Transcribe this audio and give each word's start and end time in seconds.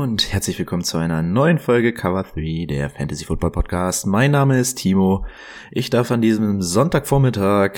Und 0.00 0.32
herzlich 0.32 0.56
willkommen 0.60 0.84
zu 0.84 0.96
einer 0.96 1.22
neuen 1.22 1.58
Folge 1.58 1.92
Cover 1.92 2.22
3 2.22 2.66
der 2.66 2.88
Fantasy 2.88 3.24
Football 3.24 3.50
Podcast. 3.50 4.06
Mein 4.06 4.30
Name 4.30 4.56
ist 4.60 4.76
Timo. 4.76 5.26
Ich 5.72 5.90
darf 5.90 6.12
an 6.12 6.22
diesem 6.22 6.62
Sonntagvormittag 6.62 7.72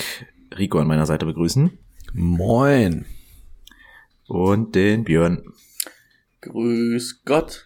Rico 0.54 0.78
an 0.78 0.86
meiner 0.86 1.06
Seite 1.06 1.24
begrüßen. 1.24 1.78
Moin. 2.12 3.06
Und 4.28 4.74
den 4.74 5.04
Björn. 5.04 5.42
Grüß 6.42 7.22
Gott, 7.24 7.64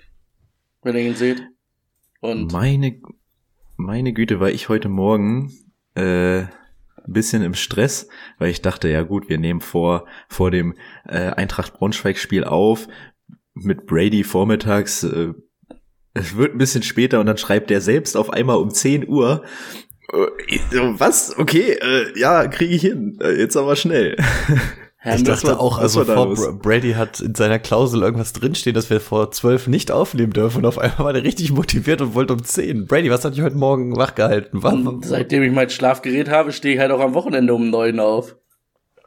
wenn 0.84 0.94
ihr 0.94 1.02
ihn 1.02 1.16
seht. 1.16 1.42
Und 2.20 2.52
meine, 2.52 3.00
meine 3.76 4.12
Güte, 4.12 4.38
war 4.38 4.50
ich 4.50 4.68
heute 4.68 4.88
Morgen 4.88 5.52
äh, 5.96 6.42
ein 6.42 6.48
bisschen 7.12 7.42
im 7.42 7.54
Stress, 7.54 8.08
weil 8.38 8.50
ich 8.50 8.62
dachte, 8.62 8.88
ja 8.88 9.02
gut, 9.02 9.28
wir 9.28 9.38
nehmen 9.38 9.60
vor, 9.60 10.06
vor 10.28 10.52
dem 10.52 10.74
äh, 11.06 11.30
Eintracht 11.30 11.74
Braunschweig-Spiel 11.74 12.44
auf 12.44 12.86
mit 13.54 13.86
Brady 13.86 14.24
vormittags. 14.24 15.04
Äh, 15.04 15.32
es 16.14 16.36
wird 16.36 16.54
ein 16.54 16.58
bisschen 16.58 16.82
später 16.82 17.20
und 17.20 17.26
dann 17.26 17.38
schreibt 17.38 17.70
er 17.70 17.80
selbst 17.80 18.16
auf 18.16 18.30
einmal 18.30 18.56
um 18.56 18.70
10 18.70 19.08
Uhr. 19.08 19.42
Äh, 20.12 20.28
was? 20.98 21.36
Okay, 21.38 21.72
äh, 21.72 22.18
ja, 22.18 22.46
kriege 22.46 22.74
ich 22.74 22.82
hin. 22.82 23.18
Äh, 23.20 23.38
jetzt 23.38 23.56
aber 23.56 23.76
schnell. 23.76 24.16
Ja, 25.04 25.16
ich 25.16 25.22
dachte 25.22 25.48
war, 25.48 25.60
auch, 25.60 25.78
also 25.78 26.02
vor 26.02 26.58
Brady 26.58 26.92
hat 26.92 27.20
in 27.20 27.34
seiner 27.34 27.58
Klausel 27.58 28.00
irgendwas 28.00 28.32
drinstehen, 28.32 28.74
dass 28.74 28.88
wir 28.88 29.00
vor 29.00 29.30
zwölf 29.32 29.66
nicht 29.66 29.90
aufnehmen 29.90 30.32
dürfen 30.32 30.58
und 30.58 30.66
auf 30.66 30.78
einmal 30.78 31.04
war 31.04 31.12
der 31.12 31.24
richtig 31.24 31.52
motiviert 31.52 32.00
und 32.00 32.14
wollte 32.14 32.32
um 32.32 32.42
zehn. 32.42 32.86
Brady, 32.86 33.10
was 33.10 33.22
hat 33.22 33.34
dich 33.34 33.42
heute 33.42 33.56
Morgen 33.56 33.96
wachgehalten? 33.98 34.62
Seitdem 35.02 35.42
ich 35.42 35.52
mein 35.52 35.68
Schlafgerät 35.68 36.30
habe, 36.30 36.52
stehe 36.52 36.76
ich 36.76 36.80
halt 36.80 36.90
auch 36.90 37.00
am 37.00 37.12
Wochenende 37.12 37.52
um 37.52 37.68
neun 37.68 38.00
auf. 38.00 38.36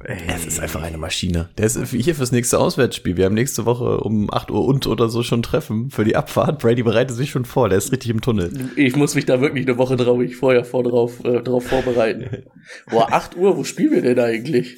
Es 0.04 0.46
ist 0.46 0.60
einfach 0.60 0.84
eine 0.84 1.00
Maschine. 1.00 1.50
Der 1.58 1.66
ist 1.66 1.88
hier 1.88 2.14
fürs 2.14 2.32
nächste 2.32 2.60
Auswärtsspiel. 2.60 3.18
Wir 3.18 3.26
haben 3.26 3.34
nächste 3.34 3.66
Woche 3.66 4.00
um 4.02 4.32
8 4.32 4.52
Uhr 4.52 4.64
und 4.66 4.86
oder 4.86 5.10
so 5.10 5.24
schon 5.24 5.42
Treffen 5.42 5.90
für 5.90 6.04
die 6.04 6.16
Abfahrt. 6.16 6.60
Brady 6.60 6.84
bereitet 6.84 7.18
sich 7.18 7.32
schon 7.32 7.46
vor. 7.46 7.68
Der 7.70 7.80
ist 7.80 7.92
richtig 7.92 8.12
im 8.12 8.22
Tunnel. 8.22 8.52
Ich 8.76 8.96
muss 8.96 9.16
mich 9.16 9.26
da 9.26 9.42
wirklich 9.42 9.66
eine 9.68 9.80
Woche 9.80 9.96
drauf, 9.96 10.22
ich 10.22 10.36
vorher 10.36 10.66
vor 10.66 10.84
drauf, 10.84 11.24
äh, 11.26 11.42
drauf 11.42 11.66
vorbereiten. 11.66 12.44
Boah, 12.92 13.12
8 13.12 13.38
Uhr, 13.38 13.58
wo 13.58 13.64
spielen 13.64 13.92
wir 13.92 14.04
denn 14.04 14.20
eigentlich? 14.20 14.78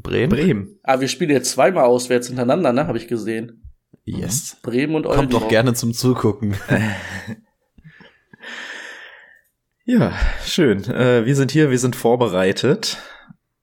Bremen. 0.00 0.30
Bremen. 0.30 0.78
Ah, 0.84 1.00
wir 1.00 1.08
spielen 1.08 1.30
jetzt 1.30 1.50
zweimal 1.50 1.84
auswärts 1.84 2.28
hintereinander, 2.28 2.72
ne? 2.72 2.86
Habe 2.86 2.98
ich 2.98 3.08
gesehen. 3.08 3.64
Yes. 4.04 4.58
Bremen 4.62 4.94
und 4.94 5.06
Kommt 5.06 5.32
doch 5.32 5.48
gerne 5.48 5.74
zum 5.74 5.92
Zugucken. 5.92 6.54
ja, 9.84 10.12
schön. 10.46 10.84
Äh, 10.84 11.26
wir 11.26 11.34
sind 11.34 11.50
hier, 11.50 11.70
wir 11.70 11.78
sind 11.78 11.96
vorbereitet. 11.96 12.98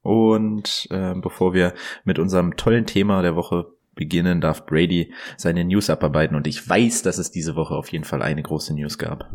Und 0.01 0.87
äh, 0.91 1.13
bevor 1.15 1.53
wir 1.53 1.73
mit 2.03 2.19
unserem 2.19 2.55
tollen 2.55 2.85
Thema 2.85 3.21
der 3.21 3.35
Woche 3.35 3.67
beginnen, 3.95 4.39
darf 4.39 4.65
Brady 4.65 5.13
seine 5.35 5.65
News 5.65 5.89
abarbeiten. 5.89 6.35
Und 6.35 6.47
ich 6.47 6.67
weiß, 6.67 7.01
dass 7.01 7.17
es 7.17 7.31
diese 7.31 7.55
Woche 7.55 7.75
auf 7.75 7.91
jeden 7.91 8.05
Fall 8.05 8.21
eine 8.21 8.41
große 8.41 8.73
News 8.73 8.97
gab. 8.97 9.29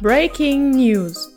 Breaking 0.00 0.70
News. 0.70 1.30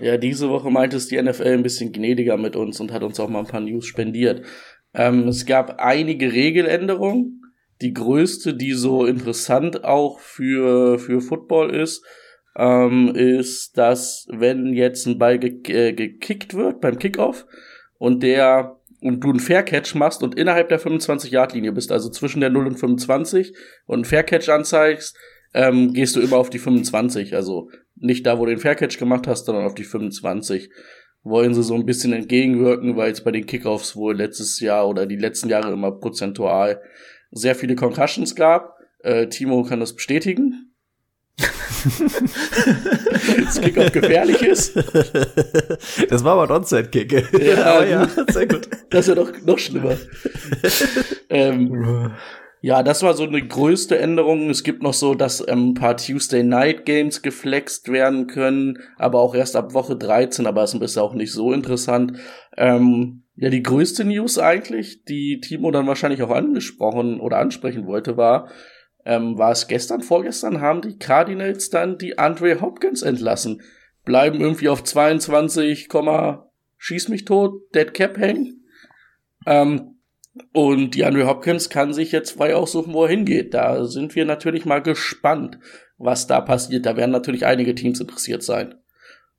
Ja, 0.00 0.16
diese 0.16 0.48
Woche 0.48 0.70
meinte 0.70 0.96
es 0.96 1.08
die 1.08 1.20
NFL 1.20 1.54
ein 1.54 1.62
bisschen 1.64 1.92
gnädiger 1.92 2.36
mit 2.36 2.54
uns 2.54 2.78
und 2.78 2.92
hat 2.92 3.02
uns 3.02 3.18
auch 3.18 3.28
mal 3.28 3.40
ein 3.40 3.46
paar 3.46 3.60
News 3.60 3.86
spendiert. 3.86 4.46
Ähm, 4.94 5.26
es 5.26 5.44
gab 5.44 5.80
einige 5.80 6.32
Regeländerungen 6.32 7.37
die 7.80 7.92
größte, 7.92 8.54
die 8.54 8.72
so 8.72 9.06
interessant 9.06 9.84
auch 9.84 10.18
für, 10.20 10.98
für 10.98 11.20
Football 11.20 11.74
ist, 11.74 12.04
ähm, 12.56 13.14
ist, 13.14 13.78
dass 13.78 14.26
wenn 14.30 14.72
jetzt 14.72 15.06
ein 15.06 15.18
Ball 15.18 15.38
ge 15.38 15.60
äh, 15.68 15.92
gekickt 15.92 16.54
wird 16.54 16.80
beim 16.80 16.98
Kickoff 16.98 17.46
und 17.98 18.22
der 18.22 18.76
und 19.00 19.20
du 19.20 19.30
einen 19.30 19.38
Faircatch 19.38 19.94
machst 19.94 20.24
und 20.24 20.36
innerhalb 20.36 20.68
der 20.70 20.80
25-Yard-Linie 20.80 21.70
bist, 21.70 21.92
also 21.92 22.10
zwischen 22.10 22.40
der 22.40 22.50
0 22.50 22.66
und 22.66 22.80
25 22.80 23.54
und 23.86 23.94
einen 23.94 24.04
Faircatch 24.04 24.48
anzeigst, 24.48 25.16
ähm, 25.54 25.92
gehst 25.92 26.16
du 26.16 26.20
immer 26.20 26.36
auf 26.36 26.50
die 26.50 26.58
25. 26.58 27.36
Also 27.36 27.70
nicht 27.94 28.26
da, 28.26 28.38
wo 28.38 28.44
du 28.44 28.50
den 28.50 28.60
Faircatch 28.60 28.98
gemacht 28.98 29.28
hast, 29.28 29.46
sondern 29.46 29.64
auf 29.64 29.74
die 29.74 29.84
25. 29.84 30.70
Wollen 31.22 31.54
sie 31.54 31.62
so 31.62 31.74
ein 31.74 31.86
bisschen 31.86 32.12
entgegenwirken, 32.12 32.96
weil 32.96 33.12
es 33.12 33.22
bei 33.22 33.30
den 33.30 33.46
Kickoffs 33.46 33.96
wohl 33.96 34.16
letztes 34.16 34.58
Jahr 34.60 34.88
oder 34.88 35.06
die 35.06 35.16
letzten 35.16 35.48
Jahre 35.48 35.72
immer 35.72 35.92
prozentual 35.92 36.80
sehr 37.30 37.54
viele 37.54 37.76
Concussions 37.76 38.34
gab. 38.34 38.78
Äh, 39.00 39.28
Timo 39.28 39.62
kann 39.62 39.80
das 39.80 39.94
bestätigen. 39.94 40.74
das 43.44 43.60
Kickoff 43.60 43.92
gefährlich 43.92 44.42
ist. 44.42 44.76
Das 46.10 46.24
war 46.24 46.32
aber 46.32 46.44
ein 46.44 46.50
Onside-Kick. 46.50 47.12
Ja, 47.40 47.84
ja, 47.84 48.08
sehr 48.28 48.48
gut. 48.48 48.68
Das 48.90 49.06
ist 49.06 49.08
ja 49.08 49.14
doch 49.14 49.30
noch 49.44 49.58
schlimmer. 49.58 49.96
ähm, 51.28 52.10
ja, 52.60 52.82
das 52.82 53.02
war 53.02 53.14
so 53.14 53.22
eine 53.22 53.46
größte 53.46 53.98
Änderung. 53.98 54.50
Es 54.50 54.64
gibt 54.64 54.82
noch 54.82 54.94
so, 54.94 55.14
dass 55.14 55.46
ähm, 55.46 55.70
ein 55.70 55.74
paar 55.74 55.96
Tuesday 55.96 56.42
Night 56.42 56.84
Games 56.84 57.22
geflext 57.22 57.92
werden 57.92 58.26
können, 58.26 58.78
aber 58.96 59.20
auch 59.20 59.34
erst 59.34 59.54
ab 59.54 59.74
Woche 59.74 59.96
13, 59.96 60.46
aber 60.46 60.64
es 60.64 60.74
ist 60.74 60.98
auch 60.98 61.14
nicht 61.14 61.32
so 61.32 61.52
interessant. 61.52 62.18
Ähm, 62.56 63.22
ja, 63.40 63.50
die 63.50 63.62
größte 63.62 64.04
News 64.04 64.36
eigentlich, 64.38 65.04
die 65.04 65.40
Timo 65.40 65.70
dann 65.70 65.86
wahrscheinlich 65.86 66.22
auch 66.22 66.30
angesprochen 66.30 67.20
oder 67.20 67.38
ansprechen 67.38 67.86
wollte, 67.86 68.16
war, 68.16 68.50
ähm, 69.04 69.38
war 69.38 69.52
es 69.52 69.68
gestern, 69.68 70.00
vorgestern, 70.00 70.60
haben 70.60 70.82
die 70.82 70.98
Cardinals 70.98 71.70
dann 71.70 71.98
die 71.98 72.18
Andre 72.18 72.60
Hopkins 72.60 73.02
entlassen. 73.02 73.62
Bleiben 74.04 74.40
irgendwie 74.40 74.68
auf 74.68 74.82
22, 74.82 75.88
schieß 76.78 77.08
mich 77.10 77.24
tot, 77.26 77.62
Dead 77.76 77.94
Cap 77.94 78.18
hängen. 78.18 78.64
Ähm, 79.46 80.00
und 80.52 80.96
die 80.96 81.04
Andre 81.04 81.28
Hopkins 81.28 81.70
kann 81.70 81.92
sich 81.92 82.10
jetzt 82.10 82.32
frei 82.32 82.56
aussuchen, 82.56 82.92
wo 82.92 83.04
er 83.04 83.10
hingeht. 83.10 83.54
Da 83.54 83.84
sind 83.84 84.16
wir 84.16 84.24
natürlich 84.24 84.64
mal 84.64 84.82
gespannt, 84.82 85.60
was 85.96 86.26
da 86.26 86.40
passiert. 86.40 86.86
Da 86.86 86.96
werden 86.96 87.12
natürlich 87.12 87.46
einige 87.46 87.74
Teams 87.76 88.00
interessiert 88.00 88.42
sein. 88.42 88.74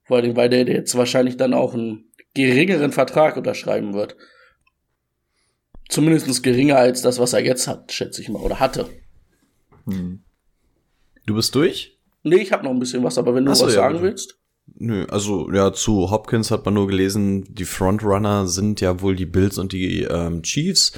Vor 0.04 0.18
allem, 0.18 0.38
weil 0.38 0.50
der 0.50 0.66
jetzt 0.66 0.96
wahrscheinlich 0.98 1.36
dann 1.36 1.54
auch 1.54 1.74
ein 1.74 2.09
geringeren 2.34 2.92
Vertrag 2.92 3.38
unterschreiben 3.38 3.94
wird. 3.94 4.16
Zumindest 5.90 6.44
geringer 6.44 6.78
als 6.78 7.02
das, 7.02 7.20
was 7.20 7.34
er 7.34 7.44
jetzt 7.44 7.68
hat, 7.68 7.92
schätze 7.92 8.22
ich 8.22 8.30
mal, 8.30 8.42
oder 8.42 8.60
hatte. 8.60 8.88
Hm. 9.86 10.22
Du 11.26 11.36
bist 11.36 11.54
durch? 11.56 11.98
Nee, 12.24 12.38
ich 12.38 12.52
habe 12.52 12.64
noch 12.64 12.72
ein 12.72 12.80
bisschen 12.80 13.04
was, 13.04 13.18
aber 13.18 13.34
wenn 13.34 13.46
du 13.46 13.56
so, 13.56 13.66
was 13.66 13.74
ja, 13.74 13.82
sagen 13.82 13.96
bitte. 13.96 14.08
willst. 14.08 14.40
Nö, 14.76 15.06
also 15.10 15.52
ja, 15.52 15.74
zu 15.74 16.12
Hopkins 16.12 16.52
hat 16.52 16.66
man 16.66 16.76
nur 16.76 16.88
gelesen, 16.88 17.44
die 17.50 17.66
Frontrunner 17.66 18.48
sind 18.48 18.82
ja 18.82 19.02
wohl 19.02 19.16
die 19.16 19.26
Bills 19.26 19.58
und 19.58 19.74
die 19.74 20.04
ähm, 20.04 20.44
Chiefs. 20.44 20.94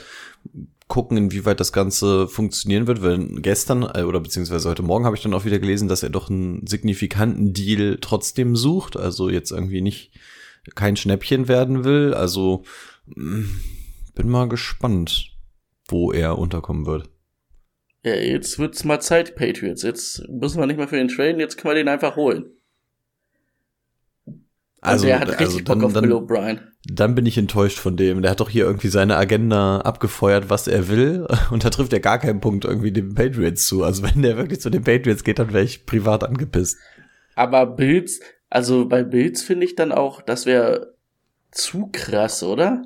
Gucken, 0.88 1.16
inwieweit 1.16 1.62
das 1.62 1.72
Ganze 1.72 2.28
funktionieren 2.28 2.86
wird, 2.86 3.02
weil 3.02 3.26
gestern 3.42 3.84
äh, 3.84 4.04
oder 4.04 4.20
beziehungsweise 4.20 4.70
heute 4.70 4.84
Morgen 4.84 5.06
habe 5.06 5.16
ich 5.16 5.22
dann 5.22 5.34
auch 5.34 5.46
wieder 5.46 5.60
gelesen, 5.60 5.88
dass 5.88 6.04
er 6.04 6.10
doch 6.10 6.30
einen 6.30 6.68
signifikanten 6.68 7.54
Deal 7.54 7.98
trotzdem 8.02 8.58
sucht. 8.58 8.98
Also 8.98 9.30
jetzt 9.30 9.52
irgendwie 9.52 9.80
nicht 9.80 10.12
kein 10.76 10.96
Schnäppchen 10.96 11.48
werden 11.48 11.84
will. 11.84 12.14
Also 12.14 12.64
mm, 13.06 13.44
bin 14.16 14.30
mal 14.30 14.48
gespannt, 14.48 15.32
wo 15.88 16.12
er 16.12 16.38
unterkommen 16.38 16.86
wird. 16.86 17.10
Ja, 18.04 18.16
jetzt 18.16 18.58
wird's 18.58 18.84
mal 18.84 19.00
Zeit, 19.00 19.36
Patriots. 19.36 19.84
Jetzt 19.84 20.28
müssen 20.28 20.60
wir 20.60 20.66
nicht 20.66 20.78
mehr 20.78 20.88
für 20.88 20.98
den 20.98 21.08
traden, 21.08 21.40
jetzt 21.40 21.58
können 21.58 21.76
wir 21.76 21.84
den 21.84 21.88
einfach 21.88 22.16
holen. 22.16 22.46
Also, 24.84 25.06
also 25.06 25.08
er 25.08 25.20
hat 25.20 25.30
richtig 25.30 25.46
also 25.46 25.60
dann, 25.60 25.80
Bock 25.80 25.84
auf 25.86 25.94
dann, 25.94 26.04
Bill 26.04 26.14
O'Brien. 26.14 26.60
Dann 26.86 27.14
bin 27.14 27.28
ich 27.28 27.38
enttäuscht 27.38 27.78
von 27.78 27.96
dem. 27.98 28.24
Der 28.24 28.32
hat 28.32 28.40
doch 28.40 28.50
hier 28.50 28.66
irgendwie 28.66 28.88
seine 28.88 29.16
Agenda 29.16 29.82
abgefeuert, 29.82 30.50
was 30.50 30.68
er 30.68 30.90
will. 30.90 31.28
Und 31.52 31.64
da 31.64 31.70
trifft 31.70 31.94
er 31.94 32.00
gar 32.00 32.18
keinen 32.18 32.42
Punkt 32.42 32.66
irgendwie 32.66 32.92
den 32.92 33.14
Patriots 33.14 33.68
zu. 33.68 33.84
Also 33.84 34.02
wenn 34.02 34.24
der 34.24 34.38
wirklich 34.38 34.60
zu 34.60 34.72
den 34.72 34.84
Patriots 34.84 35.24
geht, 35.24 35.38
dann 35.38 35.54
wäre 35.54 35.64
ich 35.64 35.86
privat 35.86 36.24
angepisst. 36.24 36.80
Aber 37.36 37.68
Bills, 37.68 38.22
also 38.52 38.86
bei 38.86 39.02
Bills 39.04 39.42
finde 39.42 39.66
ich 39.66 39.76
dann 39.76 39.94
auch, 39.94 40.22
das 40.22 40.46
wäre 40.46 40.94
zu 41.52 41.90
krass, 41.92 42.44
oder? 42.44 42.84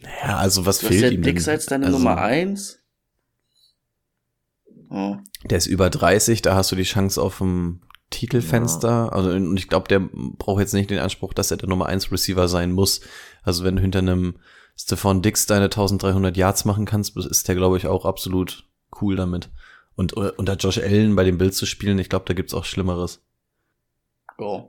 Ja, 0.00 0.38
also 0.38 0.64
was 0.64 0.78
du 0.78 0.86
fehlt 0.86 1.02
ja 1.02 1.10
ihm 1.10 1.22
Dix 1.22 1.46
als 1.48 1.66
deine 1.66 1.86
also, 1.86 1.98
Nummer 1.98 2.16
eins. 2.16 2.80
Oh. 4.88 5.18
Der 5.44 5.58
ist 5.58 5.66
über 5.66 5.90
30, 5.90 6.40
da 6.40 6.54
hast 6.54 6.72
du 6.72 6.76
die 6.76 6.82
Chance 6.82 7.20
auf 7.20 7.42
ein 7.42 7.82
Titelfenster. 8.08 9.12
Also 9.12 9.30
und 9.30 9.56
ich 9.58 9.68
glaube, 9.68 9.88
der 9.88 10.00
braucht 10.00 10.60
jetzt 10.60 10.72
nicht 10.72 10.88
den 10.88 10.98
Anspruch, 10.98 11.34
dass 11.34 11.50
er 11.50 11.58
der 11.58 11.68
Nummer 11.68 11.86
1 11.86 12.10
Receiver 12.10 12.48
sein 12.48 12.72
muss. 12.72 13.02
Also 13.42 13.64
wenn 13.64 13.76
du 13.76 13.82
hinter 13.82 13.98
einem 13.98 14.36
Stephon 14.76 15.20
Dix 15.20 15.44
deine 15.44 15.66
1300 15.66 16.38
Yards 16.38 16.64
machen 16.64 16.86
kannst, 16.86 17.18
ist 17.18 17.48
der, 17.48 17.54
glaube 17.54 17.76
ich, 17.76 17.86
auch 17.86 18.06
absolut 18.06 18.66
cool 19.00 19.14
damit. 19.14 19.50
Und 19.94 20.14
unter 20.14 20.56
Josh 20.56 20.78
Allen 20.78 21.16
bei 21.16 21.24
dem 21.24 21.36
Bild 21.36 21.54
zu 21.54 21.66
spielen, 21.66 21.98
ich 21.98 22.08
glaube, 22.08 22.24
da 22.26 22.32
gibt's 22.32 22.54
auch 22.54 22.64
Schlimmeres. 22.64 23.22
Ja. 24.42 24.68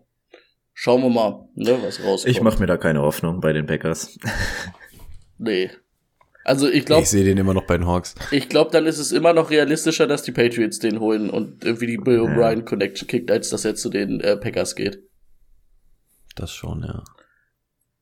Schauen 0.76 1.02
wir 1.04 1.10
mal, 1.10 1.48
ne, 1.56 1.78
was 1.84 2.04
rauskommt. 2.04 2.32
Ich 2.36 2.42
mache 2.42 2.60
mir 2.60 2.66
da 2.68 2.78
keine 2.78 3.02
Hoffnung 3.02 3.42
bei 3.42 3.54
den 3.54 3.66
Packers. 3.68 4.18
Nee. 5.38 5.70
Also 6.46 6.68
ich 6.70 6.86
glaube, 6.86 7.04
Ich 7.04 7.10
sehe 7.10 7.24
den 7.24 7.38
immer 7.38 7.54
noch 7.54 7.66
bei 7.68 7.78
den 7.78 7.88
Hawks. 7.88 8.16
ich 8.32 8.50
glaube, 8.50 8.72
dann 8.72 8.86
ist 8.86 8.98
es 8.98 9.12
immer 9.12 9.34
noch 9.34 9.50
realistischer, 9.50 10.08
dass 10.08 10.24
die 10.24 10.32
Patriots 10.34 10.80
den 10.80 11.00
holen 11.00 11.30
und 11.30 11.64
irgendwie 11.64 11.88
die 11.88 11.98
Bill 11.98 12.16
Ja. 12.18 12.24
O'Brien 12.24 12.64
Connection 12.66 13.08
kickt, 13.08 13.32
als 13.32 13.50
dass 13.50 13.64
er 13.66 13.76
zu 13.76 13.90
den 13.90 14.20
äh, 14.20 14.36
Packers 14.36 14.76
geht. 14.76 15.00
Das 16.36 16.52
schon, 16.52 16.84
ja. 16.84 17.04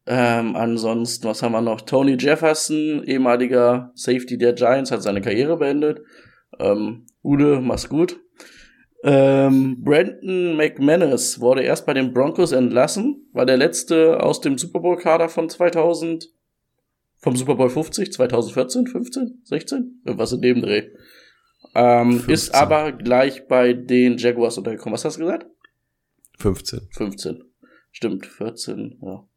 Ähm, 0.07 0.55
ansonsten, 0.55 1.27
was 1.27 1.43
haben 1.43 1.51
wir 1.51 1.61
noch? 1.61 1.81
Tony 1.81 2.15
Jefferson, 2.19 3.03
ehemaliger 3.03 3.91
Safety 3.93 4.37
der 4.37 4.53
Giants, 4.53 4.89
hat 4.91 5.03
seine 5.03 5.21
Karriere 5.21 5.57
beendet. 5.57 6.01
Ähm, 6.57 7.05
Ude, 7.23 7.59
mach's 7.61 7.87
gut. 7.89 8.19
Ähm, 9.03 9.83
Brandon 9.83 10.55
McManus 10.55 11.39
wurde 11.39 11.63
erst 11.63 11.85
bei 11.85 11.93
den 11.93 12.13
Broncos 12.13 12.51
entlassen, 12.51 13.27
war 13.33 13.45
der 13.45 13.57
letzte 13.57 14.21
aus 14.21 14.41
dem 14.41 14.57
Super 14.57 14.79
Bowl 14.79 14.97
Kader 14.97 15.27
von 15.27 15.49
2000, 15.49 16.29
vom 17.17 17.35
Super 17.35 17.55
Bowl 17.55 17.69
50, 17.69 18.13
2014, 18.13 18.87
15, 18.87 19.41
16, 19.43 20.01
irgendwas 20.05 20.33
in 20.33 20.41
dem 20.41 20.61
Dreh. 20.61 20.89
Ähm, 21.73 22.11
15. 22.11 22.33
ist 22.33 22.53
aber 22.53 22.91
gleich 22.91 23.47
bei 23.47 23.73
den 23.73 24.17
Jaguars 24.17 24.57
untergekommen. 24.57 24.93
Was 24.93 25.05
hast 25.05 25.17
du 25.17 25.21
gesagt? 25.21 25.47
15. 26.37 26.87
15. 26.91 27.43
Stimmt, 27.91 28.25
14, 28.27 28.99
ja. 29.01 29.27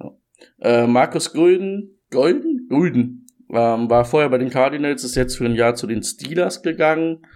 ja. 0.00 0.16
Äh, 0.60 0.86
Markus 0.86 1.32
Gulden, 1.32 1.98
Golden? 2.10 2.68
Gulden, 2.68 3.26
ähm, 3.50 3.90
war 3.90 4.04
vorher 4.04 4.28
bei 4.28 4.38
den 4.38 4.50
Cardinals, 4.50 5.02
ist 5.02 5.16
jetzt 5.16 5.36
für 5.36 5.44
ein 5.44 5.54
Jahr 5.54 5.74
zu 5.74 5.88
den 5.88 6.02
Steelers 6.02 6.62
gegangen. 6.62 7.26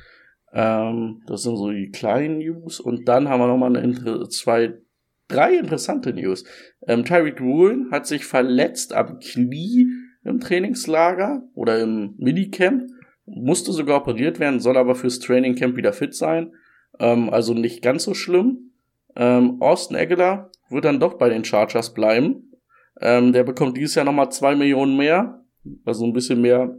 Ähm, 0.54 1.22
das 1.26 1.42
sind 1.42 1.56
so 1.56 1.70
die 1.70 1.90
kleinen 1.90 2.38
News. 2.38 2.80
Und 2.80 3.08
dann 3.08 3.28
haben 3.28 3.40
wir 3.40 3.48
nochmal 3.48 3.76
eine 3.76 4.28
zwei, 4.28 4.74
drei 5.28 5.54
interessante 5.54 6.12
News. 6.14 6.44
Ähm, 6.86 7.04
Tyreek 7.04 7.40
Woolen 7.40 7.90
hat 7.90 8.06
sich 8.06 8.24
verletzt 8.24 8.94
am 8.94 9.18
Knie 9.18 9.88
im 10.22 10.40
Trainingslager 10.40 11.42
oder 11.54 11.80
im 11.80 12.14
Minicamp. 12.16 12.84
Musste 13.26 13.72
sogar 13.72 13.98
operiert 13.98 14.38
werden, 14.38 14.60
soll 14.60 14.76
aber 14.76 14.94
fürs 14.94 15.18
Trainingcamp 15.18 15.76
wieder 15.76 15.92
fit 15.92 16.14
sein. 16.14 16.52
Ähm, 17.00 17.30
also 17.30 17.52
nicht 17.52 17.82
ganz 17.82 18.04
so 18.04 18.14
schlimm. 18.14 18.70
Ähm, 19.16 19.60
Austin 19.60 19.96
Eckler 19.96 20.50
wird 20.70 20.84
dann 20.84 21.00
doch 21.00 21.14
bei 21.14 21.28
den 21.28 21.44
Chargers 21.44 21.94
bleiben. 21.94 22.52
Ähm, 23.00 23.32
der 23.32 23.42
bekommt 23.42 23.76
dieses 23.76 23.96
Jahr 23.96 24.04
nochmal 24.04 24.30
zwei 24.30 24.54
Millionen 24.54 24.96
mehr, 24.96 25.44
also 25.84 26.04
ein 26.04 26.12
bisschen 26.12 26.40
mehr 26.40 26.78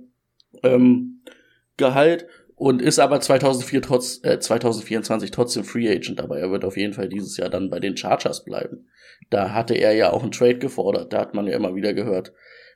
ähm, 0.64 1.22
Gehalt 1.78 2.26
und 2.56 2.82
ist 2.82 3.00
aber 3.00 3.20
2004 3.20 3.82
trotz, 3.82 4.20
äh, 4.24 4.40
2024 4.40 5.32
trotzdem 5.32 5.64
Free 5.64 5.90
Agent, 5.90 6.22
aber 6.22 6.40
er 6.40 6.52
wird 6.52 6.64
auf 6.64 6.78
jeden 6.78 6.94
Fall 6.94 7.10
dieses 7.10 7.38
Jahr 7.38 7.50
dann 7.50 7.70
bei 7.70 7.80
den 7.80 7.98
Chargers 7.98 8.44
bleiben. 8.44 8.88
Da 9.30 9.54
hatte 9.54 9.74
er 9.74 9.94
ja 9.94 10.12
auch 10.12 10.24
einen 10.24 10.32
Trade 10.32 10.58
gefordert, 10.58 11.12
da 11.12 11.20
hat 11.20 11.34
man 11.34 11.48
ja 11.48 11.56
immer 11.56 11.76
wieder 11.76 11.94
gehört, 11.94 12.34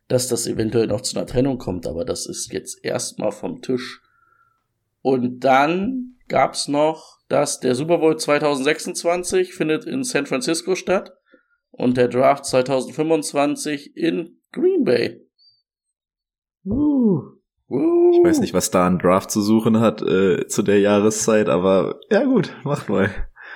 dass 0.08 0.28
das 0.28 0.48
eventuell 0.48 0.88
noch 0.88 1.02
zu 1.02 1.18
einer 1.18 1.28
Trennung 1.28 1.58
kommt, 1.58 1.88
aber 1.88 2.04
das 2.04 2.26
ist 2.26 2.52
jetzt 2.52 2.84
erstmal 2.84 3.31
vom 3.31 3.62
Tisch. 3.62 4.02
Und 5.02 5.40
dann 5.42 6.16
gab's 6.28 6.68
noch, 6.68 7.20
dass 7.30 7.60
der 7.60 7.75
Super 7.75 8.00
Bowl 8.00 8.18
2026 8.18 9.54
findet 9.54 9.86
in 9.86 10.04
San 10.04 10.25
Francisco 10.25 10.75
statt 10.75 11.14
und 11.72 11.96
der 11.96 12.08
Draft 12.08 12.46
2025 12.46 13.96
in 13.96 14.42
Green 14.52 14.84
Bay. 14.84 15.22
Uh. 16.66 17.38
Ich 17.69 18.24
weiß 18.24 18.39
nicht, 18.39 18.54
was 18.54 18.71
da 18.71 18.88
ein 18.88 18.98
Draft 18.98 19.30
zu 19.30 19.42
suchen 19.42 19.80
hat 19.80 20.01
äh, 20.01 20.48
zu 20.48 20.63
der 20.63 20.80
Jahreszeit, 20.80 21.50
aber 21.50 22.00
ja 22.10 22.24
gut, 22.24 22.56
macht 22.63 22.89
mal. 22.89 23.12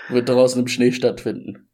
Wird 0.10 0.30
draußen 0.30 0.62
im 0.62 0.68
Schnee 0.68 0.92
stattfinden. 0.92 1.68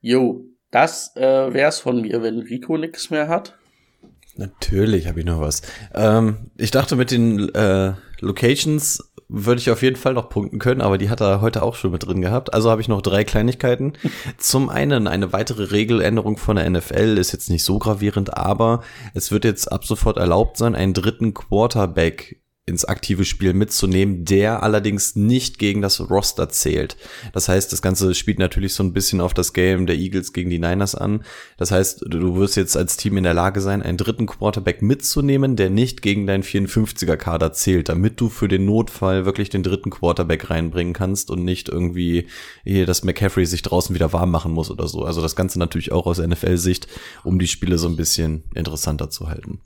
Jo, 0.00 0.44
das 0.70 1.16
äh, 1.16 1.52
wär's 1.52 1.80
von 1.80 2.02
mir, 2.02 2.22
wenn 2.22 2.38
Rico 2.38 2.76
nix 2.76 3.10
mehr 3.10 3.28
hat. 3.28 3.58
Natürlich 4.36 5.06
habe 5.08 5.20
ich 5.20 5.26
noch 5.26 5.40
was. 5.40 5.62
Ähm, 5.94 6.50
ich 6.56 6.70
dachte, 6.70 6.94
mit 6.94 7.10
den 7.10 7.48
äh, 7.54 7.94
Locations 8.20 9.12
würde 9.28 9.60
ich 9.60 9.70
auf 9.70 9.82
jeden 9.82 9.96
Fall 9.96 10.14
noch 10.14 10.28
punkten 10.28 10.58
können, 10.58 10.80
aber 10.80 10.98
die 10.98 11.10
hat 11.10 11.20
er 11.20 11.40
heute 11.40 11.62
auch 11.62 11.74
schon 11.74 11.90
mit 11.90 12.06
drin 12.06 12.20
gehabt. 12.20 12.52
Also 12.52 12.70
habe 12.70 12.80
ich 12.80 12.88
noch 12.88 13.02
drei 13.02 13.24
Kleinigkeiten. 13.24 13.94
Zum 14.38 14.68
einen 14.68 15.06
eine 15.06 15.32
weitere 15.32 15.64
Regeländerung 15.64 16.36
von 16.36 16.56
der 16.56 16.68
NFL 16.68 17.18
ist 17.18 17.32
jetzt 17.32 17.50
nicht 17.50 17.64
so 17.64 17.78
gravierend, 17.78 18.36
aber 18.36 18.82
es 19.14 19.30
wird 19.32 19.44
jetzt 19.44 19.70
ab 19.72 19.84
sofort 19.84 20.16
erlaubt 20.16 20.56
sein, 20.56 20.74
einen 20.74 20.94
dritten 20.94 21.34
Quarterback 21.34 22.43
ins 22.66 22.86
aktive 22.86 23.26
Spiel 23.26 23.52
mitzunehmen, 23.52 24.24
der 24.24 24.62
allerdings 24.62 25.16
nicht 25.16 25.58
gegen 25.58 25.82
das 25.82 26.08
Roster 26.08 26.48
zählt. 26.48 26.96
Das 27.34 27.46
heißt, 27.48 27.70
das 27.70 27.82
Ganze 27.82 28.14
spielt 28.14 28.38
natürlich 28.38 28.72
so 28.72 28.82
ein 28.82 28.94
bisschen 28.94 29.20
auf 29.20 29.34
das 29.34 29.52
Game 29.52 29.84
der 29.86 29.96
Eagles 29.96 30.32
gegen 30.32 30.48
die 30.48 30.58
Niners 30.58 30.94
an. 30.94 31.24
Das 31.58 31.70
heißt, 31.70 32.06
du 32.08 32.36
wirst 32.36 32.56
jetzt 32.56 32.74
als 32.74 32.96
Team 32.96 33.18
in 33.18 33.24
der 33.24 33.34
Lage 33.34 33.60
sein, 33.60 33.82
einen 33.82 33.98
dritten 33.98 34.24
Quarterback 34.24 34.80
mitzunehmen, 34.80 35.56
der 35.56 35.68
nicht 35.68 36.00
gegen 36.00 36.26
deinen 36.26 36.42
54er 36.42 37.18
Kader 37.18 37.52
zählt, 37.52 37.90
damit 37.90 38.18
du 38.18 38.30
für 38.30 38.48
den 38.48 38.64
Notfall 38.64 39.26
wirklich 39.26 39.50
den 39.50 39.62
dritten 39.62 39.90
Quarterback 39.90 40.48
reinbringen 40.48 40.94
kannst 40.94 41.30
und 41.30 41.44
nicht 41.44 41.68
irgendwie 41.68 42.28
hier, 42.64 42.86
dass 42.86 43.04
McCaffrey 43.04 43.44
sich 43.44 43.60
draußen 43.60 43.94
wieder 43.94 44.14
warm 44.14 44.30
machen 44.30 44.52
muss 44.52 44.70
oder 44.70 44.88
so. 44.88 45.04
Also 45.04 45.20
das 45.20 45.36
Ganze 45.36 45.58
natürlich 45.58 45.92
auch 45.92 46.06
aus 46.06 46.18
NFL-Sicht, 46.18 46.88
um 47.24 47.38
die 47.38 47.46
Spiele 47.48 47.76
so 47.76 47.88
ein 47.88 47.96
bisschen 47.96 48.44
interessanter 48.54 49.10
zu 49.10 49.28
halten. 49.28 49.60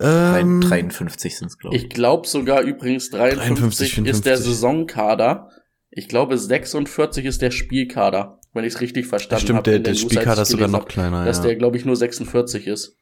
Ähm, 0.00 0.60
53 0.60 1.36
sind 1.38 1.48
es, 1.48 1.58
glaube 1.58 1.76
ich. 1.76 1.84
Ich 1.84 1.88
glaube 1.88 2.26
sogar 2.26 2.62
übrigens 2.62 3.10
53, 3.10 3.94
53, 3.94 3.98
ist 4.06 4.26
der 4.26 4.36
54. 4.36 4.44
Saisonkader. 4.44 5.50
Ich 5.90 6.08
glaube 6.08 6.36
46 6.36 7.24
ist 7.24 7.40
der 7.42 7.50
Spielkader, 7.50 8.40
wenn 8.52 8.64
ich 8.64 8.74
es 8.74 8.80
richtig 8.80 9.06
verstanden 9.06 9.44
Stimmt, 9.44 9.56
habe. 9.58 9.70
der, 9.70 9.76
in 9.76 9.82
der 9.84 9.92
News, 9.94 10.02
als 10.02 10.12
Spielkader 10.12 10.42
ist 10.42 10.48
sogar 10.50 10.68
noch 10.68 10.80
hab, 10.80 10.88
kleiner. 10.88 11.24
Dass 11.24 11.38
ja. 11.38 11.44
der, 11.44 11.56
glaube 11.56 11.76
ich, 11.76 11.84
nur 11.84 11.96
46 11.96 12.66
ist. 12.66 12.96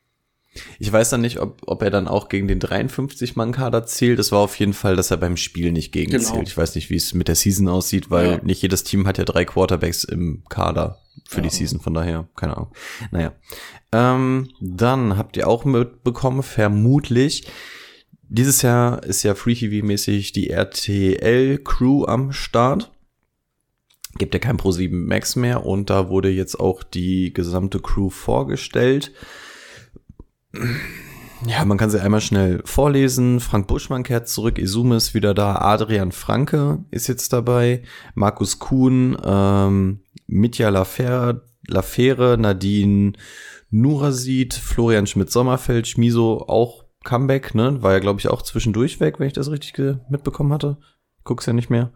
Ich 0.78 0.92
weiß 0.92 1.10
dann 1.10 1.20
nicht, 1.20 1.40
ob, 1.40 1.62
ob 1.66 1.82
er 1.82 1.90
dann 1.90 2.06
auch 2.06 2.28
gegen 2.28 2.46
den 2.46 2.60
53-Mann-Kader 2.60 3.86
zählt. 3.86 4.20
Es 4.20 4.30
war 4.30 4.38
auf 4.38 4.56
jeden 4.60 4.72
Fall, 4.72 4.94
dass 4.94 5.10
er 5.10 5.16
beim 5.16 5.36
Spiel 5.36 5.72
nicht 5.72 5.90
gegen 5.90 6.12
Genau. 6.12 6.22
zählt. 6.22 6.46
Ich 6.48 6.56
weiß 6.56 6.76
nicht, 6.76 6.90
wie 6.90 6.96
es 6.96 7.12
mit 7.14 7.26
der 7.26 7.34
Season 7.34 7.66
aussieht, 7.68 8.10
weil 8.10 8.26
Ja. 8.26 8.40
nicht 8.44 8.62
jedes 8.62 8.84
Team 8.84 9.06
hat 9.08 9.18
ja 9.18 9.24
drei 9.24 9.44
Quarterbacks 9.44 10.04
im 10.04 10.44
Kader 10.48 11.00
für 11.28 11.42
die 11.42 11.50
Season. 11.50 11.80
Von 11.80 11.94
daher, 11.94 12.28
keine 12.36 12.56
Ahnung. 12.56 12.72
Naja. 13.10 13.32
Ähm, 13.92 14.48
dann 14.60 15.16
habt 15.16 15.36
ihr 15.36 15.48
auch 15.48 15.64
mitbekommen, 15.64 16.42
vermutlich, 16.42 17.46
dieses 18.28 18.62
Jahr 18.62 19.02
ist 19.04 19.22
ja 19.22 19.34
Free 19.34 19.52
TV-mäßig 19.52 20.32
die 20.32 20.50
RTL-Crew 20.50 22.04
am 22.06 22.32
Start. 22.32 22.90
Gibt 24.16 24.34
ja 24.34 24.40
kein 24.40 24.56
Pro7 24.56 24.92
Max 24.92 25.36
mehr 25.36 25.66
und 25.66 25.90
da 25.90 26.08
wurde 26.08 26.30
jetzt 26.30 26.58
auch 26.58 26.82
die 26.82 27.32
gesamte 27.32 27.80
Crew 27.80 28.10
vorgestellt. 28.10 29.12
Ja, 31.46 31.64
man 31.64 31.78
kann 31.78 31.90
sie 31.90 32.02
einmal 32.02 32.20
schnell 32.20 32.62
vorlesen. 32.64 33.40
Frank 33.40 33.66
Buschmann 33.66 34.02
kehrt 34.02 34.28
zurück, 34.28 34.58
Izume 34.58 34.96
ist 34.96 35.14
wieder 35.14 35.34
da, 35.34 35.56
Adrian 35.56 36.12
Franke 36.12 36.84
ist 36.90 37.06
jetzt 37.06 37.32
dabei, 37.32 37.82
Markus 38.14 38.58
Kuhn, 38.58 39.16
ähm, 39.22 40.00
Mitya 40.26 40.68
Lafere, 40.68 42.36
Nadine 42.38 43.12
Nurasid, 43.70 44.54
Florian 44.54 45.06
Schmidt-Sommerfeld, 45.06 45.88
Schmiso 45.88 46.44
auch 46.46 46.84
Comeback, 47.04 47.54
ne? 47.54 47.82
War 47.82 47.92
ja, 47.92 47.98
glaube 47.98 48.20
ich, 48.20 48.28
auch 48.28 48.42
zwischendurch 48.42 49.00
weg, 49.00 49.18
wenn 49.18 49.26
ich 49.26 49.32
das 49.32 49.50
richtig 49.50 49.76
mitbekommen 50.08 50.52
hatte. 50.52 50.78
Guck's 51.24 51.46
ja 51.46 51.54
nicht 51.54 51.70
mehr. 51.70 51.90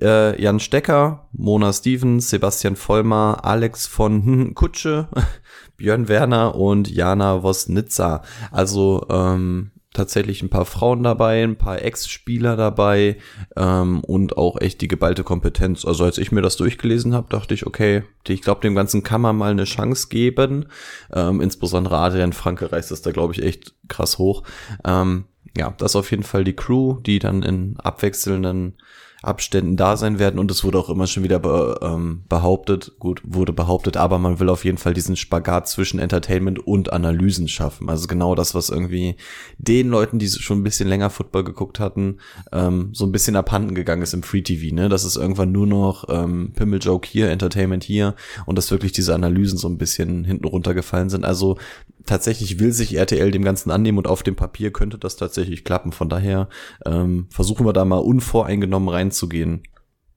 Äh, 0.00 0.40
Jan 0.42 0.58
Stecker, 0.58 1.28
Mona 1.32 1.72
Stevens, 1.72 2.30
Sebastian 2.30 2.74
Vollmer, 2.74 3.44
Alex 3.44 3.86
von 3.86 4.54
Kutsche, 4.54 5.08
Björn 5.76 6.08
Werner 6.08 6.56
und 6.56 6.90
Jana 6.90 7.42
Wosnitzer. 7.42 8.22
Also 8.50 9.06
ähm, 9.08 9.70
tatsächlich 9.92 10.42
ein 10.42 10.48
paar 10.48 10.64
Frauen 10.64 11.02
dabei, 11.02 11.42
ein 11.42 11.56
paar 11.56 11.82
Ex-Spieler 11.82 12.56
dabei 12.56 13.18
ähm, 13.56 14.00
und 14.00 14.36
auch 14.36 14.60
echt 14.60 14.80
die 14.80 14.88
geballte 14.88 15.24
Kompetenz. 15.24 15.84
Also 15.84 16.04
als 16.04 16.18
ich 16.18 16.32
mir 16.32 16.42
das 16.42 16.56
durchgelesen 16.56 17.14
habe, 17.14 17.28
dachte 17.28 17.54
ich, 17.54 17.66
okay, 17.66 18.02
ich 18.26 18.42
glaube, 18.42 18.62
dem 18.62 18.74
Ganzen 18.74 19.02
kann 19.02 19.20
man 19.20 19.36
mal 19.36 19.50
eine 19.50 19.64
Chance 19.64 20.08
geben. 20.08 20.66
Ähm, 21.12 21.40
insbesondere 21.40 21.98
Adrian 21.98 22.32
Franke 22.32 22.72
reißt 22.72 22.90
das 22.90 23.02
da, 23.02 23.10
glaube 23.10 23.34
ich, 23.34 23.42
echt 23.42 23.74
krass 23.88 24.18
hoch. 24.18 24.42
Ähm, 24.84 25.24
ja, 25.56 25.74
das 25.76 25.92
ist 25.92 25.96
auf 25.96 26.10
jeden 26.10 26.22
Fall 26.22 26.44
die 26.44 26.56
Crew, 26.56 27.00
die 27.00 27.18
dann 27.18 27.42
in 27.42 27.76
abwechselnden 27.78 28.74
Abständen 29.22 29.76
da 29.76 29.96
sein 29.96 30.18
werden 30.18 30.38
und 30.38 30.50
es 30.50 30.64
wurde 30.64 30.78
auch 30.78 30.90
immer 30.90 31.06
schon 31.06 31.22
wieder 31.22 31.38
be, 31.38 31.78
ähm, 31.82 32.22
behauptet, 32.28 32.92
gut, 32.98 33.22
wurde 33.24 33.52
behauptet, 33.52 33.96
aber 33.96 34.18
man 34.18 34.40
will 34.40 34.48
auf 34.48 34.64
jeden 34.64 34.78
Fall 34.78 34.94
diesen 34.94 35.16
Spagat 35.16 35.68
zwischen 35.68 36.00
Entertainment 36.00 36.58
und 36.66 36.92
Analysen 36.92 37.48
schaffen. 37.48 37.88
Also 37.88 38.08
genau 38.08 38.34
das, 38.34 38.54
was 38.54 38.68
irgendwie 38.68 39.16
den 39.58 39.88
Leuten, 39.88 40.18
die 40.18 40.28
schon 40.28 40.58
ein 40.58 40.64
bisschen 40.64 40.88
länger 40.88 41.10
Football 41.10 41.44
geguckt 41.44 41.78
hatten, 41.78 42.18
ähm, 42.52 42.90
so 42.92 43.06
ein 43.06 43.12
bisschen 43.12 43.36
abhanden 43.36 43.74
gegangen 43.74 44.02
ist 44.02 44.14
im 44.14 44.22
Free 44.22 44.42
TV, 44.42 44.74
ne? 44.74 44.88
Das 44.88 45.04
ist 45.04 45.16
irgendwann 45.16 45.52
nur 45.52 45.66
noch 45.66 46.08
ähm, 46.08 46.52
Pimmeljoke 46.54 47.08
hier, 47.08 47.30
Entertainment 47.30 47.84
hier 47.84 48.16
und 48.46 48.58
dass 48.58 48.70
wirklich 48.70 48.92
diese 48.92 49.14
Analysen 49.14 49.58
so 49.58 49.68
ein 49.68 49.78
bisschen 49.78 50.24
hinten 50.24 50.46
runtergefallen 50.46 51.10
sind. 51.10 51.24
Also 51.24 51.58
tatsächlich 52.06 52.58
will 52.58 52.72
sich 52.72 52.96
RTL 52.96 53.30
dem 53.30 53.44
Ganzen 53.44 53.70
annehmen 53.70 53.98
und 53.98 54.06
auf 54.06 54.22
dem 54.22 54.36
Papier 54.36 54.72
könnte 54.72 54.98
das 54.98 55.16
tatsächlich 55.16 55.64
klappen. 55.64 55.92
Von 55.92 56.08
daher 56.08 56.48
ähm, 56.86 57.26
versuchen 57.30 57.66
wir 57.66 57.72
da 57.72 57.84
mal 57.84 57.98
unvoreingenommen 57.98 58.88
reinzugehen. 58.88 59.62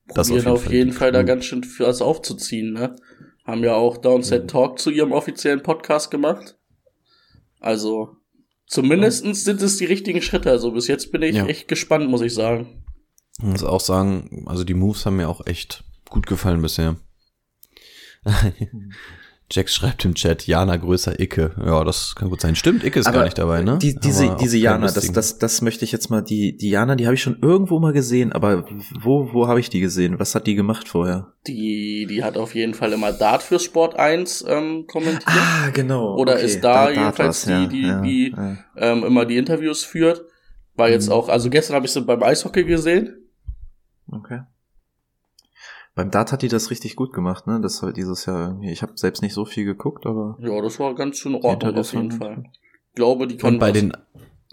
Das 0.08 0.28
Probieren 0.28 0.48
auf 0.48 0.64
jeden, 0.64 0.68
auf 0.68 0.74
jeden 0.74 0.92
Fall, 0.92 1.00
Fall 1.00 1.12
da 1.12 1.24
ganz 1.24 1.46
schön 1.46 1.64
für 1.64 1.88
was 1.88 2.02
aufzuziehen, 2.02 2.74
ne? 2.74 2.96
Haben 3.46 3.64
ja 3.64 3.74
auch 3.74 3.98
Downset 3.98 4.44
mhm. 4.44 4.48
Talk 4.48 4.80
zu 4.80 4.90
ihrem 4.90 5.12
offiziellen 5.12 5.62
Podcast 5.62 6.10
gemacht. 6.10 6.58
Also, 7.60 8.18
zumindestens 8.68 9.44
sind 9.44 9.62
es 9.62 9.78
die 9.78 9.86
richtigen 9.86 10.22
Schritte. 10.22 10.52
Also 10.52 10.72
bis 10.72 10.88
jetzt 10.88 11.12
bin 11.12 11.22
ich 11.22 11.36
ja. 11.36 11.46
echt 11.46 11.68
gespannt, 11.68 12.10
muss 12.10 12.22
ich 12.22 12.34
sagen. 12.34 12.84
Ich 13.40 13.46
muss 13.46 13.64
auch 13.64 13.82
sagen, 13.82 14.46
also 14.48 14.64
die 14.64 14.74
Moves 14.74 15.06
haben 15.06 15.18
mir 15.18 15.30
auch 15.30 15.46
echt 15.46 15.84
gut 16.10 16.26
gefallen 16.28 16.62
bisher. 16.62 16.98
Jax 19.52 19.76
schreibt 19.76 20.04
im 20.06 20.16
Chat, 20.16 20.48
Jana 20.48 20.76
größer 20.76 21.20
Icke. 21.20 21.52
Ja, 21.64 21.84
das 21.84 22.16
kann 22.16 22.30
gut 22.30 22.42
sein. 22.42 22.56
Stimmt, 22.56 22.84
Icke 22.84 23.00
ist 23.00 23.06
Aber 23.06 23.18
gar 23.18 23.24
nicht 23.26 23.38
dabei, 23.38 23.62
ne? 23.62 23.78
Die, 23.80 23.96
diese, 23.96 24.36
diese 24.40 24.58
Jana, 24.58 24.88
das, 24.88 25.12
das, 25.12 25.38
das 25.38 25.62
möchte 25.62 25.86
ich 25.86 25.92
jetzt 25.92 26.10
mal, 26.10 26.22
die, 26.22 26.58
die 26.58 26.70
Jana, 26.72 26.96
die 26.96 27.06
habe 27.06 27.14
ich 27.14 27.22
schon 27.22 27.38
irgendwo 27.42 27.80
mal 27.80 27.94
gesehen, 27.94 28.32
aber 28.32 28.66
wo, 29.00 29.34
wo 29.34 29.48
habe 29.48 29.60
ich 29.60 29.70
die 29.70 29.82
gesehen? 29.82 30.18
Was 30.18 30.34
hat 30.34 30.48
die 30.48 30.56
gemacht 30.56 30.88
vorher? 30.88 31.34
Die, 31.46 32.08
die 32.10 32.24
hat 32.24 32.38
auf 32.38 32.56
jeden 32.56 32.74
Fall 32.74 32.92
immer 32.94 33.12
Dart 33.12 33.44
für 33.44 33.60
Sport 33.60 34.00
1 34.00 34.46
ähm, 34.48 34.88
kommentiert. 34.88 35.24
Ah, 35.28 35.70
genau. 35.72 36.16
Oder 36.16 36.34
okay. 36.34 36.46
ist 36.46 36.64
da, 36.64 36.86
da 36.86 36.92
jedenfalls 36.92 37.44
die, 37.44 37.52
ja, 37.52 37.66
die, 37.68 37.82
ja, 37.82 38.02
die 38.02 38.34
ja. 38.36 38.58
Ähm, 38.78 39.04
immer 39.04 39.26
die 39.26 39.38
Interviews 39.38 39.84
führt. 39.84 40.24
War 40.76 40.90
jetzt 40.90 41.08
mhm. 41.08 41.14
auch, 41.14 41.30
also 41.30 41.52
gestern 41.52 41.76
habe 41.76 41.86
ich 41.86 41.92
sie 41.92 42.02
beim 42.02 42.24
Eishockey 42.24 42.64
gesehen. 42.64 43.16
Okay. 44.12 44.42
Beim 45.96 46.12
Dart 46.12 46.32
hat 46.32 46.42
die 46.42 46.50
das 46.50 46.70
richtig 46.70 46.96
gut 46.98 47.14
gemacht, 47.14 47.48
ne? 47.48 47.62
Das 47.62 47.82
war 47.82 47.94
dieses 47.94 48.26
Jahr 48.26 48.50
irgendwie. 48.50 48.72
Ich 48.72 48.82
habe 48.82 48.94
selbst 48.96 49.22
nicht 49.22 49.34
so 49.34 49.46
viel 49.46 49.64
geguckt, 49.66 50.06
aber. 50.06 50.38
Ja, 50.40 50.62
das 50.62 50.80
war 50.80 50.94
ganz 50.94 51.18
schön 51.18 51.36
Ordnung 51.36 51.76
auf 51.76 51.94
jeden 51.94 52.12
Fall. 52.12 52.44
Ich 52.90 52.96
glaube, 52.96 53.28
die 53.28 53.38
können. 53.38 53.56
Und 53.56 53.60
bei 53.60 53.72
den 53.72 53.94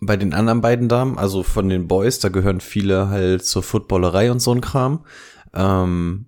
bei 0.05 0.17
den 0.17 0.35
anderen 0.35 0.61
beiden 0.61 0.89
Damen, 0.89 1.17
also 1.17 1.45
von 1.45 1.69
den 1.69 1.87
Boys, 1.87 2.19
da 2.19 2.29
gehören 2.29 2.61
viele 2.61 3.09
halt 3.09 3.45
zur 3.45 3.63
Footballerei 3.63 4.33
und 4.33 4.41
so 4.41 4.53
ein 4.53 4.61
Kram. 4.61 5.05
Ähm, 5.55 6.27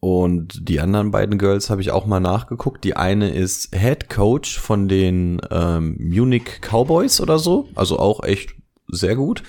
und 0.00 0.68
die 0.68 0.78
anderen 0.78 1.10
beiden 1.10 1.38
Girls 1.38 1.70
habe 1.70 1.80
ich 1.80 1.90
auch 1.90 2.06
mal 2.06 2.20
nachgeguckt. 2.20 2.84
Die 2.84 2.94
eine 2.94 3.30
ist 3.34 3.74
Head 3.74 4.08
Coach 4.08 4.58
von 4.58 4.86
den 4.86 5.40
ähm, 5.50 5.96
Munich 5.98 6.60
Cowboys 6.60 7.20
oder 7.20 7.40
so, 7.40 7.68
also 7.74 7.98
auch 7.98 8.22
echt 8.22 8.54
sehr 8.86 9.16
gut. 9.16 9.42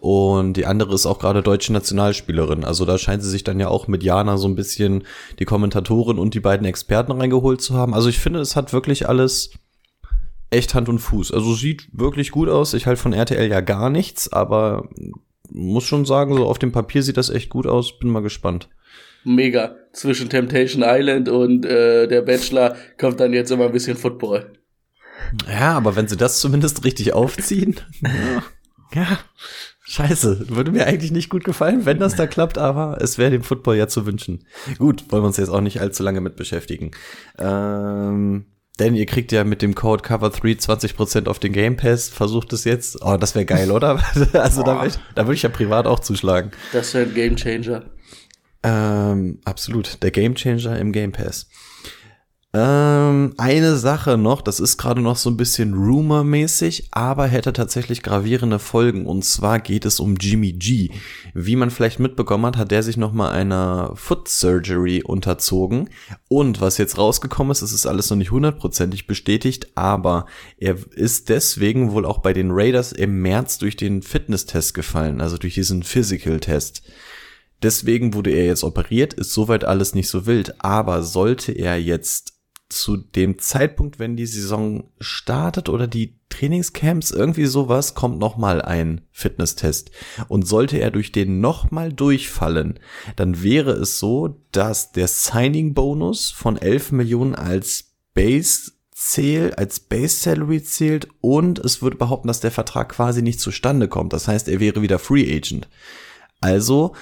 Und 0.00 0.54
die 0.54 0.64
andere 0.64 0.94
ist 0.94 1.04
auch 1.04 1.18
gerade 1.18 1.42
deutsche 1.42 1.74
Nationalspielerin. 1.74 2.64
Also 2.64 2.86
da 2.86 2.96
scheint 2.96 3.22
sie 3.22 3.28
sich 3.28 3.44
dann 3.44 3.60
ja 3.60 3.68
auch 3.68 3.86
mit 3.86 4.02
Jana 4.02 4.38
so 4.38 4.48
ein 4.48 4.54
bisschen 4.54 5.04
die 5.38 5.44
Kommentatorin 5.44 6.18
und 6.18 6.32
die 6.32 6.40
beiden 6.40 6.66
Experten 6.66 7.12
reingeholt 7.12 7.60
zu 7.60 7.74
haben. 7.74 7.92
Also 7.92 8.08
ich 8.08 8.18
finde, 8.18 8.40
es 8.40 8.56
hat 8.56 8.72
wirklich 8.72 9.08
alles 9.08 9.50
echt 10.48 10.74
Hand 10.74 10.88
und 10.88 11.00
Fuß. 11.00 11.32
Also 11.32 11.54
sieht 11.54 11.88
wirklich 11.92 12.30
gut 12.30 12.48
aus. 12.48 12.72
Ich 12.72 12.86
halte 12.86 13.00
von 13.00 13.12
RTL 13.12 13.50
ja 13.50 13.60
gar 13.60 13.90
nichts, 13.90 14.32
aber 14.32 14.88
muss 15.50 15.84
schon 15.84 16.06
sagen, 16.06 16.34
so 16.34 16.46
auf 16.46 16.58
dem 16.58 16.72
Papier 16.72 17.02
sieht 17.02 17.18
das 17.18 17.28
echt 17.28 17.50
gut 17.50 17.66
aus. 17.66 17.98
Bin 17.98 18.08
mal 18.08 18.22
gespannt. 18.22 18.70
Mega. 19.24 19.76
Zwischen 19.92 20.30
Temptation 20.30 20.82
Island 20.84 21.28
und 21.28 21.66
äh, 21.66 22.06
der 22.06 22.22
Bachelor 22.22 22.74
kommt 22.98 23.20
dann 23.20 23.34
jetzt 23.34 23.50
immer 23.50 23.66
ein 23.66 23.72
bisschen 23.72 23.98
Football. 23.98 24.52
Ja, 25.46 25.76
aber 25.76 25.94
wenn 25.94 26.08
sie 26.08 26.16
das 26.16 26.40
zumindest 26.40 26.84
richtig 26.84 27.12
aufziehen. 27.12 27.80
ja. 28.02 29.02
ja. 29.02 29.18
Scheiße, 29.90 30.50
würde 30.50 30.70
mir 30.70 30.86
eigentlich 30.86 31.10
nicht 31.10 31.30
gut 31.30 31.42
gefallen, 31.42 31.84
wenn 31.84 31.98
das 31.98 32.14
da 32.14 32.28
klappt, 32.28 32.58
aber 32.58 32.98
es 33.00 33.18
wäre 33.18 33.32
dem 33.32 33.42
Football 33.42 33.74
ja 33.74 33.88
zu 33.88 34.06
wünschen. 34.06 34.46
Gut, 34.78 35.10
wollen 35.10 35.24
wir 35.24 35.26
uns 35.26 35.36
jetzt 35.36 35.48
auch 35.48 35.60
nicht 35.60 35.80
allzu 35.80 36.04
lange 36.04 36.20
mit 36.20 36.36
beschäftigen. 36.36 36.92
Ähm, 37.38 38.44
denn 38.78 38.94
ihr 38.94 39.06
kriegt 39.06 39.32
ja 39.32 39.42
mit 39.42 39.62
dem 39.62 39.74
Code 39.74 40.04
Cover3 40.04 40.60
20% 40.60 41.26
auf 41.26 41.40
den 41.40 41.52
Game 41.52 41.76
Pass. 41.76 42.08
Versucht 42.08 42.52
es 42.52 42.62
jetzt. 42.62 43.02
Oh, 43.02 43.16
das 43.16 43.34
wäre 43.34 43.44
geil, 43.44 43.72
oder? 43.72 44.00
also 44.32 44.62
da, 44.62 44.80
würd 44.80 44.94
ich, 44.94 45.00
da 45.16 45.24
würde 45.24 45.34
ich 45.34 45.42
ja 45.42 45.48
privat 45.48 45.88
auch 45.88 45.98
zuschlagen. 45.98 46.52
Das 46.72 46.94
wäre 46.94 47.06
ein 47.06 47.14
Game 47.14 47.34
Changer. 47.34 47.82
Ähm, 48.62 49.40
absolut. 49.44 50.00
Der 50.04 50.12
Game 50.12 50.36
Changer 50.36 50.78
im 50.78 50.92
Game 50.92 51.10
Pass. 51.10 51.48
Ähm, 52.52 53.32
eine 53.36 53.76
Sache 53.76 54.18
noch, 54.18 54.42
das 54.42 54.58
ist 54.58 54.76
gerade 54.76 55.00
noch 55.00 55.14
so 55.14 55.30
ein 55.30 55.36
bisschen 55.36 55.72
rumormäßig, 55.72 56.88
aber 56.90 57.28
hätte 57.28 57.52
tatsächlich 57.52 58.02
gravierende 58.02 58.58
Folgen. 58.58 59.06
Und 59.06 59.24
zwar 59.24 59.60
geht 59.60 59.84
es 59.84 60.00
um 60.00 60.16
Jimmy 60.16 60.52
G. 60.54 60.90
Wie 61.32 61.54
man 61.54 61.70
vielleicht 61.70 62.00
mitbekommen 62.00 62.46
hat, 62.46 62.56
hat 62.56 62.72
der 62.72 62.82
sich 62.82 62.96
nochmal 62.96 63.32
einer 63.32 63.92
Foot 63.94 64.26
Surgery 64.26 65.04
unterzogen. 65.04 65.90
Und 66.26 66.60
was 66.60 66.76
jetzt 66.76 66.98
rausgekommen 66.98 67.52
ist, 67.52 67.62
es 67.62 67.72
ist 67.72 67.86
alles 67.86 68.10
noch 68.10 68.16
nicht 68.16 68.32
hundertprozentig 68.32 69.06
bestätigt, 69.06 69.68
aber 69.76 70.26
er 70.58 70.76
ist 70.96 71.28
deswegen 71.28 71.92
wohl 71.92 72.04
auch 72.04 72.18
bei 72.18 72.32
den 72.32 72.50
Raiders 72.50 72.90
im 72.90 73.22
März 73.22 73.58
durch 73.58 73.76
den 73.76 74.02
Fitness-Test 74.02 74.74
gefallen, 74.74 75.20
also 75.20 75.38
durch 75.38 75.54
diesen 75.54 75.84
Physical-Test. 75.84 76.82
Deswegen 77.62 78.14
wurde 78.14 78.30
er 78.30 78.46
jetzt 78.46 78.64
operiert, 78.64 79.12
ist 79.14 79.34
soweit 79.34 79.64
alles 79.64 79.94
nicht 79.94 80.08
so 80.08 80.26
wild. 80.26 80.64
Aber 80.64 81.04
sollte 81.04 81.52
er 81.52 81.80
jetzt 81.80 82.39
zu 82.70 82.96
dem 82.96 83.38
Zeitpunkt, 83.38 83.98
wenn 83.98 84.16
die 84.16 84.26
Saison 84.26 84.84
startet 85.00 85.68
oder 85.68 85.86
die 85.86 86.14
Trainingscamps, 86.30 87.10
irgendwie 87.10 87.46
sowas, 87.46 87.94
kommt 87.94 88.18
nochmal 88.18 88.62
ein 88.62 89.02
Fitnesstest. 89.10 89.90
Und 90.28 90.46
sollte 90.46 90.78
er 90.78 90.90
durch 90.90 91.12
den 91.12 91.40
nochmal 91.40 91.92
durchfallen, 91.92 92.78
dann 93.16 93.42
wäre 93.42 93.72
es 93.72 93.98
so, 93.98 94.40
dass 94.52 94.92
der 94.92 95.08
Signing-Bonus 95.08 96.30
von 96.30 96.56
11 96.56 96.92
Millionen 96.92 97.34
als 97.34 97.92
Base 98.14 98.72
zählt, 98.92 99.58
als 99.58 99.80
Base 99.80 100.16
Salary 100.16 100.62
zählt 100.62 101.08
und 101.20 101.58
es 101.58 101.80
würde 101.80 101.96
behaupten, 101.96 102.28
dass 102.28 102.40
der 102.40 102.50
Vertrag 102.50 102.90
quasi 102.90 103.22
nicht 103.22 103.40
zustande 103.40 103.88
kommt. 103.88 104.12
Das 104.12 104.28
heißt, 104.28 104.48
er 104.48 104.60
wäre 104.60 104.82
wieder 104.82 104.98
Free 104.98 105.34
Agent. 105.34 105.68
Also 106.40 106.94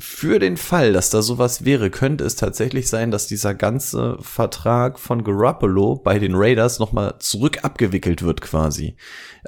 für 0.00 0.38
den 0.38 0.56
Fall, 0.56 0.92
dass 0.92 1.10
da 1.10 1.22
sowas 1.22 1.64
wäre, 1.64 1.90
könnte 1.90 2.24
es 2.24 2.34
tatsächlich 2.34 2.88
sein, 2.88 3.10
dass 3.10 3.26
dieser 3.26 3.54
ganze 3.54 4.16
Vertrag 4.20 4.98
von 4.98 5.22
Garoppolo 5.22 5.96
bei 5.96 6.18
den 6.18 6.34
Raiders 6.34 6.78
nochmal 6.78 7.16
zurück 7.18 7.58
abgewickelt 7.62 8.22
wird 8.22 8.40
quasi. 8.40 8.96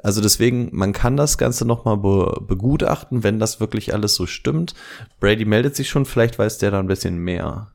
Also 0.03 0.21
deswegen, 0.21 0.69
man 0.71 0.93
kann 0.93 1.17
das 1.17 1.37
Ganze 1.37 1.65
nochmal 1.65 1.97
be 1.97 2.41
begutachten, 2.47 3.23
wenn 3.23 3.39
das 3.39 3.59
wirklich 3.59 3.93
alles 3.93 4.15
so 4.15 4.25
stimmt. 4.25 4.73
Brady 5.19 5.45
meldet 5.45 5.75
sich 5.75 5.89
schon, 5.89 6.05
vielleicht 6.05 6.39
weiß 6.39 6.59
der 6.59 6.71
da 6.71 6.79
ein 6.79 6.87
bisschen 6.87 7.17
mehr. 7.17 7.73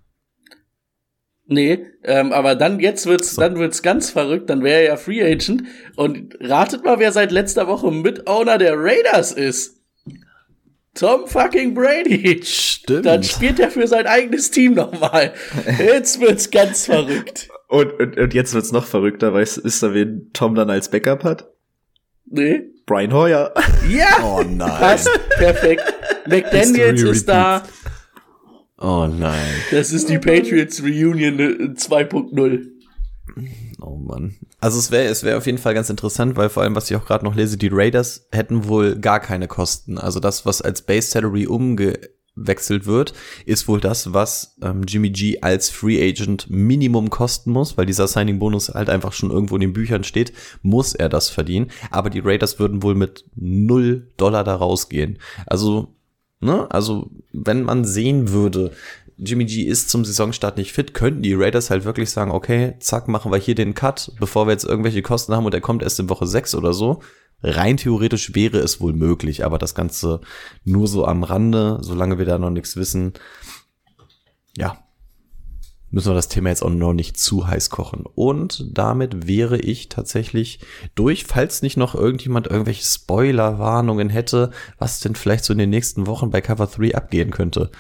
Nee, 1.51 1.87
ähm, 2.05 2.33
aber 2.33 2.55
dann 2.55 2.79
jetzt 2.79 3.07
wird's, 3.07 3.35
so. 3.35 3.41
dann 3.41 3.59
wird's 3.59 3.83
ganz 3.83 4.11
verrückt, 4.11 4.51
dann 4.51 4.63
wäre 4.63 4.81
er 4.81 4.87
ja 4.87 4.97
Free 4.97 5.23
Agent 5.23 5.63
und 5.97 6.37
ratet 6.41 6.85
mal, 6.85 6.99
wer 6.99 7.11
seit 7.11 7.33
letzter 7.33 7.67
Woche 7.67 7.91
Mitowner 7.91 8.59
der 8.59 8.75
Raiders 8.77 9.33
ist. 9.33 9.78
Tom 10.99 11.27
fucking 11.27 11.75
Brady. 11.75 12.41
Stimmt. 12.45 13.07
Dann 13.07 13.23
spielt 13.23 13.61
er 13.61 13.71
für 13.71 13.87
sein 13.87 14.07
eigenes 14.07 14.51
Team 14.51 14.75
nochmal. 14.75 15.33
Jetzt 15.79 16.21
wird's 16.21 16.51
ganz 16.51 16.87
verrückt. 16.87 17.49
Und, 17.69 17.93
und, 18.01 18.19
und 18.19 18.35
jetzt 18.35 18.55
wird's 18.55 18.73
noch 18.73 18.85
verrückter, 18.85 19.33
weißt 19.33 19.59
du, 19.59 19.61
ist 19.61 19.83
da 19.83 19.95
wen 19.95 20.31
Tom 20.33 20.55
dann 20.55 20.71
als 20.71 20.91
Backup 20.91 21.23
hat? 21.23 21.51
Nee. 22.27 22.63
Brian 22.87 23.13
Hoyer. 23.13 23.55
Ja! 23.89 24.23
Oh 24.23 24.43
nein. 24.43 24.69
Passt. 24.69 25.09
Perfekt. 25.37 25.85
McDaniels 26.27 27.03
ist 27.03 27.29
da. 27.29 27.63
Oh 28.79 29.07
nein. 29.07 29.55
Das 29.71 29.93
ist 29.93 30.09
die 30.09 30.19
Patriots 30.19 30.83
Reunion 30.83 31.39
2.0. 31.77 32.78
Oh 33.81 33.97
Mann. 33.97 34.37
Also 34.61 34.79
es 34.79 34.91
wäre 34.91 35.05
es 35.07 35.23
wäre 35.23 35.39
auf 35.39 35.47
jeden 35.47 35.59
Fall 35.59 35.75
ganz 35.75 35.91
interessant, 35.91 36.37
weil 36.37 36.49
vor 36.49 36.63
allem, 36.63 36.75
was 36.75 36.91
ich 36.91 36.97
auch 36.97 37.07
gerade 37.07 37.25
noch 37.25 37.35
lese, 37.35 37.57
die 37.57 37.71
Raiders 37.71 38.27
hätten 38.33 38.69
wohl 38.69 38.97
gar 38.97 39.21
keine 39.21 39.49
Kosten. 39.49 39.99
Also 39.99 40.21
das, 40.21 40.47
was 40.47 40.63
als 40.63 40.83
Base 40.83 41.11
Salary 41.11 41.47
umgewechselt 41.47 42.87
wird, 42.87 43.15
ist 43.47 43.69
wohl 43.69 43.81
das, 43.81 44.13
was 44.13 44.57
ähm, 44.63 44.83
Jimmy 44.87 45.11
G 45.11 45.41
als 45.41 45.71
Free 45.71 46.03
Agent 46.03 46.49
Minimum 46.51 47.11
kosten 47.11 47.51
muss, 47.51 47.77
weil 47.77 47.87
dieser 47.87 48.09
Signing 48.09 48.39
Bonus 48.39 48.71
halt 48.71 48.91
einfach 48.91 49.13
schon 49.13 49.31
irgendwo 49.31 49.55
in 49.57 49.61
den 49.61 49.73
Büchern 49.73 50.05
steht, 50.05 50.33
muss 50.63 50.95
er 50.95 51.09
das 51.09 51.29
verdienen. 51.29 51.71
Aber 51.91 52.11
die 52.11 52.21
Raiders 52.21 52.59
würden 52.59 52.83
wohl 52.83 52.95
mit 52.95 53.25
null 53.35 54.11
Dollar 54.17 54.45
da 54.45 54.55
rausgehen. 54.55 55.19
Also 55.47 55.95
Ne? 56.41 56.71
Also, 56.71 57.11
wenn 57.33 57.65
man 57.65 57.85
sehen 57.85 58.31
würde, 58.31 58.73
Jimmy 59.19 59.47
G 59.47 59.63
ist 59.65 59.91
zum 59.91 60.05
Saisonstart 60.05 60.57
nicht 60.57 60.73
fit, 60.73 60.95
könnten 60.95 61.23
die 61.23 61.35
Raiders 61.35 61.71
halt 61.71 61.85
wirklich 61.85 62.11
sagen, 62.11 62.31
okay, 62.31 62.77
zack, 62.79 63.09
machen 63.09 63.33
wir 63.33 63.39
hier 63.39 63.57
den 63.57 63.75
Cut, 63.75 64.13
bevor 64.21 64.47
wir 64.47 64.53
jetzt 64.53 64.65
irgendwelche 64.65 65.03
Kosten 65.03 65.35
haben 65.35 65.45
und 65.45 65.55
er 65.55 65.61
kommt 65.61 65.83
erst 65.83 65.99
in 65.99 66.09
Woche 66.09 66.27
6 66.27 66.55
oder 66.55 66.73
so. 66.73 67.01
rein 67.43 67.77
theoretisch 67.77 68.35
wäre 68.35 68.59
es 68.59 68.81
wohl 68.81 68.93
möglich, 68.93 69.45
aber 69.45 69.59
das 69.59 69.75
Ganze 69.75 70.21
nur 70.65 70.89
so 70.89 71.05
am 71.05 71.23
Rande, 71.25 71.79
solange 71.81 72.19
wir 72.19 72.27
da 72.27 72.39
noch 72.39 72.51
nichts 72.51 72.77
wissen. 72.77 73.13
Ja, 74.57 74.79
müssen 75.91 76.11
wir 76.11 76.15
das 76.15 76.29
Thema 76.29 76.51
jetzt 76.51 76.63
auch 76.63 76.71
noch 76.71 76.93
nicht 76.93 77.19
zu 77.19 77.47
heiß 77.47 77.71
kochen. 77.71 78.05
Und 78.15 78.67
damit 78.73 79.27
wäre 79.27 79.59
ich 79.59 79.89
tatsächlich 79.89 80.61
durch, 80.95 81.25
falls 81.25 81.63
nicht 81.63 81.77
noch 81.77 81.95
irgendjemand 81.95 82.47
irgendwelche 82.47 82.85
Spoiler-Warnungen 82.85 84.11
hätte, 84.11 84.51
was 84.79 85.01
denn 85.01 85.15
vielleicht 85.15 85.45
so 85.45 85.53
in 85.53 85.59
den 85.59 85.71
nächsten 85.71 86.07
Wochen 86.07 86.31
bei 86.31 86.41
Cover 86.41 86.67
3 86.67 86.95
abgehen 86.95 87.31
könnte. 87.31 87.71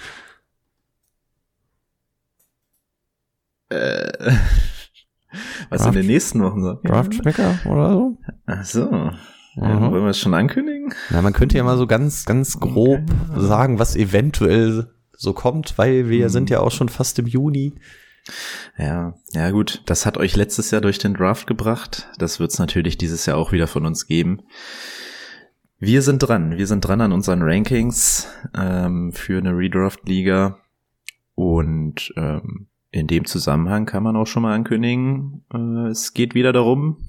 Äh, 3.71 4.09
was 5.71 5.83
Draft- 5.83 5.95
in 5.97 6.03
den 6.03 6.07
nächsten 6.07 6.43
Wochen 6.43 6.63
so? 6.63 6.75
Draft-Tracker 6.85 7.59
oder 7.67 7.93
so? 7.93 8.19
Ach 8.47 8.65
so. 8.65 8.81
Ja, 9.57 9.69
Mhm. 9.81 9.91
wollen 9.91 10.05
wir 10.05 10.11
es 10.11 10.19
schon 10.21 10.35
ankündigen? 10.35 10.95
Na, 11.11 11.21
man 11.21 11.33
könnte 11.33 11.57
ja 11.57 11.65
mal 11.65 11.77
so 11.77 11.87
ganz, 11.89 12.25
ganz 12.25 12.61
grob 12.61 13.01
sagen, 13.37 13.79
was 13.81 13.97
eventuell 13.97 14.93
so 15.17 15.33
kommt, 15.33 15.77
weil 15.79 16.09
wir 16.09 16.31
sind 16.31 16.49
ja 16.49 16.61
auch 16.61 16.71
schon 16.71 16.89
fast 16.89 17.19
im 17.19 17.27
Juni. 17.27 17.75
Ja, 18.77 19.15
ja 19.33 19.51
gut. 19.51 19.83
Das 19.87 20.07
hat 20.07 20.17
euch 20.17 20.37
letztes 20.37 20.71
Jahr 20.71 20.81
durch 20.81 20.99
den 20.99 21.15
Draft 21.15 21.49
gebracht. 21.49 22.09
Das 22.19 22.39
wird 22.39 22.53
es 22.53 22.59
natürlich 22.61 22.99
dieses 22.99 23.27
Jahr 23.27 23.37
auch 23.37 23.51
wieder 23.51 23.67
von 23.67 23.85
uns 23.85 24.07
geben. 24.07 24.43
Wir 25.81 26.03
sind 26.03 26.19
dran. 26.21 26.57
Wir 26.57 26.67
sind 26.69 26.83
dran 26.83 27.01
an 27.01 27.13
unseren 27.13 27.43
Rankings 27.43 28.29
ähm, 28.57 29.13
für 29.13 29.39
eine 29.39 29.57
Redraft-Liga. 29.57 30.59
Und 31.35 32.13
ähm, 32.17 32.68
in 32.91 33.07
dem 33.07 33.25
Zusammenhang 33.25 33.87
kann 33.87 34.03
man 34.03 34.17
auch 34.17 34.27
schon 34.27 34.43
mal 34.43 34.55
ankündigen, 34.55 35.45
äh, 35.53 35.89
es 35.89 36.15
geht 36.15 36.35
wieder 36.35 36.53
darum, 36.53 37.07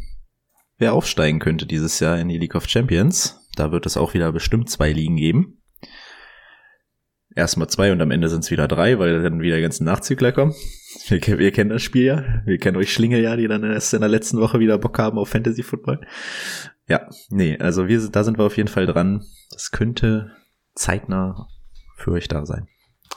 wer 0.77 0.93
aufsteigen 0.93 1.39
könnte 1.39 1.65
dieses 1.65 1.99
Jahr 1.99 2.19
in 2.19 2.27
die 2.27 2.37
League 2.37 2.55
of 2.55 2.67
Champions. 2.67 3.47
Da 3.55 3.71
wird 3.71 3.85
es 3.85 3.97
auch 3.97 4.13
wieder 4.13 4.31
bestimmt 4.31 4.69
zwei 4.69 4.91
Ligen 4.91 5.17
geben. 5.17 5.61
Erstmal 7.35 7.69
zwei 7.69 7.91
und 7.91 8.01
am 8.01 8.11
Ende 8.11 8.27
sind 8.27 8.43
es 8.43 8.51
wieder 8.51 8.67
drei, 8.67 8.97
weil 8.99 9.21
dann 9.21 9.41
wieder 9.41 9.57
die 9.57 9.61
ganzen 9.61 9.85
Nachzügler 9.85 10.31
kommen. 10.31 10.53
Wir, 11.07 11.21
wir 11.39 11.51
kennen 11.51 11.69
das 11.69 11.83
Spiel 11.83 12.05
ja. 12.05 12.41
Wir 12.45 12.57
kennen 12.57 12.77
euch 12.77 12.91
Schlinge 12.91 13.21
ja, 13.21 13.35
die 13.35 13.47
dann 13.47 13.63
erst 13.63 13.93
in 13.93 14.01
der 14.01 14.09
letzten 14.09 14.39
Woche 14.39 14.59
wieder 14.59 14.77
Bock 14.77 14.97
haben 14.97 15.17
auf 15.17 15.29
Fantasy 15.29 15.63
Football. 15.63 16.01
Ja, 16.87 17.07
nee, 17.29 17.57
also 17.59 17.87
wir 17.87 18.09
da 18.09 18.23
sind 18.23 18.39
wir 18.39 18.45
auf 18.45 18.57
jeden 18.57 18.69
Fall 18.69 18.87
dran. 18.87 19.23
Das 19.51 19.71
könnte 19.71 20.31
zeitnah 20.73 21.47
für 21.95 22.11
euch 22.11 22.27
da 22.27 22.45
sein. 22.45 22.67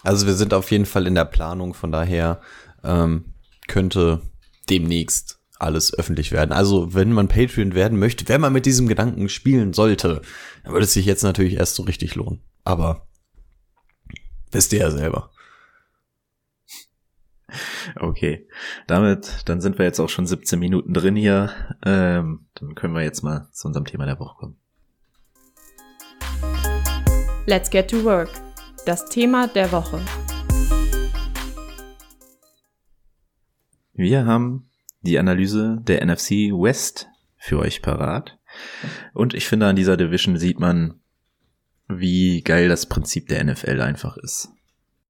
Also 0.03 0.27
wir 0.27 0.35
sind 0.35 0.55
auf 0.55 0.71
jeden 0.71 0.87
Fall 0.87 1.07
in 1.07 1.15
der 1.15 1.25
Planung, 1.25 1.75
von 1.75 1.93
daher 1.93 2.41
ähm, 2.83 3.35
könnte 3.69 4.23
demnächst 4.69 5.39
alles 5.59 5.95
öffentlich 5.95 6.33
werden. 6.33 6.53
Also 6.53 6.93
wenn 6.93 7.13
man 7.13 7.29
Patreon 7.29 7.75
werden 7.75 7.99
möchte, 7.99 8.29
wenn 8.29 8.41
man 8.41 8.53
mit 8.53 8.67
diesem 8.67 8.89
Gedanken 8.89 9.29
spielen 9.29 9.73
sollte, 9.73 10.23
dann 10.65 10.73
würde 10.73 10.85
es 10.85 10.93
sich 10.93 11.07
jetzt 11.07 11.23
natürlich 11.23 11.55
erst 11.55 11.77
so 11.77 11.85
richtig 11.85 12.17
lohnen. 12.17 12.43
Aber 12.65 13.07
wisst 14.51 14.73
ihr 14.73 14.81
ja 14.81 14.91
selber. 14.91 15.31
Okay, 17.97 18.49
damit, 18.87 19.43
dann 19.45 19.61
sind 19.61 19.79
wir 19.79 19.85
jetzt 19.85 20.01
auch 20.01 20.09
schon 20.09 20.27
17 20.27 20.59
Minuten 20.59 20.95
drin 20.95 21.17
hier. 21.17 21.51
Ähm, 21.85 22.47
dann 22.55 22.75
können 22.75 22.95
wir 22.95 23.03
jetzt 23.03 23.23
mal 23.23 23.49
zu 23.53 23.69
unserem 23.69 23.85
Thema 23.85 24.07
der 24.07 24.19
Woche 24.19 24.37
kommen. 24.39 24.57
Let's 27.47 27.69
get 27.69 27.91
to 27.91 28.03
work. 28.05 28.31
Das 28.85 29.09
Thema 29.09 29.47
der 29.47 29.71
Woche. 29.71 30.01
Wir 33.93 34.27
haben 34.27 34.69
die 35.03 35.21
Analyse 35.21 35.79
der 35.83 36.05
NFC 36.05 36.51
West 36.51 37.09
für 37.37 37.61
euch 37.61 37.81
parat. 37.81 38.41
Und 39.15 39.35
ich 39.35 39.47
finde, 39.47 39.67
an 39.67 39.77
dieser 39.77 39.97
Division 39.97 40.37
sieht 40.37 40.59
man, 40.59 41.01
wie 41.87 42.43
geil 42.43 42.69
das 42.69 42.87
Prinzip 42.87 43.29
der 43.29 43.45
NFL 43.45 43.81
einfach 43.81 44.17
ist. 44.17 44.49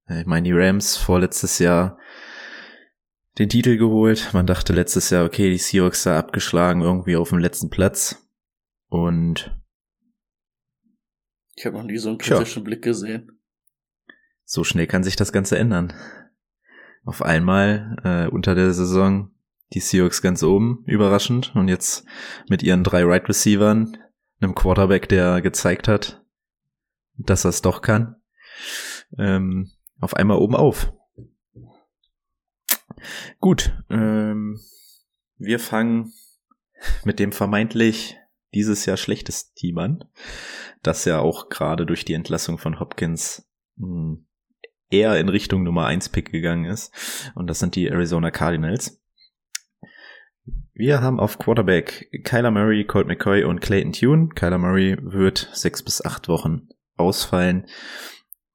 Ich 0.08 0.26
meine, 0.26 0.44
die 0.44 0.52
Rams 0.52 0.98
vorletztes 0.98 1.58
Jahr 1.58 1.98
den 3.38 3.48
Titel 3.48 3.78
geholt. 3.78 4.34
Man 4.34 4.46
dachte 4.46 4.74
letztes 4.74 5.08
Jahr, 5.08 5.24
okay, 5.24 5.48
die 5.48 5.56
Seahawks 5.56 6.02
da 6.02 6.18
abgeschlagen, 6.18 6.82
irgendwie 6.82 7.16
auf 7.16 7.30
dem 7.30 7.38
letzten 7.38 7.70
Platz. 7.70 8.22
Und 8.88 9.58
Ich 11.54 11.64
habe 11.64 11.78
noch 11.78 11.84
nie 11.84 11.96
so 11.96 12.10
einen 12.10 12.18
kritischen 12.18 12.64
Blick 12.64 12.82
gesehen. 12.82 13.31
So 14.44 14.64
schnell 14.64 14.86
kann 14.86 15.04
sich 15.04 15.16
das 15.16 15.32
Ganze 15.32 15.58
ändern. 15.58 15.92
Auf 17.04 17.22
einmal 17.22 17.96
äh, 18.04 18.26
unter 18.28 18.54
der 18.54 18.72
Saison 18.72 19.30
die 19.72 19.80
Seahawks 19.80 20.22
ganz 20.22 20.42
oben, 20.42 20.84
überraschend. 20.86 21.54
Und 21.54 21.68
jetzt 21.68 22.04
mit 22.48 22.62
ihren 22.62 22.84
drei 22.84 23.04
Right 23.04 23.28
Receivern, 23.28 23.96
einem 24.40 24.54
Quarterback, 24.54 25.08
der 25.08 25.40
gezeigt 25.40 25.88
hat, 25.88 26.24
dass 27.16 27.44
er 27.44 27.50
es 27.50 27.62
doch 27.62 27.82
kann, 27.82 28.16
ähm, 29.18 29.70
auf 30.00 30.14
einmal 30.14 30.38
oben 30.38 30.56
auf. 30.56 30.92
Gut, 33.40 33.76
ähm, 33.90 34.60
wir 35.38 35.58
fangen 35.58 36.12
mit 37.04 37.18
dem 37.18 37.32
vermeintlich 37.32 38.16
dieses 38.54 38.84
Jahr 38.86 38.96
schlechtesten 38.96 39.54
Team 39.54 39.78
an, 39.78 40.04
das 40.82 41.04
ja 41.04 41.20
auch 41.20 41.48
gerade 41.48 41.86
durch 41.86 42.04
die 42.04 42.12
Entlassung 42.12 42.58
von 42.58 42.78
Hopkins 42.80 43.48
mh, 43.76 44.18
eher 44.92 45.18
in 45.18 45.28
Richtung 45.28 45.62
Nummer 45.62 45.86
1 45.86 46.10
Pick 46.10 46.30
gegangen 46.30 46.66
ist. 46.66 47.32
Und 47.34 47.48
das 47.48 47.58
sind 47.58 47.74
die 47.76 47.88
Arizona 47.88 48.30
Cardinals. 48.30 49.00
Wir 50.74 51.00
haben 51.00 51.20
auf 51.20 51.38
Quarterback 51.38 52.08
Kyler 52.24 52.50
Murray, 52.50 52.84
Colt 52.84 53.06
McCoy 53.06 53.44
und 53.44 53.60
Clayton 53.60 53.92
Tune. 53.92 54.28
Kyler 54.34 54.58
Murray 54.58 54.96
wird 55.00 55.50
sechs 55.52 55.82
bis 55.82 56.04
acht 56.04 56.28
Wochen 56.28 56.68
ausfallen, 56.96 57.66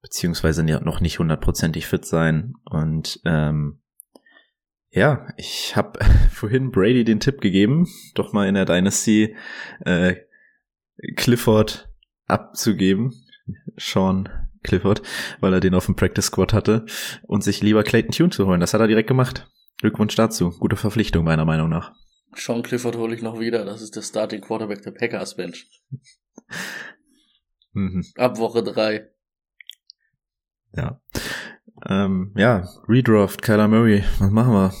beziehungsweise 0.02 0.64
noch 0.64 1.00
nicht 1.00 1.18
hundertprozentig 1.18 1.86
fit 1.86 2.04
sein. 2.04 2.54
Und 2.64 3.20
ähm, 3.24 3.80
ja, 4.90 5.28
ich 5.36 5.76
habe 5.76 6.00
vorhin 6.30 6.70
Brady 6.70 7.04
den 7.04 7.20
Tipp 7.20 7.40
gegeben, 7.40 7.86
doch 8.14 8.32
mal 8.32 8.48
in 8.48 8.54
der 8.54 8.64
Dynasty 8.64 9.36
äh, 9.84 10.16
Clifford 11.16 11.88
abzugeben. 12.26 13.14
Sean 13.76 14.47
Clifford, 14.68 15.02
weil 15.40 15.52
er 15.52 15.60
den 15.60 15.74
auf 15.74 15.86
dem 15.86 15.96
Practice 15.96 16.26
Squad 16.26 16.52
hatte 16.52 16.86
und 17.22 17.42
sich 17.42 17.62
lieber 17.62 17.82
Clayton 17.82 18.12
Tune 18.12 18.30
zu 18.30 18.46
holen. 18.46 18.60
Das 18.60 18.74
hat 18.74 18.80
er 18.80 18.86
direkt 18.86 19.08
gemacht. 19.08 19.48
Glückwunsch 19.80 20.14
dazu. 20.14 20.50
Gute 20.50 20.76
Verpflichtung 20.76 21.24
meiner 21.24 21.44
Meinung 21.44 21.68
nach. 21.68 21.92
Sean 22.34 22.62
Clifford 22.62 22.96
hole 22.96 23.14
ich 23.14 23.22
noch 23.22 23.40
wieder. 23.40 23.64
Das 23.64 23.82
ist 23.82 23.96
der 23.96 24.02
Starting 24.02 24.40
Quarterback 24.40 24.82
der 24.82 24.92
Packers 24.92 25.36
Bench. 25.36 25.68
Mhm. 27.74 28.04
Ab 28.16 28.38
Woche 28.38 28.62
drei. 28.64 29.08
Ja. 30.74 31.00
Ähm, 31.86 32.32
ja, 32.36 32.68
Redraft, 32.88 33.42
Kyler 33.42 33.68
Murray. 33.68 34.02
Was 34.18 34.30
machen 34.30 34.52
wir? 34.52 34.72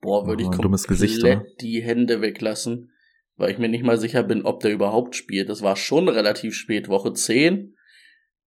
Boah, 0.00 0.26
würde 0.26 0.42
ich 0.42 0.48
Oh, 0.48 0.50
komplett 0.50 0.64
dummes 0.64 0.86
Gesicht, 0.86 1.24
die 1.60 1.82
Hände 1.82 2.20
weglassen, 2.20 2.90
weil 3.36 3.50
ich 3.50 3.58
mir 3.58 3.68
nicht 3.68 3.84
mal 3.84 3.98
sicher 3.98 4.22
bin, 4.22 4.42
ob 4.42 4.60
der 4.60 4.72
überhaupt 4.72 5.16
spielt. 5.16 5.48
Das 5.48 5.62
war 5.62 5.76
schon 5.76 6.08
relativ 6.08 6.54
spät, 6.54 6.88
Woche 6.88 7.12
10. 7.12 7.75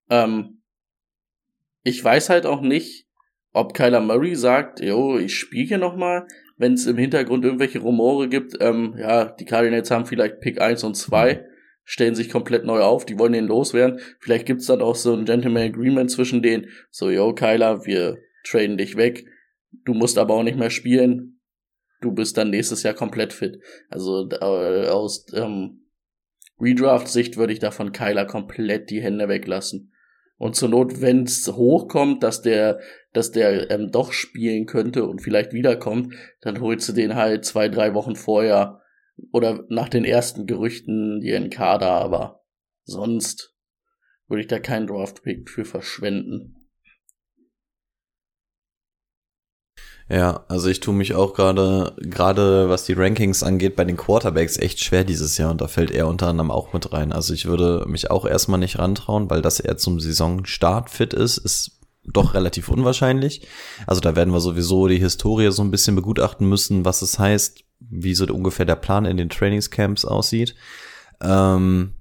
Ähm, 0.10 0.62
ich 1.84 2.04
weiß 2.04 2.30
halt 2.30 2.46
auch 2.46 2.62
nicht, 2.62 3.08
ob 3.52 3.74
Kyler 3.74 4.02
Murray 4.02 4.36
sagt, 4.36 4.80
jo, 4.80 5.18
ich 5.18 5.36
spiele 5.36 5.68
hier 5.68 5.78
nochmal, 5.78 6.28
wenn 6.58 6.74
es 6.74 6.86
im 6.86 6.98
Hintergrund 6.98 7.46
irgendwelche 7.46 7.80
Rumore 7.80 8.28
gibt, 8.28 8.56
ähm, 8.60 8.96
ja, 8.98 9.26
die 9.26 9.46
Cardinals 9.46 9.90
haben 9.92 10.06
vielleicht 10.06 10.40
Pick 10.40 10.62
1 10.62 10.84
und 10.84 10.96
2, 10.96 11.46
stellen 11.84 12.16
sich 12.16 12.30
komplett 12.30 12.66
neu 12.66 12.82
auf, 12.82 13.06
die 13.06 13.18
wollen 13.18 13.34
den 13.34 13.48
loswerden. 13.48 14.00
Vielleicht 14.20 14.46
gibt's 14.46 14.68
dann 14.68 14.82
auch 14.82 14.96
so 14.96 15.16
ein 15.16 15.26
Gentleman 15.26 15.64
Agreement 15.64 16.12
zwischen 16.12 16.42
denen, 16.42 16.68
so, 16.92 17.10
yo, 17.10 17.34
Kyler, 17.34 17.86
wir 17.86 18.18
traden 18.44 18.78
dich 18.78 18.98
weg, 18.98 19.26
du 19.86 19.94
musst 19.94 20.18
aber 20.18 20.36
auch 20.36 20.44
nicht 20.44 20.58
mehr 20.58 20.70
spielen, 20.70 21.40
du 22.02 22.12
bist 22.12 22.38
dann 22.38 22.50
nächstes 22.50 22.84
Jahr 22.84 22.94
komplett 22.94 23.34
fit. 23.34 23.60
Also 23.90 24.30
äh, 24.30 24.88
aus 24.90 25.26
ähm, 25.34 25.88
Redraft-Sicht 26.60 27.38
würde 27.38 27.54
ich 27.54 27.60
davon 27.60 27.92
Kyler 27.92 28.26
komplett 28.26 28.90
die 28.90 29.02
Hände 29.02 29.28
weglassen. 29.28 29.94
Und 30.40 30.56
zur 30.56 30.70
Not, 30.70 31.02
wenn 31.02 31.24
es 31.24 31.48
hochkommt, 31.48 32.24
dass 32.24 32.42
der, 32.42 32.80
dass 33.12 33.32
der 33.32 33.70
ähm, 33.70 33.92
doch 33.92 34.14
spielen 34.14 34.66
könnte 34.66 35.06
und 35.06 35.22
vielleicht 35.22 35.52
wiederkommt, 35.52 36.16
dann 36.42 36.62
holst 36.62 36.88
du 36.88 36.94
den 36.94 37.16
halt 37.16 37.44
zwei, 37.44 37.68
drei 37.68 37.94
Wochen 37.94 38.16
vorher 38.16 38.82
oder 39.34 39.66
nach 39.68 39.90
den 39.90 40.06
ersten 40.06 40.48
Gerüchten 40.48 41.20
dir 41.20 41.36
in 41.36 41.50
Kader, 41.50 41.92
aber 41.92 42.46
sonst 42.86 43.54
würde 44.30 44.42
ich 44.42 44.48
da 44.48 44.60
keinen 44.60 44.88
Draft-Pick 44.88 45.50
für 45.50 45.66
verschwenden. 45.66 46.56
Ja, 50.10 50.44
also 50.48 50.70
ich 50.70 50.80
tue 50.80 50.94
mich 50.94 51.14
auch 51.14 51.36
gerade, 51.36 51.94
gerade 52.00 52.68
was 52.68 52.84
die 52.84 52.94
Rankings 52.94 53.44
angeht, 53.44 53.76
bei 53.76 53.86
den 53.86 53.96
Quarterbacks 53.96 54.58
echt 54.58 54.84
schwer 54.84 55.04
dieses 55.04 55.38
Jahr 55.38 55.52
und 55.52 55.62
da 55.62 55.68
fällt 55.68 55.92
er 55.92 56.08
unter 56.08 56.28
anderem 56.28 56.50
auch 56.50 56.74
mit 56.74 56.92
rein. 56.92 57.12
Also 57.12 57.32
ich 57.32 57.46
würde 57.46 57.86
mich 57.88 58.10
auch 58.10 58.26
erstmal 58.26 58.60
nicht 58.60 58.80
rantrauen, 58.80 59.30
weil 59.30 59.44
dass 59.44 59.60
er 59.60 59.78
zum 59.78 60.00
Saisonstart 60.00 60.90
fit 60.90 61.14
ist, 61.14 61.38
ist 61.38 61.80
doch 62.04 62.34
relativ 62.34 62.70
unwahrscheinlich. 62.70 63.48
Also 63.86 64.02
da 64.02 64.16
werden 64.16 64.34
wir 64.34 64.40
sowieso 64.40 64.88
die 64.88 64.98
Historie 64.98 65.52
so 65.52 65.62
ein 65.62 65.70
bisschen 65.70 65.96
begutachten 65.96 66.50
müssen, 66.50 66.86
was 66.86 67.04
es 67.04 67.20
heißt, 67.20 67.64
wie 67.80 68.16
so 68.16 68.26
ungefähr 68.26 68.66
der 68.66 68.78
Plan 68.78 69.06
in 69.06 69.18
den 69.18 69.30
Trainingscamps 69.30 70.06
aussieht. 70.06 70.56
Ähm, 71.22 71.94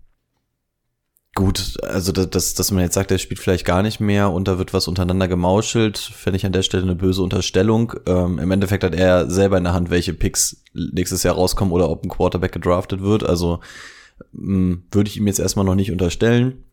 gut, 1.38 1.77
also 1.85 2.11
das, 2.11 2.31
das, 2.31 2.55
dass 2.55 2.72
man 2.72 2.83
jetzt 2.83 2.94
sagt, 2.94 3.12
er 3.12 3.18
spielt 3.18 3.38
vielleicht 3.38 3.64
gar 3.64 3.83
nicht 3.83 4.01
mehr 4.01 4.33
und 4.33 4.48
da 4.48 4.59
wird 4.59 4.74
was 4.74 4.88
untereinander 4.88 5.29
gemauschelt, 5.29 5.96
fände 5.96 6.37
ich 6.37 6.44
an 6.44 6.51
der 6.51 6.62
Stelle 6.64 6.83
eine 6.83 6.96
böse 6.96 7.22
Unterstellung. 7.22 7.92
Ähm, 8.07 8.40
Im 8.40 8.51
Endeffekt 8.51 8.83
hat 8.83 8.92
er 8.92 9.31
selber 9.31 9.57
in 9.57 9.62
der 9.62 9.72
Hand, 9.72 9.88
welche 9.88 10.14
Picks 10.14 10.64
nächstes 10.74 11.22
Jahr 11.22 11.37
rauskommen 11.37 11.72
oder 11.72 11.90
ob 11.90 12.05
ein 12.05 12.09
Quarterback 12.09 12.51
gedraftet 12.51 13.03
wird. 13.03 13.22
Also 13.22 13.61
mh, 14.33 14.79
würde 14.90 15.09
ich 15.09 15.16
ihm 15.16 15.29
jetzt 15.29 15.38
erstmal 15.38 15.64
noch 15.64 15.77
nicht 15.77 15.92
unterstellen 15.92 16.64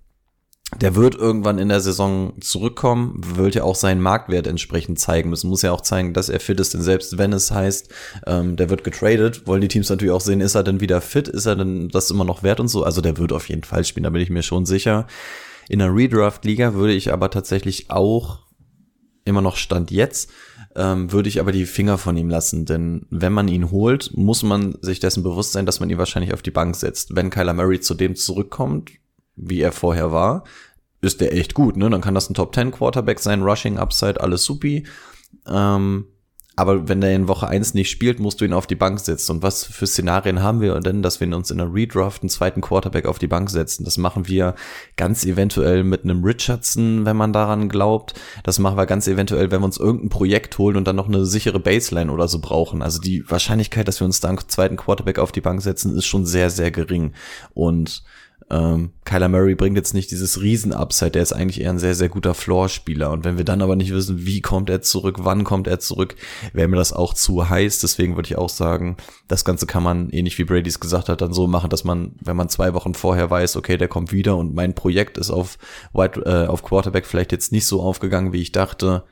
der 0.81 0.95
wird 0.95 1.15
irgendwann 1.15 1.59
in 1.59 1.69
der 1.69 1.79
Saison 1.79 2.33
zurückkommen, 2.41 3.21
wird 3.23 3.55
ja 3.55 3.63
auch 3.63 3.75
seinen 3.75 4.01
Marktwert 4.01 4.47
entsprechend 4.47 4.99
zeigen 4.99 5.29
müssen, 5.29 5.49
muss 5.49 5.61
ja 5.61 5.71
auch 5.71 5.81
zeigen, 5.81 6.13
dass 6.13 6.27
er 6.27 6.39
fit 6.39 6.59
ist, 6.59 6.73
denn 6.73 6.81
selbst 6.81 7.17
wenn 7.17 7.33
es 7.33 7.51
heißt, 7.51 7.89
ähm, 8.25 8.57
der 8.57 8.69
wird 8.69 8.83
getradet, 8.83 9.45
wollen 9.47 9.61
die 9.61 9.67
Teams 9.67 9.89
natürlich 9.89 10.13
auch 10.13 10.21
sehen, 10.21 10.41
ist 10.41 10.55
er 10.55 10.63
denn 10.63 10.81
wieder 10.81 11.01
fit, 11.01 11.27
ist 11.27 11.45
er 11.45 11.55
denn 11.55 11.89
das 11.89 12.09
immer 12.09 12.25
noch 12.25 12.43
wert 12.43 12.59
und 12.59 12.67
so, 12.67 12.83
also 12.83 13.01
der 13.01 13.17
wird 13.17 13.31
auf 13.31 13.47
jeden 13.47 13.63
Fall 13.63 13.85
spielen, 13.85 14.03
da 14.03 14.09
bin 14.09 14.21
ich 14.21 14.29
mir 14.29 14.43
schon 14.43 14.65
sicher. 14.65 15.07
In 15.69 15.79
der 15.79 15.95
Redraft-Liga 15.95 16.73
würde 16.73 16.93
ich 16.93 17.11
aber 17.13 17.29
tatsächlich 17.29 17.89
auch 17.89 18.39
immer 19.23 19.41
noch 19.41 19.55
Stand 19.55 19.91
jetzt, 19.91 20.29
ähm, 20.75 21.11
würde 21.11 21.29
ich 21.29 21.39
aber 21.39 21.51
die 21.51 21.65
Finger 21.65 21.97
von 21.97 22.17
ihm 22.17 22.29
lassen, 22.29 22.65
denn 22.65 23.05
wenn 23.09 23.33
man 23.33 23.47
ihn 23.47 23.71
holt, 23.71 24.11
muss 24.15 24.43
man 24.43 24.75
sich 24.81 24.99
dessen 24.99 25.23
bewusst 25.23 25.53
sein, 25.53 25.65
dass 25.65 25.79
man 25.79 25.89
ihn 25.89 25.97
wahrscheinlich 25.97 26.33
auf 26.33 26.41
die 26.41 26.51
Bank 26.51 26.75
setzt. 26.75 27.15
Wenn 27.15 27.29
Kyler 27.29 27.53
Murray 27.53 27.79
zu 27.79 27.93
dem 27.93 28.15
zurückkommt, 28.15 28.91
wie 29.35 29.61
er 29.61 29.71
vorher 29.71 30.11
war, 30.11 30.43
ist 31.01 31.21
der 31.21 31.33
echt 31.33 31.53
gut, 31.53 31.77
ne? 31.77 31.89
Dann 31.89 32.01
kann 32.01 32.15
das 32.15 32.29
ein 32.29 32.33
Top 32.33 32.55
10 32.55 32.71
Quarterback 32.71 33.19
sein, 33.19 33.43
Rushing, 33.43 33.77
Upside, 33.77 34.21
alles 34.21 34.43
supi. 34.43 34.85
Ähm, 35.47 36.05
aber 36.57 36.87
wenn 36.87 37.01
der 37.01 37.13
in 37.13 37.27
Woche 37.27 37.47
1 37.47 37.73
nicht 37.73 37.89
spielt, 37.89 38.19
musst 38.19 38.39
du 38.39 38.45
ihn 38.45 38.53
auf 38.53 38.65
die 38.65 38.75
Bank 38.75 38.99
setzen. 39.01 39.33
Und 39.33 39.43
was 39.43 39.65
für 39.65 39.85
Szenarien 39.85 40.41
haben 40.41 40.61
wir 40.61 40.79
denn, 40.79 41.01
dass 41.01 41.19
wir 41.19 41.35
uns 41.35 41.51
in 41.51 41.57
der 41.57 41.73
Redraft 41.73 42.21
einen 42.21 42.29
zweiten 42.29 42.61
Quarterback 42.61 43.07
auf 43.07 43.19
die 43.19 43.27
Bank 43.27 43.49
setzen? 43.49 43.83
Das 43.83 43.97
machen 43.97 44.27
wir 44.29 44.55
ganz 44.95 45.25
eventuell 45.25 45.83
mit 45.83 46.05
einem 46.05 46.23
Richardson, 46.23 47.05
wenn 47.05 47.17
man 47.17 47.33
daran 47.33 47.67
glaubt. 47.67 48.13
Das 48.43 48.59
machen 48.59 48.77
wir 48.77 48.85
ganz 48.85 49.07
eventuell, 49.07 49.51
wenn 49.51 49.61
wir 49.61 49.65
uns 49.65 49.77
irgendein 49.77 50.09
Projekt 50.09 50.57
holen 50.57 50.77
und 50.77 50.87
dann 50.87 50.95
noch 50.95 51.09
eine 51.09 51.25
sichere 51.25 51.59
Baseline 51.59 52.11
oder 52.11 52.29
so 52.29 52.39
brauchen. 52.39 52.81
Also 52.81 53.01
die 53.01 53.29
Wahrscheinlichkeit, 53.29 53.89
dass 53.89 53.99
wir 53.99 54.05
uns 54.05 54.21
da 54.21 54.29
einen 54.29 54.39
zweiten 54.47 54.77
Quarterback 54.77 55.19
auf 55.19 55.33
die 55.33 55.41
Bank 55.41 55.61
setzen, 55.61 55.95
ist 55.97 56.05
schon 56.05 56.25
sehr, 56.25 56.49
sehr 56.49 56.71
gering. 56.71 57.13
Und 57.53 58.01
ähm, 58.49 58.91
Kyler 59.05 59.27
Murray 59.27 59.55
bringt 59.55 59.75
jetzt 59.75 59.95
nicht 59.95 60.11
dieses 60.11 60.39
Riesen-Upside, 60.39 61.11
der 61.11 61.23
ist 61.23 61.33
eigentlich 61.33 61.61
eher 61.61 61.71
ein 61.71 61.79
sehr, 61.79 61.95
sehr 61.95 62.09
guter 62.09 62.35
Floor-Spieler. 62.35 63.09
Und 63.11 63.25
wenn 63.25 63.37
wir 63.37 63.45
dann 63.45 63.61
aber 63.61 63.75
nicht 63.75 63.91
wissen, 63.91 64.25
wie 64.25 64.41
kommt 64.41 64.69
er 64.69 64.81
zurück, 64.81 65.17
wann 65.21 65.43
kommt 65.43 65.67
er 65.67 65.79
zurück, 65.79 66.15
wäre 66.53 66.67
mir 66.67 66.77
das 66.77 66.93
auch 66.93 67.15
zu 67.15 67.49
heiß. 67.49 67.79
Deswegen 67.79 68.15
würde 68.15 68.27
ich 68.27 68.37
auch 68.37 68.49
sagen, 68.49 68.97
das 69.27 69.45
Ganze 69.45 69.65
kann 69.65 69.81
man, 69.81 70.09
ähnlich 70.11 70.37
wie 70.37 70.43
Brady's 70.43 70.79
gesagt 70.79 71.09
hat, 71.09 71.21
dann 71.21 71.33
so 71.33 71.47
machen, 71.47 71.71
dass 71.71 71.83
man, 71.83 72.13
wenn 72.21 72.37
man 72.37 72.49
zwei 72.49 72.73
Wochen 72.75 72.93
vorher 72.93 73.29
weiß, 73.29 73.55
okay, 73.57 73.77
der 73.77 73.87
kommt 73.87 74.11
wieder 74.11 74.37
und 74.37 74.53
mein 74.53 74.75
Projekt 74.75 75.17
ist 75.17 75.31
auf, 75.31 75.57
White, 75.93 76.21
äh, 76.25 76.47
auf 76.47 76.61
Quarterback 76.61 77.07
vielleicht 77.07 77.31
jetzt 77.31 77.51
nicht 77.51 77.65
so 77.65 77.81
aufgegangen, 77.81 78.31
wie 78.31 78.41
ich 78.41 78.51
dachte, 78.51 79.03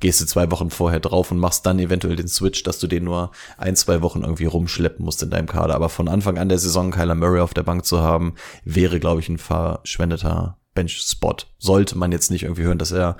gehst 0.00 0.20
du 0.20 0.26
zwei 0.26 0.50
Wochen 0.50 0.70
vorher 0.70 1.00
drauf 1.00 1.30
und 1.30 1.38
machst 1.38 1.66
dann 1.66 1.78
eventuell 1.78 2.16
den 2.16 2.28
Switch, 2.28 2.62
dass 2.62 2.78
du 2.78 2.86
den 2.86 3.04
nur 3.04 3.30
ein, 3.56 3.76
zwei 3.76 4.02
Wochen 4.02 4.22
irgendwie 4.22 4.46
rumschleppen 4.46 5.04
musst 5.04 5.22
in 5.22 5.30
deinem 5.30 5.46
Kader. 5.46 5.74
Aber 5.74 5.88
von 5.88 6.08
Anfang 6.08 6.38
an 6.38 6.48
der 6.48 6.58
Saison 6.58 6.90
Kyler 6.90 7.14
Murray 7.14 7.40
auf 7.40 7.54
der 7.54 7.62
Bank 7.62 7.84
zu 7.84 8.00
haben, 8.00 8.34
wäre, 8.64 9.00
glaube 9.00 9.20
ich, 9.20 9.28
ein 9.28 9.38
verschwendeter 9.38 10.58
Bench-Spot. 10.74 11.36
Sollte 11.58 11.96
man 11.96 12.12
jetzt 12.12 12.30
nicht 12.30 12.42
irgendwie 12.42 12.64
hören, 12.64 12.78
dass 12.78 12.92
er 12.92 13.16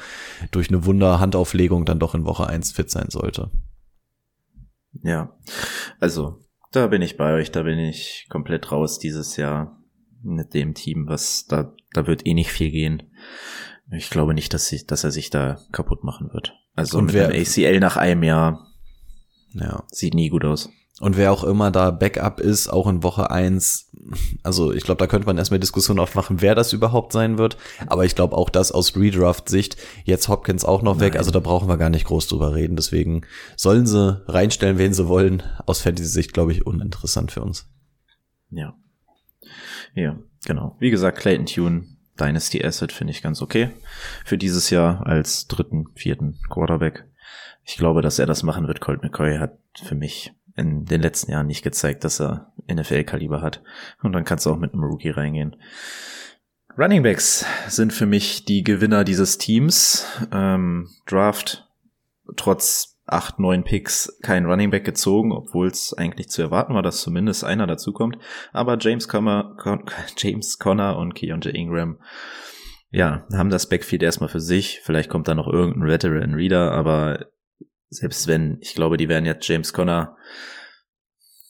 durch 0.50 0.68
eine 0.68 0.84
Wunder-Handauflegung 0.84 1.84
dann 1.84 1.98
doch 2.00 2.14
in 2.14 2.24
Woche 2.24 2.46
eins 2.46 2.72
fit 2.72 2.90
sein 2.90 3.10
sollte. 3.10 3.50
Ja, 5.02 5.36
also 6.00 6.40
da 6.70 6.86
bin 6.88 7.02
ich 7.02 7.16
bei 7.16 7.34
euch, 7.34 7.50
da 7.50 7.62
bin 7.62 7.78
ich 7.78 8.26
komplett 8.28 8.70
raus 8.72 8.98
dieses 8.98 9.36
Jahr 9.36 9.80
mit 10.22 10.54
dem 10.54 10.74
Team, 10.74 11.06
was 11.06 11.46
da, 11.46 11.72
da 11.92 12.06
wird 12.06 12.26
eh 12.26 12.34
nicht 12.34 12.50
viel 12.50 12.70
gehen. 12.70 13.02
Ich 13.90 14.10
glaube 14.10 14.34
nicht, 14.34 14.54
dass, 14.54 14.66
sie, 14.66 14.86
dass 14.86 15.04
er 15.04 15.10
sich 15.10 15.30
da 15.30 15.58
kaputt 15.72 16.04
machen 16.04 16.32
wird. 16.32 16.54
Also 16.76 16.98
und 16.98 17.06
mit 17.06 17.14
wer, 17.14 17.28
einem 17.28 17.42
ACL 17.42 17.80
nach 17.80 17.96
einem 17.96 18.22
Jahr 18.22 18.66
ja. 19.52 19.84
sieht 19.90 20.14
nie 20.14 20.28
gut 20.28 20.44
aus. 20.44 20.70
Und 21.00 21.16
wer 21.16 21.32
auch 21.32 21.42
immer 21.42 21.72
da 21.72 21.90
Backup 21.90 22.38
ist, 22.38 22.68
auch 22.68 22.86
in 22.86 23.02
Woche 23.02 23.30
eins, 23.30 23.90
also 24.44 24.72
ich 24.72 24.84
glaube, 24.84 24.98
da 24.98 25.08
könnte 25.08 25.26
man 25.26 25.36
erstmal 25.36 25.58
Diskussion 25.58 25.98
aufmachen, 25.98 26.40
wer 26.40 26.54
das 26.54 26.72
überhaupt 26.72 27.12
sein 27.12 27.36
wird. 27.36 27.56
Aber 27.88 28.04
ich 28.04 28.14
glaube 28.14 28.36
auch 28.36 28.48
das 28.48 28.70
aus 28.70 28.96
Redraft-Sicht, 28.96 29.76
jetzt 30.04 30.28
Hopkins 30.28 30.64
auch 30.64 30.82
noch 30.82 30.94
Nein. 30.94 31.06
weg, 31.06 31.16
also 31.16 31.32
da 31.32 31.40
brauchen 31.40 31.68
wir 31.68 31.78
gar 31.78 31.90
nicht 31.90 32.06
groß 32.06 32.28
drüber 32.28 32.54
reden. 32.54 32.76
Deswegen 32.76 33.22
sollen 33.56 33.86
sie 33.86 34.22
reinstellen, 34.28 34.78
wen 34.78 34.94
sie 34.94 35.08
wollen. 35.08 35.42
Aus 35.66 35.80
Fantasy-Sicht, 35.80 36.32
glaube 36.32 36.52
ich, 36.52 36.64
uninteressant 36.64 37.32
für 37.32 37.42
uns. 37.42 37.68
Ja. 38.50 38.76
Ja, 39.94 40.16
genau. 40.46 40.76
Wie 40.78 40.90
gesagt, 40.90 41.18
Clayton 41.18 41.46
Tune 41.46 41.86
Dynasty 42.18 42.64
Asset 42.64 42.92
finde 42.92 43.12
ich 43.12 43.22
ganz 43.22 43.42
okay. 43.42 43.70
Für 44.24 44.38
dieses 44.38 44.70
Jahr 44.70 45.06
als 45.06 45.46
dritten, 45.46 45.86
vierten 45.94 46.38
Quarterback. 46.48 47.04
Ich 47.64 47.76
glaube, 47.76 48.02
dass 48.02 48.18
er 48.18 48.26
das 48.26 48.42
machen 48.42 48.68
wird. 48.68 48.80
Colt 48.80 49.02
McCoy 49.02 49.38
hat 49.38 49.58
für 49.82 49.94
mich 49.94 50.32
in 50.56 50.84
den 50.84 51.00
letzten 51.00 51.32
Jahren 51.32 51.46
nicht 51.46 51.62
gezeigt, 51.62 52.04
dass 52.04 52.20
er 52.20 52.52
NFL-Kaliber 52.72 53.42
hat. 53.42 53.62
Und 54.02 54.12
dann 54.12 54.24
kannst 54.24 54.46
du 54.46 54.50
auch 54.50 54.58
mit 54.58 54.72
einem 54.72 54.84
Rookie 54.84 55.10
reingehen. 55.10 55.56
Running 56.76 57.02
Backs 57.02 57.44
sind 57.68 57.92
für 57.92 58.06
mich 58.06 58.44
die 58.44 58.62
Gewinner 58.62 59.04
dieses 59.04 59.38
Teams. 59.38 60.06
Ähm, 60.32 60.90
Draft 61.06 61.68
trotz 62.36 62.93
acht, 63.06 63.38
neun 63.38 63.64
Picks 63.64 64.18
kein 64.22 64.46
Running 64.46 64.70
Back 64.70 64.84
gezogen, 64.84 65.32
obwohl 65.32 65.68
es 65.68 65.92
eigentlich 65.92 66.28
zu 66.28 66.42
erwarten 66.42 66.74
war, 66.74 66.82
dass 66.82 67.02
zumindest 67.02 67.44
einer 67.44 67.66
dazukommt. 67.66 68.16
Aber 68.52 68.78
James 68.80 69.08
Conner, 69.08 69.54
Con 69.58 69.84
James 70.16 70.58
Conner 70.58 70.96
und 70.96 71.14
Keontae 71.14 71.50
Ingram, 71.50 71.98
ja, 72.90 73.26
haben 73.32 73.50
das 73.50 73.68
Backfield 73.68 74.02
erstmal 74.02 74.28
für 74.28 74.40
sich. 74.40 74.80
Vielleicht 74.84 75.10
kommt 75.10 75.28
da 75.28 75.34
noch 75.34 75.48
irgendein 75.48 75.88
Veteran 75.88 76.34
Reader, 76.34 76.72
aber 76.72 77.26
selbst 77.90 78.26
wenn, 78.26 78.58
ich 78.60 78.74
glaube, 78.74 78.96
die 78.96 79.08
werden 79.08 79.26
jetzt 79.26 79.46
James 79.46 79.72
Conner 79.72 80.16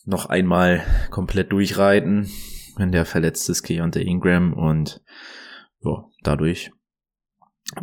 noch 0.04 0.26
einmal 0.26 0.82
komplett 1.10 1.52
durchreiten, 1.52 2.30
wenn 2.76 2.92
der 2.92 3.06
verletzt 3.06 3.48
ist, 3.48 3.62
Keontae 3.62 4.02
Ingram 4.02 4.52
und 4.52 5.02
ja, 5.82 6.04
dadurch 6.22 6.72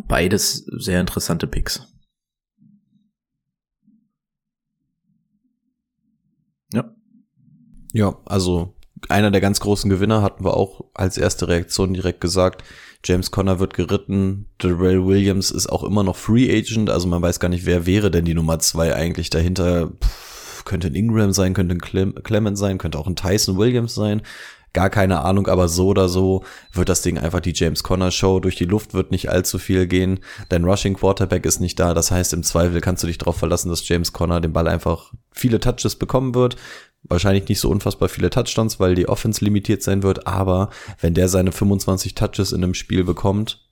beides 0.07 0.65
sehr 0.77 0.99
interessante 0.99 1.47
Picks. 1.47 1.87
Ja, 7.93 8.17
also 8.25 8.73
einer 9.09 9.31
der 9.31 9.41
ganz 9.41 9.59
großen 9.59 9.89
Gewinner 9.89 10.21
hatten 10.21 10.43
wir 10.43 10.55
auch 10.55 10.85
als 10.93 11.17
erste 11.17 11.47
Reaktion 11.47 11.93
direkt 11.93 12.21
gesagt. 12.21 12.63
James 13.03 13.31
Conner 13.31 13.59
wird 13.59 13.73
geritten. 13.73 14.45
Darrell 14.59 15.05
Williams 15.05 15.49
ist 15.51 15.67
auch 15.67 15.83
immer 15.83 16.03
noch 16.03 16.15
Free 16.15 16.55
Agent. 16.55 16.89
Also 16.89 17.07
man 17.07 17.21
weiß 17.21 17.39
gar 17.39 17.49
nicht, 17.49 17.65
wer 17.65 17.85
wäre 17.85 18.11
denn 18.11 18.25
die 18.25 18.35
Nummer 18.35 18.59
zwei 18.59 18.95
eigentlich 18.95 19.29
dahinter. 19.29 19.87
Puh, 19.87 20.63
könnte 20.65 20.87
ein 20.87 20.95
Ingram 20.95 21.33
sein, 21.33 21.53
könnte 21.53 21.75
ein 21.75 21.81
Clem 21.81 22.15
Clement 22.23 22.57
sein, 22.57 22.77
könnte 22.77 22.99
auch 22.99 23.07
ein 23.07 23.15
Tyson 23.15 23.57
Williams 23.57 23.95
sein. 23.95 24.21
Gar 24.73 24.89
keine 24.89 25.21
Ahnung, 25.21 25.47
aber 25.47 25.67
so 25.67 25.87
oder 25.87 26.07
so 26.07 26.45
wird 26.71 26.87
das 26.87 27.01
Ding 27.01 27.17
einfach 27.17 27.41
die 27.41 27.51
James 27.53 27.83
Conner 27.83 28.09
Show. 28.09 28.39
Durch 28.39 28.55
die 28.55 28.65
Luft 28.65 28.93
wird 28.93 29.11
nicht 29.11 29.29
allzu 29.29 29.57
viel 29.57 29.85
gehen. 29.85 30.21
Dein 30.47 30.63
Rushing 30.63 30.93
Quarterback 30.93 31.45
ist 31.45 31.59
nicht 31.59 31.77
da. 31.77 31.93
Das 31.93 32.09
heißt, 32.09 32.31
im 32.31 32.43
Zweifel 32.43 32.79
kannst 32.79 33.03
du 33.03 33.07
dich 33.07 33.17
darauf 33.17 33.35
verlassen, 33.35 33.67
dass 33.67 33.85
James 33.85 34.13
Conner 34.13 34.39
den 34.39 34.53
Ball 34.53 34.69
einfach 34.69 35.11
viele 35.33 35.59
Touches 35.59 35.97
bekommen 35.97 36.35
wird. 36.35 36.55
Wahrscheinlich 37.03 37.47
nicht 37.49 37.59
so 37.59 37.69
unfassbar 37.69 38.09
viele 38.09 38.29
Touchdowns, 38.29 38.79
weil 38.79 38.95
die 38.95 39.09
Offense 39.09 39.43
limitiert 39.43 39.81
sein 39.81 40.03
wird, 40.03 40.27
aber 40.27 40.69
wenn 40.99 41.13
der 41.13 41.27
seine 41.27 41.51
25 41.51 42.15
Touches 42.15 42.51
in 42.51 42.63
einem 42.63 42.73
Spiel 42.73 43.03
bekommt, 43.03 43.67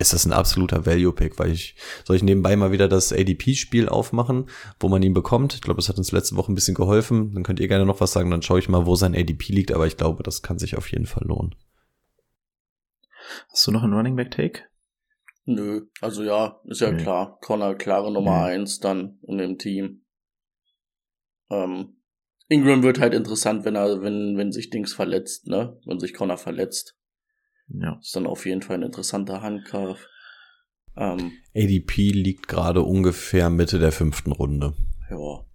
ist 0.00 0.14
das 0.14 0.24
ein 0.24 0.32
absoluter 0.32 0.86
Value-Pick, 0.86 1.38
weil 1.38 1.52
ich, 1.52 1.76
soll 2.04 2.16
ich 2.16 2.22
nebenbei 2.22 2.56
mal 2.56 2.72
wieder 2.72 2.88
das 2.88 3.12
ADP-Spiel 3.12 3.88
aufmachen, 3.88 4.46
wo 4.78 4.88
man 4.88 5.02
ihn 5.02 5.12
bekommt? 5.12 5.54
Ich 5.54 5.60
glaube, 5.60 5.76
das 5.76 5.90
hat 5.90 5.98
uns 5.98 6.10
letzte 6.10 6.36
Woche 6.36 6.50
ein 6.50 6.54
bisschen 6.54 6.74
geholfen. 6.74 7.34
Dann 7.34 7.42
könnt 7.42 7.60
ihr 7.60 7.68
gerne 7.68 7.84
noch 7.84 8.00
was 8.00 8.12
sagen, 8.12 8.30
dann 8.30 8.40
schaue 8.40 8.58
ich 8.58 8.68
mal, 8.70 8.86
wo 8.86 8.96
sein 8.96 9.14
ADP 9.14 9.52
liegt, 9.52 9.72
aber 9.72 9.86
ich 9.86 9.98
glaube, 9.98 10.22
das 10.22 10.40
kann 10.40 10.58
sich 10.58 10.76
auf 10.76 10.90
jeden 10.90 11.04
Fall 11.04 11.26
lohnen. 11.26 11.54
Hast 13.50 13.66
du 13.66 13.72
noch 13.72 13.82
einen 13.82 13.92
Running 13.92 14.16
Back 14.16 14.30
Take? 14.30 14.62
Nö, 15.44 15.86
also 16.00 16.22
ja, 16.22 16.60
ist 16.64 16.80
ja 16.80 16.92
nee. 16.92 17.02
klar. 17.02 17.38
Connor, 17.40 17.74
klare 17.74 18.10
Nummer 18.10 18.38
mhm. 18.38 18.44
eins 18.44 18.78
dann 18.80 19.18
in 19.26 19.36
dem 19.36 19.58
Team. 19.58 20.02
Ähm, 21.50 21.96
Ingram 22.50 22.82
wird 22.82 22.98
halt 22.98 23.14
interessant, 23.14 23.64
wenn 23.64 23.76
er, 23.76 24.02
wenn, 24.02 24.36
wenn 24.36 24.50
sich 24.50 24.70
Dings 24.70 24.92
verletzt, 24.92 25.46
ne? 25.46 25.78
Wenn 25.86 26.00
sich 26.00 26.12
Connor 26.12 26.36
verletzt. 26.36 26.96
Ja. 27.68 27.96
Ist 28.02 28.14
dann 28.16 28.26
auf 28.26 28.44
jeden 28.44 28.62
Fall 28.62 28.76
ein 28.78 28.82
interessanter 28.82 29.40
Handkauf. 29.40 30.08
Ähm, 30.96 31.32
ADP 31.54 32.10
liegt 32.10 32.48
gerade 32.48 32.82
ungefähr 32.82 33.50
Mitte 33.50 33.78
der 33.78 33.92
fünften 33.92 34.32
Runde. 34.32 34.74
Ja. 35.08 35.46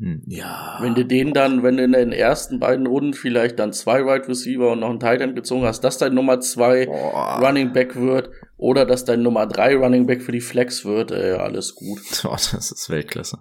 Hm, 0.00 0.24
ja. 0.26 0.78
Wenn 0.80 0.96
du 0.96 1.04
den 1.04 1.32
dann, 1.32 1.62
wenn 1.62 1.76
du 1.76 1.84
in 1.84 1.92
den 1.92 2.10
ersten 2.10 2.58
beiden 2.58 2.88
Runden 2.88 3.14
vielleicht 3.14 3.60
dann 3.60 3.72
zwei 3.72 4.04
Wide 4.04 4.26
Receiver 4.26 4.72
und 4.72 4.80
noch 4.80 4.90
einen 4.90 4.98
Titan 4.98 5.36
gezogen 5.36 5.64
hast, 5.64 5.84
dass 5.84 5.98
dein 5.98 6.14
Nummer 6.14 6.40
zwei 6.40 6.86
Boah. 6.86 7.38
Running 7.40 7.72
Back 7.72 7.94
wird 7.94 8.30
oder 8.56 8.84
dass 8.84 9.04
dein 9.04 9.22
Nummer 9.22 9.46
drei 9.46 9.76
Running 9.76 10.06
Back 10.06 10.22
für 10.22 10.32
die 10.32 10.40
Flex 10.40 10.84
wird, 10.84 11.12
ey, 11.12 11.34
alles 11.34 11.76
gut. 11.76 12.00
Boah, 12.24 12.32
das 12.32 12.72
ist 12.72 12.90
Weltklasse. 12.90 13.38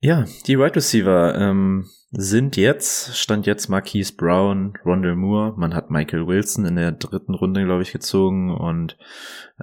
Ja, 0.00 0.26
die 0.46 0.54
Wide 0.54 0.62
right 0.62 0.76
Receiver 0.76 1.34
ähm, 1.34 1.88
sind 2.10 2.56
jetzt, 2.56 3.16
stand 3.16 3.46
jetzt 3.46 3.68
Marquise 3.68 4.14
Brown, 4.14 4.74
Rondell 4.84 5.16
Moore, 5.16 5.54
man 5.56 5.74
hat 5.74 5.90
Michael 5.90 6.26
Wilson 6.26 6.66
in 6.66 6.76
der 6.76 6.92
dritten 6.92 7.34
Runde, 7.34 7.64
glaube 7.64 7.82
ich, 7.82 7.92
gezogen 7.92 8.54
und 8.54 8.96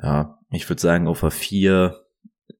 ja, 0.02 0.38
ich 0.50 0.68
würde 0.70 0.82
sagen, 0.82 1.08
auf 1.08 1.24
a 1.24 1.30
4 1.30 2.06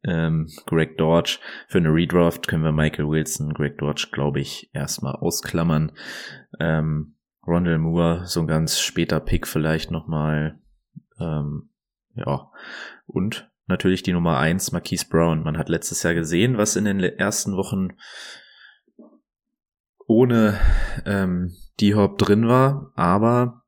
ähm, 0.06 0.50
Greg 0.66 0.98
Dodge. 0.98 1.40
Für 1.68 1.80
eine 1.80 1.90
Redraft 1.90 2.48
können 2.48 2.64
wir 2.64 2.72
Michael 2.72 3.10
Wilson, 3.10 3.54
Greg 3.54 3.78
Dodge, 3.78 4.08
glaube 4.12 4.40
ich, 4.40 4.70
erstmal 4.74 5.16
ausklammern. 5.16 5.92
Ähm, 6.60 7.16
Rondell 7.46 7.78
Moore, 7.78 8.26
so 8.26 8.40
ein 8.40 8.48
ganz 8.48 8.80
später 8.80 9.20
Pick 9.20 9.48
vielleicht 9.48 9.92
nochmal. 9.92 10.60
Ähm, 11.20 11.70
ja. 12.16 12.50
Und 13.06 13.50
natürlich 13.68 14.04
die 14.04 14.14
Nummer 14.14 14.38
eins, 14.38 14.72
Marquise 14.72 15.06
Brown. 15.10 15.44
Man 15.44 15.58
hat 15.58 15.70
letztes 15.70 16.04
Jahr 16.04 16.14
gesehen, 16.14 16.58
was 16.58 16.76
in 16.76 16.86
den 16.86 17.00
ersten 17.00 17.56
Wochen 17.56 17.90
ohne 20.08 20.60
ähm, 21.06 21.56
die 21.80 21.96
Hop 21.96 22.18
drin 22.18 22.48
war, 22.48 22.92
aber 22.96 23.64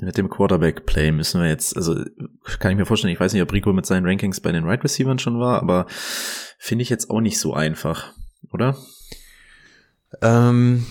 mit 0.00 0.16
dem 0.16 0.30
Quarterback-Play 0.30 1.10
müssen 1.10 1.40
wir 1.40 1.48
jetzt, 1.48 1.76
also 1.76 1.96
kann 2.60 2.70
ich 2.70 2.78
mir 2.78 2.86
vorstellen, 2.86 3.12
ich 3.12 3.20
weiß 3.20 3.32
nicht, 3.32 3.42
ob 3.42 3.52
Rico 3.52 3.72
mit 3.72 3.84
seinen 3.84 4.06
Rankings 4.06 4.40
bei 4.40 4.52
den 4.52 4.64
Right 4.64 4.82
Receivers 4.82 5.20
schon 5.20 5.40
war, 5.40 5.60
aber 5.60 5.86
finde 6.58 6.82
ich 6.82 6.88
jetzt 6.88 7.10
auch 7.10 7.20
nicht 7.20 7.38
so 7.38 7.52
einfach, 7.52 8.12
oder? 8.52 8.76
Ähm, 10.22 10.86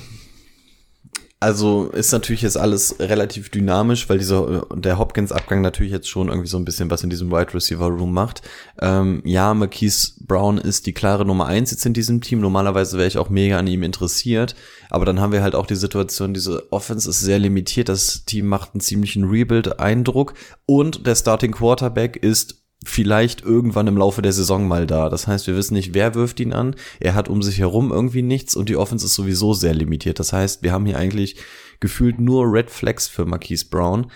also 1.40 1.90
ist 1.90 2.12
natürlich 2.12 2.42
jetzt 2.42 2.58
alles 2.58 2.96
relativ 3.00 3.50
dynamisch, 3.50 4.10
weil 4.10 4.18
dieser 4.18 4.66
der 4.74 4.98
Hopkins-Abgang 4.98 5.62
natürlich 5.62 5.92
jetzt 5.92 6.10
schon 6.10 6.30
irgendwie 6.30 6.48
so 6.48 6.58
ein 6.58 6.66
bisschen 6.66 6.90
was 6.90 7.04
in 7.04 7.12
diesem 7.12 7.30
Wide 7.32 7.54
Receiver 7.54 7.88
Room 7.88 8.12
macht. 8.12 8.42
Ähm, 8.82 9.22
ja, 9.24 9.54
Marquise 9.54 10.14
Brown 10.22 10.58
ist 10.58 10.88
die 10.88 10.94
klare 10.94 11.26
Nummer 11.26 11.46
eins 11.46 11.70
jetzt 11.70 11.86
in 11.86 11.94
diesem 11.94 12.22
Team. 12.22 12.40
Normalerweise 12.40 12.98
wäre 12.98 13.08
ich 13.08 13.20
auch 13.20 13.30
mega 13.30 13.60
an 13.60 13.68
ihm 13.68 13.84
interessiert, 13.84 14.56
aber 14.90 15.06
dann 15.06 15.20
haben 15.20 15.32
wir 15.32 15.44
halt 15.44 15.54
auch 15.54 15.68
die 15.68 15.76
Situation, 15.76 16.34
diese 16.34 16.72
Offense 16.72 17.08
ist 17.08 17.20
sehr 17.20 17.38
limitiert. 17.38 17.90
Das 17.90 18.26
Team 18.26 18.48
macht 18.48 18.74
einen 18.74 18.82
ziemlichen 18.82 19.26
Rebuild-Eindruck 19.26 20.34
und 20.66 21.06
der 21.06 21.16
Starting 21.16 21.52
Quarterback 21.52 22.16
ist 22.16 22.57
vielleicht 22.86 23.42
irgendwann 23.42 23.88
im 23.88 23.98
Laufe 23.98 24.22
der 24.22 24.34
Saison 24.34 24.68
mal 24.68 24.86
da. 24.88 25.10
Das 25.10 25.28
heißt, 25.28 25.48
wir 25.48 25.56
wissen 25.56 25.74
nicht, 25.74 25.94
wer 25.94 26.16
wirft 26.16 26.40
ihn 26.40 26.54
an. 26.54 26.76
Er 27.00 27.16
hat 27.16 27.30
um 27.30 27.42
sich 27.42 27.60
herum 27.60 27.92
irgendwie 27.92 28.22
nichts 28.22 28.56
und 28.56 28.70
die 28.70 28.78
Offense 28.78 29.06
ist 29.06 29.16
sowieso 29.16 29.54
sehr 29.54 29.74
limitiert. 29.74 30.20
Das 30.20 30.34
heißt, 30.34 30.64
wir 30.64 30.72
haben 30.72 30.86
hier 30.86 30.98
eigentlich 30.98 31.38
gefühlt 31.80 32.20
nur 32.20 32.52
Red 32.52 32.70
Flags 32.70 33.08
für 33.08 33.26
Marquise 33.26 33.66
Brown. 33.70 34.12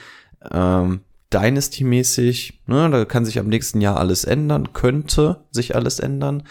Ähm, 0.52 1.02
Dynasty-mäßig, 1.34 2.62
ne, 2.68 2.90
da 2.90 3.06
kann 3.06 3.26
sich 3.26 3.40
am 3.40 3.48
nächsten 3.48 3.80
Jahr 3.80 3.98
alles 3.98 4.26
ändern, 4.26 4.74
könnte 4.74 5.46
sich 5.52 5.76
alles 5.76 6.00
ändern, 6.00 6.44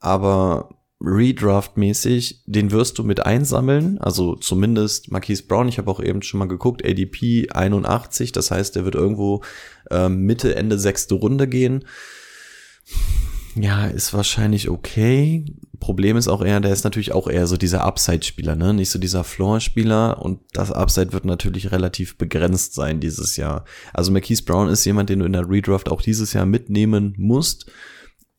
aber 0.00 0.70
Redraft-mäßig, 1.04 2.42
den 2.46 2.70
wirst 2.70 2.98
du 2.98 3.04
mit 3.04 3.24
einsammeln, 3.24 3.98
also 3.98 4.34
zumindest 4.36 5.10
Marquise 5.10 5.44
Brown, 5.44 5.68
ich 5.68 5.78
habe 5.78 5.90
auch 5.90 6.00
eben 6.00 6.22
schon 6.22 6.38
mal 6.38 6.48
geguckt, 6.48 6.84
ADP 6.84 7.48
81, 7.50 8.32
das 8.32 8.50
heißt, 8.50 8.76
der 8.76 8.84
wird 8.84 8.94
irgendwo 8.94 9.42
äh, 9.90 10.08
Mitte, 10.08 10.54
Ende 10.54 10.78
sechste 10.78 11.14
Runde 11.14 11.46
gehen. 11.48 11.84
Ja, 13.56 13.86
ist 13.86 14.12
wahrscheinlich 14.12 14.68
okay. 14.68 15.44
Problem 15.78 16.16
ist 16.16 16.28
auch 16.28 16.42
eher, 16.42 16.58
der 16.60 16.72
ist 16.72 16.82
natürlich 16.82 17.12
auch 17.12 17.28
eher 17.28 17.46
so 17.46 17.56
dieser 17.56 17.84
Upside-Spieler, 17.84 18.56
ne? 18.56 18.74
Nicht 18.74 18.90
so 18.90 18.98
dieser 18.98 19.22
Floor-Spieler 19.22 20.20
und 20.20 20.40
das 20.52 20.72
Upside 20.72 21.12
wird 21.12 21.24
natürlich 21.24 21.70
relativ 21.70 22.16
begrenzt 22.16 22.74
sein 22.74 22.98
dieses 22.98 23.36
Jahr. 23.36 23.64
Also 23.92 24.10
Marquise 24.10 24.42
Brown 24.42 24.68
ist 24.68 24.84
jemand, 24.84 25.10
den 25.10 25.20
du 25.20 25.26
in 25.26 25.34
der 25.34 25.48
Redraft 25.48 25.88
auch 25.88 26.02
dieses 26.02 26.32
Jahr 26.32 26.46
mitnehmen 26.46 27.14
musst 27.16 27.70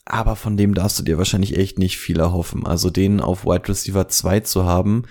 aber 0.05 0.35
von 0.35 0.55
dem 0.55 0.73
darfst 0.75 0.99
du 0.99 1.03
dir 1.03 1.17
wahrscheinlich 1.17 1.57
echt 1.57 1.79
nicht 1.79 1.97
viel 1.97 2.19
erhoffen. 2.19 2.65
Also 2.65 2.89
den 2.89 3.19
auf 3.19 3.45
Wide 3.45 3.67
Receiver 3.67 4.07
2 4.07 4.41
zu 4.41 4.65
haben, 4.65 5.03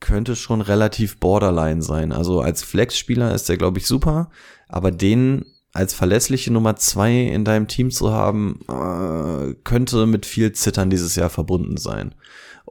könnte 0.00 0.36
schon 0.36 0.60
relativ 0.60 1.18
borderline 1.18 1.82
sein. 1.82 2.12
Also 2.12 2.40
als 2.40 2.62
Flex-Spieler 2.62 3.34
ist 3.34 3.48
der, 3.48 3.56
glaube 3.56 3.78
ich, 3.78 3.86
super, 3.86 4.30
aber 4.68 4.90
den 4.90 5.46
als 5.72 5.94
verlässliche 5.94 6.52
Nummer 6.52 6.76
2 6.76 7.22
in 7.22 7.44
deinem 7.44 7.66
Team 7.66 7.90
zu 7.90 8.12
haben, 8.12 8.60
äh, 8.68 9.54
könnte 9.64 10.06
mit 10.06 10.26
viel 10.26 10.52
Zittern 10.52 10.90
dieses 10.90 11.16
Jahr 11.16 11.30
verbunden 11.30 11.78
sein. 11.78 12.14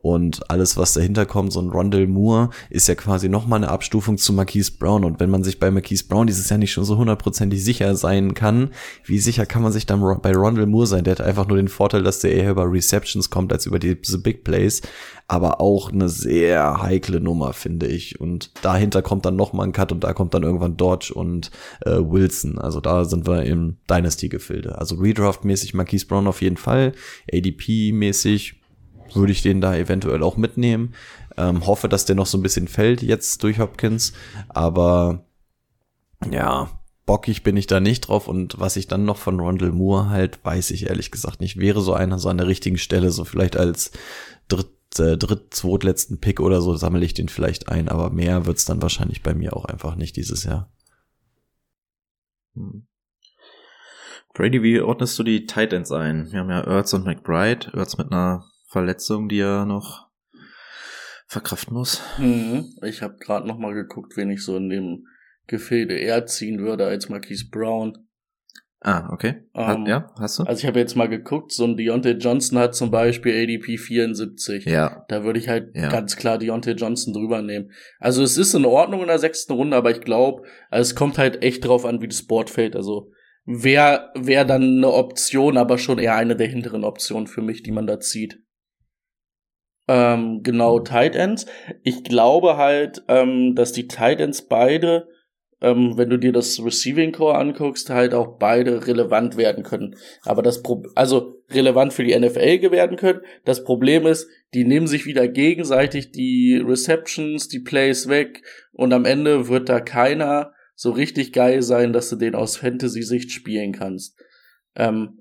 Und 0.04 0.52
alles, 0.52 0.76
was 0.76 0.92
dahinter 0.92 1.26
kommt, 1.26 1.54
so 1.54 1.62
ein 1.62 1.70
Rondell 1.70 2.08
Moore, 2.08 2.50
ist 2.70 2.90
ja 2.90 2.96
quasi 2.96 3.30
nochmal 3.30 3.64
eine 3.64 3.72
Abstufung 3.72 4.18
zu 4.18 4.34
Marquise 4.34 4.74
Brown. 4.78 5.06
Und 5.06 5.22
wenn 5.22 5.30
man 5.30 5.46
sich 5.46 5.60
bei 5.60 5.72
Marquise 5.72 6.04
Brown 6.04 6.28
dieses 6.28 6.50
Jahr 6.50 6.58
nicht 6.58 6.74
schon 6.74 6.84
so 6.84 6.98
hundertprozentig 6.98 7.64
sicher 7.64 7.96
sein 7.96 8.34
kann, 8.34 8.72
wie 9.06 9.20
sicher 9.20 9.46
kann 9.46 9.64
man 9.64 9.72
sich 9.72 9.86
dann 9.86 10.02
bei 10.22 10.34
Rondell 10.34 10.66
Moore 10.66 10.88
sein? 10.88 11.06
Der 11.06 11.14
hat 11.14 11.22
einfach 11.22 11.48
nur 11.48 11.56
den 11.56 11.70
Vorteil, 11.70 12.04
dass 12.04 12.20
der 12.20 12.34
eher 12.34 12.52
über 12.52 12.70
Receptions 12.70 13.30
kommt 13.30 13.54
als 13.54 13.66
über 13.66 13.80
diese 13.80 14.20
Big 14.20 14.44
Plays. 14.44 14.82
Aber 15.30 15.62
auch 15.62 15.90
eine 15.90 16.10
sehr 16.10 16.82
heikle 16.82 17.22
Nummer, 17.22 17.54
finde 17.54 17.88
ich. 17.88 18.20
Und 18.20 18.52
dahinter 18.62 19.02
kommt 19.02 19.26
dann 19.26 19.38
nochmal 19.38 19.68
ein 19.68 19.72
Cut 19.72 19.94
und 19.94 20.04
da 20.04 20.12
kommt 20.12 20.34
dann 20.34 20.44
irgendwann 20.44 20.76
Dodge 20.76 21.14
und 21.14 21.50
äh, 21.86 21.92
Wilson. 21.92 22.60
Also 22.60 22.82
da 22.82 23.06
sind 23.06 23.26
wir 23.26 23.44
im 23.44 23.78
Dynasty-Gefilde. 23.90 24.78
Also 24.78 24.96
Redraft-mäßig 24.96 25.76
Marquise 25.76 26.08
Brown 26.08 26.28
auf 26.28 26.42
jeden 26.42 26.58
Fall. 26.58 26.92
ADP-mäßig 27.32 28.56
würde 29.16 29.32
ich 29.32 29.42
den 29.42 29.62
da 29.62 29.76
eventuell 29.76 30.24
auch 30.24 30.38
mitnehmen. 30.38 30.94
Ähm, 31.38 31.66
hoffe, 31.66 31.90
dass 31.90 32.06
der 32.06 32.16
noch 32.16 32.26
so 32.26 32.38
ein 32.38 32.44
bisschen 32.44 32.68
fällt 32.68 33.02
jetzt 33.02 33.44
durch 33.44 33.60
Hopkins. 33.60 34.14
Aber 34.50 35.26
ja, 36.30 36.70
bockig 37.06 37.44
bin 37.44 37.58
ich 37.58 37.68
da 37.68 37.80
nicht 37.80 38.02
drauf. 38.02 38.28
Und 38.28 38.60
was 38.60 38.76
ich 38.76 38.88
dann 38.88 39.06
noch 39.06 39.18
von 39.18 39.40
Rondell 39.40 39.72
Moore 39.72 40.10
halt, 40.10 40.44
weiß 40.44 40.72
ich 40.72 40.88
ehrlich 40.88 41.12
gesagt 41.12 41.42
nicht. 41.42 41.58
Wäre 41.58 41.82
so 41.82 41.94
einer 41.94 42.20
so 42.20 42.30
an 42.30 42.38
der 42.38 42.48
richtigen 42.48 42.78
Stelle, 42.78 43.12
so 43.12 43.26
vielleicht 43.26 43.58
als 43.58 43.92
dritt, 44.48 44.70
äh, 45.00 45.18
dritt, 45.18 45.54
zweitletzten 45.54 46.20
Pick 46.20 46.40
oder 46.40 46.62
so, 46.62 46.76
sammle 46.76 47.06
ich 47.06 47.14
den 47.14 47.30
vielleicht 47.30 47.70
ein. 47.70 47.90
Aber 47.90 48.10
mehr 48.10 48.46
wird's 48.46 48.66
dann 48.66 48.82
wahrscheinlich 48.82 49.24
bei 49.24 49.34
mir 49.34 49.56
auch 49.56 49.66
einfach 49.66 49.96
nicht 49.96 50.16
dieses 50.16 50.44
Jahr. 50.44 50.72
Hm. 52.56 52.88
Brady, 54.34 54.64
wie 54.64 54.82
ordnest 54.82 55.18
du 55.20 55.24
die 55.24 55.46
Titans 55.46 55.92
ein? 55.92 56.32
Wir 56.32 56.40
haben 56.40 56.50
ja 56.50 56.62
Ertz 56.62 56.92
und 56.94 57.06
McBride. 57.06 57.72
Ertz 57.76 57.98
mit 57.98 58.12
einer 58.12 58.46
Verletzung, 58.74 59.30
die 59.30 59.40
er 59.40 59.66
noch 59.66 60.08
verkraften 61.28 61.74
muss. 61.76 62.02
Mhm. 62.18 62.66
Ich 62.84 63.02
habe 63.02 63.18
gerade 63.20 63.48
noch 63.48 63.58
mal 63.60 63.74
geguckt, 63.74 64.18
wen 64.18 64.32
ich 64.32 64.44
so 64.44 64.58
in 64.58 64.70
dem 64.70 65.06
Gefilde 65.48 65.96
eher 65.96 66.26
ziehen 66.26 66.60
würde 66.60 66.86
als 66.86 67.08
Marquise 67.08 67.50
Brown. 67.52 67.98
Ah, 68.82 69.10
okay. 69.14 69.46
Ähm, 69.54 69.86
ja, 69.86 70.12
hast 70.20 70.40
du? 70.40 70.44
Also 70.44 70.60
ich 70.60 70.66
habe 70.66 70.80
jetzt 70.80 70.96
mal 70.96 71.08
geguckt, 71.08 71.54
so 71.54 71.64
ein 71.66 71.78
Deontay 71.78 72.14
Johnson 72.14 72.58
hat 72.60 72.76
zum 72.76 72.92
Beispiel 72.92 73.32
ADP 73.44 73.78
74. 73.78 74.66
Ja. 74.66 75.06
Da 75.08 75.24
würde 75.24 75.40
ich 75.40 75.48
halt 75.48 75.70
Ja. 75.76 75.88
ganz 75.90 76.18
klar 76.18 76.38
Deontay 76.38 76.72
Johnson 76.74 77.14
drüber 77.14 77.42
nehmen. 77.42 77.72
Also 78.00 78.24
es 78.24 78.38
ist 78.38 78.54
in 78.56 78.66
Ordnung 78.66 79.02
in 79.02 79.08
der 79.08 79.20
sechsten 79.20 79.54
Runde, 79.54 79.78
aber 79.78 79.92
ich 79.92 80.02
glaube, 80.02 80.42
also 80.70 80.82
es 80.90 80.96
kommt 80.96 81.18
halt 81.18 81.44
echt 81.44 81.64
drauf 81.66 81.86
an, 81.86 82.02
wie 82.02 82.10
das 82.10 82.24
Board 82.26 82.50
fällt. 82.50 82.76
Also 82.76 83.12
wäre 83.46 84.10
wär 84.16 84.44
dann 84.44 84.64
eine 84.64 84.92
Option, 84.92 85.58
aber 85.58 85.78
schon 85.78 86.00
eher 86.00 86.16
eine 86.16 86.36
der 86.36 86.48
hinteren 86.48 86.84
Optionen 86.84 87.28
für 87.28 87.42
mich, 87.42 87.64
die 87.64 87.72
man 87.72 87.88
da 87.88 88.00
zieht. 88.02 88.42
Ähm, 89.88 90.42
genau, 90.44 90.80
Tight 90.80 91.16
Ends. 91.16 91.46
Ich 91.84 92.04
glaube 92.04 92.58
halt, 92.58 93.04
ähm, 93.08 93.56
dass 93.56 93.74
die 93.74 93.88
Tight 93.88 94.22
Ends 94.22 94.44
beide, 94.44 95.10
ähm, 95.62 95.98
wenn 95.98 96.10
du 96.10 96.18
dir 96.18 96.32
das 96.32 96.64
Receiving 96.64 97.12
Core 97.12 97.38
anguckst, 97.38 97.90
halt 97.90 98.14
auch 98.14 98.38
beide 98.38 98.88
relevant 98.88 99.36
werden 99.36 99.64
können. 99.64 99.96
Aber 100.24 100.42
das 100.42 100.64
Pro 100.64 100.84
also 100.96 101.42
relevant 101.50 101.92
für 101.92 102.04
die 102.04 102.18
NFL 102.18 102.72
werden 102.72 102.98
können. 102.98 103.22
Das 103.44 103.64
Problem 103.64 104.06
ist, 104.06 104.30
die 104.54 104.64
nehmen 104.64 104.88
sich 104.88 105.06
wieder 105.06 105.28
gegenseitig 105.28 106.12
die 106.12 106.64
Receptions, 106.66 107.50
die 107.50 107.60
Plays 107.60 108.08
weg 108.08 108.42
und 108.72 108.94
am 108.94 109.06
Ende 109.06 109.50
wird 109.50 109.68
da 109.68 109.80
keiner 109.80 110.54
so 110.76 110.92
richtig 110.92 111.34
geil 111.34 111.62
sein, 111.62 111.94
dass 111.94 112.10
du 112.10 112.16
den 112.16 112.36
aus 112.36 112.58
Fantasy-Sicht 112.58 113.32
spielen 113.32 113.74
kannst. 113.74 114.18
Ähm, 114.76 115.20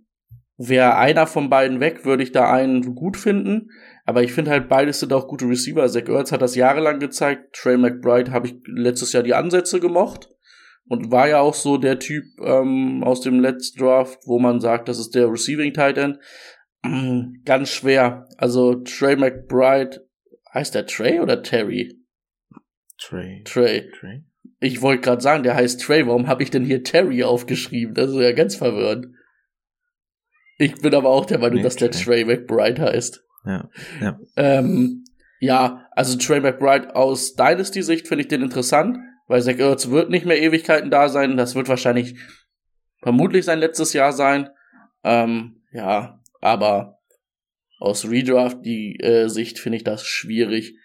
Wäre 0.59 0.97
einer 0.97 1.27
von 1.27 1.51
beiden 1.51 1.81
weg, 1.81 2.05
würde 2.05 2.23
ich 2.23 2.31
da 2.31 2.53
einen 2.53 2.95
gut 2.95 3.17
finden. 3.17 3.71
Aber 4.05 4.23
ich 4.23 4.33
finde 4.33 4.51
halt, 4.51 4.69
beides 4.69 5.01
sind 5.01 5.13
auch 5.13 5.29
gute 5.29 5.49
Receiver. 5.49 5.89
Zach 5.89 6.09
Ertz 6.09 6.33
hat 6.33 6.43
das 6.43 6.57
jahrelang 6.57 6.99
gezeigt. 6.99 7.55
Trey 7.55 7.77
McBride 7.77 8.33
habe 8.33 8.49
ich 8.49 8.55
letztes 8.67 9.13
Jahr 9.13 9.23
die 9.23 9.35
Ansätze 9.35 9.81
gemocht. 9.81 10.29
Und 10.89 11.13
war 11.13 11.29
ja 11.29 11.41
auch 11.41 11.55
so 11.55 11.79
der 11.79 12.01
Typ 12.01 12.25
ähm, 12.41 13.05
aus 13.05 13.21
dem 13.21 13.39
letzten 13.39 13.79
Draft, 13.79 14.19
wo 14.27 14.41
man 14.41 14.61
sagt, 14.61 14.89
das 14.89 14.99
ist 14.99 15.15
der 15.15 15.31
Receiving 15.31 15.73
Titan. 15.73 16.19
Mm, 16.85 17.45
ganz 17.45 17.69
schwer. 17.69 18.27
Also 18.39 18.75
Trey 18.75 19.15
McBride, 19.15 20.05
heißt 20.53 20.75
der 20.75 20.87
Trey 20.87 21.21
oder 21.21 21.41
Terry? 21.43 21.97
Trey. 22.99 23.43
Trey. 23.45 23.91
Trey? 23.99 24.25
Ich 24.61 24.83
wollte 24.83 25.03
gerade 25.03 25.23
sagen, 25.23 25.43
der 25.43 25.55
heißt 25.55 25.81
Trey. 25.81 26.07
Warum 26.07 26.27
habe 26.27 26.43
ich 26.43 26.51
denn 26.51 26.65
hier 26.65 26.83
Terry 26.83 27.25
aufgeschrieben? 27.25 27.95
Das 27.95 28.11
ist 28.11 28.17
ja 28.17 28.33
ganz 28.33 28.57
verwirrend. 28.57 29.15
Ich 30.59 30.75
bin 30.77 30.95
aber 30.95 31.11
auch 31.11 31.25
der 31.25 31.39
Meinung, 31.39 31.59
Nee, 31.59 31.63
dass 31.63 31.77
der 31.77 31.91
Trey. 31.91 32.25
Trey 32.25 32.25
McBride 32.25 32.83
heißt. 32.83 33.25
Ja, 33.45 33.69
ja. 34.01 34.19
Ähm, 34.37 35.05
ja, 35.41 35.89
also 35.93 36.17
Trey 36.17 36.41
McBride 36.41 36.95
aus 36.95 37.35
Dynasty-Sicht 37.35 38.07
finde 38.07 38.23
ich 38.23 38.29
den 38.29 38.43
interessant, 38.43 38.99
weil 39.27 39.43
Zach 39.43 39.59
Ertz 39.59 39.91
wird 39.91 40.11
nicht 40.11 40.25
mehr 40.25 40.41
Ewigkeiten 40.41 40.91
da 40.91 41.09
sein. 41.09 41.37
Das 41.37 41.55
wird 41.55 41.69
wahrscheinlich 41.69 42.15
vermutlich 43.03 43.45
sein 43.45 43.59
letztes 43.59 43.93
Jahr 43.93 44.13
sein. 44.13 44.49
Ähm, 45.03 45.63
ja, 45.73 46.21
aber 46.41 46.99
aus 47.81 48.09
Redraft 48.09 48.65
die 48.65 49.01
äh, 49.01 49.29
Sicht 49.29 49.59
finde 49.59 49.77
ich 49.77 49.85
das 49.85 50.07
schwierig. 50.07 50.77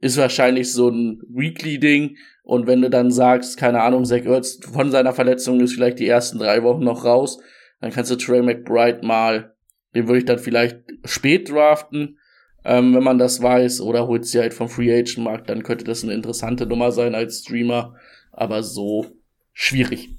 Ist 0.00 0.16
wahrscheinlich 0.16 0.72
so 0.72 0.88
ein 0.88 1.20
Weekly-Ding. 1.28 2.16
Und 2.42 2.66
wenn 2.66 2.82
du 2.82 2.90
dann 2.90 3.12
sagst, 3.12 3.56
keine 3.56 3.82
Ahnung, 3.82 4.04
Zach 4.04 4.24
Ertz 4.24 4.58
von 4.72 4.90
seiner 4.90 5.12
Verletzung 5.12 5.60
ist 5.60 5.74
vielleicht 5.74 6.00
die 6.00 6.08
ersten 6.08 6.38
drei 6.38 6.64
Wochen 6.64 6.82
noch 6.82 7.04
raus, 7.04 7.38
dann 7.80 7.92
kannst 7.92 8.10
du 8.10 8.16
Trey 8.16 8.42
McBride 8.42 9.06
mal, 9.06 9.54
den 9.94 10.06
würde 10.06 10.18
ich 10.18 10.24
dann 10.24 10.38
vielleicht 10.38 10.78
spät 11.04 11.50
draften, 11.50 12.18
ähm, 12.64 12.94
wenn 12.94 13.02
man 13.02 13.18
das 13.18 13.42
weiß, 13.42 13.80
oder 13.80 14.06
holt 14.06 14.26
sie 14.26 14.38
halt 14.38 14.54
vom 14.54 14.68
Free 14.68 14.92
Agent 14.92 15.18
Markt, 15.24 15.48
dann 15.48 15.62
könnte 15.62 15.84
das 15.84 16.04
eine 16.04 16.12
interessante 16.12 16.66
Nummer 16.66 16.92
sein 16.92 17.14
als 17.14 17.40
Streamer, 17.40 17.94
aber 18.32 18.62
so 18.62 19.06
schwierig. 19.52 20.10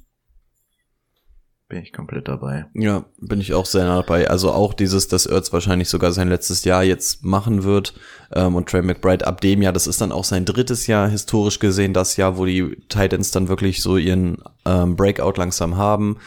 Bin 1.69 1.83
ich 1.83 1.93
komplett 1.93 2.27
dabei. 2.27 2.65
Ja, 2.73 3.05
bin 3.17 3.39
ich 3.39 3.53
auch 3.53 3.65
sehr 3.65 3.85
nah 3.85 4.01
dabei. 4.01 4.29
Also 4.29 4.51
auch 4.51 4.73
dieses, 4.73 5.07
dass 5.07 5.25
Ertz 5.25 5.53
wahrscheinlich 5.53 5.87
sogar 5.87 6.11
sein 6.11 6.27
letztes 6.27 6.65
Jahr 6.65 6.83
jetzt 6.83 7.23
machen 7.23 7.63
wird 7.63 7.93
ähm, 8.33 8.55
und 8.55 8.67
Trey 8.67 8.81
McBride 8.81 9.25
ab 9.25 9.39
dem 9.39 9.61
Jahr, 9.61 9.71
das 9.71 9.87
ist 9.87 10.01
dann 10.01 10.11
auch 10.11 10.25
sein 10.25 10.43
drittes 10.43 10.87
Jahr 10.87 11.07
historisch 11.07 11.59
gesehen, 11.59 11.93
das 11.93 12.17
Jahr, 12.17 12.37
wo 12.37 12.43
die 12.45 12.75
Titans 12.89 13.31
dann 13.31 13.47
wirklich 13.47 13.81
so 13.81 13.95
ihren 13.95 14.43
ähm, 14.65 14.97
Breakout 14.97 15.35
langsam 15.37 15.77
haben 15.77 16.17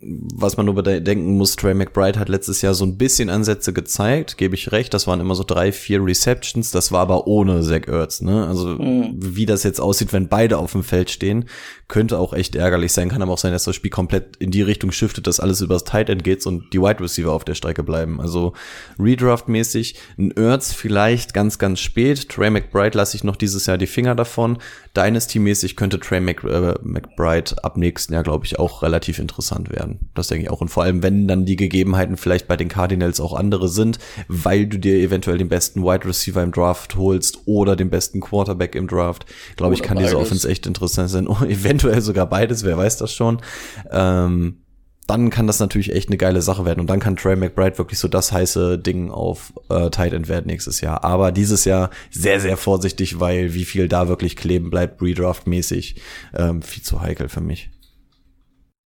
was 0.00 0.56
man 0.56 0.66
nur 0.66 0.76
bedenken 0.76 1.36
muss, 1.36 1.56
Trey 1.56 1.74
McBride 1.74 2.20
hat 2.20 2.28
letztes 2.28 2.62
Jahr 2.62 2.72
so 2.72 2.84
ein 2.84 2.96
bisschen 2.96 3.30
Ansätze 3.30 3.72
gezeigt, 3.72 4.38
gebe 4.38 4.54
ich 4.54 4.70
recht. 4.70 4.94
Das 4.94 5.08
waren 5.08 5.18
immer 5.18 5.34
so 5.34 5.42
drei, 5.42 5.72
vier 5.72 6.04
Receptions. 6.04 6.70
Das 6.70 6.92
war 6.92 7.00
aber 7.00 7.26
ohne 7.26 7.62
Zach 7.62 7.88
Ertz. 7.88 8.20
Ne? 8.20 8.46
Also 8.46 8.68
mhm. 8.68 9.16
wie 9.18 9.44
das 9.44 9.64
jetzt 9.64 9.80
aussieht, 9.80 10.12
wenn 10.12 10.28
beide 10.28 10.58
auf 10.58 10.70
dem 10.70 10.84
Feld 10.84 11.10
stehen, 11.10 11.46
könnte 11.88 12.18
auch 12.18 12.32
echt 12.32 12.54
ärgerlich 12.54 12.92
sein. 12.92 13.08
Kann 13.08 13.22
aber 13.22 13.32
auch 13.32 13.38
sein, 13.38 13.50
dass 13.50 13.64
das 13.64 13.74
Spiel 13.74 13.90
komplett 13.90 14.36
in 14.36 14.52
die 14.52 14.62
Richtung 14.62 14.92
shiftet, 14.92 15.26
dass 15.26 15.40
alles 15.40 15.62
übers 15.62 15.82
Tight 15.82 16.10
End 16.10 16.22
geht 16.22 16.46
und 16.46 16.72
die 16.72 16.80
Wide 16.80 17.00
Receiver 17.00 17.32
auf 17.32 17.44
der 17.44 17.56
Strecke 17.56 17.82
bleiben. 17.82 18.20
Also 18.20 18.52
Redraft-mäßig 19.00 19.96
ein 20.16 20.30
Ertz 20.30 20.72
vielleicht 20.72 21.34
ganz, 21.34 21.58
ganz 21.58 21.80
spät. 21.80 22.28
Trey 22.28 22.50
McBride 22.50 22.96
lasse 22.96 23.16
ich 23.16 23.24
noch 23.24 23.36
dieses 23.36 23.66
Jahr 23.66 23.78
die 23.78 23.88
Finger 23.88 24.14
davon. 24.14 24.58
Dynasty-mäßig 24.94 25.74
könnte 25.74 25.98
Trey 25.98 26.20
Mc, 26.20 26.44
äh, 26.44 26.74
McBride 26.82 27.64
ab 27.64 27.76
nächsten 27.76 28.12
Jahr, 28.12 28.22
glaube 28.22 28.46
ich, 28.46 28.60
auch 28.60 28.82
relativ 28.82 29.18
interessant 29.18 29.70
werden. 29.70 29.87
Das 30.14 30.28
denke 30.28 30.44
ich 30.44 30.50
auch. 30.50 30.60
Und 30.60 30.68
vor 30.68 30.82
allem, 30.82 31.02
wenn 31.02 31.28
dann 31.28 31.44
die 31.44 31.56
Gegebenheiten 31.56 32.16
vielleicht 32.16 32.48
bei 32.48 32.56
den 32.56 32.68
Cardinals 32.68 33.20
auch 33.20 33.32
andere 33.32 33.68
sind, 33.68 33.98
weil 34.28 34.66
du 34.66 34.78
dir 34.78 34.98
eventuell 34.98 35.38
den 35.38 35.48
besten 35.48 35.82
Wide 35.82 36.06
Receiver 36.06 36.42
im 36.42 36.52
Draft 36.52 36.96
holst 36.96 37.40
oder 37.46 37.76
den 37.76 37.90
besten 37.90 38.20
Quarterback 38.20 38.74
im 38.74 38.88
Draft, 38.88 39.26
glaube 39.56 39.74
ich, 39.74 39.82
kann 39.82 39.96
beides. 39.96 40.10
diese 40.10 40.20
Offense 40.20 40.48
echt 40.48 40.66
interessant 40.66 41.10
sein. 41.10 41.28
Oh, 41.38 41.44
eventuell 41.44 42.00
sogar 42.00 42.26
beides, 42.26 42.64
wer 42.64 42.78
weiß 42.78 42.96
das 42.96 43.12
schon. 43.12 43.42
Ähm, 43.90 44.62
dann 45.08 45.30
kann 45.30 45.46
das 45.46 45.58
natürlich 45.58 45.92
echt 45.92 46.10
eine 46.10 46.18
geile 46.18 46.42
Sache 46.42 46.66
werden. 46.66 46.80
Und 46.80 46.90
dann 46.90 47.00
kann 47.00 47.16
Trey 47.16 47.34
McBride 47.34 47.78
wirklich 47.78 47.98
so 47.98 48.08
das 48.08 48.30
heiße 48.30 48.78
Ding 48.78 49.10
auf 49.10 49.54
äh, 49.70 49.88
Tight 49.88 50.12
End 50.12 50.28
werden 50.28 50.46
nächstes 50.46 50.82
Jahr. 50.82 51.02
Aber 51.02 51.32
dieses 51.32 51.64
Jahr 51.64 51.88
sehr, 52.10 52.40
sehr 52.40 52.58
vorsichtig, 52.58 53.18
weil 53.18 53.54
wie 53.54 53.64
viel 53.64 53.88
da 53.88 54.08
wirklich 54.08 54.36
kleben 54.36 54.68
bleibt, 54.68 55.00
Redraft-mäßig, 55.00 55.96
ähm, 56.34 56.60
viel 56.60 56.82
zu 56.82 57.00
heikel 57.00 57.30
für 57.30 57.40
mich. 57.40 57.70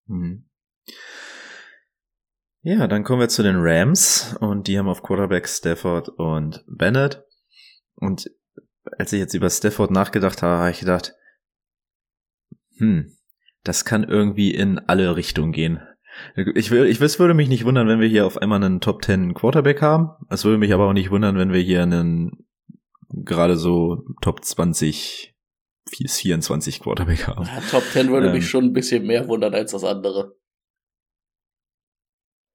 Mhm. 0.08 0.47
Ja, 2.62 2.86
dann 2.86 3.04
kommen 3.04 3.20
wir 3.20 3.28
zu 3.28 3.42
den 3.42 3.56
Rams 3.56 4.36
und 4.40 4.66
die 4.66 4.78
haben 4.78 4.88
auf 4.88 5.02
Quarterback 5.02 5.48
Stafford 5.48 6.08
und 6.08 6.64
Bennett. 6.66 7.22
Und 7.94 8.30
als 8.98 9.12
ich 9.12 9.20
jetzt 9.20 9.34
über 9.34 9.48
Stafford 9.48 9.90
nachgedacht 9.90 10.42
habe, 10.42 10.58
habe 10.58 10.70
ich 10.70 10.80
gedacht, 10.80 11.14
hm, 12.76 13.16
das 13.64 13.84
kann 13.84 14.04
irgendwie 14.04 14.52
in 14.54 14.78
alle 14.78 15.16
Richtungen 15.16 15.52
gehen. 15.52 15.80
Ich, 16.34 16.70
will, 16.70 16.86
ich 16.86 17.00
es 17.00 17.18
würde 17.18 17.34
mich 17.34 17.48
nicht 17.48 17.64
wundern, 17.64 17.86
wenn 17.86 18.00
wir 18.00 18.08
hier 18.08 18.26
auf 18.26 18.38
einmal 18.38 18.62
einen 18.62 18.80
Top 18.80 19.04
10 19.04 19.34
Quarterback 19.34 19.82
haben. 19.82 20.10
Es 20.30 20.44
würde 20.44 20.58
mich 20.58 20.72
aber 20.72 20.88
auch 20.88 20.92
nicht 20.92 21.10
wundern, 21.10 21.36
wenn 21.38 21.52
wir 21.52 21.60
hier 21.60 21.82
einen 21.82 22.46
gerade 23.08 23.56
so 23.56 24.04
Top 24.20 24.44
20 24.44 25.34
24 25.90 26.80
Quarterback 26.80 27.26
haben. 27.28 27.46
Ja, 27.46 27.62
Top 27.70 27.84
10 27.84 28.10
würde 28.10 28.26
ähm, 28.26 28.34
mich 28.34 28.48
schon 28.48 28.64
ein 28.64 28.72
bisschen 28.72 29.06
mehr 29.06 29.28
wundern 29.28 29.54
als 29.54 29.72
das 29.72 29.84
andere. 29.84 30.36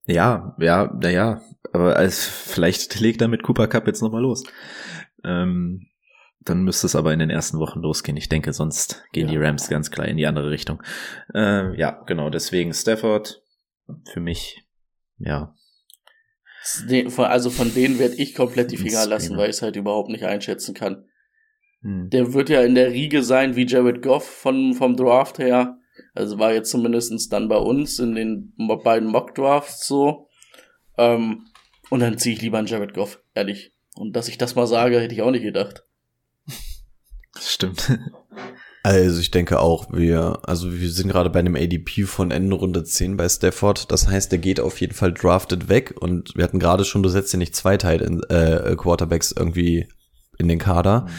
Ja, 0.06 0.56
ja, 0.60 0.94
naja, 1.02 1.42
aber 1.72 1.96
als, 1.96 2.26
vielleicht 2.26 3.00
legt 3.00 3.22
er 3.22 3.28
mit 3.28 3.44
Cooper 3.44 3.68
Cup 3.68 3.88
jetzt 3.88 4.02
nochmal 4.02 4.22
los. 4.22 4.44
Ähm, 5.24 5.88
dann 6.42 6.64
müsste 6.64 6.88
es 6.88 6.96
aber 6.96 7.14
in 7.14 7.20
den 7.20 7.30
ersten 7.30 7.60
Wochen 7.60 7.80
losgehen. 7.80 8.18
Ich 8.18 8.28
denke, 8.28 8.52
sonst 8.52 9.04
gehen 9.14 9.28
ja. 9.28 9.34
die 9.34 9.38
Rams 9.38 9.70
ganz 9.70 9.92
klar 9.92 10.08
in 10.08 10.18
die 10.18 10.28
andere 10.28 10.50
Richtung. 10.50 10.84
Äh, 11.34 11.78
ja, 11.80 12.04
genau, 12.06 12.30
deswegen 12.30 12.74
Stafford, 12.74 13.42
für 14.12 14.20
mich, 14.20 14.66
ja. 15.20 15.56
Also 17.18 17.50
von 17.50 17.74
denen 17.74 18.00
werde 18.00 18.16
ich 18.16 18.36
komplett 18.36 18.72
die 18.72 18.78
Finger 18.78 19.06
lassen, 19.06 19.38
weil 19.38 19.50
ich 19.50 19.58
es 19.58 19.62
halt 19.62 19.76
überhaupt 19.76 20.10
nicht 20.10 20.24
einschätzen 20.24 20.74
kann. 20.74 21.06
Hm. 21.82 22.10
Der 22.10 22.34
wird 22.34 22.50
ja 22.50 22.62
in 22.62 22.76
der 22.76 22.92
Riege 22.92 23.22
sein 23.24 23.56
wie 23.56 23.66
Jared 23.66 24.02
Goff 24.02 24.26
von, 24.26 24.74
vom 24.74 24.96
Draft 24.96 25.40
her. 25.40 25.78
Also 26.14 26.40
war 26.40 26.54
jetzt 26.54 26.72
zumindestens 26.72 27.30
dann 27.30 27.48
bei 27.48 27.58
uns 27.58 28.00
in 28.00 28.16
den 28.16 28.54
beiden 28.84 29.10
Mock-Drafts 29.10 29.88
so. 29.88 30.28
Ähm, 30.98 31.46
und 31.90 32.00
dann 32.00 32.18
ziehe 32.18 32.36
ich 32.36 32.42
lieber 32.42 32.58
einen 32.58 32.68
Jared 32.68 32.94
Goff, 32.94 33.22
ehrlich. 33.34 33.72
Und 33.96 34.16
dass 34.16 34.28
ich 34.28 34.38
das 34.38 34.56
mal 34.56 34.68
sage, 34.68 35.00
hätte 35.00 35.14
ich 35.14 35.22
auch 35.22 35.32
nicht 35.32 35.44
gedacht. 35.44 35.84
Das 37.34 37.52
stimmt. 37.52 38.00
Also 38.86 39.22
ich 39.22 39.32
denke 39.32 39.62
auch, 39.62 39.88
wir, 39.94 40.40
also 40.44 40.74
wir 40.74 40.92
sind 40.92 41.08
gerade 41.08 41.30
bei 41.30 41.40
einem 41.40 41.56
ADP 41.56 42.04
von 42.04 42.32
Ende 42.32 42.58
Runde 42.58 42.84
10 42.84 43.16
bei 43.16 43.30
Stafford. 43.30 43.90
Das 43.94 44.10
heißt, 44.10 44.30
der 44.34 44.40
geht 44.40 44.60
auf 44.60 44.82
jeden 44.82 44.94
Fall 44.94 45.14
drafted 45.14 45.70
weg 45.70 45.96
und 45.98 46.36
wir 46.36 46.44
hatten 46.44 46.60
gerade 46.60 46.84
schon, 46.84 47.02
du 47.02 47.08
setzt 47.08 47.32
ja 47.32 47.40
nicht 47.40 47.56
zwei 47.56 47.78
Teil 47.78 48.02
äh, 48.28 48.76
Quarterbacks 48.76 49.32
irgendwie 49.32 49.88
in 50.38 50.50
den 50.50 50.60
Kader. 50.60 51.06
Mhm. 51.06 51.10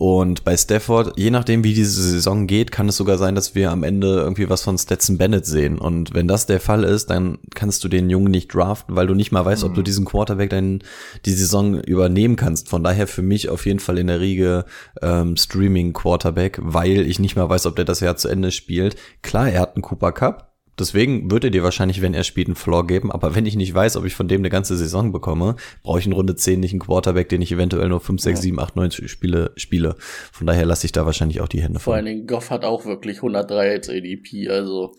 Und 0.00 0.44
bei 0.44 0.56
Stafford, 0.56 1.18
je 1.18 1.30
nachdem, 1.30 1.62
wie 1.62 1.74
diese 1.74 2.02
Saison 2.02 2.46
geht, 2.46 2.72
kann 2.72 2.88
es 2.88 2.96
sogar 2.96 3.18
sein, 3.18 3.34
dass 3.34 3.54
wir 3.54 3.70
am 3.70 3.82
Ende 3.82 4.06
irgendwie 4.20 4.48
was 4.48 4.62
von 4.62 4.78
Stetson 4.78 5.18
Bennett 5.18 5.44
sehen. 5.44 5.78
Und 5.78 6.14
wenn 6.14 6.26
das 6.26 6.46
der 6.46 6.58
Fall 6.58 6.84
ist, 6.84 7.10
dann 7.10 7.36
kannst 7.54 7.84
du 7.84 7.88
den 7.88 8.08
Jungen 8.08 8.30
nicht 8.30 8.54
draften, 8.54 8.96
weil 8.96 9.06
du 9.06 9.12
nicht 9.12 9.30
mal 9.30 9.44
weißt, 9.44 9.62
mhm. 9.62 9.68
ob 9.68 9.74
du 9.74 9.82
mhm. 9.82 9.84
diesen 9.84 10.06
Quarterback 10.06 10.48
dann 10.48 10.82
die 11.26 11.34
Saison 11.34 11.78
übernehmen 11.82 12.36
kannst. 12.36 12.70
Von 12.70 12.82
daher 12.82 13.06
für 13.06 13.20
mich 13.20 13.50
auf 13.50 13.66
jeden 13.66 13.78
Fall 13.78 13.98
in 13.98 14.06
der 14.06 14.20
Riege 14.20 14.64
ähm, 15.02 15.36
Streaming 15.36 15.92
Quarterback, 15.92 16.58
weil 16.62 17.06
ich 17.06 17.18
nicht 17.18 17.36
mal 17.36 17.50
weiß, 17.50 17.66
ob 17.66 17.76
der 17.76 17.84
das 17.84 18.00
Jahr 18.00 18.16
zu 18.16 18.28
Ende 18.28 18.52
spielt. 18.52 18.96
Klar, 19.20 19.50
er 19.50 19.60
hat 19.60 19.76
einen 19.76 19.82
Cooper 19.82 20.12
Cup, 20.12 20.49
Deswegen 20.80 21.30
würde 21.30 21.50
dir 21.50 21.62
wahrscheinlich, 21.62 22.02
wenn 22.02 22.14
er 22.14 22.24
spielt, 22.24 22.48
einen 22.48 22.56
Floor 22.56 22.86
geben. 22.86 23.12
Aber 23.12 23.34
wenn 23.34 23.46
ich 23.46 23.54
nicht 23.54 23.72
weiß, 23.72 23.96
ob 23.96 24.04
ich 24.04 24.14
von 24.14 24.26
dem 24.26 24.40
eine 24.40 24.50
ganze 24.50 24.76
Saison 24.76 25.12
bekomme, 25.12 25.56
brauche 25.82 25.98
ich 25.98 26.06
in 26.06 26.12
Runde 26.12 26.34
10 26.34 26.58
nicht 26.58 26.72
einen 26.72 26.80
Quarterback, 26.80 27.28
den 27.28 27.42
ich 27.42 27.52
eventuell 27.52 27.88
nur 27.88 28.00
5, 28.00 28.20
6, 28.20 28.38
ja. 28.38 28.42
7, 28.42 28.58
8, 28.58 28.76
9 28.76 28.90
Spiele 28.90 29.52
spiele. 29.56 29.96
Von 30.32 30.46
daher 30.46 30.66
lasse 30.66 30.86
ich 30.86 30.92
da 30.92 31.06
wahrscheinlich 31.06 31.40
auch 31.40 31.48
die 31.48 31.62
Hände 31.62 31.78
Vor 31.78 31.94
allen 31.94 32.06
Dingen, 32.06 32.26
Goff 32.26 32.50
hat 32.50 32.64
auch 32.64 32.84
wirklich 32.86 33.18
103 33.18 33.70
als 33.70 33.88
ADP, 33.88 34.48
also. 34.48 34.92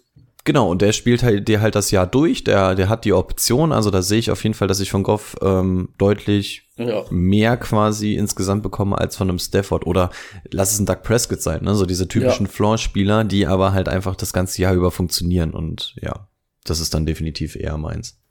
Genau, 0.43 0.69
und 0.69 0.81
der 0.81 0.91
spielt 0.91 1.21
halt 1.21 1.47
dir 1.47 1.61
halt 1.61 1.75
das 1.75 1.91
Jahr 1.91 2.07
durch, 2.07 2.43
der, 2.43 2.73
der 2.75 2.89
hat 2.89 3.05
die 3.05 3.13
Option, 3.13 3.71
also 3.71 3.91
da 3.91 4.01
sehe 4.01 4.17
ich 4.17 4.31
auf 4.31 4.43
jeden 4.43 4.55
Fall, 4.55 4.67
dass 4.67 4.79
ich 4.79 4.89
von 4.89 5.03
Goff 5.03 5.35
ähm, 5.41 5.89
deutlich 5.97 6.63
ja. 6.87 7.05
mehr 7.09 7.57
quasi 7.57 8.15
insgesamt 8.15 8.63
bekomme 8.63 8.97
als 8.97 9.15
von 9.15 9.29
einem 9.29 9.39
Stafford 9.39 9.85
oder 9.85 10.11
lass 10.49 10.73
es 10.73 10.79
ein 10.79 10.85
Doug 10.85 11.03
Prescott 11.03 11.41
sein, 11.41 11.63
ne? 11.63 11.75
So 11.75 11.85
diese 11.85 12.07
typischen 12.07 12.45
ja. 12.45 12.51
Floor-Spieler, 12.51 13.23
die 13.23 13.47
aber 13.47 13.73
halt 13.73 13.89
einfach 13.89 14.15
das 14.15 14.33
ganze 14.33 14.61
Jahr 14.61 14.73
über 14.73 14.91
funktionieren 14.91 15.51
und 15.51 15.95
ja, 16.01 16.27
das 16.63 16.79
ist 16.79 16.93
dann 16.93 17.05
definitiv 17.05 17.55
eher 17.55 17.77
meins. 17.77 18.21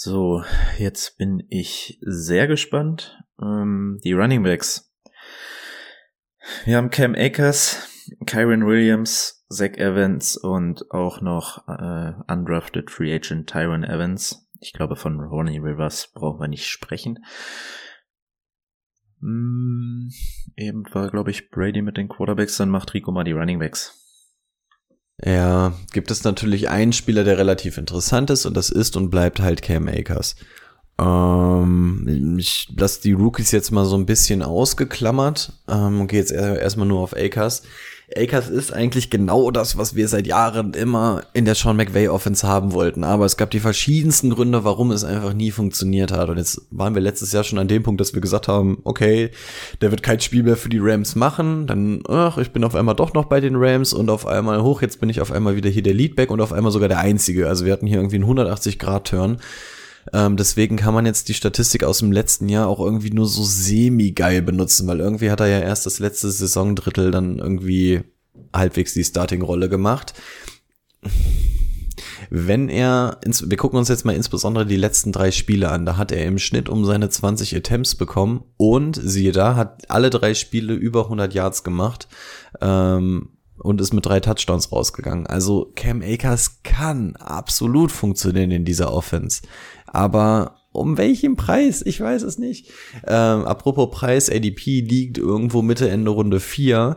So, 0.00 0.44
jetzt 0.78 1.18
bin 1.18 1.42
ich 1.48 1.98
sehr 2.02 2.46
gespannt. 2.46 3.18
Ähm, 3.42 3.98
die 4.04 4.12
Running 4.12 4.44
Backs. 4.44 4.92
Wir 6.64 6.76
haben 6.76 6.90
Cam 6.90 7.16
Akers, 7.16 7.88
Kyron 8.24 8.64
Williams, 8.64 9.44
Zach 9.50 9.72
Evans 9.76 10.36
und 10.36 10.90
auch 10.92 11.20
noch 11.20 11.66
äh, 11.66 12.12
undrafted 12.32 12.90
Free 12.90 13.12
Agent 13.14 13.50
Tyron 13.50 13.82
Evans. 13.82 14.47
Ich 14.60 14.72
glaube, 14.72 14.96
von 14.96 15.20
Ronnie 15.20 15.58
Rivers 15.58 16.10
brauchen 16.12 16.40
wir 16.40 16.48
nicht 16.48 16.66
sprechen. 16.66 17.24
Mm, 19.20 20.08
eben 20.56 20.84
war, 20.92 21.10
glaube 21.10 21.30
ich, 21.30 21.50
Brady 21.50 21.82
mit 21.82 21.96
den 21.96 22.08
Quarterbacks, 22.08 22.56
dann 22.56 22.70
macht 22.70 22.94
Rico 22.94 23.12
mal 23.12 23.24
die 23.24 23.32
Running 23.32 23.58
Backs. 23.58 23.94
Ja, 25.24 25.72
gibt 25.92 26.10
es 26.12 26.22
natürlich 26.22 26.68
einen 26.68 26.92
Spieler, 26.92 27.24
der 27.24 27.38
relativ 27.38 27.76
interessant 27.76 28.30
ist 28.30 28.46
und 28.46 28.56
das 28.56 28.70
ist 28.70 28.96
und 28.96 29.10
bleibt 29.10 29.40
halt 29.40 29.62
Cam 29.62 29.88
Akers. 29.88 30.36
Ähm, 31.00 32.36
ich 32.38 32.72
lasse 32.76 33.02
die 33.02 33.12
Rookies 33.12 33.50
jetzt 33.50 33.72
mal 33.72 33.84
so 33.84 33.96
ein 33.96 34.06
bisschen 34.06 34.42
ausgeklammert 34.42 35.52
ähm, 35.68 36.00
und 36.00 36.06
gehe 36.08 36.20
jetzt 36.20 36.32
erstmal 36.32 36.86
nur 36.86 37.00
auf 37.00 37.16
Akers 37.16 37.62
Akers 38.16 38.48
ist 38.48 38.72
eigentlich 38.72 39.10
genau 39.10 39.50
das, 39.50 39.76
was 39.76 39.94
wir 39.94 40.08
seit 40.08 40.26
Jahren 40.26 40.72
immer 40.72 41.22
in 41.34 41.44
der 41.44 41.54
Sean 41.54 41.76
McVay 41.76 42.08
Offense 42.08 42.46
haben 42.46 42.72
wollten. 42.72 43.04
Aber 43.04 43.26
es 43.26 43.36
gab 43.36 43.50
die 43.50 43.60
verschiedensten 43.60 44.30
Gründe, 44.30 44.64
warum 44.64 44.90
es 44.92 45.04
einfach 45.04 45.34
nie 45.34 45.50
funktioniert 45.50 46.10
hat. 46.10 46.30
Und 46.30 46.38
jetzt 46.38 46.62
waren 46.70 46.94
wir 46.94 47.02
letztes 47.02 47.32
Jahr 47.32 47.44
schon 47.44 47.58
an 47.58 47.68
dem 47.68 47.82
Punkt, 47.82 48.00
dass 48.00 48.14
wir 48.14 48.22
gesagt 48.22 48.48
haben, 48.48 48.78
okay, 48.84 49.30
der 49.82 49.90
wird 49.90 50.02
kein 50.02 50.20
Spiel 50.20 50.42
mehr 50.42 50.56
für 50.56 50.70
die 50.70 50.80
Rams 50.80 51.16
machen. 51.16 51.66
Dann, 51.66 52.02
ach, 52.08 52.38
ich 52.38 52.50
bin 52.52 52.64
auf 52.64 52.74
einmal 52.74 52.96
doch 52.96 53.12
noch 53.12 53.26
bei 53.26 53.40
den 53.40 53.56
Rams 53.56 53.92
und 53.92 54.08
auf 54.08 54.26
einmal 54.26 54.62
hoch. 54.62 54.80
Jetzt 54.80 55.00
bin 55.00 55.10
ich 55.10 55.20
auf 55.20 55.30
einmal 55.30 55.56
wieder 55.56 55.68
hier 55.68 55.82
der 55.82 55.94
Leadback 55.94 56.30
und 56.30 56.40
auf 56.40 56.52
einmal 56.52 56.72
sogar 56.72 56.88
der 56.88 57.00
Einzige. 57.00 57.46
Also 57.46 57.66
wir 57.66 57.72
hatten 57.74 57.86
hier 57.86 57.98
irgendwie 57.98 58.16
einen 58.16 58.24
180 58.24 58.78
Grad 58.78 59.08
Turn. 59.08 59.38
Ähm, 60.12 60.36
deswegen 60.36 60.76
kann 60.76 60.94
man 60.94 61.06
jetzt 61.06 61.28
die 61.28 61.34
Statistik 61.34 61.84
aus 61.84 61.98
dem 61.98 62.12
letzten 62.12 62.48
Jahr 62.48 62.68
auch 62.68 62.80
irgendwie 62.80 63.10
nur 63.10 63.26
so 63.26 63.42
semi-geil 63.42 64.42
benutzen, 64.42 64.86
weil 64.86 65.00
irgendwie 65.00 65.30
hat 65.30 65.40
er 65.40 65.48
ja 65.48 65.60
erst 65.60 65.86
das 65.86 65.98
letzte 65.98 66.30
Saisondrittel 66.30 67.10
dann 67.10 67.38
irgendwie 67.38 68.02
halbwegs 68.54 68.94
die 68.94 69.04
Starting-Rolle 69.04 69.68
gemacht. 69.68 70.14
Wenn 72.30 72.68
er, 72.68 73.18
wir 73.24 73.56
gucken 73.56 73.78
uns 73.78 73.88
jetzt 73.88 74.04
mal 74.04 74.14
insbesondere 74.14 74.66
die 74.66 74.76
letzten 74.76 75.12
drei 75.12 75.30
Spiele 75.30 75.70
an, 75.70 75.86
da 75.86 75.96
hat 75.96 76.12
er 76.12 76.24
im 76.26 76.38
Schnitt 76.38 76.68
um 76.68 76.84
seine 76.84 77.08
20 77.08 77.56
Attempts 77.56 77.94
bekommen 77.94 78.44
und 78.56 78.98
siehe 79.02 79.32
da, 79.32 79.56
hat 79.56 79.90
alle 79.90 80.10
drei 80.10 80.34
Spiele 80.34 80.74
über 80.74 81.04
100 81.04 81.34
Yards 81.34 81.64
gemacht. 81.64 82.08
Ähm, 82.60 83.30
und 83.60 83.80
ist 83.80 83.92
mit 83.92 84.06
drei 84.06 84.20
Touchdowns 84.20 84.72
rausgegangen. 84.72 85.26
Also 85.26 85.72
Cam 85.74 86.02
Akers 86.02 86.62
kann 86.62 87.16
absolut 87.16 87.90
funktionieren 87.90 88.50
in 88.50 88.64
dieser 88.64 88.92
Offense. 88.92 89.42
Aber 89.98 90.60
um 90.70 90.96
welchen 90.96 91.34
Preis? 91.34 91.82
Ich 91.84 92.00
weiß 92.00 92.22
es 92.22 92.38
nicht. 92.38 92.70
Ähm, 93.04 93.44
apropos 93.44 93.90
Preis, 93.90 94.30
ADP 94.30 94.80
liegt 94.80 95.18
irgendwo 95.18 95.60
Mitte, 95.60 95.90
Ende 95.90 96.12
Runde 96.12 96.38
4. 96.38 96.96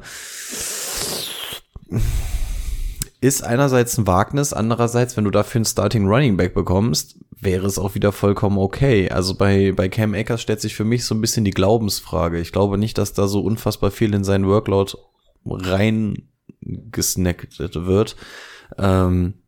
Ist 3.20 3.44
einerseits 3.44 3.98
ein 3.98 4.06
Wagnis, 4.06 4.54
andererseits, 4.54 5.18
wenn 5.18 5.24
du 5.24 5.32
dafür 5.32 5.58
einen 5.58 5.66
Starting 5.66 6.06
Running 6.06 6.38
Back 6.38 6.54
bekommst, 6.54 7.18
wäre 7.40 7.66
es 7.66 7.80
auch 7.80 7.96
wieder 7.96 8.12
vollkommen 8.12 8.60
okay. 8.60 9.10
Also 9.10 9.34
bei, 9.34 9.72
bei 9.72 9.90
Cam 9.90 10.14
Akers 10.14 10.44
stellt 10.44 10.62
sich 10.62 10.76
für 10.76 10.86
mich 10.86 11.04
so 11.04 11.16
ein 11.16 11.22
bisschen 11.22 11.44
die 11.44 11.50
Glaubensfrage. 11.50 12.40
Ich 12.40 12.52
glaube 12.52 12.78
nicht, 12.78 13.00
dass 13.00 13.14
da 13.14 13.28
so 13.28 13.42
unfassbar 13.42 13.90
viel 13.90 14.14
in 14.14 14.24
seinen 14.24 14.46
Workload 14.46 14.94
rein 15.44 16.30
gesnackt 16.62 17.58
wird. 17.58 18.16
Ähm, 18.78 19.34
äh, 19.38 19.41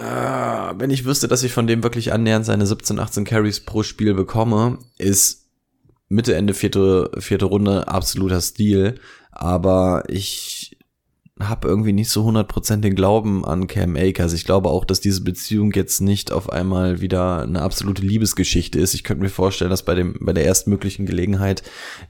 wenn 0.00 0.90
ich 0.90 1.04
wüsste, 1.04 1.28
dass 1.28 1.42
ich 1.42 1.52
von 1.52 1.66
dem 1.66 1.82
wirklich 1.82 2.12
annähernd 2.12 2.46
seine 2.46 2.66
17, 2.66 2.98
18 2.98 3.24
Carries 3.24 3.60
pro 3.60 3.82
Spiel 3.82 4.14
bekomme, 4.14 4.78
ist 4.98 5.48
Mitte, 6.08 6.34
Ende 6.34 6.54
vierte, 6.54 7.10
vierte 7.18 7.44
Runde 7.46 7.88
absoluter 7.88 8.40
Stil. 8.40 9.00
Aber 9.30 10.04
ich 10.08 10.57
habe 11.40 11.68
irgendwie 11.68 11.92
nicht 11.92 12.10
so 12.10 12.26
100% 12.28 12.80
den 12.80 12.94
Glauben 12.94 13.44
an 13.44 13.66
Cam 13.66 13.96
Akers. 13.96 14.32
Ich 14.32 14.44
glaube 14.44 14.70
auch, 14.70 14.84
dass 14.84 15.00
diese 15.00 15.22
Beziehung 15.22 15.72
jetzt 15.72 16.00
nicht 16.00 16.32
auf 16.32 16.50
einmal 16.50 17.00
wieder 17.00 17.42
eine 17.42 17.62
absolute 17.62 18.02
Liebesgeschichte 18.02 18.80
ist. 18.80 18.94
Ich 18.94 19.04
könnte 19.04 19.22
mir 19.22 19.30
vorstellen, 19.30 19.70
dass 19.70 19.84
bei 19.84 19.94
dem 19.94 20.16
bei 20.20 20.32
der 20.32 20.44
erstmöglichen 20.44 21.06
Gelegenheit 21.06 21.62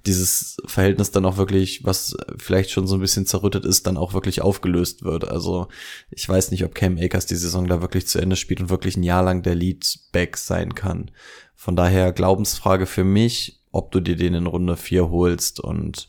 dieses 0.07 0.57
Verhältnis 0.65 1.11
dann 1.11 1.27
auch 1.27 1.37
wirklich, 1.37 1.85
was 1.85 2.17
vielleicht 2.39 2.71
schon 2.71 2.87
so 2.87 2.95
ein 2.95 3.01
bisschen 3.01 3.27
zerrüttet 3.27 3.65
ist, 3.65 3.87
dann 3.87 3.97
auch 3.99 4.15
wirklich 4.15 4.41
aufgelöst 4.41 5.05
wird. 5.05 5.29
Also 5.29 5.69
ich 6.11 6.27
weiß 6.29 6.51
nicht, 6.51 6.65
ob 6.65 6.75
Cam 6.75 6.97
Akers 6.97 7.27
die 7.27 7.37
Saison 7.37 7.67
da 7.67 7.83
wirklich 7.83 8.07
zu 8.07 8.19
Ende 8.19 8.37
spielt 8.37 8.61
und 8.61 8.71
wirklich 8.71 8.97
ein 8.97 9.03
Jahr 9.03 9.23
lang 9.23 9.43
der 9.43 9.55
Leadback 9.55 10.37
sein 10.37 10.75
kann. 10.75 11.11
Von 11.55 11.77
daher 11.77 12.13
Glaubensfrage 12.13 12.87
für 12.87 13.05
mich, 13.05 13.61
ob 13.73 13.91
du 13.91 14.01
dir 14.01 14.17
den 14.17 14.35
in 14.35 14.47
Runde 14.47 14.77
4 14.77 15.11
holst 15.11 15.61
und 15.61 16.09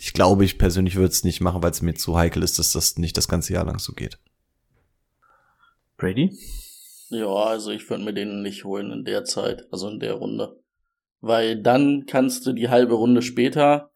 ich 0.00 0.14
glaube, 0.14 0.46
ich 0.46 0.56
persönlich 0.56 0.96
würde 0.96 1.10
es 1.10 1.24
nicht 1.24 1.42
machen, 1.42 1.62
weil 1.62 1.72
es 1.72 1.82
mir 1.82 1.92
zu 1.92 2.16
heikel 2.16 2.42
ist, 2.42 2.58
dass 2.58 2.72
das 2.72 2.96
nicht 2.96 3.18
das 3.18 3.28
ganze 3.28 3.52
Jahr 3.52 3.66
lang 3.66 3.78
so 3.78 3.92
geht. 3.92 4.18
Brady? 5.98 6.34
Ja, 7.10 7.26
also 7.26 7.70
ich 7.70 7.88
würde 7.90 8.04
mir 8.04 8.14
den 8.14 8.40
nicht 8.40 8.64
holen 8.64 8.92
in 8.92 9.04
der 9.04 9.24
Zeit, 9.24 9.66
also 9.70 9.90
in 9.90 10.00
der 10.00 10.14
Runde. 10.14 10.58
Weil 11.20 11.60
dann 11.60 12.06
kannst 12.06 12.46
du 12.46 12.54
die 12.54 12.70
halbe 12.70 12.94
Runde 12.94 13.20
später 13.20 13.90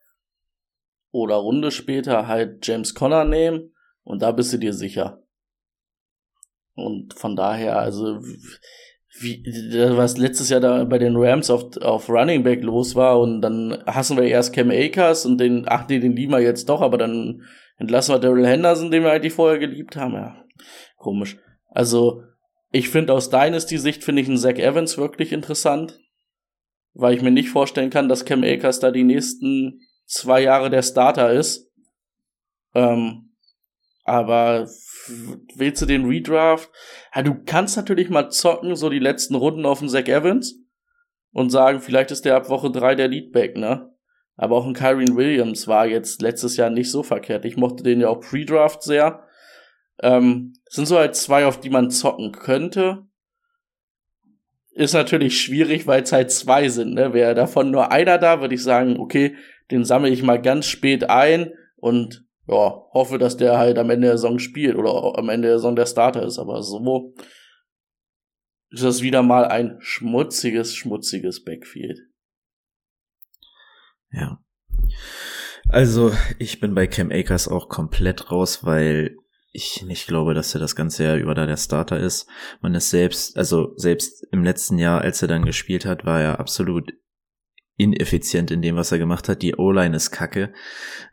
oder 1.11 1.37
Runde 1.37 1.71
später 1.71 2.27
halt 2.27 2.67
James 2.67 2.95
Conner 2.95 3.25
nehmen 3.25 3.75
und 4.03 4.21
da 4.21 4.33
bist 4.33 4.53
du 4.53 4.59
dir 4.59 4.75
sicher. 4.75 5.23
Und 6.75 7.15
von 7.15 7.35
daher, 7.35 7.79
also 7.79 8.21
wie, 9.21 9.43
was 9.97 10.17
letztes 10.17 10.49
Jahr 10.49 10.61
da 10.61 10.85
bei 10.85 10.99
den 10.99 11.17
Rams 11.17 11.51
auf, 11.51 11.77
auf 11.79 12.09
Running 12.09 12.43
Back 12.43 12.63
los 12.63 12.95
war 12.95 13.21
und 13.21 13.41
dann 13.43 13.83
hassen 13.87 14.17
wir 14.17 14.25
erst 14.25 14.53
Cam 14.53 14.71
Akers 14.71 15.25
und 15.25 15.39
den, 15.39 15.65
ach 15.69 15.89
nee, 15.89 16.01
den 16.01 16.17
lieben 16.17 16.33
wir 16.33 16.41
jetzt 16.41 16.69
doch, 16.69 16.81
aber 16.81 16.99
dann 16.99 17.43
entlassen 17.77 18.15
wir 18.15 18.19
Daryl 18.19 18.47
Henderson, 18.47 18.91
den 18.91 19.03
wir 19.05 19.13
eigentlich 19.13 19.33
vorher 19.33 19.59
geliebt 19.59 19.97
haben. 19.97 20.15
Ja, 20.15 20.45
komisch. 20.97 21.37
Also, 21.69 22.23
ich 22.71 22.89
finde 22.89 23.13
aus 23.13 23.31
Dynasty-Sicht 23.31 24.03
finde 24.03 24.23
ich 24.23 24.29
einen 24.29 24.39
Zach 24.39 24.57
Evans 24.57 24.99
wirklich 24.99 25.33
interessant, 25.33 26.01
weil 26.93 27.15
ich 27.15 27.23
mir 27.23 27.31
nicht 27.31 27.51
vorstellen 27.51 27.91
kann, 27.91 28.09
dass 28.09 28.25
Cam 28.25 28.43
Akers 28.43 28.81
da 28.81 28.91
die 28.91 29.05
nächsten 29.05 29.81
zwei 30.07 30.41
Jahre 30.43 30.71
der 30.71 30.83
Starter 30.83 31.33
ist. 31.33 31.71
Ähm, 32.75 33.31
aber 34.05 34.69
willst 35.57 35.83
du 35.83 35.87
den 35.87 36.07
Redraft? 36.07 36.71
Ja, 37.15 37.23
du 37.23 37.35
kannst 37.45 37.77
natürlich 37.77 38.11
mal 38.11 38.31
zocken, 38.31 38.77
so 38.77 38.91
die 38.91 38.99
letzten 38.99 39.35
Runden 39.35 39.67
auf 39.67 39.81
den 39.81 39.89
Zach 39.89 40.07
Evans 40.07 40.57
und 41.33 41.51
sagen, 41.51 41.81
vielleicht 41.81 42.11
ist 42.11 42.25
der 42.25 42.37
ab 42.37 42.49
Woche 42.49 42.71
drei 42.71 42.95
der 42.95 43.09
Leadback, 43.09 43.57
ne? 43.57 43.91
Aber 44.37 44.57
auch 44.57 44.67
ein 44.67 44.75
Kyron 44.75 45.17
Williams 45.17 45.69
war 45.69 45.87
jetzt 45.87 46.21
letztes 46.21 46.57
Jahr 46.57 46.71
nicht 46.71 46.91
so 46.91 47.03
verkehrt. 47.03 47.45
Ich 47.45 47.57
mochte 47.57 47.85
den 47.85 48.01
ja 48.01 48.09
auch 48.09 48.21
Pre-Draft 48.21 48.83
sehr. 48.83 49.25
Ähm, 50.03 50.55
sind 50.69 50.87
so 50.87 50.99
halt 50.99 51.15
zwei, 51.15 51.47
auf 51.47 51.61
die 51.61 51.71
man 51.71 51.91
zocken 51.91 52.33
könnte. 52.33 53.07
Ist 54.73 54.93
natürlich 54.93 55.41
schwierig, 55.41 55.87
weil 55.87 56.03
es 56.03 56.11
halt 56.11 56.33
zwei 56.33 56.69
sind. 56.69 56.95
Ne? 56.95 57.13
Wäre 57.13 57.35
davon 57.35 57.71
nur 57.71 57.93
einer 57.93 58.19
da, 58.19 58.41
würde 58.41 58.57
ich 58.57 58.63
sagen, 58.63 58.99
okay, 58.99 59.37
den 59.71 59.85
sammle 59.85 60.11
ich 60.11 60.25
mal 60.25 60.43
ganz 60.43 60.67
spät 60.67 61.09
ein 61.09 61.53
und 61.77 62.24
ja, 62.47 62.85
hoffe, 62.93 63.19
dass 63.19 63.37
der 63.37 63.59
halt 63.59 63.79
am 63.79 63.91
Ende 63.91 64.09
der 64.09 64.19
Saison 64.19 64.39
spielt 64.39 64.77
oder 64.77 65.19
am 65.19 65.29
Ende 65.29 65.49
der 65.49 65.59
Saison 65.59 65.77
der 65.77 65.87
Starter 65.87 66.23
ist. 66.23 66.39
Aber 66.39 66.63
so 66.63 67.15
ist 68.71 68.83
das 68.83 69.03
wieder 69.03 69.23
mal 69.23 69.47
ein 69.47 69.77
schmutziges, 69.81 70.75
schmutziges 70.75 71.45
Backfield. 71.45 71.99
Ja. 74.11 74.41
Also, 75.69 76.13
ich 76.39 76.61
bin 76.61 76.75
bei 76.75 76.87
Cam 76.87 77.11
Akers 77.11 77.49
auch 77.49 77.69
komplett 77.69 78.31
raus, 78.31 78.65
weil 78.65 79.17
ich 79.53 79.83
nicht 79.87 80.09
glaube, 80.09 80.35
dass 80.35 80.53
er 80.55 80.61
das 80.61 80.77
ganze 80.77 81.05
Jahr 81.05 81.17
über 81.17 81.35
da 81.35 81.47
der 81.47 81.57
Starter 81.57 81.99
ist. 81.99 82.29
Man 82.61 82.75
ist 82.75 82.91
selbst, 82.91 83.37
also 83.37 83.73
selbst 83.77 84.27
im 84.33 84.43
letzten 84.43 84.79
Jahr, 84.79 85.01
als 85.01 85.23
er 85.23 85.29
dann 85.29 85.45
gespielt 85.45 85.87
hat, 85.87 86.05
war 86.05 86.21
er 86.21 86.41
absolut 86.41 86.93
ineffizient 87.77 88.51
in 88.51 88.63
dem, 88.63 88.77
was 88.77 88.93
er 88.93 88.99
gemacht 88.99 89.29
hat. 89.29 89.43
Die 89.43 89.55
O-Line 89.57 89.97
ist 89.97 90.11
kacke. 90.11 90.53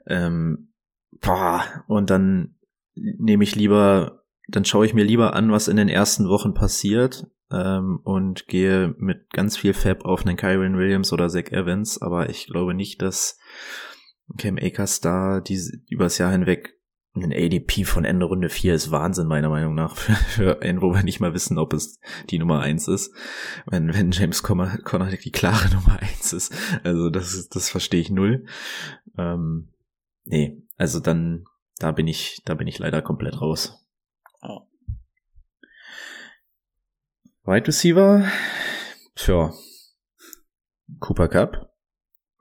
Ähm, 0.07 0.70
boah, 1.19 1.63
und 1.87 2.09
dann 2.09 2.55
nehme 2.95 3.43
ich 3.43 3.55
lieber, 3.55 4.23
dann 4.47 4.65
schaue 4.65 4.85
ich 4.85 4.93
mir 4.93 5.03
lieber 5.03 5.33
an, 5.33 5.51
was 5.51 5.67
in 5.67 5.77
den 5.77 5.89
ersten 5.89 6.27
Wochen 6.27 6.53
passiert 6.53 7.27
ähm, 7.51 7.99
und 8.03 8.47
gehe 8.47 8.95
mit 8.97 9.29
ganz 9.31 9.57
viel 9.57 9.73
Fab 9.73 10.05
auf 10.05 10.25
einen 10.25 10.37
Kyron 10.37 10.77
Williams 10.77 11.13
oder 11.13 11.29
Zach 11.29 11.51
Evans, 11.51 12.01
aber 12.01 12.29
ich 12.29 12.47
glaube 12.47 12.73
nicht, 12.73 13.01
dass 13.01 13.39
Cam 14.37 14.57
Akers 14.57 15.01
da 15.01 15.41
diese, 15.41 15.77
übers 15.89 16.17
Jahr 16.17 16.31
hinweg 16.31 16.77
ein 17.13 17.33
ADP 17.33 17.83
von 17.83 18.05
Ende 18.05 18.25
Runde 18.25 18.49
4 18.49 18.73
ist 18.73 18.91
Wahnsinn, 18.91 19.27
meiner 19.27 19.49
Meinung 19.49 19.75
nach, 19.75 19.95
für, 19.97 20.13
für 20.13 20.61
einen, 20.61 20.81
wo 20.81 20.93
wir 20.93 21.03
nicht 21.03 21.19
mal 21.19 21.33
wissen, 21.33 21.57
ob 21.57 21.73
es 21.73 21.99
die 22.29 22.39
Nummer 22.39 22.61
1 22.61 22.87
ist. 22.87 23.13
Wenn, 23.65 23.93
wenn 23.93 24.11
James 24.11 24.43
Conner, 24.43 24.77
Conner 24.77 25.09
die 25.11 25.31
klare 25.31 25.69
Nummer 25.73 25.99
1 25.99 26.33
ist. 26.33 26.53
Also 26.83 27.09
das, 27.09 27.49
das 27.49 27.69
verstehe 27.69 27.99
ich 27.99 28.09
null. 28.09 28.45
Ähm, 29.17 29.69
nee, 30.25 30.60
also 30.81 30.99
dann, 30.99 31.45
da 31.77 31.91
bin 31.91 32.07
ich, 32.07 32.41
da 32.43 32.55
bin 32.55 32.65
ich 32.65 32.79
leider 32.79 33.03
komplett 33.03 33.39
raus. 33.39 33.85
Oh. 34.41 34.61
Wide 37.43 37.67
Receiver, 37.67 38.27
tja, 39.13 39.53
Cooper 40.99 41.27
Cup, 41.27 41.71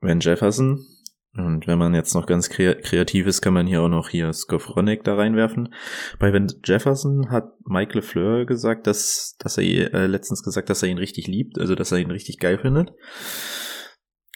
Van 0.00 0.20
Jefferson, 0.20 0.86
und 1.34 1.66
wenn 1.66 1.78
man 1.78 1.94
jetzt 1.94 2.14
noch 2.14 2.24
ganz 2.24 2.48
kreativ 2.48 3.26
ist, 3.26 3.42
kann 3.42 3.52
man 3.52 3.66
hier 3.66 3.82
auch 3.82 3.88
noch 3.88 4.08
hier 4.08 4.32
Skowronek 4.32 5.04
da 5.04 5.16
reinwerfen. 5.16 5.74
Bei 6.18 6.32
Van 6.32 6.48
Jefferson 6.64 7.30
hat 7.30 7.52
Mike 7.66 7.94
LeFleur 7.94 8.46
gesagt, 8.46 8.86
dass, 8.86 9.36
dass 9.38 9.58
er 9.58 9.92
äh, 9.92 10.06
letztens 10.06 10.42
gesagt, 10.42 10.70
dass 10.70 10.82
er 10.82 10.88
ihn 10.88 10.98
richtig 10.98 11.28
liebt, 11.28 11.58
also 11.58 11.74
dass 11.74 11.92
er 11.92 11.98
ihn 11.98 12.10
richtig 12.10 12.38
geil 12.38 12.58
findet. 12.58 12.92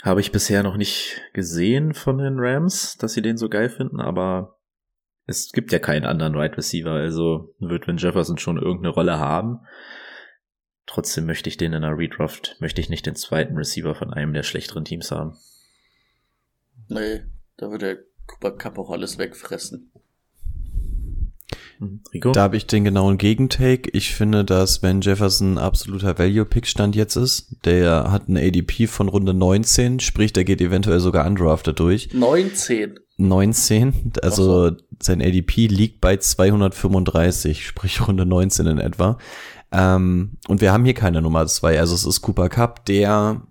Habe 0.05 0.21
ich 0.21 0.33
bisher 0.33 0.63
noch 0.63 0.77
nicht 0.77 1.23
gesehen 1.33 1.95
von 1.95 2.19
den 2.19 2.39
Rams, 2.39 2.99
dass 2.99 3.15
sie 3.15 3.23
den 3.23 3.39
so 3.39 3.49
geil 3.49 3.71
finden, 3.71 4.01
aber 4.01 4.59
es 5.27 5.51
gibt 5.51 5.73
ja 5.73 5.79
keinen 5.79 6.05
anderen 6.05 6.35
Wide 6.35 6.59
Receiver, 6.59 6.91
also 6.91 7.55
wird 7.59 7.89
Van 7.89 7.97
Jefferson 7.97 8.37
schon 8.37 8.59
irgendeine 8.59 8.93
Rolle 8.93 9.19
haben. 9.19 9.61
Trotzdem 10.85 11.25
möchte 11.25 11.49
ich 11.49 11.57
den 11.57 11.73
in 11.73 11.83
einer 11.83 11.97
Redraft, 11.97 12.57
möchte 12.61 12.83
ich 12.83 12.91
nicht 12.91 13.07
den 13.07 13.15
zweiten 13.15 13.57
Receiver 13.57 13.95
von 13.95 14.13
einem 14.13 14.35
der 14.35 14.43
schlechteren 14.43 14.85
Teams 14.85 15.11
haben. 15.11 15.39
Nee, 16.89 17.23
Da 17.57 17.71
wird 17.71 17.81
der 17.81 17.97
Cooper 18.27 18.59
Cup 18.59 18.79
auch 18.79 18.91
alles 18.91 19.17
wegfressen. 19.17 19.91
Rico? 22.13 22.33
Da 22.33 22.43
habe 22.43 22.57
ich 22.57 22.67
den 22.67 22.85
genauen 22.85 23.19
Gegentake. 23.19 23.91
Ich 23.93 24.15
finde, 24.15 24.45
dass 24.45 24.83
Van 24.83 25.01
Jefferson 25.01 25.55
ein 25.55 25.59
absoluter 25.59 26.19
Value-Pick-Stand 26.19 26.97
jetzt 26.97 27.17
ist. 27.17 27.57
Der 27.65 28.11
hat 28.11 28.29
einen 28.29 28.37
ADP 28.37 28.87
von 28.87 29.09
Runde 29.09 29.35
19, 29.35 30.01
sprich, 30.01 30.33
der 30.33 30.45
geht 30.45 30.61
eventuell 30.61 31.01
sogar 31.01 31.27
undrafted 31.27 31.79
durch. 31.79 32.13
19. 32.13 32.99
19, 33.17 34.13
also 34.23 34.73
sein 35.01 35.23
ADP 35.23 35.69
liegt 35.69 36.01
bei 36.01 36.17
235, 36.17 37.67
sprich 37.67 38.07
Runde 38.07 38.27
19 38.27 38.67
in 38.67 38.79
etwa. 38.79 39.19
Ähm, 39.71 40.39
und 40.49 40.61
wir 40.61 40.73
haben 40.73 40.85
hier 40.85 40.95
keine 40.95 41.23
Nummer 41.23 41.47
2, 41.47 41.79
also 41.79 41.95
es 41.95 42.05
ist 42.05 42.23
Cooper 42.23 42.49
Cup, 42.49 42.85
der 42.87 43.43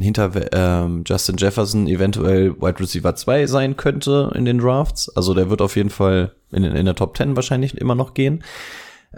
hinter 0.00 0.32
ähm, 0.52 1.04
Justin 1.06 1.36
Jefferson 1.36 1.86
eventuell 1.86 2.54
Wide 2.60 2.80
Receiver 2.80 3.14
2 3.14 3.46
sein 3.46 3.76
könnte 3.76 4.32
in 4.34 4.44
den 4.44 4.58
Drafts. 4.58 5.14
Also 5.14 5.34
der 5.34 5.50
wird 5.50 5.60
auf 5.60 5.76
jeden 5.76 5.90
Fall 5.90 6.34
in, 6.50 6.64
in 6.64 6.86
der 6.86 6.94
Top 6.94 7.16
10 7.16 7.36
wahrscheinlich 7.36 7.76
immer 7.76 7.94
noch 7.94 8.14
gehen. 8.14 8.42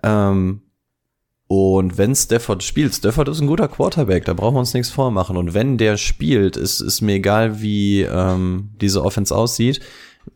Ähm, 0.03 0.62
und 1.47 1.99
wenn 1.99 2.14
Stafford 2.14 2.62
spielt, 2.62 2.95
Stafford 2.95 3.28
ist 3.28 3.40
ein 3.40 3.47
guter 3.47 3.68
Quarterback, 3.68 4.24
da 4.24 4.32
brauchen 4.32 4.55
wir 4.55 4.61
uns 4.61 4.74
nichts 4.74 4.90
vormachen. 4.90 5.36
Und 5.36 5.55
wenn 5.55 5.76
der 5.76 5.97
spielt, 5.97 6.57
ist, 6.57 6.80
ist 6.80 7.03
mir 7.03 7.16
egal, 7.16 7.61
wie 7.61 8.03
ähm, 8.03 8.70
diese 8.80 9.05
Offense 9.05 9.36
aussieht, 9.36 9.80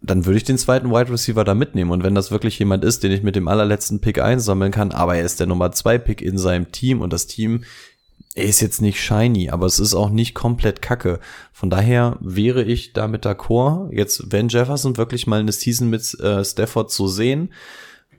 dann 0.02 0.26
würde 0.26 0.36
ich 0.36 0.44
den 0.44 0.58
zweiten 0.58 0.90
Wide 0.90 1.10
Receiver 1.10 1.42
da 1.42 1.54
mitnehmen. 1.54 1.90
Und 1.90 2.02
wenn 2.04 2.14
das 2.14 2.30
wirklich 2.30 2.58
jemand 2.58 2.84
ist, 2.84 3.02
den 3.02 3.12
ich 3.12 3.22
mit 3.22 3.34
dem 3.34 3.48
allerletzten 3.48 4.00
Pick 4.00 4.20
einsammeln 4.20 4.72
kann, 4.72 4.92
aber 4.92 5.16
er 5.16 5.24
ist 5.24 5.40
der 5.40 5.46
Nummer 5.46 5.72
zwei 5.72 5.96
Pick 5.98 6.20
in 6.20 6.38
seinem 6.38 6.70
Team 6.70 7.00
und 7.00 7.12
das 7.12 7.26
Team 7.26 7.64
er 8.36 8.44
ist 8.44 8.60
jetzt 8.60 8.82
nicht 8.82 9.02
shiny, 9.02 9.48
aber 9.48 9.64
es 9.64 9.78
ist 9.78 9.94
auch 9.94 10.10
nicht 10.10 10.34
komplett 10.34 10.82
kacke. 10.82 11.20
Von 11.52 11.70
daher 11.70 12.18
wäre 12.20 12.62
ich 12.62 12.92
damit 12.92 13.24
d'accord, 13.24 13.90
jetzt 13.92 14.30
Van 14.30 14.48
Jefferson 14.48 14.98
wirklich 14.98 15.26
mal 15.26 15.40
eine 15.40 15.52
Season 15.52 15.88
mit 15.88 16.12
äh, 16.20 16.44
Stafford 16.44 16.90
zu 16.90 17.08
sehen. 17.08 17.50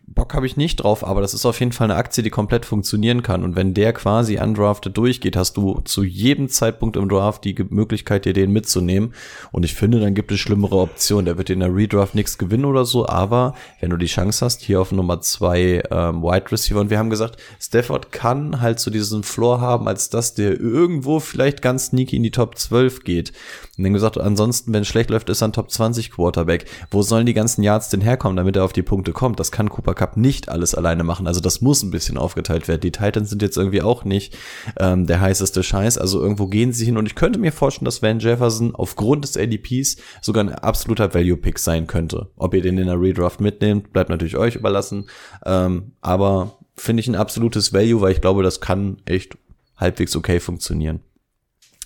Bock 0.10 0.34
habe 0.34 0.45
ich 0.45 0.55
nicht 0.55 0.78
drauf, 0.78 1.05
aber 1.05 1.20
das 1.20 1.34
ist 1.34 1.45
auf 1.45 1.60
jeden 1.60 1.74
Fall 1.74 1.91
eine 1.91 1.99
Aktie, 1.99 2.24
die 2.24 2.30
komplett 2.30 2.66
funktionieren 2.66 3.24
kann. 3.24 3.43
Und 3.43 3.58
wenn 3.58 3.74
der 3.74 3.91
quasi 3.91 4.39
undrafted 4.39 4.97
durchgeht, 4.97 5.36
hast 5.36 5.58
du 5.58 5.82
zu 5.82 6.03
jedem 6.03 6.47
Zeitpunkt 6.47 6.95
im 6.95 7.10
Draft 7.10 7.43
die 7.43 7.55
Möglichkeit, 7.70 8.24
dir 8.24 8.32
den 8.32 8.53
mitzunehmen. 8.53 9.14
Und 9.51 9.66
ich 9.66 9.76
finde, 9.76 9.99
dann 9.99 10.14
gibt 10.14 10.32
es 10.32 10.39
schlimmere 10.39 10.78
Optionen. 10.78 11.26
Der 11.26 11.38
wird 11.38 11.49
in 11.49 11.60
der 11.60 11.76
Redraft 11.76 12.16
nichts 12.16 12.38
gewinnen 12.38 12.64
oder 12.64 12.86
so, 12.86 13.05
aber 13.05 13.53
wenn 13.82 13.89
du 13.89 13.97
die 13.97 14.05
Chance 14.05 14.45
hast, 14.45 14.62
hier 14.62 14.80
auf 14.80 14.93
Nummer 14.93 15.20
zwei 15.20 15.84
ähm, 15.91 16.24
Wide 16.24 16.53
Receiver, 16.53 16.80
und 16.80 16.89
wir 16.89 16.99
haben 16.99 17.10
gesagt, 17.10 17.36
Stafford 17.60 18.14
kann 18.14 18.62
halt 18.62 18.80
so 18.80 18.89
diesen 18.89 19.24
Floor 19.24 19.60
haben, 19.60 19.89
als 19.89 20.10
dass 20.10 20.34
der 20.34 20.58
irgendwo 20.58 21.20
vielleicht 21.20 21.62
ganz 21.62 21.88
sneaky 21.88 22.16
in 22.16 22.24
die 22.24 22.32
Top 22.32 22.58
12 22.58 23.03
geht. 23.03 23.34
Und 23.78 23.84
dann 23.84 23.93
gesagt, 23.93 24.19
ansonsten, 24.19 24.73
wenn 24.73 24.82
es 24.82 24.88
schlecht 24.88 25.11
läuft, 25.11 25.30
ist 25.30 25.41
er 25.41 25.49
ein 25.49 25.53
Top 25.53 25.69
20 25.69 26.11
Quarterback. 26.11 26.65
Wo 26.89 27.03
sollen 27.03 27.28
die 27.28 27.36
ganzen 27.36 27.61
Yards 27.61 27.89
denn 27.89 28.01
herkommen, 28.01 28.36
damit 28.36 28.55
er 28.55 28.63
auf 28.63 28.73
die 28.73 28.82
Punkte 28.82 29.11
kommt? 29.11 29.39
Das 29.39 29.51
kann 29.51 29.69
Cooper 29.69 29.93
Cup 29.93 30.17
nicht 30.17 30.49
alles 30.49 30.73
alleine 30.73 31.03
machen. 31.03 31.28
Also 31.28 31.41
das 31.41 31.61
muss 31.61 31.84
ein 31.84 31.91
bisschen 31.91 32.17
aufgeteilt 32.17 32.67
werden. 32.67 32.82
Die 32.82 32.91
Titans 32.91 33.30
sind 33.30 33.43
jetzt 33.43 33.55
irgendwie 33.55 33.84
auch 33.84 34.03
nicht 34.03 34.36
ähm, 34.80 35.05
der 35.05 35.21
heißeste 35.21 35.61
Scheiß. 35.61 35.99
Also 35.99 36.19
irgendwo 36.19 36.47
gehen 36.47 36.73
sie 36.73 36.86
hin. 36.86 36.97
Und 36.97 37.05
ich 37.05 37.13
könnte 37.13 37.38
mir 37.38 37.51
vorstellen, 37.51 37.86
dass 37.86 38.01
Van 38.01 38.19
Jefferson 38.19 38.73
aufgrund 38.73 39.23
des 39.23 39.38
ADPs 39.38 39.97
sogar 40.21 40.43
ein 40.43 40.53
absoluter 40.53 41.13
Value-Pick 41.13 41.59
sein 41.59 41.86
könnte. 41.86 42.32
Ob 42.36 42.55
ihr 42.55 42.63
den 42.63 42.80
in 42.80 42.88
der 42.88 42.99
Redraft 42.99 43.41
mitnehmt, 43.41 43.93
bleibt 43.93 44.09
natürlich 44.09 44.38
euch 44.38 44.55
überlassen. 44.55 45.07
Ähm, 45.45 45.91
aber 46.01 46.57
finde 46.75 47.01
ich 47.01 47.07
ein 47.07 47.15
absolutes 47.15 47.73
Value, 47.73 48.01
weil 48.01 48.11
ich 48.11 48.21
glaube, 48.21 48.41
das 48.41 48.59
kann 48.59 48.97
echt 49.05 49.38
halbwegs 49.78 50.15
okay 50.15 50.39
funktionieren. 50.39 51.01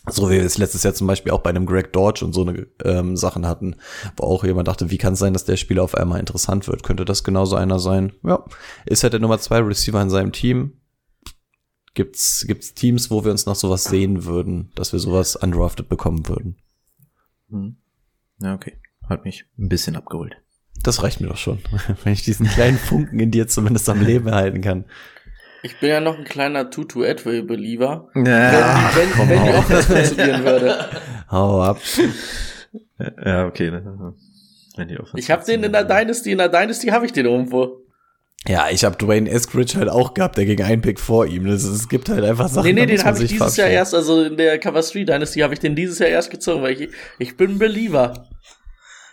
So 0.08 0.30
wie 0.30 0.36
wir 0.36 0.44
es 0.44 0.58
letztes 0.58 0.84
Jahr 0.84 0.96
zum 0.96 1.06
Beispiel 1.06 1.32
auch 1.32 1.42
bei 1.42 1.52
einem 1.52 1.68
Greg 1.68 1.94
Dodge 1.94 2.26
und 2.26 2.34
so 2.34 2.42
eine 2.42 2.68
ähm, 2.84 3.16
Sachen 3.16 3.48
hatten, 3.48 3.76
wo 4.18 4.24
auch 4.24 4.44
jemand 4.44 4.68
dachte, 4.68 4.90
wie 4.90 4.98
kann 4.98 5.14
es 5.14 5.20
sein, 5.20 5.34
dass 5.34 5.46
der 5.46 5.58
Spieler 5.58 5.84
auf 5.84 5.94
einmal 5.94 6.20
interessant 6.20 6.68
wird? 6.68 6.82
Könnte 6.82 7.06
das 7.06 7.24
genauso 7.24 7.56
einer 7.56 7.78
sein? 7.78 8.14
Ja, 8.24 8.44
ist 8.86 9.04
halt 9.04 9.14
der 9.14 9.20
Nummer 9.20 9.40
zwei 9.40 9.60
Receiver 9.60 10.02
in 10.02 10.10
seinem 10.10 10.32
Team. 10.32 10.74
Gibt's, 11.94 12.46
gibt's 12.48 12.74
Teams, 12.74 13.12
wo 13.12 13.24
wir 13.24 13.32
uns 13.32 13.46
noch 13.46 13.56
sowas 13.56 13.84
sehen 13.84 14.26
würden, 14.26 14.72
dass 14.76 14.92
wir 14.92 15.00
sowas 15.00 15.36
undrafted 15.36 15.88
bekommen 15.88 16.28
würden? 16.28 16.58
Hm. 17.50 17.76
Ja, 18.40 18.56
okay. 18.56 18.78
Hat 19.08 19.26
mich 19.26 19.46
ein 19.60 19.70
bisschen 19.70 19.96
abgeholt. 19.96 20.36
Das 20.84 21.04
reicht 21.04 21.22
mir 21.22 21.28
doch 21.28 21.38
schon, 21.38 21.60
wenn 22.04 22.14
ich 22.14 22.24
diesen 22.24 22.48
kleinen 22.48 22.78
Funken 22.78 23.20
in 23.20 23.30
dir 23.30 23.48
zumindest 23.48 23.88
am 23.90 24.02
Leben 24.02 24.28
erhalten 24.28 24.62
kann. 24.62 24.86
Ich 25.64 25.80
bin 25.80 25.90
ja 25.90 26.00
noch 26.00 26.18
ein 26.18 26.24
kleiner 26.24 26.70
Tutu 26.70 27.04
Atwell 27.04 27.44
Believer. 27.44 28.10
Ja, 28.16 28.92
wenn, 28.96 29.10
wenn, 29.18 29.30
wenn 29.30 29.44
die 29.44 29.58
Offense 29.58 29.84
funktionieren 29.84 30.44
würde. 30.44 30.90
Hau 31.32 31.62
ab. 31.62 31.80
ja 33.24 33.46
okay. 33.46 33.70
ne. 33.70 34.14
Wenn 34.76 34.88
die 34.88 35.00
Offense 35.00 35.20
Ich 35.20 35.30
habe 35.30 35.46
den 35.46 35.64
in 35.64 35.72
der 35.72 35.84
Dynasty, 35.84 36.32
in 36.32 36.40
der 36.40 36.50
Dynasty 36.50 36.88
habe 36.88 37.06
ich 37.06 37.14
den 37.14 37.26
irgendwo. 37.26 37.82
Ja, 38.48 38.70
ich 38.72 38.84
habe 38.84 38.98
Dwayne 38.98 39.30
Eskridge 39.30 39.78
halt 39.78 39.90
auch 39.90 40.16
gehabt, 40.16 40.36
der 40.36 40.46
ging 40.46 40.62
einen 40.64 40.82
Pick 40.82 41.00
vor 41.00 41.28
ihm. 41.28 41.46
Das, 41.46 41.64
es 41.64 41.88
gibt 41.88 42.10
halt 42.10 42.24
einfach 42.24 42.48
Sachen. 42.48 42.66
Nee, 42.66 42.74
nee, 42.74 42.88
den 42.88 43.04
habe 43.04 43.22
ich 43.22 43.30
dieses 43.30 43.56
Jahr 43.56 43.70
erst, 43.70 43.94
also 43.94 44.24
in 44.24 44.36
der 44.36 44.58
Cover 44.58 44.82
3 44.82 45.04
Dynasty 45.04 45.42
habe 45.42 45.54
ich 45.54 45.60
den 45.60 45.76
dieses 45.76 46.00
Jahr 46.00 46.10
erst 46.10 46.32
gezogen, 46.32 46.64
weil 46.64 46.82
ich, 46.82 46.90
ich 47.20 47.38
bin 47.38 47.52
ein 47.52 47.60
Believer. 47.60 48.28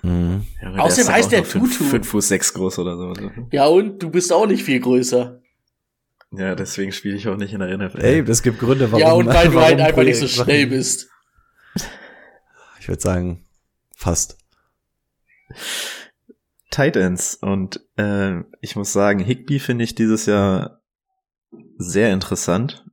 Mhm. 0.02 0.46
Ja, 0.62 0.82
Außerdem 0.82 1.04
ist 1.04 1.12
heißt 1.12 1.32
der 1.32 1.44
Tutu. 1.44 1.84
fünf 1.84 2.08
Fuß 2.08 2.28
sechs 2.28 2.54
groß 2.54 2.78
oder 2.78 2.96
so. 2.96 3.12
Ja, 3.50 3.66
und 3.66 4.02
du 4.02 4.10
bist 4.10 4.32
auch 4.32 4.46
nicht 4.46 4.62
viel 4.62 4.80
größer. 4.80 5.40
Ja, 6.30 6.54
deswegen 6.54 6.92
spiele 6.92 7.16
ich 7.16 7.28
auch 7.28 7.36
nicht 7.36 7.54
in 7.54 7.60
der 7.60 7.76
NFL. 7.76 8.00
Ey, 8.00 8.20
es 8.20 8.42
gibt 8.42 8.58
Gründe, 8.58 8.92
warum. 8.92 9.00
ja, 9.00 9.12
und 9.12 9.26
weil 9.28 9.48
du 9.48 9.60
halt 9.60 9.80
einfach 9.80 10.02
nicht 10.02 10.18
so 10.18 10.28
schnell 10.28 10.66
bist. 10.66 11.08
Ich 12.80 12.88
würde 12.88 13.00
sagen, 13.00 13.46
fast. 13.94 14.38
Titans 16.70 17.34
und 17.34 17.80
äh, 17.96 18.40
ich 18.60 18.76
muss 18.76 18.92
sagen, 18.92 19.20
Higby 19.20 19.58
finde 19.58 19.84
ich 19.84 19.94
dieses 19.94 20.26
Jahr 20.26 20.82
sehr 21.78 22.12
interessant. 22.12 22.84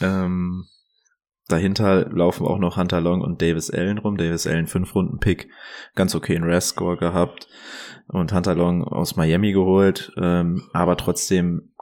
Ähm, 0.00 0.66
dahinter 1.48 2.08
laufen 2.10 2.46
auch 2.46 2.58
noch 2.58 2.76
Hunter 2.76 3.00
Long 3.00 3.20
und 3.20 3.42
Davis 3.42 3.70
Allen 3.70 3.98
rum. 3.98 4.16
Davis 4.16 4.46
Allen 4.46 4.68
fünf 4.68 4.94
Runden 4.94 5.18
Pick, 5.18 5.50
ganz 5.96 6.14
okay 6.14 6.36
in 6.36 6.44
RAS-Score 6.44 6.96
gehabt 6.96 7.48
und 8.06 8.32
Hunter 8.32 8.54
Long 8.54 8.84
aus 8.84 9.16
Miami 9.16 9.52
geholt, 9.52 10.12
ähm, 10.16 10.68
aber 10.72 10.96
trotzdem 10.96 11.72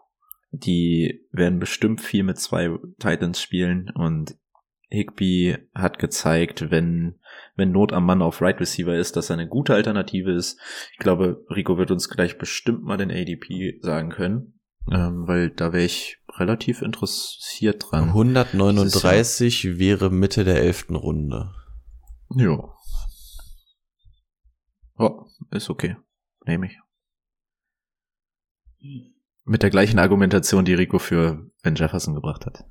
die 0.59 1.27
werden 1.33 1.59
bestimmt 1.59 2.01
viel 2.01 2.23
mit 2.23 2.39
zwei 2.39 2.71
Titans 2.99 3.41
spielen 3.41 3.91
und 3.95 4.37
Higby 4.89 5.57
hat 5.75 5.99
gezeigt, 5.99 6.71
wenn 6.71 7.19
wenn 7.57 7.73
Not 7.73 7.93
am 7.93 8.05
Mann 8.05 8.23
auf 8.23 8.41
Right 8.41 8.61
Receiver 8.61 8.95
ist, 8.95 9.17
dass 9.17 9.31
er 9.31 9.35
eine 9.35 9.49
gute 9.49 9.75
Alternative 9.75 10.33
ist. 10.33 10.61
Ich 10.93 10.99
glaube, 10.99 11.45
Rico 11.51 11.79
wird 11.79 11.91
uns 11.91 12.09
gleich 12.09 12.39
bestimmt 12.39 12.85
mal 12.85 12.97
den 12.97 13.11
ADP 13.11 13.79
sagen 13.81 14.11
können, 14.11 14.61
ähm, 14.91 15.27
weil 15.27 15.51
da 15.51 15.73
wäre 15.73 15.85
ich 15.85 16.19
relativ 16.39 16.83
interessiert 16.83 17.85
dran. 17.91 18.09
139 18.09 19.79
wäre 19.79 20.11
Mitte 20.11 20.45
der 20.45 20.61
elften 20.61 20.97
Runde. 20.97 21.53
Ja. 22.35 22.73
Oh, 24.99 25.27
ist 25.51 25.71
okay. 25.71 25.97
Nehme 26.45 26.67
ich. 26.67 26.79
Mit 29.47 29.63
der 29.63 29.71
gleichen 29.71 29.99
Argumentation, 29.99 30.65
die 30.65 30.75
Rico 30.75 30.99
für 30.99 31.47
Ben 31.63 31.77
Jefferson 31.77 32.15
gebracht 32.15 32.47
hat. 32.47 32.65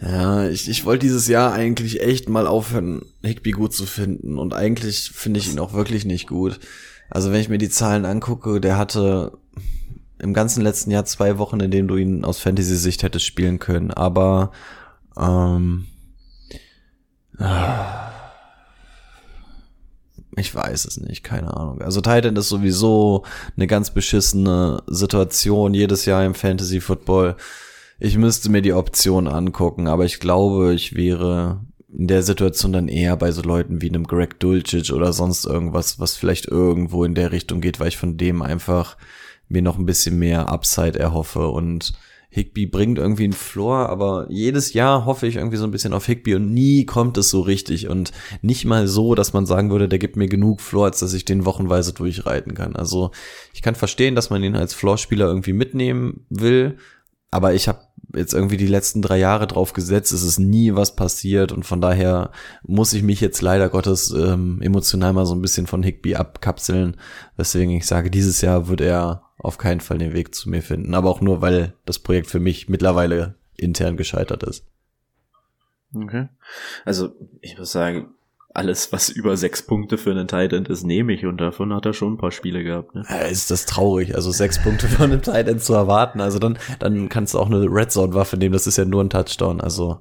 Ja, 0.00 0.48
ich, 0.48 0.68
ich 0.68 0.84
wollte 0.84 1.06
dieses 1.06 1.26
Jahr 1.26 1.52
eigentlich 1.52 2.02
echt 2.02 2.28
mal 2.28 2.46
aufhören, 2.46 3.02
Higby 3.24 3.50
gut 3.50 3.72
zu 3.72 3.86
finden. 3.86 4.38
Und 4.38 4.54
eigentlich 4.54 5.10
finde 5.10 5.40
ich 5.40 5.50
ihn 5.50 5.58
auch 5.58 5.72
wirklich 5.72 6.04
nicht 6.04 6.28
gut. 6.28 6.60
Also 7.10 7.32
wenn 7.32 7.40
ich 7.40 7.48
mir 7.48 7.58
die 7.58 7.70
Zahlen 7.70 8.04
angucke, 8.04 8.60
der 8.60 8.76
hatte 8.76 9.38
im 10.18 10.34
ganzen 10.34 10.62
letzten 10.62 10.90
Jahr 10.90 11.04
zwei 11.04 11.38
Wochen, 11.38 11.60
in 11.60 11.70
denen 11.70 11.88
du 11.88 11.96
ihn 11.96 12.24
aus 12.24 12.38
Fantasy-Sicht 12.38 13.02
hättest 13.02 13.24
spielen 13.24 13.58
können. 13.58 13.90
Aber 13.90 14.52
ähm, 15.16 15.86
ah, 17.38 18.07
ich 20.38 20.54
weiß 20.54 20.84
es 20.84 21.00
nicht, 21.00 21.22
keine 21.22 21.56
Ahnung. 21.56 21.82
Also 21.82 22.00
Titan 22.00 22.36
ist 22.36 22.48
sowieso 22.48 23.24
eine 23.56 23.66
ganz 23.66 23.90
beschissene 23.90 24.82
Situation 24.86 25.74
jedes 25.74 26.04
Jahr 26.04 26.24
im 26.24 26.34
Fantasy 26.34 26.80
Football. 26.80 27.36
Ich 27.98 28.16
müsste 28.16 28.50
mir 28.50 28.62
die 28.62 28.72
Option 28.72 29.26
angucken, 29.28 29.88
aber 29.88 30.04
ich 30.04 30.20
glaube, 30.20 30.74
ich 30.74 30.94
wäre 30.94 31.60
in 31.92 32.06
der 32.06 32.22
Situation 32.22 32.72
dann 32.72 32.88
eher 32.88 33.16
bei 33.16 33.32
so 33.32 33.42
Leuten 33.42 33.80
wie 33.80 33.88
einem 33.88 34.06
Greg 34.06 34.38
Dulcich 34.40 34.92
oder 34.92 35.12
sonst 35.12 35.46
irgendwas, 35.46 35.98
was 35.98 36.16
vielleicht 36.16 36.46
irgendwo 36.46 37.04
in 37.04 37.14
der 37.14 37.32
Richtung 37.32 37.60
geht, 37.60 37.80
weil 37.80 37.88
ich 37.88 37.96
von 37.96 38.16
dem 38.16 38.42
einfach 38.42 38.96
mir 39.48 39.62
noch 39.62 39.78
ein 39.78 39.86
bisschen 39.86 40.18
mehr 40.18 40.48
Upside 40.48 40.98
erhoffe 40.98 41.48
und 41.48 41.94
Higby 42.38 42.66
bringt 42.66 42.98
irgendwie 42.98 43.24
einen 43.24 43.32
Floor, 43.32 43.88
aber 43.88 44.26
jedes 44.30 44.72
Jahr 44.72 45.04
hoffe 45.04 45.26
ich 45.26 45.36
irgendwie 45.36 45.56
so 45.56 45.64
ein 45.64 45.72
bisschen 45.72 45.92
auf 45.92 46.06
Higby 46.06 46.36
und 46.36 46.54
nie 46.54 46.86
kommt 46.86 47.18
es 47.18 47.30
so 47.30 47.40
richtig 47.40 47.88
und 47.88 48.12
nicht 48.42 48.64
mal 48.64 48.86
so, 48.86 49.16
dass 49.16 49.32
man 49.32 49.44
sagen 49.44 49.70
würde, 49.70 49.88
der 49.88 49.98
gibt 49.98 50.16
mir 50.16 50.28
genug 50.28 50.60
Floor, 50.60 50.86
als 50.86 51.00
dass 51.00 51.12
ich 51.12 51.24
den 51.24 51.44
wochenweise 51.44 51.92
durchreiten 51.92 52.54
kann. 52.54 52.76
Also 52.76 53.10
ich 53.52 53.60
kann 53.60 53.74
verstehen, 53.74 54.14
dass 54.14 54.30
man 54.30 54.42
ihn 54.44 54.54
als 54.54 54.72
Floor-Spieler 54.72 55.26
irgendwie 55.26 55.52
mitnehmen 55.52 56.24
will, 56.30 56.78
aber 57.30 57.54
ich 57.54 57.66
habe 57.66 57.80
jetzt 58.14 58.32
irgendwie 58.32 58.56
die 58.56 58.66
letzten 58.66 59.02
drei 59.02 59.18
Jahre 59.18 59.46
drauf 59.46 59.72
gesetzt, 59.72 60.12
es 60.12 60.22
ist 60.22 60.38
nie 60.38 60.74
was 60.74 60.96
passiert 60.96 61.52
und 61.52 61.64
von 61.64 61.80
daher 61.80 62.30
muss 62.62 62.92
ich 62.92 63.02
mich 63.02 63.20
jetzt 63.20 63.42
leider 63.42 63.68
Gottes 63.68 64.14
ähm, 64.16 64.62
emotional 64.62 65.12
mal 65.12 65.26
so 65.26 65.34
ein 65.34 65.42
bisschen 65.42 65.66
von 65.66 65.82
Higby 65.82 66.14
abkapseln. 66.14 66.96
Deswegen 67.36 67.72
ich 67.72 67.86
sage, 67.86 68.10
dieses 68.10 68.40
Jahr 68.40 68.68
wird 68.68 68.80
er 68.80 69.27
auf 69.38 69.58
keinen 69.58 69.80
Fall 69.80 69.98
den 69.98 70.12
Weg 70.12 70.34
zu 70.34 70.50
mir 70.50 70.62
finden, 70.62 70.94
aber 70.94 71.08
auch 71.10 71.20
nur, 71.20 71.40
weil 71.40 71.74
das 71.84 71.98
Projekt 71.98 72.28
für 72.28 72.40
mich 72.40 72.68
mittlerweile 72.68 73.34
intern 73.56 73.96
gescheitert 73.96 74.42
ist. 74.42 74.64
Okay. 75.94 76.28
Also, 76.84 77.14
ich 77.40 77.56
muss 77.56 77.72
sagen, 77.72 78.08
alles, 78.54 78.92
was 78.92 79.08
über 79.08 79.36
sechs 79.36 79.62
Punkte 79.62 79.98
für 79.98 80.10
einen 80.10 80.26
Tight 80.26 80.52
End 80.52 80.68
ist, 80.68 80.82
nehme 80.82 81.12
ich 81.12 81.24
und 81.24 81.38
davon 81.38 81.72
hat 81.72 81.86
er 81.86 81.92
schon 81.92 82.14
ein 82.14 82.18
paar 82.18 82.32
Spiele 82.32 82.64
gehabt. 82.64 82.94
Ne? 82.94 83.04
Ja, 83.08 83.18
ist 83.18 83.50
das 83.50 83.66
traurig, 83.66 84.14
also 84.14 84.32
sechs 84.32 84.60
Punkte 84.60 84.88
von 84.88 85.12
einem 85.12 85.22
Tight 85.22 85.48
End 85.48 85.62
zu 85.62 85.74
erwarten. 85.74 86.20
Also 86.20 86.38
dann, 86.38 86.58
dann 86.78 87.08
kannst 87.08 87.34
du 87.34 87.38
auch 87.38 87.46
eine 87.46 87.66
Red 87.66 87.92
Zone 87.92 88.14
Waffe 88.14 88.36
nehmen. 88.36 88.52
Das 88.52 88.66
ist 88.66 88.76
ja 88.76 88.84
nur 88.84 89.02
ein 89.04 89.10
Touchdown. 89.10 89.60
Also 89.60 90.00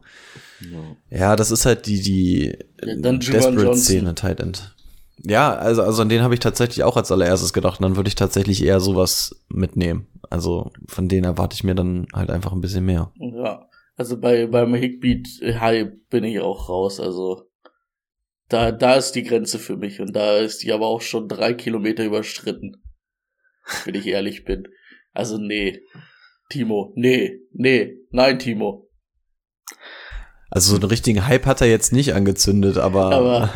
ja, 0.62 1.18
ja 1.18 1.36
das 1.36 1.52
ist 1.52 1.66
halt 1.66 1.86
die 1.86 2.02
die 2.02 2.58
dann 2.80 3.20
Desperate 3.20 3.78
Szene 3.78 4.16
Tight 4.16 4.40
End. 4.40 4.76
Ja, 5.24 5.54
also 5.54 5.82
also 5.82 6.02
an 6.02 6.10
den 6.10 6.22
habe 6.22 6.34
ich 6.34 6.40
tatsächlich 6.40 6.84
auch 6.84 6.98
als 6.98 7.12
allererstes 7.12 7.54
gedacht. 7.54 7.80
Und 7.80 7.84
dann 7.84 7.96
würde 7.96 8.08
ich 8.08 8.16
tatsächlich 8.16 8.64
eher 8.64 8.80
sowas 8.80 9.44
mitnehmen. 9.50 10.08
Also 10.30 10.72
von 10.88 11.08
denen 11.08 11.26
erwarte 11.26 11.56
ich 11.56 11.64
mir 11.64 11.76
dann 11.76 12.08
halt 12.14 12.30
einfach 12.30 12.52
ein 12.52 12.62
bisschen 12.62 12.86
mehr. 12.86 13.12
Ja, 13.16 13.68
also 13.96 14.20
bei 14.20 14.48
beim 14.48 14.74
Hickbeat 14.76 15.28
High 15.42 15.88
bin 16.10 16.24
ich 16.24 16.40
auch 16.40 16.70
raus. 16.70 17.00
Also 17.00 17.50
da, 18.50 18.72
da 18.72 18.96
ist 18.96 19.14
die 19.14 19.24
Grenze 19.24 19.60
für 19.60 19.76
mich 19.76 20.00
und 20.00 20.16
da 20.16 20.38
ist 20.38 20.64
die 20.64 20.72
aber 20.72 20.88
auch 20.88 21.02
schon 21.02 21.28
drei 21.28 21.54
Kilometer 21.54 22.06
überstritten. 22.06 22.82
Wenn 23.86 23.96
ich 23.96 24.08
ehrlich 24.08 24.46
bin. 24.46 24.68
Also 25.14 25.38
nee. 25.38 25.82
Timo, 26.50 26.94
nee, 26.96 27.42
nee, 27.52 27.98
nein, 28.10 28.40
Timo. 28.40 28.87
Also 30.58 30.72
so 30.72 30.82
einen 30.82 30.90
richtigen 30.90 31.28
Hype 31.28 31.46
hat 31.46 31.62
er 31.62 31.68
jetzt 31.68 31.94
nicht 31.94 32.16
angezündet, 32.16 32.80
aber. 32.80 33.12
Aber 33.12 33.50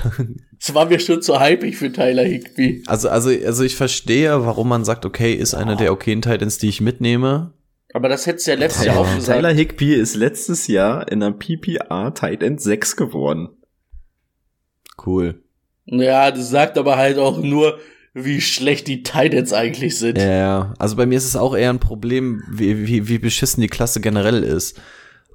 es 0.60 0.72
war 0.76 0.86
mir 0.86 1.00
schon 1.00 1.24
zu 1.24 1.42
hypig 1.42 1.76
für 1.76 1.92
Tyler 1.92 2.24
Higby. 2.24 2.84
Also, 2.86 3.10
also, 3.10 3.30
also 3.30 3.64
ich 3.64 3.76
verstehe, 3.76 4.46
warum 4.46 4.70
man 4.70 4.86
sagt, 4.86 5.06
okay, 5.06 5.34
ist 5.34 5.56
einer 5.56 5.76
der 5.76 5.92
okayen 5.92 6.22
Titans, 6.22 6.60
die 6.60 6.70
ich 6.70 6.80
mitnehme. 6.80 7.54
Aber 7.94 8.08
das 8.08 8.28
hättest 8.28 8.46
du 8.46 8.52
ja 8.52 8.58
letztes 8.58 8.86
Jahr 8.86 8.98
auch 9.00 9.16
gesagt. 9.16 9.40
Tyler 9.40 9.52
Higby 9.52 9.96
ist 9.96 10.16
letztes 10.16 10.68
Jahr 10.68 11.12
in 11.12 11.24
einem 11.24 11.40
PPR 11.40 12.14
Tight 12.14 12.44
End 12.44 12.62
6 12.62 12.96
geworden. 12.96 13.50
Cool. 15.04 15.42
Ja, 15.86 16.30
das 16.30 16.52
sagt 16.52 16.78
aber 16.78 16.98
halt 16.98 17.18
auch 17.18 17.40
nur, 17.40 17.80
wie 18.14 18.42
schlecht 18.42 18.88
die 18.88 19.02
Titans 19.02 19.54
eigentlich 19.54 19.98
sind. 19.98 20.20
Ja, 20.20 20.32
ja. 20.32 20.74
Also 20.78 20.96
bei 20.96 21.08
mir 21.08 21.18
ist 21.18 21.26
es 21.26 21.36
auch 21.36 21.56
eher 21.56 21.72
ein 21.72 21.80
Problem, 21.80 22.44
wie, 22.48 22.86
wie, 22.88 23.08
wie 23.08 23.18
beschissen 23.18 23.62
die 23.62 23.70
Klasse 23.70 24.02
generell 24.02 24.44
ist. 24.44 24.80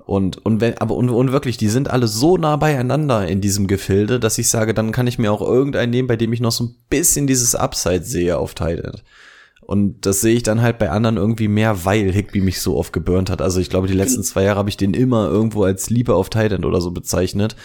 Und, 0.06 0.46
und 0.46 0.60
wenn, 0.60 0.78
aber 0.78 0.94
und, 0.94 1.10
und 1.10 1.32
wirklich, 1.32 1.56
die 1.56 1.68
sind 1.68 1.90
alle 1.90 2.06
so 2.06 2.36
nah 2.36 2.54
beieinander 2.54 3.26
in 3.26 3.40
diesem 3.40 3.66
Gefilde, 3.66 4.20
dass 4.20 4.38
ich 4.38 4.48
sage, 4.48 4.72
dann 4.72 4.92
kann 4.92 5.08
ich 5.08 5.18
mir 5.18 5.32
auch 5.32 5.42
irgendeinen 5.42 5.90
nehmen, 5.90 6.06
bei 6.06 6.14
dem 6.14 6.32
ich 6.32 6.38
noch 6.38 6.52
so 6.52 6.64
ein 6.64 6.76
bisschen 6.88 7.26
dieses 7.26 7.56
Upside 7.56 8.04
sehe 8.04 8.38
auf 8.38 8.54
Titan. 8.54 9.00
Und 9.62 10.06
das 10.06 10.20
sehe 10.20 10.36
ich 10.36 10.44
dann 10.44 10.62
halt 10.62 10.78
bei 10.78 10.90
anderen 10.90 11.16
irgendwie 11.16 11.48
mehr, 11.48 11.84
weil 11.84 12.12
Higby 12.12 12.40
mich 12.40 12.60
so 12.60 12.76
oft 12.76 12.92
geburnt 12.92 13.30
hat. 13.30 13.42
Also 13.42 13.58
ich 13.58 13.68
glaube, 13.68 13.88
die 13.88 13.94
letzten 13.94 14.22
zwei 14.22 14.44
Jahre 14.44 14.60
habe 14.60 14.68
ich 14.68 14.76
den 14.76 14.94
immer 14.94 15.28
irgendwo 15.28 15.64
als 15.64 15.90
Liebe 15.90 16.14
auf 16.14 16.30
Titan 16.30 16.64
oder 16.64 16.80
so 16.80 16.92
bezeichnet. 16.92 17.56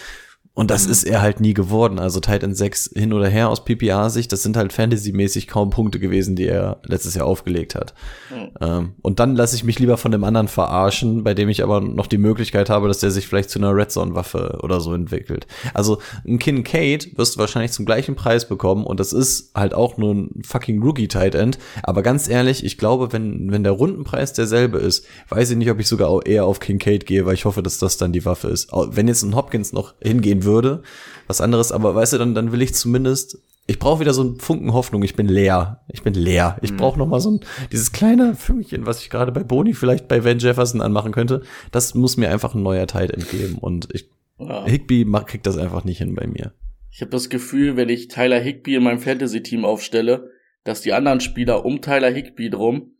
Und 0.54 0.70
das 0.70 0.84
mhm. 0.84 0.92
ist 0.92 1.04
er 1.04 1.22
halt 1.22 1.40
nie 1.40 1.54
geworden. 1.54 1.98
Also 1.98 2.20
Titan 2.20 2.54
6 2.54 2.90
hin 2.94 3.14
oder 3.14 3.26
her 3.26 3.48
aus 3.48 3.64
PPA-Sicht, 3.64 4.30
das 4.30 4.42
sind 4.42 4.58
halt 4.58 4.74
fantasymäßig 4.74 5.48
kaum 5.48 5.70
Punkte 5.70 5.98
gewesen, 5.98 6.36
die 6.36 6.46
er 6.46 6.78
letztes 6.84 7.14
Jahr 7.14 7.26
aufgelegt 7.26 7.74
hat. 7.74 7.94
Mhm. 8.30 8.50
Ähm, 8.60 8.92
und 9.00 9.18
dann 9.18 9.34
lasse 9.34 9.56
ich 9.56 9.64
mich 9.64 9.78
lieber 9.78 9.96
von 9.96 10.12
dem 10.12 10.24
anderen 10.24 10.48
verarschen, 10.48 11.24
bei 11.24 11.32
dem 11.32 11.48
ich 11.48 11.62
aber 11.62 11.80
noch 11.80 12.06
die 12.06 12.18
Möglichkeit 12.18 12.68
habe, 12.68 12.88
dass 12.88 12.98
der 12.98 13.10
sich 13.10 13.26
vielleicht 13.26 13.48
zu 13.48 13.58
einer 13.58 13.74
Red 13.74 13.92
Zone-Waffe 13.92 14.58
oder 14.62 14.80
so 14.80 14.92
entwickelt. 14.92 15.46
Also 15.72 15.98
ein 16.26 16.38
Kincaid 16.38 17.16
wirst 17.16 17.36
du 17.36 17.40
wahrscheinlich 17.40 17.72
zum 17.72 17.86
gleichen 17.86 18.14
Preis 18.14 18.46
bekommen 18.46 18.84
und 18.84 19.00
das 19.00 19.14
ist 19.14 19.52
halt 19.54 19.72
auch 19.72 19.96
nur 19.96 20.14
ein 20.14 20.42
fucking 20.44 20.82
Rookie-Tight 20.82 21.34
End. 21.34 21.58
Aber 21.82 22.02
ganz 22.02 22.28
ehrlich, 22.28 22.62
ich 22.62 22.76
glaube, 22.76 23.14
wenn, 23.14 23.50
wenn 23.50 23.64
der 23.64 23.72
Rundenpreis 23.72 24.34
derselbe 24.34 24.78
ist, 24.78 25.06
weiß 25.30 25.50
ich 25.50 25.56
nicht, 25.56 25.70
ob 25.70 25.80
ich 25.80 25.88
sogar 25.88 26.26
eher 26.26 26.44
auf 26.44 26.60
Kincaid 26.60 27.06
gehe, 27.06 27.24
weil 27.24 27.34
ich 27.34 27.46
hoffe, 27.46 27.62
dass 27.62 27.78
das 27.78 27.96
dann 27.96 28.12
die 28.12 28.26
Waffe 28.26 28.48
ist. 28.48 28.70
Wenn 28.70 29.08
jetzt 29.08 29.22
ein 29.22 29.34
Hopkins 29.34 29.72
noch 29.72 29.94
hingehen 30.02 30.41
würde. 30.44 30.82
Was 31.26 31.40
anderes, 31.40 31.72
aber 31.72 31.94
weißt 31.94 32.14
du, 32.14 32.18
dann, 32.18 32.34
dann 32.34 32.52
will 32.52 32.62
ich 32.62 32.74
zumindest, 32.74 33.38
ich 33.66 33.78
brauche 33.78 34.00
wieder 34.00 34.12
so 34.12 34.22
einen 34.22 34.40
Funken 34.40 34.72
Hoffnung. 34.72 35.02
Ich 35.02 35.14
bin 35.14 35.28
leer. 35.28 35.84
Ich 35.88 36.02
bin 36.02 36.14
leer. 36.14 36.58
Ich 36.62 36.72
mhm. 36.72 36.76
brauche 36.78 36.98
noch 36.98 37.06
mal 37.06 37.20
so 37.20 37.32
ein, 37.32 37.40
dieses 37.70 37.92
kleine 37.92 38.34
Fünkchen, 38.34 38.86
was 38.86 39.00
ich 39.00 39.10
gerade 39.10 39.32
bei 39.32 39.44
Boni 39.44 39.74
vielleicht 39.74 40.08
bei 40.08 40.24
Van 40.24 40.38
Jefferson 40.38 40.80
anmachen 40.80 41.12
könnte. 41.12 41.42
Das 41.70 41.94
muss 41.94 42.16
mir 42.16 42.30
einfach 42.30 42.54
ein 42.54 42.62
neuer 42.62 42.86
Teil 42.86 43.10
entgeben. 43.10 43.58
Und 43.58 43.88
ich, 43.92 44.10
ja. 44.38 44.66
Higby 44.66 45.06
kriegt 45.26 45.46
das 45.46 45.58
einfach 45.58 45.84
nicht 45.84 45.98
hin 45.98 46.14
bei 46.14 46.26
mir. 46.26 46.52
Ich 46.90 47.00
habe 47.00 47.10
das 47.10 47.30
Gefühl, 47.30 47.76
wenn 47.76 47.88
ich 47.88 48.08
Tyler 48.08 48.40
Higby 48.40 48.74
in 48.74 48.82
meinem 48.82 48.98
Fantasy-Team 48.98 49.64
aufstelle, 49.64 50.30
dass 50.64 50.82
die 50.82 50.92
anderen 50.92 51.20
Spieler 51.20 51.64
um 51.64 51.80
Tyler 51.80 52.10
Higby 52.10 52.50
drum 52.50 52.96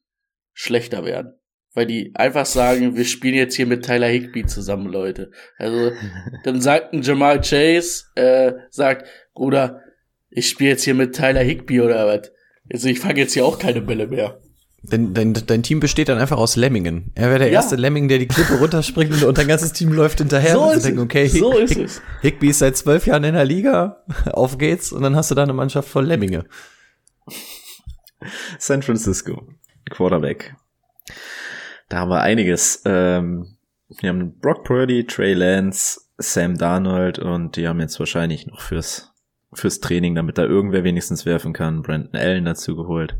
schlechter 0.55 1.05
werden 1.05 1.35
weil 1.75 1.87
die 1.87 2.13
einfach 2.15 2.47
sagen, 2.47 2.97
wir 2.97 3.05
spielen 3.05 3.35
jetzt 3.35 3.55
hier 3.55 3.67
mit 3.67 3.85
Tyler 3.85 4.09
Higby 4.09 4.47
zusammen, 4.47 4.87
Leute. 4.87 5.31
Also 5.59 5.93
dann 6.45 6.61
sagt 6.61 6.93
ein 6.93 7.03
Jamal 7.03 7.41
Chase, 7.41 8.05
äh, 8.15 8.53
sagt, 8.71 9.09
Bruder, 9.35 9.81
ich 10.31 10.49
spiele 10.49 10.71
jetzt 10.71 10.85
hier 10.85 10.95
mit 10.95 11.15
Tyler 11.15 11.43
Higby 11.43 11.81
oder 11.81 12.07
was? 12.07 12.31
Also 12.73 12.89
ich 12.89 13.01
fange 13.01 13.21
jetzt 13.21 13.35
hier 13.35 13.45
auch 13.45 13.59
keine 13.59 13.81
Bälle 13.81 14.07
mehr. 14.07 14.41
Dein, 14.85 15.15
dein, 15.15 15.33
dein 15.33 15.63
Team 15.63 15.79
besteht 15.79 16.09
dann 16.09 16.19
einfach 16.19 16.39
aus 16.39 16.57
Lemmingen. 16.57 17.13
Er 17.15 17.29
wäre 17.29 17.39
der 17.39 17.49
ja. 17.49 17.55
erste 17.55 17.77
Lemming, 17.77 18.09
der 18.09 18.19
die 18.19 18.27
Klippe 18.27 18.59
runterspringt 18.59 19.23
und 19.23 19.39
dein 19.39 19.47
ganzes 19.47 19.73
Team 19.73 19.93
läuft 19.93 20.19
hinterher. 20.19 20.55
So 20.55 20.65
und 20.65 20.77
ist, 20.77 20.85
denken, 20.85 21.01
okay, 21.01 21.29
so 21.29 21.57
ist 21.57 21.75
Hick, 21.75 21.85
es. 21.85 22.03
Higby 22.21 22.49
ist 22.49 22.59
seit 22.59 22.77
zwölf 22.77 23.07
Jahren 23.07 23.23
in 23.23 23.35
der 23.35 23.45
Liga. 23.45 24.03
Auf 24.33 24.59
geht's. 24.59 24.91
Und 24.91 25.03
dann 25.03 25.15
hast 25.15 25.31
du 25.31 25.37
da 25.37 25.45
eine 25.45 25.53
Mannschaft 25.53 25.89
voll 25.89 26.07
Lemminge. 26.07 26.47
San 28.59 28.83
Francisco. 28.83 29.47
Quarterback. 29.91 30.57
Da 31.93 31.99
haben 31.99 32.09
wir 32.09 32.23
einiges. 32.23 32.81
Ähm, 32.87 33.59
wir 34.01 34.09
haben 34.09 34.39
Brock 34.39 34.65
Purdy, 34.65 35.07
Trey 35.07 35.35
Lance, 35.35 36.01
Sam 36.17 36.57
Darnold 36.57 37.19
und 37.19 37.57
die 37.57 37.69
haben 37.69 37.81
jetzt 37.81 37.99
wahrscheinlich 37.99 38.47
noch 38.47 38.63
fürs, 38.63 39.13
fürs 39.53 39.79
Training, 39.81 40.15
damit 40.15 40.39
da 40.39 40.45
irgendwer 40.45 40.85
wenigstens 40.85 41.27
werfen 41.27 41.53
kann, 41.53 41.83
Brandon 41.83 42.19
Allen 42.19 42.47
dazu 42.47 42.77
geholt. 42.77 43.19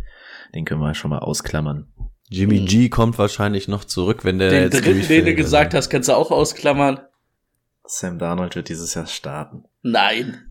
Den 0.55 0.65
können 0.65 0.81
wir 0.81 0.95
schon 0.95 1.11
mal 1.11 1.19
ausklammern. 1.19 1.93
Jimmy 2.31 2.61
hm. 2.61 2.65
G 2.65 2.89
kommt 2.89 3.19
wahrscheinlich 3.19 3.69
noch 3.69 3.85
zurück, 3.85 4.25
wenn 4.25 4.39
der 4.39 4.49
den 4.49 4.63
jetzt 4.63 4.83
dritten, 4.83 5.07
den 5.07 5.27
du 5.27 5.35
gesagt 5.35 5.75
hast, 5.75 5.91
kannst 5.91 6.09
du 6.09 6.15
auch 6.15 6.31
ausklammern. 6.31 6.99
Sam 7.85 8.19
Darnold 8.19 8.57
wird 8.57 8.71
dieses 8.71 8.95
Jahr 8.95 9.07
starten. 9.07 9.65
Nein. 9.83 10.51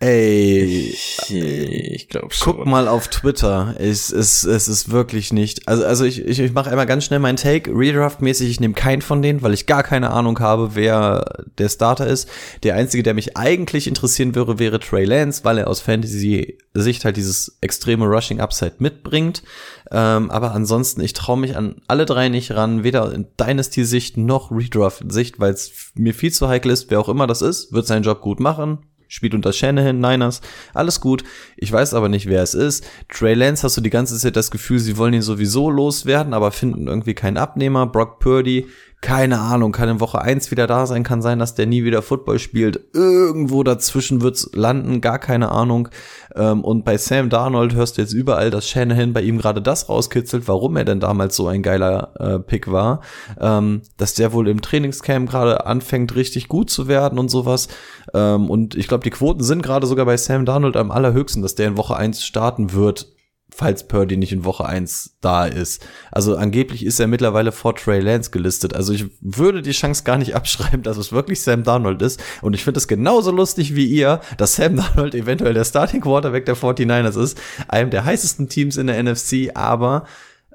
Ey, 0.00 0.96
ich 1.28 2.08
glaube 2.08 2.32
schon. 2.32 2.58
Guck 2.58 2.66
mal 2.66 2.86
auf 2.86 3.08
Twitter. 3.08 3.74
Es, 3.78 4.12
es, 4.12 4.44
es 4.44 4.68
ist 4.68 4.92
wirklich 4.92 5.32
nicht. 5.32 5.66
Also, 5.66 5.84
also 5.84 6.04
ich, 6.04 6.24
ich, 6.24 6.38
ich 6.38 6.52
mache 6.52 6.70
einmal 6.70 6.86
ganz 6.86 7.04
schnell 7.04 7.18
meinen 7.18 7.34
Take. 7.34 7.72
Redraft-mäßig, 7.72 8.48
ich 8.48 8.60
nehme 8.60 8.74
keinen 8.74 9.02
von 9.02 9.22
denen, 9.22 9.42
weil 9.42 9.54
ich 9.54 9.66
gar 9.66 9.82
keine 9.82 10.10
Ahnung 10.10 10.38
habe, 10.38 10.76
wer 10.76 11.44
der 11.58 11.68
Starter 11.68 12.06
ist. 12.06 12.28
Der 12.62 12.76
einzige, 12.76 13.02
der 13.02 13.14
mich 13.14 13.36
eigentlich 13.36 13.88
interessieren 13.88 14.36
würde, 14.36 14.60
wäre 14.60 14.78
Trey 14.78 15.04
Lance, 15.04 15.42
weil 15.42 15.58
er 15.58 15.66
aus 15.66 15.80
Fantasy-Sicht 15.80 17.04
halt 17.04 17.16
dieses 17.16 17.58
extreme 17.60 18.06
Rushing-Upside 18.06 18.76
mitbringt. 18.78 19.42
Ähm, 19.90 20.30
aber 20.30 20.52
ansonsten, 20.52 21.00
ich 21.00 21.12
traue 21.12 21.38
mich 21.38 21.56
an 21.56 21.82
alle 21.88 22.06
drei 22.06 22.28
nicht 22.28 22.52
ran, 22.52 22.84
weder 22.84 23.12
in 23.12 23.26
Dynasty-Sicht 23.40 24.16
noch 24.16 24.52
Redraft-Sicht, 24.52 25.40
weil 25.40 25.54
es 25.54 25.90
mir 25.96 26.14
viel 26.14 26.32
zu 26.32 26.46
heikel 26.46 26.70
ist. 26.70 26.88
Wer 26.88 27.00
auch 27.00 27.08
immer 27.08 27.26
das 27.26 27.42
ist, 27.42 27.72
wird 27.72 27.88
seinen 27.88 28.04
Job 28.04 28.20
gut 28.20 28.38
machen 28.38 28.78
spielt 29.08 29.34
unter 29.34 29.52
Shanahan, 29.52 30.00
Niners, 30.00 30.40
alles 30.74 31.00
gut. 31.00 31.24
Ich 31.56 31.72
weiß 31.72 31.94
aber 31.94 32.08
nicht, 32.08 32.26
wer 32.26 32.42
es 32.42 32.54
ist. 32.54 32.86
Trey 33.08 33.34
Lance 33.34 33.64
hast 33.64 33.76
du 33.76 33.80
die 33.80 33.90
ganze 33.90 34.16
Zeit 34.18 34.36
das 34.36 34.50
Gefühl, 34.50 34.78
sie 34.78 34.96
wollen 34.96 35.14
ihn 35.14 35.22
sowieso 35.22 35.70
loswerden, 35.70 36.34
aber 36.34 36.52
finden 36.52 36.86
irgendwie 36.86 37.14
keinen 37.14 37.38
Abnehmer. 37.38 37.86
Brock 37.86 38.20
Purdy, 38.20 38.66
keine 39.00 39.38
Ahnung, 39.38 39.70
kann 39.70 39.88
in 39.88 40.00
Woche 40.00 40.20
eins 40.20 40.50
wieder 40.50 40.66
da 40.66 40.84
sein, 40.84 41.04
kann 41.04 41.22
sein, 41.22 41.38
dass 41.38 41.54
der 41.54 41.66
nie 41.66 41.84
wieder 41.84 42.02
Football 42.02 42.40
spielt. 42.40 42.80
Irgendwo 42.92 43.62
dazwischen 43.62 44.22
wird's 44.22 44.50
landen, 44.54 45.00
gar 45.00 45.20
keine 45.20 45.52
Ahnung. 45.52 45.88
Ähm, 46.34 46.64
und 46.64 46.84
bei 46.84 46.98
Sam 46.98 47.30
Darnold 47.30 47.74
hörst 47.74 47.96
du 47.96 48.02
jetzt 48.02 48.12
überall, 48.12 48.50
dass 48.50 48.68
Shanahan 48.68 49.12
bei 49.12 49.22
ihm 49.22 49.38
gerade 49.38 49.62
das 49.62 49.88
rauskitzelt, 49.88 50.48
warum 50.48 50.76
er 50.76 50.84
denn 50.84 50.98
damals 50.98 51.36
so 51.36 51.46
ein 51.46 51.62
geiler 51.62 52.12
äh, 52.18 52.38
Pick 52.40 52.72
war. 52.72 53.02
Ähm, 53.40 53.82
dass 53.98 54.14
der 54.14 54.32
wohl 54.32 54.48
im 54.48 54.62
Trainingscamp 54.62 55.30
gerade 55.30 55.64
anfängt, 55.64 56.16
richtig 56.16 56.48
gut 56.48 56.68
zu 56.68 56.88
werden 56.88 57.20
und 57.20 57.28
sowas. 57.28 57.68
Ähm, 58.14 58.50
und 58.50 58.74
ich 58.74 58.88
glaube, 58.88 59.04
die 59.04 59.10
Quoten 59.10 59.44
sind 59.44 59.62
gerade 59.62 59.86
sogar 59.86 60.06
bei 60.06 60.16
Sam 60.16 60.44
Darnold 60.44 60.76
am 60.76 60.90
allerhöchsten, 60.90 61.42
dass 61.42 61.54
der 61.54 61.68
in 61.68 61.76
Woche 61.76 61.96
eins 61.96 62.24
starten 62.24 62.72
wird 62.72 63.06
falls 63.50 63.88
Purdy 63.88 64.16
nicht 64.16 64.32
in 64.32 64.44
Woche 64.44 64.66
1 64.66 65.16
da 65.20 65.46
ist. 65.46 65.84
Also 66.12 66.36
angeblich 66.36 66.84
ist 66.84 67.00
er 67.00 67.06
mittlerweile 67.06 67.50
vor 67.50 67.74
Trey 67.74 68.00
Lance 68.00 68.30
gelistet. 68.30 68.74
Also 68.74 68.92
ich 68.92 69.06
würde 69.20 69.62
die 69.62 69.72
Chance 69.72 70.04
gar 70.04 70.18
nicht 70.18 70.34
abschreiben, 70.36 70.82
dass 70.82 70.96
es 70.96 71.12
wirklich 71.12 71.42
Sam 71.42 71.64
Darnold 71.64 72.02
ist. 72.02 72.22
Und 72.42 72.54
ich 72.54 72.64
finde 72.64 72.78
es 72.78 72.88
genauso 72.88 73.30
lustig 73.30 73.74
wie 73.74 73.86
ihr, 73.86 74.20
dass 74.36 74.56
Sam 74.56 74.76
Darnold 74.96 75.14
eventuell 75.14 75.54
der 75.54 75.64
Starting 75.64 76.00
Quarterback 76.00 76.46
der 76.46 76.56
49ers 76.56 77.20
ist. 77.20 77.40
Einem 77.68 77.90
der 77.90 78.04
heißesten 78.04 78.48
Teams 78.48 78.76
in 78.76 78.86
der 78.86 79.02
NFC. 79.02 79.50
Aber 79.54 80.04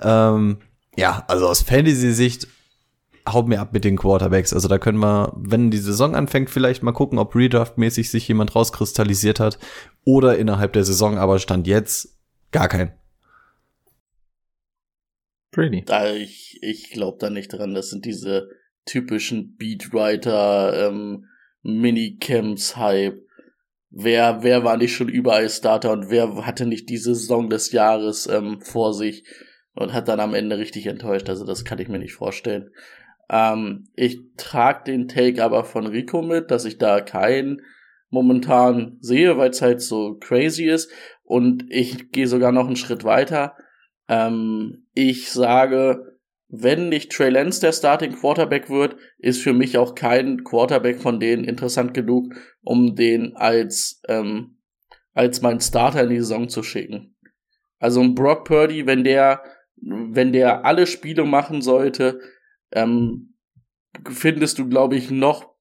ähm, 0.02 0.58
ja, 0.96 1.24
also 1.28 1.48
aus 1.48 1.62
Fantasy-Sicht 1.62 2.48
hau 3.28 3.44
mir 3.44 3.62
ab 3.62 3.74
mit 3.74 3.84
den 3.84 3.98
Quarterbacks. 3.98 4.54
Also 4.54 4.68
da 4.68 4.78
können 4.78 5.00
wir, 5.00 5.34
wenn 5.36 5.72
die 5.72 5.78
Saison 5.78 6.16
anfängt, 6.16 6.50
vielleicht 6.50 6.84
mal 6.84 6.92
gucken, 6.92 7.20
ob 7.20 7.36
Redraft-mäßig 7.36 8.10
sich 8.10 8.28
jemand 8.28 8.56
rauskristallisiert 8.56 9.40
hat 9.40 9.60
oder 10.04 10.38
innerhalb 10.38 10.74
der 10.74 10.84
Saison, 10.84 11.18
aber 11.18 11.40
stand 11.40 11.68
jetzt 11.68 12.14
gar 12.54 12.70
kein. 12.70 12.94
Da 15.86 16.14
ich 16.14 16.60
ich 16.62 16.92
glaube 16.92 17.18
da 17.20 17.30
nicht 17.30 17.50
dran. 17.50 17.74
Das 17.74 17.90
sind 17.90 18.06
diese 18.06 18.50
typischen 18.86 19.56
Beatwriter, 19.58 20.88
ähm, 20.88 21.26
Minicamps-Hype. 21.62 23.22
Wer, 23.90 24.40
wer 24.42 24.64
war 24.64 24.78
nicht 24.78 24.96
schon 24.96 25.10
überall 25.10 25.50
Starter 25.50 25.92
und 25.92 26.10
wer 26.10 26.46
hatte 26.46 26.66
nicht 26.66 26.90
diese 26.90 27.14
Saison 27.14 27.50
des 27.50 27.72
Jahres 27.72 28.26
ähm, 28.28 28.60
vor 28.62 28.94
sich 28.94 29.24
und 29.76 29.94
hat 29.94 30.08
dann 30.08 30.20
am 30.20 30.34
Ende 30.34 30.58
richtig 30.58 30.88
enttäuscht? 30.88 31.30
Also 31.30 31.46
das 31.46 31.64
kann 31.64 31.78
ich 31.80 31.90
mir 31.90 32.00
nicht 32.00 32.16
vorstellen. 32.16 32.72
Ähm, 33.30 33.88
ich 33.96 34.20
trage 34.36 34.86
den 34.86 35.08
Take 35.08 35.44
aber 35.44 35.64
von 35.64 35.86
Rico 35.86 36.24
mit, 36.24 36.50
dass 36.50 36.66
ich 36.66 36.80
da 36.80 37.02
keinen 37.02 37.62
momentan 38.10 38.98
sehe, 39.00 39.38
weil 39.38 39.52
es 39.52 39.62
halt 39.62 39.82
so 39.82 40.16
crazy 40.16 40.66
ist. 40.66 40.92
Und 41.34 41.66
ich 41.70 42.12
gehe 42.12 42.28
sogar 42.28 42.52
noch 42.52 42.68
einen 42.68 42.76
Schritt 42.76 43.04
weiter. 43.04 43.56
Ähm, 44.08 44.86
ich 44.94 45.32
sage, 45.32 46.20
wenn 46.48 46.90
nicht 46.90 47.12
Trey 47.12 47.32
Lance 47.32 47.60
der 47.60 47.72
Starting 47.72 48.14
Quarterback 48.14 48.70
wird, 48.70 48.98
ist 49.18 49.42
für 49.42 49.54
mich 49.54 49.80
auch 49.80 49.96
kein 49.96 50.44
Quarterback 50.44 51.02
von 51.02 51.20
denen 51.20 51.44
interessant 51.44 51.96
genug, 51.96 52.36
um 52.62 52.96
den 52.96 53.36
als, 53.36 54.00
ähm, 54.08 54.60
als 55.14 55.42
mein 55.42 55.60
Starter 55.60 56.04
in 56.04 56.12
die 56.12 56.20
Saison 56.20 56.50
zu 56.50 56.62
schicken. 56.62 57.16
Also 57.80 58.02
ein 58.02 58.14
Brock 58.14 58.46
Purdy, 58.46 58.86
wenn 58.86 59.04
der, 59.04 59.42
wenn 59.78 60.34
der 60.34 60.66
alle 60.66 60.86
Spiele 60.86 61.26
machen 61.26 61.64
sollte, 61.64 62.20
ähm, 62.72 63.34
findest 64.08 64.60
du, 64.60 64.70
glaube 64.70 64.98
ich, 64.98 65.10
noch 65.10 65.53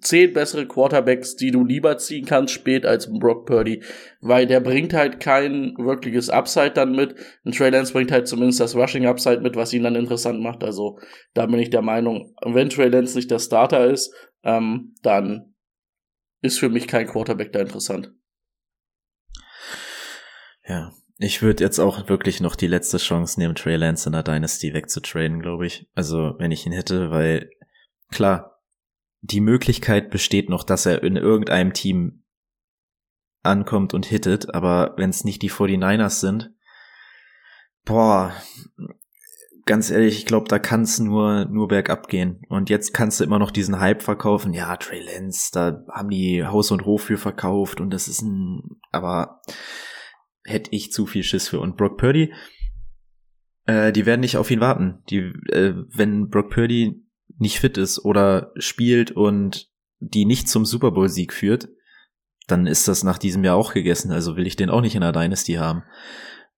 zehn 0.00 0.32
bessere 0.32 0.66
Quarterbacks, 0.66 1.36
die 1.36 1.50
du 1.50 1.64
lieber 1.64 1.98
ziehen 1.98 2.24
kannst 2.24 2.54
spät 2.54 2.86
als 2.86 3.10
Brock 3.12 3.46
Purdy, 3.46 3.82
weil 4.20 4.46
der 4.46 4.60
bringt 4.60 4.94
halt 4.94 5.20
kein 5.20 5.74
wirkliches 5.78 6.30
Upside 6.30 6.72
dann 6.72 6.92
mit. 6.92 7.14
Ein 7.44 7.52
Trey 7.52 7.70
Lance 7.70 7.92
bringt 7.92 8.12
halt 8.12 8.28
zumindest 8.28 8.60
das 8.60 8.76
Rushing 8.76 9.06
Upside 9.06 9.40
mit, 9.40 9.56
was 9.56 9.72
ihn 9.72 9.82
dann 9.82 9.96
interessant 9.96 10.40
macht. 10.40 10.64
Also 10.64 10.98
da 11.34 11.46
bin 11.46 11.60
ich 11.60 11.70
der 11.70 11.82
Meinung, 11.82 12.34
wenn 12.44 12.70
Trey 12.70 12.88
Lance 12.88 13.16
nicht 13.16 13.30
der 13.30 13.38
Starter 13.38 13.86
ist, 13.86 14.14
ähm, 14.42 14.94
dann 15.02 15.54
ist 16.40 16.58
für 16.58 16.68
mich 16.68 16.86
kein 16.86 17.06
Quarterback 17.06 17.52
da 17.52 17.60
interessant. 17.60 18.12
Ja, 20.66 20.92
ich 21.16 21.42
würde 21.42 21.64
jetzt 21.64 21.78
auch 21.80 22.08
wirklich 22.08 22.40
noch 22.40 22.54
die 22.54 22.68
letzte 22.68 22.98
Chance 22.98 23.40
nehmen, 23.40 23.56
Trey 23.56 23.76
Lance 23.76 24.08
in 24.08 24.12
der 24.12 24.22
Dynasty 24.22 24.72
wegzutraden, 24.72 25.40
glaube 25.40 25.66
ich. 25.66 25.88
Also 25.94 26.34
wenn 26.38 26.52
ich 26.52 26.64
ihn 26.64 26.72
hätte, 26.72 27.10
weil 27.10 27.50
klar, 28.10 28.57
die 29.20 29.40
Möglichkeit 29.40 30.10
besteht 30.10 30.48
noch, 30.48 30.64
dass 30.64 30.86
er 30.86 31.02
in 31.02 31.16
irgendeinem 31.16 31.72
Team 31.72 32.24
ankommt 33.42 33.94
und 33.94 34.06
hittet, 34.06 34.54
aber 34.54 34.94
wenn 34.96 35.10
es 35.10 35.24
nicht 35.24 35.42
die 35.42 35.50
49ers 35.50 36.20
sind, 36.20 36.52
boah, 37.84 38.34
ganz 39.64 39.90
ehrlich, 39.90 40.18
ich 40.18 40.26
glaube, 40.26 40.48
da 40.48 40.58
kann 40.58 40.82
es 40.82 40.98
nur, 40.98 41.44
nur 41.44 41.68
bergab 41.68 42.08
gehen. 42.08 42.40
Und 42.48 42.70
jetzt 42.70 42.94
kannst 42.94 43.20
du 43.20 43.24
immer 43.24 43.38
noch 43.38 43.50
diesen 43.50 43.78
Hype 43.78 44.02
verkaufen. 44.02 44.54
Ja, 44.54 44.76
Trey 44.76 45.00
Lance, 45.00 45.50
da 45.52 45.84
haben 45.90 46.08
die 46.08 46.44
Haus 46.44 46.70
und 46.70 46.84
Hof 46.84 47.02
für 47.04 47.18
verkauft 47.18 47.80
und 47.80 47.90
das 47.90 48.08
ist 48.08 48.22
ein, 48.22 48.62
aber 48.92 49.42
hätte 50.44 50.70
ich 50.72 50.90
zu 50.90 51.06
viel 51.06 51.22
Schiss 51.22 51.48
für. 51.48 51.60
Und 51.60 51.76
Brock 51.76 51.98
Purdy, 51.98 52.32
äh, 53.66 53.92
die 53.92 54.06
werden 54.06 54.20
nicht 54.20 54.38
auf 54.38 54.50
ihn 54.50 54.60
warten. 54.60 55.02
Die, 55.10 55.18
äh, 55.50 55.74
wenn 55.94 56.30
Brock 56.30 56.50
Purdy 56.50 57.04
nicht 57.38 57.60
fit 57.60 57.78
ist 57.78 58.04
oder 58.04 58.52
spielt 58.56 59.10
und 59.10 59.70
die 60.00 60.24
nicht 60.24 60.48
zum 60.48 60.64
Super 60.64 60.90
Bowl 60.90 61.08
Sieg 61.08 61.32
führt, 61.32 61.68
dann 62.46 62.66
ist 62.66 62.88
das 62.88 63.02
nach 63.04 63.18
diesem 63.18 63.44
Jahr 63.44 63.56
auch 63.56 63.74
gegessen. 63.74 64.10
Also 64.10 64.36
will 64.36 64.46
ich 64.46 64.56
den 64.56 64.70
auch 64.70 64.80
nicht 64.80 64.94
in 64.94 65.02
der 65.02 65.12
Dynasty 65.12 65.54
haben. 65.54 65.82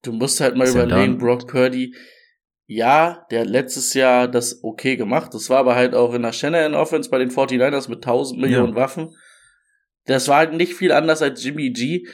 Du 0.02 0.12
musst 0.12 0.40
halt 0.40 0.56
mal 0.56 0.64
ist 0.64 0.74
überlegen, 0.74 1.18
Brock 1.18 1.46
Purdy, 1.46 1.94
ja, 2.66 3.26
der 3.30 3.40
hat 3.40 3.48
letztes 3.48 3.94
Jahr 3.94 4.28
das 4.28 4.62
okay 4.62 4.96
gemacht. 4.96 5.34
Das 5.34 5.50
war 5.50 5.58
aber 5.58 5.74
halt 5.74 5.94
auch 5.94 6.14
in 6.14 6.22
der 6.22 6.32
Shanahan 6.32 6.74
Offense 6.74 7.10
bei 7.10 7.18
den 7.18 7.30
49ers 7.30 7.90
mit 7.90 7.98
1000 7.98 8.40
Millionen 8.40 8.74
ja. 8.74 8.76
Waffen. 8.76 9.14
Das 10.06 10.28
war 10.28 10.38
halt 10.38 10.54
nicht 10.54 10.74
viel 10.74 10.92
anders 10.92 11.20
als 11.20 11.42
Jimmy 11.42 11.70
G. 11.70 12.06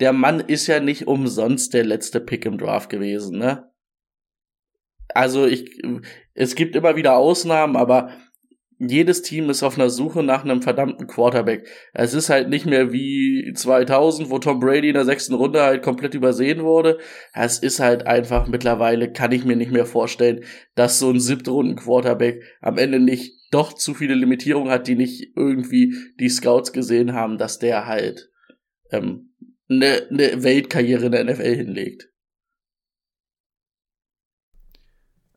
Der 0.00 0.12
Mann 0.12 0.40
ist 0.40 0.66
ja 0.66 0.80
nicht 0.80 1.06
umsonst 1.06 1.74
der 1.74 1.84
letzte 1.84 2.20
Pick 2.20 2.44
im 2.44 2.58
Draft 2.58 2.90
gewesen, 2.90 3.38
ne? 3.38 3.70
Also 5.14 5.46
ich, 5.46 5.82
es 6.34 6.54
gibt 6.54 6.76
immer 6.76 6.96
wieder 6.96 7.16
Ausnahmen, 7.16 7.76
aber 7.76 8.10
jedes 8.78 9.22
Team 9.22 9.48
ist 9.48 9.62
auf 9.62 9.78
einer 9.78 9.90
Suche 9.90 10.24
nach 10.24 10.42
einem 10.44 10.60
verdammten 10.60 11.06
Quarterback. 11.06 11.68
Es 11.92 12.14
ist 12.14 12.30
halt 12.30 12.48
nicht 12.48 12.66
mehr 12.66 12.92
wie 12.92 13.52
2000, 13.54 14.28
wo 14.28 14.38
Tom 14.38 14.58
Brady 14.58 14.88
in 14.88 14.94
der 14.94 15.04
sechsten 15.04 15.34
Runde 15.34 15.62
halt 15.62 15.82
komplett 15.82 16.14
übersehen 16.14 16.64
wurde. 16.64 16.98
Es 17.32 17.58
ist 17.60 17.78
halt 17.78 18.06
einfach 18.06 18.48
mittlerweile, 18.48 19.12
kann 19.12 19.30
ich 19.30 19.44
mir 19.44 19.56
nicht 19.56 19.70
mehr 19.70 19.86
vorstellen, 19.86 20.44
dass 20.74 20.98
so 20.98 21.10
ein 21.10 21.20
siebtrunden 21.20 21.76
Quarterback 21.76 22.42
am 22.60 22.76
Ende 22.76 22.98
nicht 22.98 23.34
doch 23.52 23.72
zu 23.72 23.94
viele 23.94 24.14
Limitierungen 24.14 24.72
hat, 24.72 24.88
die 24.88 24.96
nicht 24.96 25.32
irgendwie 25.36 25.94
die 26.18 26.30
Scouts 26.30 26.72
gesehen 26.72 27.12
haben, 27.12 27.38
dass 27.38 27.58
der 27.58 27.86
halt 27.86 28.30
ähm, 28.90 29.32
eine, 29.68 30.08
eine 30.10 30.42
Weltkarriere 30.42 31.06
in 31.06 31.12
der 31.12 31.24
NFL 31.24 31.54
hinlegt. 31.54 32.08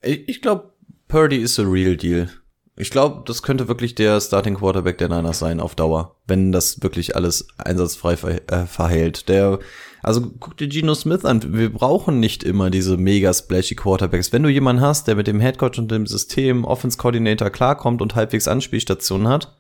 Ich 0.02 0.42
glaube, 0.42 0.75
Purdy 1.08 1.38
ist 1.38 1.60
a 1.60 1.64
real 1.64 1.96
deal. 1.96 2.30
Ich 2.78 2.92
glaube, 2.92 3.24
das 3.26 3.42
könnte 3.42 3.70
wirklich 3.70 3.96
der 3.96 4.20
Starting 4.20 4.56
Quarterback 4.56 4.98
der 4.98 5.08
Niners 5.08 5.40
sein 5.40 5.62
auf 5.62 5.76
Dauer, 5.76 6.18
wenn 6.28 6.52
das 6.52 6.84
wirklich 6.84 7.16
alles 7.16 7.48
einsatzfrei 7.58 8.18
ver 8.18 8.42
äh, 8.52 8.66
verhält. 8.66 9.30
Der, 9.30 9.60
also 10.04 10.30
guck 10.40 10.58
dir 10.58 10.68
Geno 10.68 10.94
Smith 10.94 11.24
an. 11.24 11.54
Wir 11.54 11.72
brauchen 11.72 12.20
nicht 12.20 12.44
immer 12.44 12.70
diese 12.70 12.98
mega 12.98 13.34
splashy 13.34 13.76
Quarterbacks. 13.76 14.34
Wenn 14.34 14.44
du 14.44 14.50
jemanden 14.50 14.82
hast, 14.82 15.08
der 15.08 15.16
mit 15.16 15.28
dem 15.28 15.40
Headcoach 15.40 15.78
und 15.78 15.90
dem 15.90 16.06
System 16.06 16.66
Offense 16.66 16.98
Coordinator 16.98 17.50
klarkommt 17.50 18.02
und 18.02 18.16
halbwegs 18.16 18.50
Anspielstationen 18.50 19.30
hat, 19.30 19.56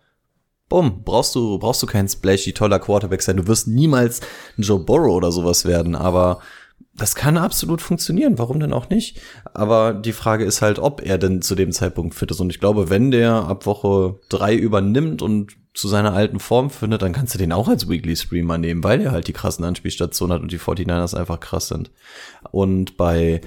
bumm, 0.67 1.03
brauchst 1.05 1.35
du, 1.35 1.57
brauchst 1.57 1.81
du 1.83 1.87
kein 1.87 2.09
splashy 2.09 2.51
toller 2.51 2.79
Quarterback 2.79 3.21
sein. 3.21 3.37
Du 3.37 3.47
wirst 3.47 3.67
niemals 3.67 4.19
ein 4.57 4.63
Joe 4.63 4.79
Burrow 4.79 5.15
oder 5.15 5.31
sowas 5.31 5.63
werden, 5.63 5.95
aber 5.95 6.41
das 6.93 7.15
kann 7.15 7.37
absolut 7.37 7.81
funktionieren, 7.81 8.37
warum 8.37 8.59
denn 8.59 8.71
auch 8.71 8.89
nicht? 8.89 9.19
Aber 9.53 9.93
die 9.93 10.13
Frage 10.13 10.45
ist 10.45 10.61
halt, 10.61 10.79
ob 10.79 11.01
er 11.01 11.17
denn 11.17 11.41
zu 11.41 11.55
dem 11.55 11.71
Zeitpunkt 11.73 12.15
fit 12.15 12.31
ist. 12.31 12.39
Und 12.39 12.49
ich 12.49 12.59
glaube, 12.59 12.89
wenn 12.89 13.11
der 13.11 13.33
ab 13.33 13.65
Woche 13.65 14.19
drei 14.29 14.55
übernimmt 14.55 15.21
und 15.21 15.57
zu 15.73 15.89
seiner 15.89 16.13
alten 16.13 16.39
Form 16.39 16.69
findet, 16.69 17.01
dann 17.01 17.11
kannst 17.11 17.33
du 17.33 17.37
den 17.37 17.51
auch 17.51 17.67
als 17.67 17.89
Weekly 17.89 18.15
Streamer 18.15 18.57
nehmen, 18.57 18.83
weil 18.83 19.01
er 19.01 19.11
halt 19.11 19.27
die 19.27 19.33
krassen 19.33 19.65
Anspielstationen 19.65 20.33
hat 20.33 20.41
und 20.41 20.53
die 20.53 20.59
49ers 20.59 21.17
einfach 21.17 21.41
krass 21.41 21.67
sind. 21.67 21.91
Und 22.51 22.95
bei 22.95 23.41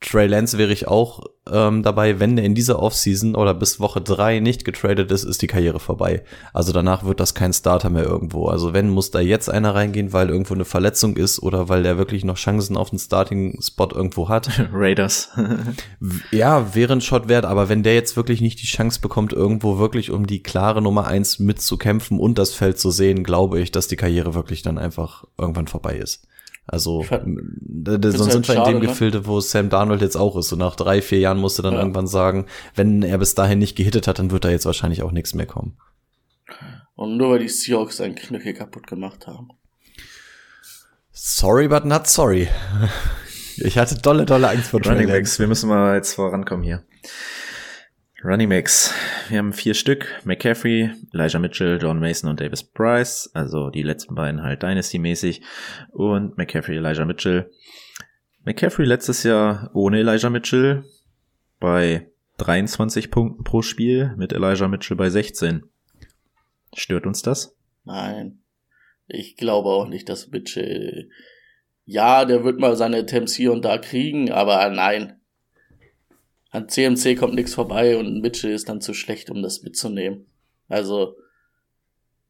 Trey 0.00 0.26
Lance 0.26 0.56
wäre 0.56 0.72
ich 0.72 0.88
auch 0.88 1.20
ähm, 1.52 1.82
dabei, 1.82 2.20
wenn 2.20 2.36
der 2.36 2.44
in 2.46 2.54
dieser 2.54 2.80
Offseason 2.80 3.34
oder 3.34 3.52
bis 3.52 3.80
Woche 3.80 4.00
drei 4.00 4.40
nicht 4.40 4.64
getradet 4.64 5.10
ist, 5.10 5.24
ist 5.24 5.42
die 5.42 5.46
Karriere 5.46 5.78
vorbei. 5.78 6.22
Also 6.54 6.72
danach 6.72 7.04
wird 7.04 7.20
das 7.20 7.34
kein 7.34 7.52
Starter 7.52 7.90
mehr 7.90 8.04
irgendwo. 8.04 8.46
Also 8.46 8.72
wenn, 8.72 8.88
muss 8.88 9.10
da 9.10 9.20
jetzt 9.20 9.50
einer 9.50 9.74
reingehen, 9.74 10.14
weil 10.14 10.30
irgendwo 10.30 10.54
eine 10.54 10.64
Verletzung 10.64 11.16
ist 11.16 11.42
oder 11.42 11.68
weil 11.68 11.82
der 11.82 11.98
wirklich 11.98 12.24
noch 12.24 12.36
Chancen 12.36 12.78
auf 12.78 12.90
den 12.90 12.98
Starting-Spot 12.98 13.88
irgendwo 13.92 14.30
hat. 14.30 14.48
Raiders. 14.72 15.30
ja, 16.30 16.74
wäre 16.74 16.94
ein 16.94 17.02
Shot 17.02 17.28
wert, 17.28 17.44
aber 17.44 17.68
wenn 17.68 17.82
der 17.82 17.94
jetzt 17.94 18.16
wirklich 18.16 18.40
nicht 18.40 18.62
die 18.62 18.66
Chance 18.66 19.00
bekommt, 19.00 19.34
irgendwo 19.34 19.78
wirklich 19.78 20.10
um 20.10 20.26
die 20.26 20.42
klare 20.42 20.80
Nummer 20.80 21.06
eins 21.06 21.38
mitzukämpfen 21.38 22.18
und 22.18 22.38
das 22.38 22.54
Feld 22.54 22.78
zu 22.78 22.90
sehen, 22.90 23.22
glaube 23.22 23.60
ich, 23.60 23.70
dass 23.70 23.86
die 23.86 23.96
Karriere 23.96 24.34
wirklich 24.34 24.62
dann 24.62 24.78
einfach 24.78 25.24
irgendwann 25.36 25.66
vorbei 25.66 25.96
ist. 25.96 26.26
Also 26.72 27.02
sonst 27.02 27.18
halt 27.18 28.32
sind 28.32 28.48
wir 28.48 28.54
in 28.54 28.64
dem 28.64 28.78
ne? 28.78 28.86
Gefilde, 28.86 29.26
wo 29.26 29.40
Sam 29.40 29.70
Darnold 29.70 30.02
jetzt 30.02 30.16
auch 30.16 30.36
ist. 30.36 30.48
So 30.48 30.56
nach 30.56 30.76
drei, 30.76 31.02
vier 31.02 31.18
Jahren 31.18 31.38
musste 31.38 31.62
dann 31.62 31.74
ja. 31.74 31.80
irgendwann 31.80 32.06
sagen, 32.06 32.46
wenn 32.76 33.02
er 33.02 33.18
bis 33.18 33.34
dahin 33.34 33.58
nicht 33.58 33.74
gehittet 33.74 34.06
hat, 34.06 34.20
dann 34.20 34.30
wird 34.30 34.44
da 34.44 34.50
jetzt 34.50 34.66
wahrscheinlich 34.66 35.02
auch 35.02 35.10
nichts 35.10 35.34
mehr 35.34 35.46
kommen. 35.46 35.76
Und 36.94 37.16
nur 37.16 37.30
weil 37.32 37.40
die 37.40 37.48
Seahawks 37.48 37.96
seinen 37.96 38.14
Knöchel 38.14 38.54
kaputt 38.54 38.86
gemacht 38.86 39.26
haben. 39.26 39.48
Sorry, 41.10 41.66
but 41.66 41.84
not 41.84 42.06
sorry. 42.06 42.48
Ich 43.62 43.76
hatte 43.76 43.96
dolle, 43.96 44.24
dolle 44.24 44.48
Angst 44.48 44.70
vor 44.70 44.80
Running 44.82 45.06
Backs. 45.06 45.38
Wir 45.38 45.46
müssen 45.46 45.68
mal 45.68 45.94
jetzt 45.94 46.14
vorankommen 46.14 46.64
hier. 46.64 46.82
Running 48.22 48.50
Backs. 48.50 48.92
Wir 49.30 49.38
haben 49.38 49.54
vier 49.54 49.72
Stück. 49.72 50.20
McCaffrey, 50.24 50.90
Elijah 51.14 51.38
Mitchell, 51.38 51.78
John 51.80 51.98
Mason 51.98 52.28
und 52.28 52.38
Davis 52.38 52.62
Price. 52.62 53.30
Also 53.32 53.70
die 53.70 53.82
letzten 53.82 54.14
beiden 54.14 54.42
halt 54.42 54.62
Dynasty-mäßig. 54.62 55.40
Und 55.90 56.36
McCaffrey, 56.36 56.76
Elijah 56.76 57.06
Mitchell. 57.06 57.50
McCaffrey 58.44 58.84
letztes 58.84 59.22
Jahr 59.22 59.70
ohne 59.72 60.00
Elijah 60.00 60.28
Mitchell 60.28 60.84
bei 61.60 62.10
23 62.36 63.10
Punkten 63.10 63.42
pro 63.42 63.62
Spiel 63.62 64.14
mit 64.18 64.34
Elijah 64.34 64.68
Mitchell 64.68 64.98
bei 64.98 65.08
16. 65.08 65.62
Stört 66.74 67.06
uns 67.06 67.22
das? 67.22 67.56
Nein. 67.84 68.42
Ich 69.08 69.38
glaube 69.38 69.70
auch 69.70 69.88
nicht, 69.88 70.10
dass 70.10 70.28
Mitchell, 70.28 71.08
ja, 71.86 72.26
der 72.26 72.44
wird 72.44 72.60
mal 72.60 72.76
seine 72.76 72.98
Attempts 72.98 73.34
hier 73.34 73.52
und 73.52 73.64
da 73.64 73.78
kriegen, 73.78 74.30
aber 74.30 74.68
nein, 74.68 75.19
An 76.50 76.68
CMC 76.68 77.16
kommt 77.16 77.34
nichts 77.34 77.54
vorbei 77.54 77.96
und 77.96 78.20
Mitchell 78.20 78.50
ist 78.52 78.68
dann 78.68 78.80
zu 78.80 78.92
schlecht, 78.94 79.30
um 79.30 79.42
das 79.42 79.62
mitzunehmen. 79.62 80.26
Also, 80.68 81.16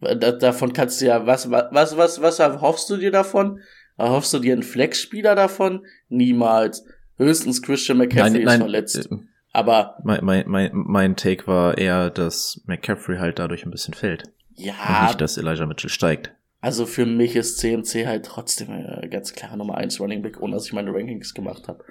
da, 0.01 0.33
davon 0.33 0.73
kannst 0.73 1.01
du 1.01 1.07
ja, 1.07 1.27
was, 1.27 1.51
was, 1.51 1.97
was, 1.97 2.21
was 2.23 2.39
erhoffst 2.39 2.89
du 2.91 2.97
dir 2.97 3.11
davon? 3.11 3.61
Erhoffst 3.97 4.33
du 4.33 4.39
dir 4.39 4.53
einen 4.55 4.63
Flex-Spieler 4.63 5.35
davon? 5.35 5.85
Niemals. 6.09 6.85
Höchstens 7.19 7.61
Christian 7.61 7.99
McCaffrey 7.99 8.31
Nein, 8.31 8.41
ist 8.41 8.47
nein, 8.47 8.61
verletzt. 8.61 9.11
äh, 9.11 9.17
Aber 9.53 9.97
Mein, 10.05 10.25
mein, 10.25 10.45
mein, 10.49 10.71
mein 10.73 11.17
Take 11.17 11.47
war 11.47 11.77
eher, 11.77 12.09
dass 12.09 12.63
McCaffrey 12.67 13.19
halt 13.19 13.39
dadurch 13.39 13.65
ein 13.65 13.71
bisschen 13.71 13.93
fällt. 13.95 14.25
Und 14.57 14.65
ja, 14.65 15.07
nicht, 15.07 15.21
dass 15.21 15.37
Elijah 15.39 15.67
Mitchell 15.67 15.91
steigt. 15.91 16.33
also 16.63 16.87
für 16.87 17.05
mich 17.07 17.37
ist 17.37 17.59
CMC 17.59 18.07
halt 18.07 18.25
trotzdem 18.27 18.69
äh, 18.71 19.09
ganz 19.09 19.33
klar 19.35 19.55
Nummer 19.57 19.77
1 19.77 20.01
Running 20.01 20.23
Back, 20.23 20.41
ohne 20.41 20.55
dass 20.55 20.67
ich 20.67 20.73
meine 20.73 20.93
Rankings 20.95 21.35
gemacht 21.35 21.69
habe. 21.69 21.85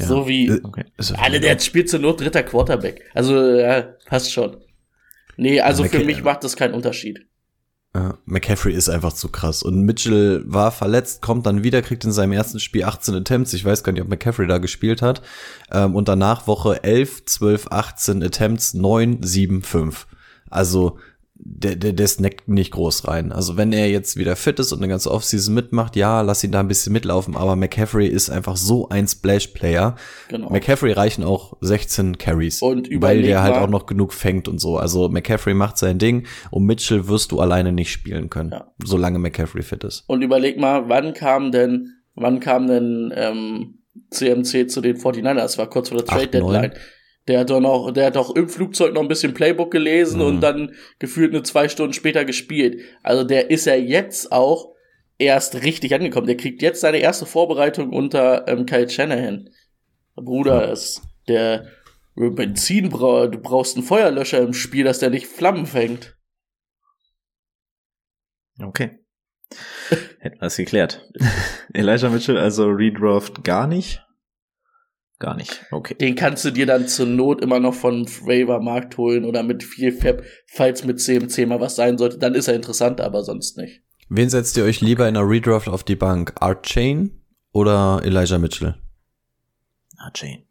Ja. 0.00 0.06
So 0.06 0.26
wie 0.28 0.48
Äh, 0.48 0.60
Okay. 0.62 0.84
Alle, 1.18 1.40
der 1.40 1.58
spielt 1.58 1.88
zur 1.88 2.00
Not 2.00 2.20
dritter 2.20 2.42
Quarterback. 2.42 3.02
Also, 3.14 3.36
ja, 3.56 3.82
passt 4.06 4.32
schon. 4.32 4.56
Nee, 5.36 5.60
also 5.60 5.84
Ja, 5.84 5.88
für 5.88 6.04
mich 6.04 6.22
macht 6.22 6.44
das 6.44 6.56
keinen 6.56 6.74
Unterschied. 6.74 7.26
Ja, 7.94 8.18
McCaffrey 8.24 8.72
ist 8.72 8.88
einfach 8.88 9.12
zu 9.12 9.28
krass. 9.30 9.64
Und 9.64 9.82
Mitchell 9.82 10.44
war 10.46 10.70
verletzt, 10.70 11.22
kommt 11.22 11.46
dann 11.46 11.64
wieder, 11.64 11.82
kriegt 11.82 12.04
in 12.04 12.12
seinem 12.12 12.32
ersten 12.32 12.60
Spiel 12.60 12.84
18 12.84 13.14
Attempts. 13.16 13.52
Ich 13.52 13.64
weiß 13.64 13.82
gar 13.82 13.92
nicht, 13.92 14.02
ob 14.02 14.08
McCaffrey 14.08 14.46
da 14.46 14.58
gespielt 14.58 15.02
hat. 15.02 15.22
Ähm, 15.72 15.96
und 15.96 16.06
danach 16.06 16.46
Woche 16.46 16.84
11, 16.84 17.24
12, 17.24 17.66
18 17.70 18.22
Attempts, 18.22 18.74
9, 18.74 19.22
7, 19.22 19.62
5. 19.62 20.06
Also 20.50 20.98
der, 21.42 21.74
der, 21.76 21.92
der 21.92 22.06
snackt 22.06 22.48
nicht 22.48 22.70
groß 22.72 23.08
rein. 23.08 23.32
Also 23.32 23.56
wenn 23.56 23.72
er 23.72 23.88
jetzt 23.88 24.16
wieder 24.16 24.36
fit 24.36 24.58
ist 24.58 24.72
und 24.72 24.78
eine 24.80 24.88
ganze 24.88 25.10
Offseason 25.10 25.54
mitmacht, 25.54 25.96
ja, 25.96 26.20
lass 26.20 26.44
ihn 26.44 26.52
da 26.52 26.60
ein 26.60 26.68
bisschen 26.68 26.92
mitlaufen. 26.92 27.36
Aber 27.36 27.56
McCaffrey 27.56 28.06
ist 28.06 28.28
einfach 28.30 28.56
so 28.56 28.88
ein 28.90 29.08
Splash-Player. 29.08 29.96
Genau. 30.28 30.50
McCaffrey 30.50 30.92
reichen 30.92 31.24
auch 31.24 31.56
16 31.60 32.18
Carries. 32.18 32.60
Und 32.60 32.88
weil 33.00 33.22
der 33.22 33.42
halt 33.42 33.56
auch 33.56 33.68
noch 33.70 33.86
genug 33.86 34.12
fängt 34.12 34.48
und 34.48 34.60
so. 34.60 34.76
Also 34.76 35.08
McCaffrey 35.08 35.54
macht 35.54 35.78
sein 35.78 35.98
Ding 35.98 36.26
und 36.50 36.64
Mitchell 36.66 37.08
wirst 37.08 37.32
du 37.32 37.40
alleine 37.40 37.72
nicht 37.72 37.90
spielen 37.90 38.28
können, 38.28 38.50
Ja. 38.50 38.70
solange 38.84 39.18
McCaffrey 39.18 39.62
fit 39.62 39.82
ist. 39.84 40.04
Und 40.08 40.22
überleg 40.22 40.58
mal, 40.58 40.88
wann 40.88 41.14
kam 41.14 41.52
denn, 41.52 41.94
wann 42.14 42.40
kam 42.40 42.66
denn 42.66 43.12
ähm, 43.16 43.78
CMC 44.10 44.68
zu 44.70 44.80
den 44.82 44.96
49ers? 44.96 45.34
Das 45.34 45.58
war 45.58 45.68
kurz 45.70 45.88
vor 45.88 45.98
der 45.98 46.06
Trade 46.06 46.24
Acht, 46.24 46.34
neun. 46.34 46.52
Deadline. 46.52 46.72
Der 47.30 47.38
hat 47.38 47.50
doch 47.50 47.60
noch, 47.60 47.92
der 47.92 48.06
hat 48.06 48.16
doch 48.16 48.34
im 48.34 48.48
Flugzeug 48.48 48.92
noch 48.92 49.02
ein 49.02 49.06
bisschen 49.06 49.34
Playbook 49.34 49.70
gelesen 49.70 50.18
Mhm. 50.20 50.26
und 50.26 50.40
dann 50.40 50.74
gefühlt 50.98 51.32
eine 51.32 51.44
zwei 51.44 51.68
Stunden 51.68 51.92
später 51.92 52.24
gespielt. 52.24 52.80
Also 53.04 53.22
der 53.22 53.50
ist 53.50 53.66
ja 53.66 53.76
jetzt 53.76 54.32
auch 54.32 54.74
erst 55.16 55.62
richtig 55.62 55.94
angekommen. 55.94 56.26
Der 56.26 56.36
kriegt 56.36 56.60
jetzt 56.60 56.80
seine 56.80 56.98
erste 56.98 57.26
Vorbereitung 57.26 57.92
unter 57.92 58.48
ähm, 58.48 58.66
Kyle 58.66 58.90
Shanahan. 58.90 59.48
Bruder, 60.16 60.72
ist 60.72 61.02
der 61.28 61.68
Benzin 62.16 62.88
bra 62.88 63.28
du 63.28 63.38
brauchst 63.38 63.76
einen 63.76 63.86
Feuerlöscher 63.86 64.40
im 64.40 64.52
Spiel, 64.52 64.82
dass 64.82 64.98
der 64.98 65.10
nicht 65.10 65.28
Flammen 65.28 65.66
fängt. 65.66 66.16
Okay. 68.60 68.98
Hätten 70.18 70.40
wir 70.40 70.46
es 70.48 70.56
geklärt. 70.56 71.08
Elijah 71.72 72.08
Mitchell, 72.10 72.36
also 72.38 72.66
Redraft 72.68 73.44
gar 73.44 73.68
nicht? 73.68 74.02
Gar 75.20 75.36
nicht. 75.36 75.64
Okay. 75.70 75.94
Den 75.94 76.14
kannst 76.16 76.44
du 76.46 76.50
dir 76.50 76.64
dann 76.66 76.88
zur 76.88 77.06
Not 77.06 77.42
immer 77.42 77.60
noch 77.60 77.74
von 77.74 78.06
Waiver 78.24 78.58
Markt 78.60 78.96
holen 78.96 79.24
oder 79.26 79.42
mit 79.42 79.62
viel 79.62 79.92
Fab, 79.92 80.22
falls 80.46 80.82
mit 80.84 80.98
CMC 81.00 81.46
mal 81.46 81.60
was 81.60 81.76
sein 81.76 81.98
sollte. 81.98 82.18
Dann 82.18 82.34
ist 82.34 82.48
er 82.48 82.54
interessant, 82.54 83.00
aber 83.02 83.22
sonst 83.22 83.56
nicht. 83.58 83.82
Wen 84.08 84.30
setzt 84.30 84.56
ihr 84.56 84.64
euch 84.64 84.80
lieber 84.80 85.06
in 85.08 85.16
einer 85.16 85.28
Redraft 85.28 85.68
auf 85.68 85.84
die 85.84 85.94
Bank? 85.94 86.32
Art 86.40 86.64
Chain 86.64 87.20
oder 87.52 88.00
Elijah 88.02 88.38
Mitchell? 88.38 88.74
Ah, 89.98 90.10
Jane. 90.14 90.42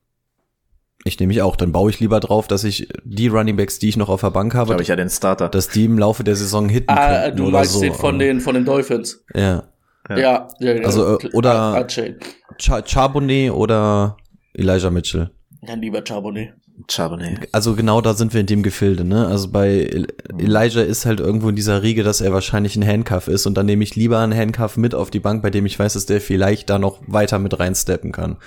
Ich 1.04 1.20
nehme 1.20 1.30
mich 1.30 1.42
auch. 1.42 1.56
Dann 1.56 1.72
baue 1.72 1.90
ich 1.90 2.00
lieber 2.00 2.20
drauf, 2.20 2.48
dass 2.48 2.64
ich 2.64 2.90
die 3.04 3.28
Runningbacks, 3.28 3.80
die 3.80 3.90
ich 3.90 3.98
noch 3.98 4.10
auf 4.10 4.22
der 4.22 4.30
Bank 4.32 4.54
habe, 4.54 4.74
habe 4.74 4.84
ich 4.84 4.90
ja 4.90 4.96
den 4.96 5.10
Starter. 5.10 5.50
dass 5.50 5.70
die 5.70 5.86
im 5.86 5.98
Laufe 5.98 6.24
der 6.24 6.36
Saison 6.36 6.70
hitten 6.70 6.90
Ah, 6.92 7.24
könnten 7.24 7.38
du 7.38 7.50
meinst 7.50 7.74
so. 7.74 7.82
den 7.82 7.94
von 7.96 8.20
den, 8.20 8.40
von 8.40 8.54
den 8.54 8.66
Dolphins. 8.66 9.24
Ja. 9.34 9.64
Ja. 10.10 10.48
Ja, 10.60 10.74
ja. 10.76 10.86
Also, 10.86 11.18
äh, 11.18 11.30
oder-. 11.34 11.88
Ch 11.88 12.72
Charbonnet 12.86 13.52
oder 13.52 14.18
Elijah 14.60 14.92
Mitchell? 14.92 15.32
Dann 15.62 15.82
lieber 15.82 16.04
Charbonnet. 16.06 16.54
Charbonnet. 16.88 17.50
Also 17.52 17.76
genau 17.76 18.00
da 18.00 18.14
sind 18.14 18.34
wir 18.34 18.40
in 18.40 18.48
dem 18.48 18.64
Gefilde, 18.64 19.04
ne? 19.04 19.28
Also 19.28 19.52
bei 19.52 19.80
El 19.80 20.08
Elijah 20.38 20.82
ist 20.82 21.06
halt 21.06 21.20
irgendwo 21.20 21.50
in 21.50 21.56
dieser 21.56 21.84
Riege, 21.84 22.04
dass 22.04 22.22
er 22.22 22.32
wahrscheinlich 22.32 22.76
ein 22.76 22.88
Handcuff 22.88 23.28
ist 23.28 23.46
und 23.46 23.56
dann 23.56 23.66
nehme 23.66 23.84
ich 23.84 23.96
lieber 23.96 24.20
einen 24.20 24.38
Handcuff 24.38 24.78
mit 24.78 24.96
auf 24.96 25.12
die 25.12 25.20
Bank, 25.20 25.44
bei 25.44 25.50
dem 25.50 25.66
ich 25.66 25.78
weiß, 25.78 25.94
dass 25.94 26.06
der 26.06 26.22
vielleicht 26.22 26.70
da 26.70 26.80
noch 26.80 27.02
weiter 27.08 27.40
mit 27.40 27.60
reinsteppen 27.60 28.12
kann. 28.12 28.38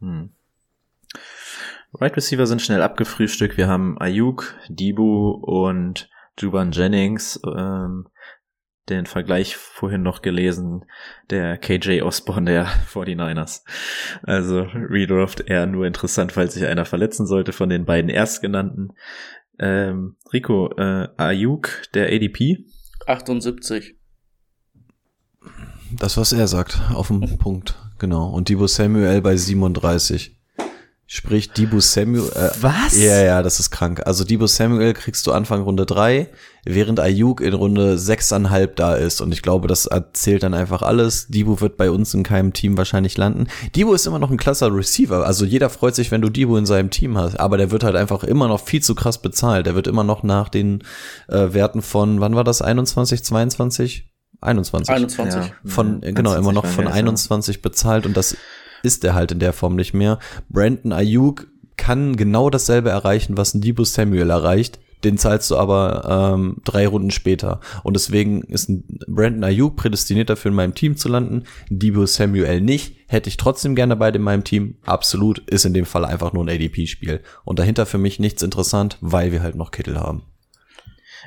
Hm. 0.00 0.30
Right 1.94 2.16
Receiver 2.16 2.46
sind 2.46 2.62
schnell 2.62 2.82
abgefrühstückt. 2.82 3.56
Wir 3.56 3.66
haben 3.66 3.98
Ayuk, 3.98 4.54
Dibu 4.68 5.30
und 5.30 6.08
Juban 6.38 6.70
Jennings. 6.70 7.40
Ähm, 7.44 8.06
den 8.88 9.06
Vergleich 9.06 9.56
vorhin 9.56 10.02
noch 10.02 10.22
gelesen, 10.22 10.84
der 11.30 11.56
KJ 11.58 12.02
Osborne 12.02 12.50
der 12.50 12.66
49ers. 12.92 13.62
Also 14.22 14.62
Redraft 14.62 15.40
eher 15.40 15.66
nur 15.66 15.86
interessant, 15.86 16.32
falls 16.32 16.54
sich 16.54 16.66
einer 16.66 16.84
verletzen 16.84 17.26
sollte 17.26 17.52
von 17.52 17.68
den 17.68 17.84
beiden 17.84 18.10
Erstgenannten. 18.10 18.92
Ähm, 19.58 20.16
Rico, 20.32 20.70
äh, 20.76 21.08
Ayuk, 21.16 21.82
der 21.94 22.06
ADP. 22.12 22.64
78. 23.06 23.96
Das, 25.98 26.16
was 26.16 26.32
er 26.32 26.46
sagt, 26.48 26.80
auf 26.94 27.08
dem 27.08 27.20
Punkt, 27.38 27.74
genau. 27.98 28.28
Und 28.28 28.48
Debo 28.48 28.66
Samuel 28.66 29.20
bei 29.20 29.36
37. 29.36 30.37
Sprich, 31.10 31.52
Debo 31.52 31.80
Samuel. 31.80 32.30
Äh, 32.34 32.50
Was? 32.60 32.94
Ja, 32.98 33.22
ja, 33.22 33.42
das 33.42 33.60
ist 33.60 33.70
krank. 33.70 34.02
Also 34.04 34.24
Debo 34.24 34.46
Samuel 34.46 34.92
kriegst 34.92 35.26
du 35.26 35.32
Anfang 35.32 35.62
Runde 35.62 35.86
3, 35.86 36.28
während 36.66 37.00
Ayuk 37.00 37.40
in 37.40 37.54
Runde 37.54 37.94
6,5 37.94 38.74
da 38.74 38.94
ist. 38.94 39.22
Und 39.22 39.32
ich 39.32 39.40
glaube, 39.40 39.68
das 39.68 39.86
erzählt 39.86 40.42
dann 40.42 40.52
einfach 40.52 40.82
alles. 40.82 41.28
Debo 41.28 41.62
wird 41.62 41.78
bei 41.78 41.90
uns 41.90 42.12
in 42.12 42.24
keinem 42.24 42.52
Team 42.52 42.76
wahrscheinlich 42.76 43.16
landen. 43.16 43.46
Debo 43.74 43.94
ist 43.94 44.06
immer 44.06 44.18
noch 44.18 44.30
ein 44.30 44.36
klasser 44.36 44.70
Receiver. 44.70 45.24
Also 45.24 45.46
jeder 45.46 45.70
freut 45.70 45.94
sich, 45.94 46.10
wenn 46.10 46.20
du 46.20 46.28
Debo 46.28 46.58
in 46.58 46.66
seinem 46.66 46.90
Team 46.90 47.16
hast. 47.16 47.40
Aber 47.40 47.56
der 47.56 47.70
wird 47.70 47.84
halt 47.84 47.96
einfach 47.96 48.22
immer 48.22 48.46
noch 48.46 48.60
viel 48.60 48.82
zu 48.82 48.94
krass 48.94 49.22
bezahlt. 49.22 49.64
Der 49.64 49.74
wird 49.74 49.86
immer 49.86 50.04
noch 50.04 50.22
nach 50.22 50.50
den 50.50 50.84
äh, 51.28 51.54
Werten 51.54 51.80
von, 51.80 52.20
wann 52.20 52.36
war 52.36 52.44
das? 52.44 52.60
21, 52.60 53.24
22? 53.24 54.10
21. 54.42 54.94
21. 54.94 55.40
Ja. 55.42 55.50
Von, 55.64 56.02
genau, 56.02 56.34
immer 56.34 56.52
noch 56.52 56.64
21 56.64 56.76
von 56.76 56.84
waren 56.84 56.92
wir, 56.92 56.98
ja. 56.98 57.06
21 57.06 57.62
bezahlt 57.62 58.04
und 58.04 58.14
das 58.14 58.36
ist 58.82 59.04
er 59.04 59.14
halt 59.14 59.32
in 59.32 59.38
der 59.38 59.52
Form 59.52 59.76
nicht 59.76 59.94
mehr. 59.94 60.18
Brandon 60.48 60.92
Ayuk 60.92 61.48
kann 61.76 62.16
genau 62.16 62.50
dasselbe 62.50 62.90
erreichen, 62.90 63.36
was 63.36 63.54
ein 63.54 63.60
Debo 63.60 63.84
Samuel 63.84 64.30
erreicht. 64.30 64.80
Den 65.04 65.16
zahlst 65.16 65.50
du 65.52 65.56
aber 65.56 66.34
ähm, 66.34 66.56
drei 66.64 66.88
Runden 66.88 67.12
später. 67.12 67.60
Und 67.84 67.94
deswegen 67.94 68.42
ist 68.42 68.68
ein 68.68 68.84
Brandon 69.06 69.44
Ayuk 69.44 69.76
prädestiniert 69.76 70.28
dafür, 70.28 70.50
in 70.50 70.56
meinem 70.56 70.74
Team 70.74 70.96
zu 70.96 71.08
landen. 71.08 71.44
Debo 71.70 72.04
Samuel 72.04 72.60
nicht. 72.60 72.96
Hätte 73.06 73.28
ich 73.28 73.36
trotzdem 73.36 73.76
gerne 73.76 73.94
beide 73.94 74.18
in 74.18 74.24
meinem 74.24 74.42
Team. 74.42 74.76
Absolut. 74.84 75.38
Ist 75.48 75.64
in 75.64 75.72
dem 75.72 75.86
Fall 75.86 76.04
einfach 76.04 76.32
nur 76.32 76.44
ein 76.44 76.48
ADP-Spiel. 76.48 77.22
Und 77.44 77.60
dahinter 77.60 77.86
für 77.86 77.98
mich 77.98 78.18
nichts 78.18 78.42
interessant, 78.42 78.98
weil 79.00 79.30
wir 79.30 79.40
halt 79.40 79.54
noch 79.54 79.70
Kittel 79.70 80.00
haben. 80.00 80.24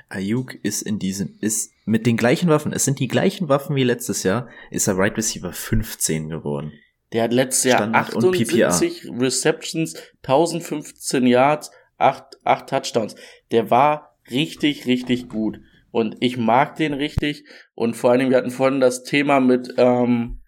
Ayuk 0.10 0.54
ist 0.64 0.82
in 0.82 1.00
diesem, 1.00 1.38
ist 1.40 1.72
mit 1.86 2.06
den 2.06 2.18
gleichen 2.18 2.50
Waffen, 2.50 2.74
es 2.74 2.86
sind 2.86 3.00
die 3.00 3.08
gleichen 3.08 3.50
Waffen 3.50 3.76
wie 3.76 3.84
letztes 3.84 4.24
Jahr, 4.24 4.48
ist 4.70 4.88
er 4.88 4.98
Right 4.98 5.18
Receiver 5.18 5.54
15 5.54 6.30
geworden. 6.30 6.74
Der 7.14 7.24
hat 7.24 7.34
letztes 7.34 7.66
Jahr 7.66 7.78
Standard 7.80 8.14
und 8.16 8.26
78 8.26 9.10
Receptions, 9.18 9.96
1015 10.24 11.28
Yards, 11.28 11.72
8, 11.98 12.24
8 12.46 12.70
Touchdowns. 12.70 13.16
Der 13.52 13.70
war 13.70 14.18
richtig, 14.30 14.86
richtig 14.86 15.28
gut. 15.28 15.60
Und 15.92 16.16
ich 16.22 16.38
mag 16.38 16.76
den 16.76 16.94
richtig. 16.94 17.44
Und 17.76 17.96
vor 17.96 18.12
allen 18.12 18.20
Dingen, 18.20 18.32
wir 18.32 18.38
hatten 18.38 18.50
vorhin 18.52 18.80
das 18.80 19.04
Thema 19.04 19.40
mit 19.42 19.74
ähm, 19.78 20.42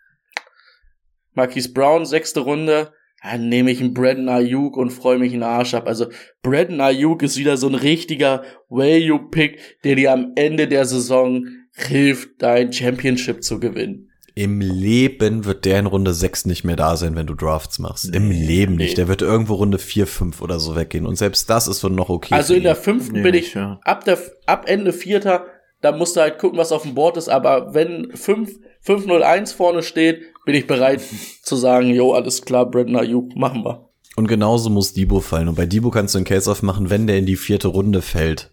Marquise 1.33 1.73
Brown, 1.73 2.05
sechste 2.05 2.39
Runde. 2.39 2.93
Dann 3.21 3.49
nehme 3.49 3.71
ich 3.71 3.81
einen 3.81 3.93
Brandon 3.93 4.29
Ayuk 4.29 4.77
und 4.77 4.91
freue 4.91 5.17
mich 5.17 5.33
in 5.33 5.39
den 5.39 5.49
Arsch 5.49 5.73
ab. 5.73 5.87
Also 5.87 6.07
Brandon 6.41 6.81
Ayuk 6.81 7.23
ist 7.23 7.37
wieder 7.37 7.57
so 7.57 7.67
ein 7.67 7.75
richtiger 7.75 8.43
Value-Pick, 8.69 9.81
der 9.83 9.95
dir 9.95 10.11
am 10.13 10.33
Ende 10.35 10.67
der 10.67 10.85
Saison 10.85 11.45
hilft, 11.75 12.41
dein 12.41 12.71
Championship 12.71 13.43
zu 13.43 13.59
gewinnen. 13.59 14.12
Im 14.35 14.61
Leben 14.61 15.45
wird 15.45 15.65
der 15.65 15.77
in 15.79 15.85
Runde 15.85 16.13
6 16.13 16.45
nicht 16.45 16.63
mehr 16.63 16.75
da 16.75 16.97
sein, 16.97 17.15
wenn 17.15 17.27
du 17.27 17.35
Drafts 17.35 17.77
machst. 17.77 18.05
Im 18.15 18.29
Nee, 18.29 18.45
Leben 18.45 18.75
nee. 18.75 18.85
nicht. 18.85 18.97
Der 18.97 19.07
wird 19.07 19.21
irgendwo 19.21 19.55
Runde 19.55 19.77
4, 19.77 20.07
5 20.07 20.41
oder 20.41 20.59
so 20.59 20.75
weggehen. 20.75 21.05
Und 21.05 21.17
selbst 21.17 21.49
das 21.49 21.67
ist 21.67 21.79
so 21.81 21.89
noch 21.89 22.09
okay. 22.09 22.33
Also 22.33 22.53
in 22.55 22.63
der 22.63 22.75
fünften 22.75 23.17
Nee, 23.17 23.21
bin 23.23 23.35
ich 23.35 23.53
ja. 23.53 23.79
ab 23.83 24.03
der 24.05 24.17
ab 24.47 24.63
Ende 24.67 24.91
vierter, 24.91 25.45
da 25.81 25.91
musst 25.91 26.15
du 26.15 26.21
halt 26.21 26.39
gucken, 26.39 26.57
was 26.57 26.71
auf 26.71 26.81
dem 26.83 26.95
Board 26.95 27.17
ist, 27.17 27.29
aber 27.29 27.73
wenn 27.73 28.11
5 28.15 28.51
501 28.81 29.53
vorne 29.53 29.83
steht, 29.83 30.21
bin 30.45 30.55
ich 30.55 30.67
bereit 30.67 31.01
zu 31.43 31.55
sagen, 31.55 31.89
jo, 31.89 32.13
alles 32.13 32.41
klar, 32.43 32.69
Brandon 32.69 32.97
Ayuk, 32.97 33.35
machen 33.35 33.63
wir. 33.63 33.89
Und 34.15 34.27
genauso 34.27 34.69
muss 34.69 34.93
Debo 34.93 35.21
fallen. 35.21 35.47
Und 35.47 35.55
bei 35.55 35.65
Debo 35.65 35.89
kannst 35.89 36.13
du 36.13 36.19
einen 36.19 36.25
Case 36.25 36.49
aufmachen, 36.51 36.89
wenn 36.89 37.07
der 37.07 37.17
in 37.17 37.25
die 37.25 37.35
vierte 37.35 37.67
Runde 37.67 38.01
fällt. 38.01 38.51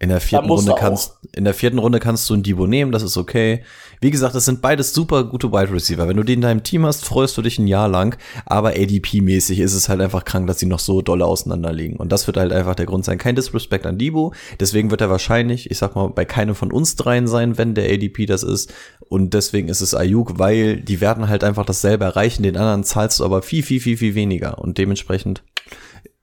In 0.00 0.10
der 0.10 0.20
vierten 0.20 0.48
Runde 0.48 0.66
du 0.66 0.72
auch. 0.74 0.78
kannst, 0.78 1.18
in 1.34 1.42
der 1.44 1.54
vierten 1.54 1.78
Runde 1.78 1.98
kannst 1.98 2.30
du 2.30 2.34
einen 2.34 2.44
Debo 2.44 2.68
nehmen, 2.68 2.92
das 2.92 3.02
ist 3.02 3.16
okay. 3.16 3.64
Wie 4.00 4.12
gesagt, 4.12 4.36
das 4.36 4.44
sind 4.44 4.62
beides 4.62 4.94
super 4.94 5.24
gute 5.24 5.50
Wide 5.50 5.72
Receiver. 5.72 6.06
Wenn 6.06 6.16
du 6.16 6.22
die 6.22 6.34
in 6.34 6.40
deinem 6.40 6.62
Team 6.62 6.86
hast, 6.86 7.04
freust 7.04 7.36
du 7.36 7.42
dich 7.42 7.58
ein 7.58 7.66
Jahr 7.66 7.88
lang. 7.88 8.16
Aber 8.46 8.70
ADP-mäßig 8.70 9.58
ist 9.58 9.74
es 9.74 9.88
halt 9.88 10.00
einfach 10.00 10.24
krank, 10.24 10.46
dass 10.46 10.60
sie 10.60 10.66
noch 10.66 10.78
so 10.78 11.02
dolle 11.02 11.24
auseinander 11.24 11.72
liegen. 11.72 11.96
Und 11.96 12.12
das 12.12 12.28
wird 12.28 12.36
halt 12.36 12.52
einfach 12.52 12.76
der 12.76 12.86
Grund 12.86 13.04
sein. 13.04 13.18
Kein 13.18 13.34
Disrespect 13.34 13.86
an 13.86 13.98
Debo. 13.98 14.32
Deswegen 14.60 14.92
wird 14.92 15.00
er 15.00 15.10
wahrscheinlich, 15.10 15.68
ich 15.68 15.78
sag 15.78 15.96
mal, 15.96 16.10
bei 16.10 16.24
keinem 16.24 16.54
von 16.54 16.70
uns 16.70 16.94
dreien 16.94 17.26
sein, 17.26 17.58
wenn 17.58 17.74
der 17.74 17.92
ADP 17.92 18.26
das 18.26 18.44
ist. 18.44 18.72
Und 19.08 19.34
deswegen 19.34 19.68
ist 19.68 19.80
es 19.80 19.96
Ayuk, 19.96 20.38
weil 20.38 20.80
die 20.80 21.00
werden 21.00 21.28
halt 21.28 21.42
einfach 21.42 21.66
dasselbe 21.66 22.04
erreichen. 22.04 22.44
Den 22.44 22.56
anderen 22.56 22.84
zahlst 22.84 23.18
du 23.18 23.24
aber 23.24 23.42
viel, 23.42 23.64
viel, 23.64 23.80
viel, 23.80 23.96
viel 23.96 24.14
weniger. 24.14 24.58
Und 24.58 24.78
dementsprechend 24.78 25.42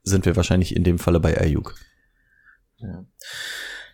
sind 0.04 0.26
wir 0.26 0.38
wahrscheinlich 0.38 0.78
in 0.78 0.86
dem 0.86 0.98
Falle 0.98 1.20
bei 1.20 1.38
Ayuk. 1.38 1.76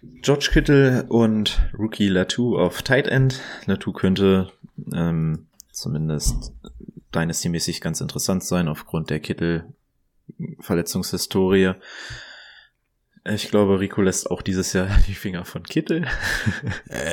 George 0.02 0.50
Kittle 0.52 1.06
und 1.10 1.62
Rookie 1.78 2.08
Latu 2.08 2.58
auf 2.58 2.82
Tight 2.82 3.08
End. 3.08 3.40
Latu 3.66 3.92
könnte 3.92 4.52
ähm, 4.94 5.46
zumindest 5.72 6.54
Dynasty-mäßig 7.14 7.82
ganz 7.82 8.02
interessant 8.02 8.44
sein 8.44 8.68
aufgrund 8.68 9.12
der 9.12 9.20
Kittle-Verletzungshistorie. 9.20 11.74
Ich 13.24 13.50
glaube, 13.50 13.80
Rico 13.80 14.02
lässt 14.02 14.32
auch 14.32 14.42
dieses 14.42 14.74
Jahr 14.74 14.88
die 15.08 15.14
Finger 15.14 15.46
von 15.46 15.62
Kittel. 15.62 16.08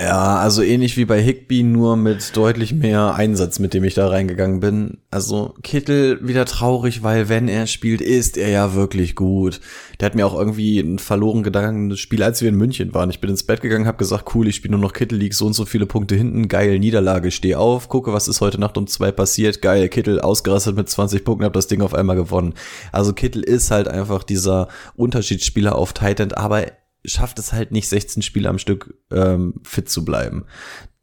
Ja, 0.02 0.36
also 0.36 0.62
ähnlich 0.62 0.96
wie 0.96 1.04
bei 1.04 1.20
Higby, 1.20 1.62
nur 1.62 1.98
mit 1.98 2.34
deutlich 2.34 2.72
mehr 2.72 3.14
Einsatz, 3.14 3.58
mit 3.58 3.74
dem 3.74 3.84
ich 3.84 3.92
da 3.92 4.08
reingegangen 4.08 4.60
bin. 4.60 4.98
Also 5.10 5.54
Kittel 5.62 6.26
wieder 6.26 6.46
traurig, 6.46 7.02
weil 7.02 7.28
wenn 7.28 7.48
er 7.48 7.66
spielt, 7.66 8.00
ist 8.00 8.38
er 8.38 8.48
ja 8.48 8.74
wirklich 8.74 9.16
gut. 9.16 9.60
Der 10.00 10.06
hat 10.06 10.14
mir 10.14 10.26
auch 10.26 10.34
irgendwie 10.34 10.78
ein 10.80 10.98
verloren 10.98 11.42
gegangenes 11.42 12.00
Spiel, 12.00 12.22
als 12.22 12.40
wir 12.40 12.48
in 12.48 12.54
München 12.54 12.94
waren. 12.94 13.10
Ich 13.10 13.20
bin 13.20 13.28
ins 13.28 13.42
Bett 13.42 13.60
gegangen, 13.60 13.86
habe 13.86 13.98
gesagt, 13.98 14.34
cool, 14.34 14.48
ich 14.48 14.56
spiele 14.56 14.72
nur 14.72 14.80
noch 14.80 14.94
Kittel, 14.94 15.18
lieg 15.18 15.34
so 15.34 15.44
und 15.44 15.52
so 15.52 15.66
viele 15.66 15.84
Punkte 15.84 16.14
hinten, 16.14 16.48
geil, 16.48 16.78
Niederlage, 16.78 17.30
steh 17.30 17.54
auf, 17.54 17.90
gucke, 17.90 18.14
was 18.14 18.28
ist 18.28 18.40
heute 18.40 18.58
Nacht 18.58 18.78
um 18.78 18.86
zwei 18.86 19.12
passiert, 19.12 19.60
geil, 19.60 19.88
Kittel 19.90 20.20
ausgerastet 20.20 20.74
mit 20.76 20.88
20 20.88 21.24
Punkten, 21.24 21.44
hab 21.44 21.52
das 21.52 21.66
Ding 21.66 21.82
auf 21.82 21.92
einmal 21.92 22.16
gewonnen. 22.16 22.54
Also 22.92 23.12
Kittel 23.12 23.42
ist 23.42 23.70
halt 23.70 23.88
einfach 23.88 24.22
dieser 24.22 24.68
Unterschiedsspieler 24.96 25.76
auf 25.76 25.92
Tight 25.98 26.20
End, 26.20 26.36
aber 26.38 26.66
schafft 27.04 27.38
es 27.38 27.52
halt 27.52 27.72
nicht 27.72 27.88
16 27.88 28.22
Spiele 28.22 28.48
am 28.48 28.58
Stück 28.58 28.94
ähm, 29.10 29.54
fit 29.64 29.88
zu 29.88 30.04
bleiben. 30.04 30.46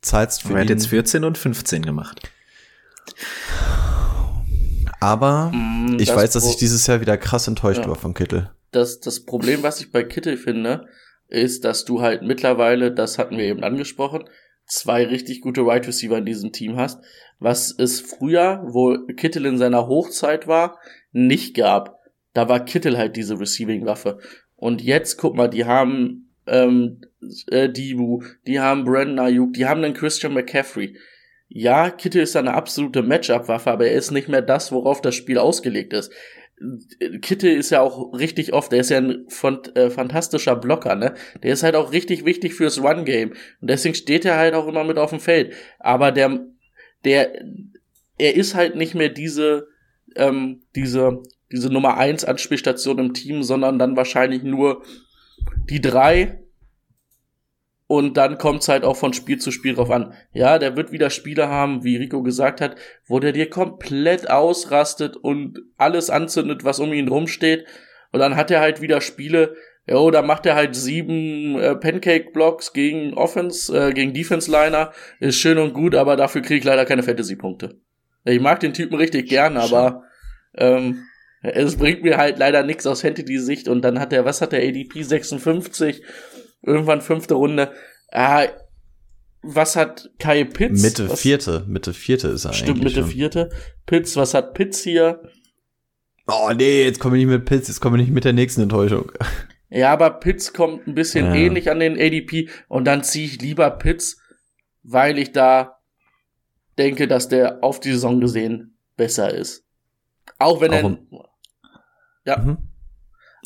Zahlst 0.01 0.43
für 0.43 0.53
Er 0.53 0.61
hat 0.61 0.69
jetzt 0.69 0.87
14 0.87 1.23
und 1.23 1.37
15 1.37 1.81
gemacht. 1.83 2.29
aber 4.99 5.51
Mm, 5.53 5.97
ich 5.99 6.07
das 6.09 6.15
weiß, 6.17 6.31
dass 6.31 6.49
ich 6.49 6.57
dieses 6.57 6.87
Jahr 6.87 7.01
wieder 7.01 7.17
krass 7.17 7.47
enttäuscht 7.47 7.81
Ja. 7.83 7.87
war 7.89 7.95
von 7.95 8.13
Kittel. 8.13 8.51
das, 8.71 8.99
das 8.99 9.21
Problem, 9.25 9.63
was 9.63 9.79
ich 9.79 9.91
bei 9.91 10.03
Kittel 10.03 10.37
finde, 10.37 10.87
ist, 11.27 11.63
dass 11.65 11.85
du 11.85 12.01
halt 12.01 12.21
mittlerweile, 12.23 12.91
das 12.93 13.17
hatten 13.17 13.37
wir 13.37 13.45
eben 13.45 13.63
angesprochen, 13.63 14.25
zwei 14.67 15.05
richtig 15.05 15.41
gute 15.41 15.65
Wide 15.65 15.87
Receiver 15.87 16.17
in 16.17 16.25
diesem 16.25 16.51
Team 16.51 16.75
hast, 16.77 16.99
was 17.39 17.73
es 17.77 18.01
früher, 18.01 18.63
wo 18.67 18.97
Kittel 19.15 19.45
in 19.45 19.57
seiner 19.57 19.87
Hochzeit 19.87 20.47
war, 20.47 20.77
nicht 21.11 21.55
gab. 21.55 21.99
Da 22.33 22.49
war 22.49 22.63
Kittel 22.65 22.97
halt 22.97 23.15
diese 23.15 23.39
Receiving-Waffe. 23.39 24.19
Und 24.65 24.81
jetzt, 24.81 25.17
guck 25.17 25.35
mal, 25.35 25.47
die 25.47 25.65
haben 25.65 26.33
ähm, 26.47 27.01
äh, 27.51 27.69
Dibu, 27.69 28.23
die 28.47 28.59
haben 28.59 28.83
Brandon 28.83 29.19
Ayuk, 29.19 29.53
die 29.53 29.67
haben 29.67 29.83
dann 29.83 29.93
Christian 29.93 30.33
McCaffrey. 30.33 30.97
Ja, 31.47 31.91
Kittel 31.91 32.23
ist 32.23 32.35
eine 32.35 32.55
absolute 32.55 33.03
Matchup-Waffe, 33.03 33.69
aber 33.69 33.85
er 33.85 33.93
ist 33.93 34.09
nicht 34.09 34.27
mehr 34.27 34.41
das, 34.41 34.71
worauf 34.71 35.01
das 35.01 35.13
Spiel 35.13 35.37
ausgelegt 35.37 35.93
ist. 35.93 36.11
Kittel 37.21 37.55
ist 37.55 37.69
ja 37.69 37.81
auch 37.81 38.13
richtig 38.13 38.53
oft, 38.53 38.71
der 38.71 38.79
ist 38.79 38.89
ja 38.89 38.97
ein 38.97 39.27
äh, 39.75 39.91
fantastischer 39.91 40.55
Blocker, 40.55 40.95
ne? 40.95 41.13
Der 41.43 41.53
ist 41.53 41.61
halt 41.61 41.75
auch 41.75 41.91
richtig 41.91 42.25
wichtig 42.25 42.55
fürs 42.55 42.81
Run-Game. 42.81 43.33
Und 43.61 43.69
deswegen 43.69 43.93
steht 43.93 44.25
er 44.25 44.37
halt 44.37 44.55
auch 44.55 44.67
immer 44.67 44.83
mit 44.83 44.97
auf 44.97 45.11
dem 45.11 45.19
Feld. 45.19 45.53
Aber 45.77 46.11
der, 46.11 46.43
der, 47.03 47.39
er 48.17 48.35
ist 48.35 48.55
halt 48.55 48.75
nicht 48.75 48.95
mehr 48.95 49.09
diese, 49.09 49.67
ähm, 50.15 50.63
diese, 50.75 51.21
diese 51.51 51.69
Nummer 51.69 51.97
eins 51.97 52.25
Anspielstation 52.25 52.99
im 52.99 53.13
Team, 53.13 53.43
sondern 53.43 53.79
dann 53.79 53.95
wahrscheinlich 53.95 54.43
nur 54.43 54.83
die 55.69 55.81
drei. 55.81 56.39
Und 57.87 58.17
dann 58.17 58.39
kommt's 58.39 58.67
halt 58.67 58.83
auch 58.83 58.95
von 58.97 59.13
Spiel 59.13 59.37
zu 59.37 59.51
Spiel 59.51 59.75
drauf 59.75 59.91
an. 59.91 60.13
Ja, 60.33 60.57
der 60.57 60.75
wird 60.75 60.91
wieder 60.91 61.11
Spiele 61.11 61.49
haben, 61.49 61.83
wie 61.83 61.97
Rico 61.97 62.23
gesagt 62.23 62.59
hat, 62.59 62.75
wo 63.05 63.19
der 63.19 63.31
dir 63.31 63.47
komplett 63.47 64.29
ausrastet 64.29 65.15
und 65.15 65.59
alles 65.77 66.09
anzündet, 66.09 66.63
was 66.63 66.79
um 66.79 66.93
ihn 66.93 67.07
rumsteht. 67.07 67.65
Und 68.11 68.21
dann 68.21 68.35
hat 68.35 68.49
er 68.49 68.59
halt 68.59 68.81
wieder 68.81 69.01
Spiele, 69.01 69.55
jo, 69.87 70.09
da 70.09 70.23
macht 70.23 70.47
er 70.47 70.55
halt 70.55 70.75
sieben 70.75 71.59
äh, 71.59 71.75
Pancake-Blocks 71.75 72.73
gegen 72.73 73.13
Offense, 73.13 73.77
äh, 73.77 73.93
gegen 73.93 74.13
Defense-Liner. 74.13 74.91
Ist 75.19 75.37
schön 75.37 75.59
und 75.59 75.73
gut, 75.73 75.93
aber 75.93 76.15
dafür 76.15 76.41
kriege 76.41 76.57
ich 76.57 76.63
leider 76.63 76.85
keine 76.85 77.03
Fantasy-Punkte. 77.03 77.79
Ich 78.23 78.39
mag 78.39 78.59
den 78.61 78.73
Typen 78.73 78.95
richtig 78.95 79.29
gern, 79.29 79.57
aber 79.57 80.05
ähm, 80.55 81.03
es 81.53 81.75
bringt 81.77 82.03
mir 82.03 82.17
halt 82.17 82.37
leider 82.39 82.63
nichts 82.63 82.85
aus 82.87 83.01
Fantasy-Sicht. 83.01 83.67
Und 83.67 83.81
dann 83.81 83.99
hat 83.99 84.13
er, 84.13 84.25
was 84.25 84.41
hat 84.41 84.51
der 84.51 84.61
ADP 84.67 85.03
56? 85.03 86.01
Irgendwann 86.61 87.01
fünfte 87.01 87.35
Runde. 87.35 87.71
Ah, 88.11 88.45
was 89.41 89.75
hat 89.75 90.09
Kai 90.19 90.43
Pitts? 90.43 90.81
Mitte 90.81 91.09
was, 91.09 91.21
vierte, 91.21 91.63
Mitte 91.67 91.93
vierte 91.93 92.29
ist 92.29 92.45
er 92.45 92.53
Stimmt, 92.53 92.79
eigentlich 92.81 92.95
Mitte 92.95 93.01
schon. 93.01 93.11
vierte. 93.11 93.49
Pitts, 93.85 94.15
was 94.15 94.33
hat 94.33 94.53
Pitts 94.55 94.81
hier? 94.81 95.21
Oh 96.27 96.51
nee, 96.55 96.83
jetzt 96.83 96.99
komme 96.99 97.17
ich 97.17 97.25
nicht 97.25 97.31
mit 97.31 97.45
Pilz, 97.45 97.67
jetzt 97.67 97.79
komme 97.81 97.97
ich 97.97 98.05
nicht 98.05 98.13
mit 98.13 98.23
der 98.25 98.33
nächsten 98.33 98.61
Enttäuschung. 98.61 99.11
Ja, 99.67 99.91
aber 99.91 100.11
Pitts 100.11 100.53
kommt 100.53 100.87
ein 100.87 100.93
bisschen 100.93 101.25
Ja. 101.25 101.33
ähnlich 101.35 101.69
an 101.71 101.79
den 101.79 101.99
ADP 101.99 102.49
und 102.69 102.85
dann 102.85 103.03
ziehe 103.03 103.25
ich 103.25 103.41
lieber 103.41 103.69
Pitts, 103.71 104.21
weil 104.83 105.17
ich 105.17 105.31
da 105.33 105.79
denke, 106.77 107.07
dass 107.07 107.27
der 107.27 107.63
auf 107.63 107.79
die 107.79 107.91
Saison 107.91 108.21
gesehen 108.21 108.77
besser 108.95 109.33
ist. 109.33 109.65
Auch 110.37 110.61
wenn 110.61 110.71
Auch 110.71 110.75
er. 110.77 110.97
Ja. 112.25 112.37
Mhm. 112.37 112.57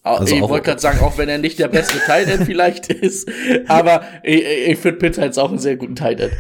Auch, 0.04 0.22
Also 0.22 0.34
ich 0.36 0.42
auch- 0.42 0.50
wollte 0.50 0.66
gerade 0.66 0.80
sagen, 0.82 1.00
auch 1.02 1.18
wenn 1.18 1.28
er 1.30 1.38
nicht 1.38 1.60
der 1.60 1.68
beste 1.68 1.98
Tight 2.06 2.28
End 2.30 2.46
vielleicht 2.46 2.88
ist, 2.92 3.30
aber 3.68 4.02
ich, 4.24 4.44
ich 4.68 4.80
finde 4.80 4.98
Pitts 5.00 5.18
halt 5.18 5.38
auch 5.38 5.50
einen 5.50 5.60
sehr 5.60 5.76
guten 5.76 5.96
Tight 5.96 6.20
End. 6.22 6.32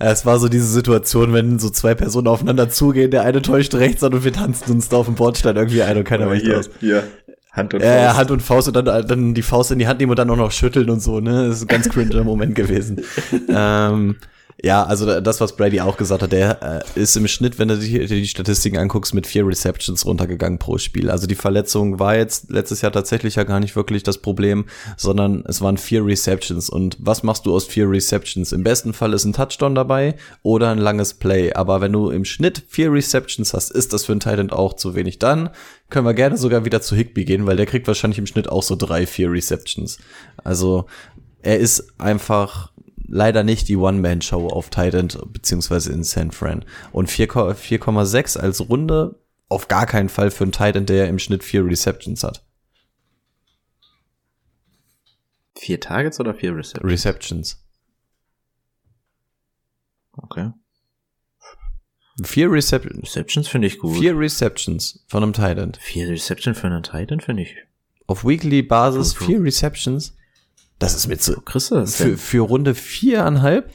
Ja, 0.00 0.10
Es 0.12 0.24
war 0.24 0.38
so 0.38 0.48
diese 0.48 0.66
Situation, 0.66 1.32
wenn 1.32 1.58
so 1.58 1.70
zwei 1.70 1.94
Personen 1.94 2.28
aufeinander 2.28 2.70
zugehen, 2.70 3.10
der 3.10 3.22
eine 3.24 3.42
täuscht 3.42 3.74
rechts 3.74 4.02
an 4.04 4.14
und 4.14 4.24
wir 4.24 4.32
tanzen 4.32 4.72
uns 4.72 4.88
da 4.88 4.98
auf 4.98 5.06
dem 5.06 5.16
Bordstein 5.16 5.56
irgendwie 5.56 5.82
ein 5.82 5.96
und 5.96 6.04
keiner 6.04 6.28
weicht 6.30 6.48
aus. 6.52 6.70
hier, 6.80 7.02
Hand 7.52 7.74
und 7.74 7.82
Ja, 7.82 7.94
ja, 7.96 8.04
Faust. 8.06 8.18
Hand 8.18 8.30
und 8.30 8.42
Faust 8.42 8.68
und 8.68 8.76
dann, 8.76 9.06
dann 9.06 9.34
die 9.34 9.42
Faust 9.42 9.72
in 9.72 9.80
die 9.80 9.88
Hand 9.88 9.98
nehmen 9.98 10.10
und 10.10 10.18
dann 10.18 10.30
auch 10.30 10.36
noch 10.36 10.52
schütteln 10.52 10.88
und 10.88 11.00
so, 11.00 11.18
ne? 11.20 11.48
Das 11.48 11.56
ist 11.56 11.62
ein 11.62 11.66
ganz 11.68 11.88
cringer 11.88 12.22
Moment 12.24 12.54
gewesen. 12.54 13.02
ähm, 13.48 14.16
ja, 14.62 14.84
also 14.84 15.06
da- 15.06 15.20
das, 15.20 15.40
was 15.40 15.56
Brady 15.56 15.80
auch 15.80 15.96
gesagt 15.96 16.22
hat, 16.22 16.32
der 16.32 16.82
äh, 16.94 17.00
ist 17.00 17.16
im 17.16 17.26
Schnitt, 17.28 17.58
wenn 17.58 17.68
du 17.68 17.78
dir 17.78 18.06
die 18.06 18.26
Statistiken 18.26 18.76
anguckst, 18.76 19.14
mit 19.14 19.26
vier 19.26 19.46
Receptions 19.46 20.04
runtergegangen 20.04 20.58
pro 20.58 20.76
Spiel. 20.78 21.10
Also 21.10 21.26
die 21.26 21.34
Verletzung 21.34 21.98
war 21.98 22.16
jetzt 22.16 22.50
letztes 22.50 22.82
Jahr 22.82 22.92
tatsächlich 22.92 23.36
ja 23.36 23.44
gar 23.44 23.60
nicht 23.60 23.76
wirklich 23.76 24.02
das 24.02 24.18
Problem, 24.18 24.66
sondern 24.96 25.44
es 25.46 25.60
waren 25.62 25.78
vier 25.78 26.04
Receptions. 26.04 26.68
Und 26.68 26.96
was 27.00 27.22
machst 27.22 27.46
du 27.46 27.54
aus 27.54 27.66
vier 27.66 27.88
Receptions? 27.88 28.52
Im 28.52 28.62
besten 28.62 28.92
Fall 28.92 29.14
ist 29.14 29.24
ein 29.24 29.32
Touchdown 29.32 29.74
dabei 29.74 30.16
oder 30.42 30.70
ein 30.70 30.78
langes 30.78 31.14
Play. 31.14 31.52
Aber 31.54 31.80
wenn 31.80 31.92
du 31.92 32.10
im 32.10 32.24
Schnitt 32.24 32.62
vier 32.68 32.92
Receptions 32.92 33.54
hast, 33.54 33.70
ist 33.70 33.92
das 33.92 34.04
für 34.04 34.12
einen 34.12 34.20
Titan 34.20 34.50
auch 34.50 34.74
zu 34.74 34.94
wenig. 34.94 35.18
Dann 35.18 35.50
können 35.88 36.06
wir 36.06 36.14
gerne 36.14 36.36
sogar 36.36 36.64
wieder 36.64 36.82
zu 36.82 36.94
Higby 36.94 37.24
gehen, 37.24 37.46
weil 37.46 37.56
der 37.56 37.66
kriegt 37.66 37.86
wahrscheinlich 37.86 38.18
im 38.18 38.26
Schnitt 38.26 38.48
auch 38.48 38.62
so 38.62 38.76
drei, 38.76 39.06
vier 39.06 39.30
Receptions. 39.32 39.98
Also 40.44 40.86
er 41.42 41.58
ist 41.58 41.98
einfach 41.98 42.69
leider 43.10 43.42
nicht 43.42 43.68
die 43.68 43.76
One-Man-Show 43.76 44.48
auf 44.48 44.70
Titan 44.70 45.08
beziehungsweise 45.26 45.92
in 45.92 46.04
San 46.04 46.30
Fran. 46.30 46.64
Und 46.92 47.10
4, 47.10 47.28
4,6 47.28 48.38
als 48.38 48.68
Runde 48.68 49.20
auf 49.48 49.68
gar 49.68 49.84
keinen 49.86 50.08
Fall 50.08 50.30
für 50.30 50.44
einen 50.44 50.52
Titan, 50.52 50.86
der 50.86 51.08
im 51.08 51.18
Schnitt 51.18 51.42
vier 51.42 51.66
Receptions 51.66 52.22
hat. 52.22 52.44
Vier 55.56 55.80
Targets 55.80 56.20
oder 56.20 56.34
vier 56.34 56.54
Receptions? 56.56 56.90
Receptions. 56.90 57.64
Okay. 60.12 60.52
Vier 62.22 62.50
Receptions. 62.50 63.02
Receptions 63.02 63.48
finde 63.48 63.66
ich 63.66 63.78
gut. 63.78 63.98
Vier 63.98 64.16
Receptions 64.16 65.04
von 65.08 65.22
einem 65.22 65.32
Titan. 65.32 65.72
Vier 65.80 66.08
Reception 66.08 66.54
für 66.54 66.68
einen 66.68 66.82
Titan 66.82 67.20
finde 67.20 67.42
ich. 67.42 67.56
Auf 68.06 68.24
Weekly 68.24 68.62
Basis 68.62 69.14
vier 69.14 69.42
Receptions. 69.42 70.16
Das 70.80 70.96
ist 70.96 71.06
mir 71.06 71.18
zu, 71.18 71.36
Wo 71.36 71.40
kriegst 71.42 71.70
du 71.70 71.76
das 71.76 71.94
für, 71.94 72.04
denn? 72.04 72.18
für 72.18 72.40
Runde 72.40 72.74
viereinhalb. 72.74 73.70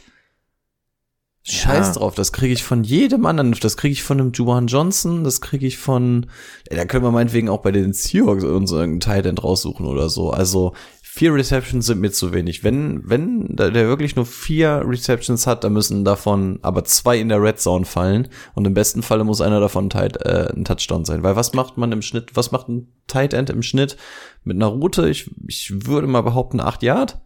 Scheiß 1.48 1.88
Ja. 1.88 1.94
drauf, 1.94 2.16
das 2.16 2.34
kriege 2.34 2.54
ich 2.54 2.64
von 2.64 2.84
jedem 2.84 3.28
anderen. 3.28 3.52
Das 3.62 3.78
kriege 3.78 3.92
ich 3.94 4.02
von 4.02 4.20
einem 4.20 4.32
Juwan 4.34 4.66
Johnson, 4.66 5.24
das 5.24 5.42
kriege 5.42 5.68
ich 5.68 5.78
von, 5.78 6.26
ey, 6.70 6.76
da 6.76 6.86
können 6.86 7.04
wir 7.06 7.12
meinetwegen 7.12 7.50
auch 7.50 7.62
bei 7.62 7.72
den 7.72 7.94
Seahawks 7.94 8.44
uns 8.44 8.72
irgendeinen 8.72 9.22
Tight 9.24 9.44
raussuchen 9.44 9.86
oder 9.86 10.10
so. 10.10 10.32
Also 10.32 10.74
vier 11.16 11.34
Receptions 11.34 11.86
sind 11.86 12.02
mir 12.02 12.12
zu 12.12 12.34
wenig. 12.34 12.66
Wenn, 12.66 13.10
wenn 13.10 13.56
der 13.56 13.74
wirklich 13.74 14.18
nur 14.18 14.26
vier 14.26 14.82
Receptions 14.86 15.48
hat, 15.48 15.64
dann 15.64 15.72
müssen 15.72 16.04
davon 16.04 16.60
aber 16.62 16.84
zwei 16.84 17.18
in 17.18 17.30
der 17.30 17.42
Red 17.42 17.58
Zone 17.58 17.86
fallen. 17.86 18.28
Und 18.54 18.68
im 18.68 18.74
besten 18.74 19.02
Falle 19.02 19.24
muss 19.24 19.40
einer 19.40 19.62
davon 19.62 19.90
tight, 19.90 20.18
äh, 20.26 20.52
ein 20.54 20.66
Touchdown 20.66 21.06
sein. 21.06 21.24
Weil 21.24 21.38
was 21.38 21.54
macht 21.54 21.78
man 21.78 21.94
im 21.94 22.02
Schnitt, 22.02 22.36
was 22.36 22.52
macht 22.52 22.68
ein 22.68 22.92
Tight 23.08 23.34
End 23.34 23.50
im 23.50 23.64
Schnitt 23.64 23.96
mit 24.44 24.58
einer 24.58 24.66
Route? 24.66 25.08
Ich, 25.08 25.32
ich 25.48 25.88
würde 25.88 26.08
mal 26.08 26.20
behaupten, 26.20 26.60
acht 26.60 26.84
Yard. 26.84 27.22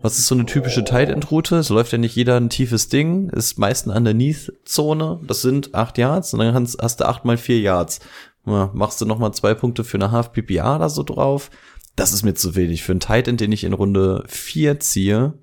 Was 0.00 0.18
ist 0.18 0.26
so 0.26 0.34
eine 0.34 0.46
typische 0.46 0.82
Tight 0.82 1.10
End 1.10 1.30
Route? 1.30 1.56
Es 1.56 1.68
läuft 1.68 1.92
ja 1.92 1.98
nicht 1.98 2.16
jeder 2.16 2.38
ein 2.38 2.48
tiefes 2.48 2.88
Ding, 2.88 3.28
ist 3.28 3.58
meist 3.58 3.86
eine 3.86 3.98
Underneath 3.98 4.50
Zone. 4.64 5.20
Das 5.26 5.42
sind 5.42 5.74
acht 5.74 5.98
Yards 5.98 6.32
und 6.32 6.40
dann 6.40 6.54
hast, 6.54 6.78
hast 6.80 7.00
du 7.00 7.06
acht 7.06 7.26
mal 7.26 7.36
vier 7.36 7.60
Yards. 7.60 8.00
Ja, 8.46 8.70
machst 8.72 8.98
du 9.00 9.04
noch 9.04 9.18
mal 9.18 9.32
zwei 9.32 9.52
Punkte 9.52 9.84
für 9.84 9.98
eine 9.98 10.10
Half 10.10 10.32
PPA 10.32 10.76
oder 10.76 10.88
so 10.88 11.02
drauf? 11.02 11.50
Das 11.96 12.12
ist 12.12 12.22
mir 12.22 12.34
zu 12.34 12.54
wenig 12.54 12.82
für 12.82 12.92
einen 12.92 13.00
Tight 13.00 13.28
End, 13.28 13.40
den 13.40 13.52
ich 13.52 13.64
in 13.64 13.72
Runde 13.72 14.24
vier 14.26 14.80
ziehe. 14.80 15.38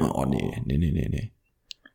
Oh 0.00 0.24
nee, 0.26 0.62
nee, 0.64 0.78
nee, 0.78 0.92
nee, 0.92 1.08
nee. 1.10 1.32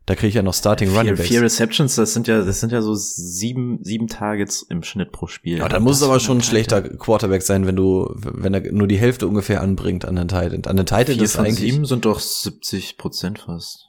Da 0.05 0.15
kriege 0.15 0.29
ich 0.29 0.33
ja 0.33 0.41
noch 0.41 0.55
Starting 0.55 0.89
Running 0.89 1.05
Vier, 1.05 1.17
Backs. 1.17 1.27
vier 1.29 1.41
Receptions, 1.43 1.95
das 1.95 2.15
sind 2.15 2.27
ja, 2.27 2.43
das 2.43 2.59
sind 2.59 2.71
ja 2.71 2.81
so 2.81 2.95
sieben, 2.95 3.83
sieben 3.83 4.07
Targets 4.07 4.63
im 4.63 4.81
Schnitt 4.81 5.11
pro 5.11 5.27
Spiel. 5.27 5.59
Ja, 5.59 5.69
dann 5.69 5.83
muss 5.83 5.97
es 5.97 6.03
aber 6.03 6.19
schon 6.19 6.39
ein 6.39 6.43
schlechter 6.43 6.81
Quarterback 6.81 7.43
sein, 7.43 7.67
wenn 7.67 7.75
du, 7.75 8.11
wenn 8.15 8.55
er 8.55 8.71
nur 8.71 8.87
die 8.87 8.97
Hälfte 8.97 9.27
ungefähr 9.27 9.61
anbringt 9.61 10.05
an 10.05 10.15
den 10.15 10.27
Tight 10.27 10.51
End. 10.51 10.67
An 10.67 10.77
den 10.77 10.87
Tight 10.87 11.09
End 11.09 11.17
Vier 11.19 11.25
ist 11.25 11.35
von 11.35 11.45
eigentlich, 11.45 11.59
sieben 11.59 11.85
sind 11.85 12.05
doch 12.05 12.19
70 12.19 12.97
Prozent 12.97 13.37
fast. 13.37 13.87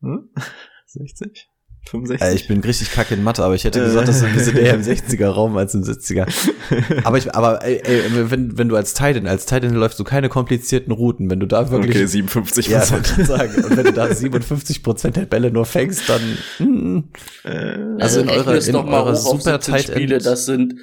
Hm? 0.00 0.28
60? 0.86 1.48
65? 1.90 2.26
äh, 2.26 2.34
ich 2.34 2.48
bin 2.48 2.60
richtig 2.60 2.92
kacke 2.92 3.14
in 3.14 3.22
Mathe, 3.22 3.42
aber 3.44 3.54
ich 3.54 3.64
hätte 3.64 3.82
gesagt, 3.84 4.08
das 4.08 4.22
ist- 4.22 4.34
wir 4.34 4.40
sind 4.42 4.58
eher 4.58 4.74
im 4.74 4.82
60er 4.82 5.26
Raum 5.28 5.56
als 5.56 5.74
im 5.74 5.82
70er. 5.82 6.26
Aber 7.04 7.18
ich, 7.18 7.34
aber 7.34 7.62
ey, 7.64 7.82
ey, 7.84 8.30
wenn, 8.30 8.56
wenn 8.56 8.68
du 8.68 8.76
als 8.76 8.94
Tight 8.94 9.16
End, 9.16 9.28
als 9.28 9.44
Tight 9.46 9.62
End 9.64 9.74
läufst 9.74 9.98
du 9.98 10.04
keine 10.04 10.28
komplizierten 10.30 10.90
Routen, 10.92 11.28
wenn 11.28 11.38
du 11.40 11.46
da 11.46 11.70
wirklich, 11.70 11.96
okay, 11.96 12.06
57 12.06 12.68
ja, 12.68 12.78
Prozent. 12.78 13.08
wollte 13.08 13.20
ich 13.22 13.26
sagen, 13.28 13.64
und 13.64 13.76
wenn 13.76 13.84
du 13.86 13.92
da 13.92 14.14
57 14.14 14.82
Prozent 14.82 15.16
der 15.16 15.26
Bälle 15.26 15.50
nur 15.50 15.66
fängst, 15.66 16.08
dann, 16.08 16.20
hm, 16.58 17.10
also 18.00 18.20
in 18.20 18.28
Rechne 18.28 18.44
eurer, 18.46 18.66
in 18.68 18.76
eurer 18.76 19.14
super 19.16 19.60
17 19.60 19.60
Tight 19.74 19.84
Spiele, 19.84 20.18
das 20.18 20.46
sind 20.46 20.76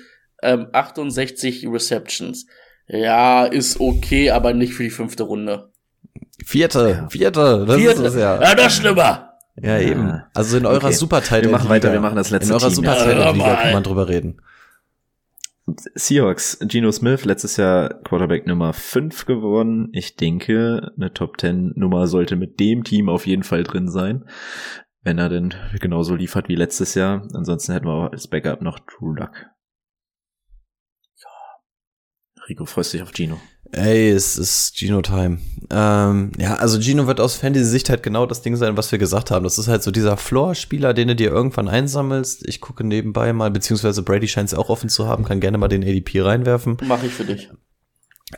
ähm, 0.44 0.68
68 0.74 1.66
Receptions. 1.68 2.46
Ja, 2.88 3.46
ist 3.46 3.80
okay, 3.80 4.30
aber 4.32 4.54
nicht 4.54 4.74
für 4.74 4.84
die 4.84 4.90
fünfte 4.90 5.24
Runde. 5.24 5.70
vierte, 6.46 7.08
vierte, 7.10 7.66
das 7.68 7.78
Vierte. 7.78 8.02
ist 8.04 8.14
es 8.16 8.20
ja. 8.22 8.42
ja, 8.42 8.56
das 8.56 8.76
schlimmer. 8.76 9.29
Ja, 9.62 9.80
eben. 9.80 10.22
Also 10.34 10.58
in 10.58 10.66
eurer 10.66 10.86
Okay. 10.86 10.94
super 10.94 11.22
Tight 11.22 11.44
Wir 11.44 11.52
machen 11.52 11.70
weiter, 11.70 11.90
Liga- 11.90 11.94
wir 12.02 12.02
machen 12.02 12.16
das 12.16 12.30
letzte 12.30 12.50
In 12.50 12.54
eurer 12.54 12.68
Team 12.68 12.76
super. 12.76 12.94
Tight 12.96 13.08
End 13.18 13.36
Liga 13.38 13.48
Ja, 13.48 13.56
kann 13.62 13.74
man 13.74 13.84
drüber 13.84 14.08
reden. 14.08 14.42
Seahawks, 15.94 16.58
Geno 16.62 16.92
Smith, 16.92 17.26
letztes 17.26 17.58
Jahr 17.58 17.90
Quarterback 18.04 18.48
Nummer 18.48 18.74
5 18.74 19.26
geworden. 19.26 19.90
Ich 19.94 20.16
denke, 20.16 20.92
eine 20.98 21.14
Top 21.14 21.40
10 21.40 21.74
Nummer 21.76 22.08
sollte 22.08 22.36
mit 22.36 22.60
dem 22.60 22.84
Team 22.84 23.08
auf 23.08 23.28
jeden 23.28 23.44
Fall 23.44 23.64
drin 23.64 23.88
sein. 23.90 24.26
Wenn 25.04 25.20
er 25.20 25.30
denn 25.30 25.54
genauso 25.80 26.16
liefert 26.16 26.50
wie 26.50 26.56
letztes 26.56 26.96
Jahr. 26.96 27.22
Ansonsten 27.34 27.72
hätten 27.74 27.86
wir 27.86 27.94
auch 27.94 28.12
als 28.12 28.28
Backup 28.28 28.62
noch 28.62 28.80
Drew 28.80 29.14
Luck. 29.14 29.46
Ja. 31.22 32.44
Rico, 32.50 32.66
freust 32.66 32.94
dich 32.94 33.02
auf 33.04 33.12
Gino. 33.14 33.40
Ey, 33.72 34.10
es 34.10 34.38
ist 34.38 34.76
Gino-Time. 34.76 35.38
Ähm, 35.70 36.32
ja, 36.40 36.56
also 36.56 36.82
Gino 36.82 37.06
wird 37.06 37.20
aus 37.20 37.36
Fantasy-Sicht 37.36 37.90
halt 37.90 38.02
genau 38.02 38.26
das 38.26 38.42
Ding 38.42 38.56
sein, 38.56 38.76
was 38.78 38.92
wir 38.92 38.98
gesagt 38.98 39.30
haben. 39.30 39.44
Das 39.44 39.60
ist 39.60 39.68
halt 39.68 39.84
so 39.84 39.92
dieser 39.92 40.18
Floor-Spieler, 40.18 40.94
den 40.94 41.10
du 41.10 41.16
dir 41.16 41.30
irgendwann 41.30 41.68
einsammelst. 41.68 42.48
Ich 42.48 42.62
gucke 42.62 42.84
nebenbei 42.84 43.32
mal, 43.32 43.52
beziehungsweise 43.52 44.02
Brady 44.02 44.28
scheint 44.28 44.50
es 44.50 44.56
auch 44.56 44.70
offen 44.70 44.90
zu 44.90 45.08
haben, 45.08 45.24
kann 45.24 45.40
gerne 45.40 45.60
mal 45.60 45.68
den 45.68 45.84
ADP 45.84 46.22
reinwerfen. 46.22 46.78
Mache 46.84 47.06
ich 47.06 47.14
für 47.14 47.26
dich. 47.26 47.50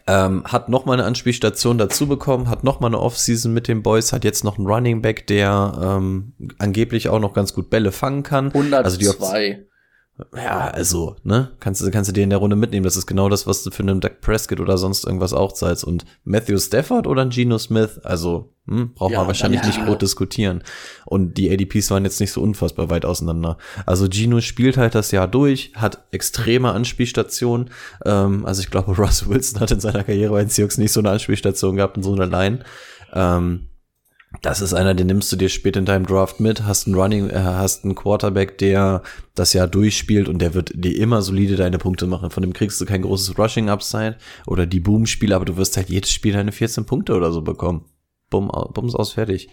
Ähm, 0.07 0.43
hat 0.45 0.69
noch 0.69 0.85
mal 0.85 0.93
eine 0.93 1.03
Anspielstation 1.03 1.77
dazu 1.77 2.07
bekommen, 2.07 2.49
hat 2.49 2.63
noch 2.63 2.79
mal 2.79 2.87
eine 2.87 2.99
Offseason 2.99 3.53
mit 3.53 3.67
den 3.67 3.83
Boys, 3.83 4.13
hat 4.13 4.23
jetzt 4.23 4.43
noch 4.43 4.57
einen 4.57 4.67
Running 4.67 5.01
Back, 5.01 5.27
der 5.27 5.79
ähm, 5.81 6.33
angeblich 6.59 7.09
auch 7.09 7.19
noch 7.19 7.33
ganz 7.33 7.53
gut 7.53 7.69
Bälle 7.69 7.91
fangen 7.91 8.23
kann. 8.23 8.47
102. 8.47 8.83
Also 8.83 8.97
die 8.97 9.70
Ja, 10.35 10.69
also, 10.69 11.15
ne? 11.23 11.51
Kannst 11.59 11.81
du, 11.81 11.91
kannst 11.91 12.09
du 12.09 12.13
dir 12.13 12.23
in 12.23 12.29
der 12.29 12.39
Runde 12.39 12.55
mitnehmen. 12.55 12.83
Das 12.83 12.95
ist 12.97 13.07
genau 13.07 13.29
das, 13.29 13.47
was 13.47 13.63
du 13.63 13.71
für 13.71 13.83
einen 13.83 13.99
Doug 14.01 14.21
Prescott 14.21 14.59
oder 14.59 14.77
sonst 14.77 15.05
irgendwas 15.05 15.33
auch 15.33 15.51
zahlst. 15.53 15.83
Und 15.83 16.05
Matthew 16.23 16.57
Stafford 16.59 17.07
oder 17.07 17.21
ein 17.23 17.29
Geno 17.29 17.57
Smith, 17.57 17.99
also, 18.03 18.53
hm, 18.67 18.93
braucht 18.93 19.11
Ja, 19.11 19.19
man 19.19 19.27
wahrscheinlich 19.27 19.61
dann- 19.61 19.69
nicht 19.69 19.83
groß 19.85 19.97
diskutieren. 19.97 20.63
Und 21.05 21.37
die 21.37 21.49
ADPs 21.51 21.89
waren 21.91 22.03
jetzt 22.05 22.19
nicht 22.19 22.31
so 22.31 22.41
unfassbar 22.41 22.89
weit 22.89 23.05
auseinander. 23.05 23.57
Also 23.85 24.07
Gino 24.09 24.39
spielt 24.41 24.77
halt 24.77 24.95
das 24.95 25.11
Jahr 25.11 25.27
durch, 25.27 25.71
hat 25.75 26.05
extreme 26.11 26.71
Anspielstationen. 26.71 27.69
Ähm, 28.05 28.45
also 28.45 28.61
ich 28.61 28.69
glaube, 28.69 28.91
Russell 28.97 29.29
Wilson 29.29 29.59
hat 29.59 29.71
in 29.71 29.79
seiner 29.79 30.03
Karriere 30.03 30.31
bei 30.33 30.41
den 30.41 30.49
Seahawks 30.49 30.77
nicht 30.77 30.91
so 30.91 30.99
eine 30.99 31.09
Anspielstation 31.11 31.75
gehabt 31.75 31.97
und 31.97 32.03
so 32.03 32.13
eine 32.13 32.25
Line. 32.25 32.59
Ähm, 33.13 33.67
das 34.41 34.61
ist 34.61 34.73
einer, 34.73 34.93
den 34.93 35.07
nimmst 35.07 35.31
du 35.31 35.35
dir 35.35 35.49
später 35.49 35.79
in 35.79 35.85
deinem 35.85 36.05
Draft 36.05 36.39
mit, 36.39 36.63
hast 36.63 36.87
einen 36.87 36.95
Running, 36.95 37.29
äh, 37.29 37.39
hast 37.39 37.83
einen 37.83 37.95
Quarterback, 37.95 38.57
der 38.57 39.03
das 39.35 39.53
Jahr 39.53 39.67
durchspielt 39.67 40.29
und 40.29 40.39
der 40.39 40.53
wird 40.53 40.71
dir 40.73 40.97
immer 40.97 41.21
solide 41.21 41.57
deine 41.57 41.77
Punkte 41.77 42.07
machen. 42.07 42.31
Von 42.31 42.41
dem 42.41 42.53
kriegst 42.53 42.79
du 42.79 42.85
kein 42.85 43.01
großes 43.01 43.37
Rushing 43.37 43.69
Upside 43.69 44.17
oder 44.47 44.65
die 44.65 44.79
Boom-Spiele, 44.79 45.35
aber 45.35 45.45
du 45.45 45.57
wirst 45.57 45.75
halt 45.75 45.89
jedes 45.89 46.11
Spiel 46.11 46.33
deine 46.33 46.53
14 46.53 46.85
Punkte 46.85 47.15
oder 47.15 47.31
so 47.31 47.41
bekommen. 47.41 47.85
Bumm, 48.29 48.49
bums 48.73 48.95
aus, 48.95 49.11
fertig. 49.11 49.49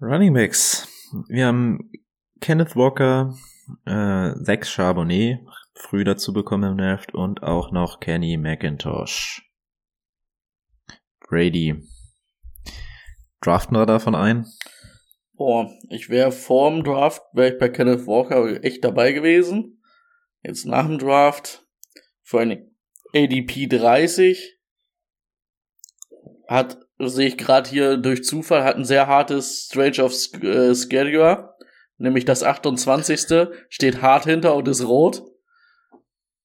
Running 0.00 0.34
Backs. 0.34 0.86
Wir 1.28 1.46
haben 1.46 1.90
Kenneth 2.40 2.76
Walker, 2.76 3.34
äh, 3.86 4.34
Zach 4.44 4.64
Charbonnet 4.64 5.40
früh 5.74 6.04
dazu 6.04 6.32
bekommen 6.32 6.72
im 6.72 6.78
Draft 6.78 7.14
und 7.14 7.42
auch 7.42 7.72
noch 7.72 8.00
Kenny 8.00 8.36
McIntosh. 8.36 9.47
Brady. 11.28 11.82
Draften 13.40 13.76
wir 13.76 13.86
davon 13.86 14.14
ein? 14.14 14.46
Boah, 15.34 15.70
ich 15.90 16.08
wäre 16.10 16.32
vor 16.32 16.70
dem 16.70 16.82
Draft, 16.82 17.22
wäre 17.32 17.52
ich 17.52 17.58
bei 17.58 17.68
Kenneth 17.68 18.06
Walker 18.06 18.62
echt 18.64 18.84
dabei 18.84 19.12
gewesen. 19.12 19.80
Jetzt 20.42 20.66
nach 20.66 20.86
dem 20.86 20.98
Draft 20.98 21.64
für 22.22 22.40
eine 22.40 22.68
ADP 23.14 23.66
30 23.68 24.58
hat, 26.48 26.78
sehe 26.98 27.28
ich 27.28 27.38
gerade 27.38 27.68
hier 27.70 27.96
durch 27.98 28.24
Zufall, 28.24 28.64
hat 28.64 28.76
ein 28.76 28.84
sehr 28.84 29.06
hartes 29.06 29.66
Strange 29.70 30.02
of 30.02 30.12
Sch- 30.12 30.42
äh, 30.44 30.74
Schedule, 30.74 31.54
nämlich 31.98 32.24
das 32.24 32.42
28. 32.42 33.48
steht 33.68 34.02
hart 34.02 34.24
hinter 34.24 34.54
und 34.56 34.66
ist 34.66 34.84
rot. 34.86 35.22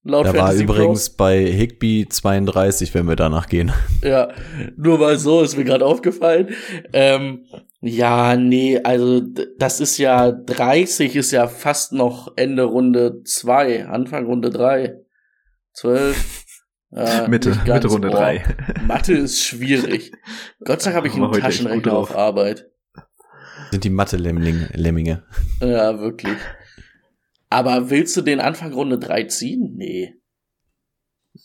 Laut 0.05 0.25
Da 0.25 0.33
war 0.33 0.47
Fantasy 0.47 0.65
Pro. 0.65 0.73
übrigens 0.73 1.09
bei 1.11 1.45
Higby 1.45 2.05
32, 2.09 2.93
wenn 2.93 3.07
wir 3.07 3.15
danach 3.15 3.47
gehen. 3.47 3.71
Ja, 4.03 4.33
nur 4.75 4.97
mal 4.97 5.17
so 5.17 5.41
ist 5.41 5.55
mir 5.57 5.63
gerade 5.63 5.85
aufgefallen. 5.85 6.49
Ähm, 6.91 7.45
ja, 7.79 8.35
nee, 8.35 8.81
also 8.83 9.21
das 9.57 9.79
ist 9.79 9.97
ja 9.97 10.29
30 10.31 11.15
ist 11.15 11.31
ja 11.31 11.47
fast 11.47 11.93
noch 11.93 12.33
Ende 12.35 12.63
Runde 12.63 13.21
2, 13.23 13.85
Anfang 13.87 14.25
Runde 14.25 14.49
3. 14.49 14.97
12. 15.73 16.43
Äh, 16.95 17.27
Mitte. 17.27 17.57
Mitte 17.65 17.87
Runde 17.87 18.09
Boah, 18.09 18.17
drei. 18.17 18.43
Mathe 18.87 19.13
ist 19.13 19.41
schwierig. 19.43 20.11
Gott 20.63 20.81
sei 20.81 20.91
Dank 20.91 20.97
habe 20.97 21.07
ich 21.07 21.15
einen 21.15 21.31
Taschenrechner 21.31 21.93
auf 21.93 22.15
Arbeit. 22.15 22.67
Sind 23.71 23.83
die 23.83 23.89
Mathe-Lemminge. 23.89 25.23
Ja, 25.61 25.99
wirklich. 25.99 26.37
Aber 27.53 27.91
willst 27.91 28.17
du 28.17 28.23
den 28.23 28.39
Anfang 28.39 28.73
Runde 28.73 28.97
3 28.97 29.25
ziehen? 29.25 29.75
Nee. 29.75 30.15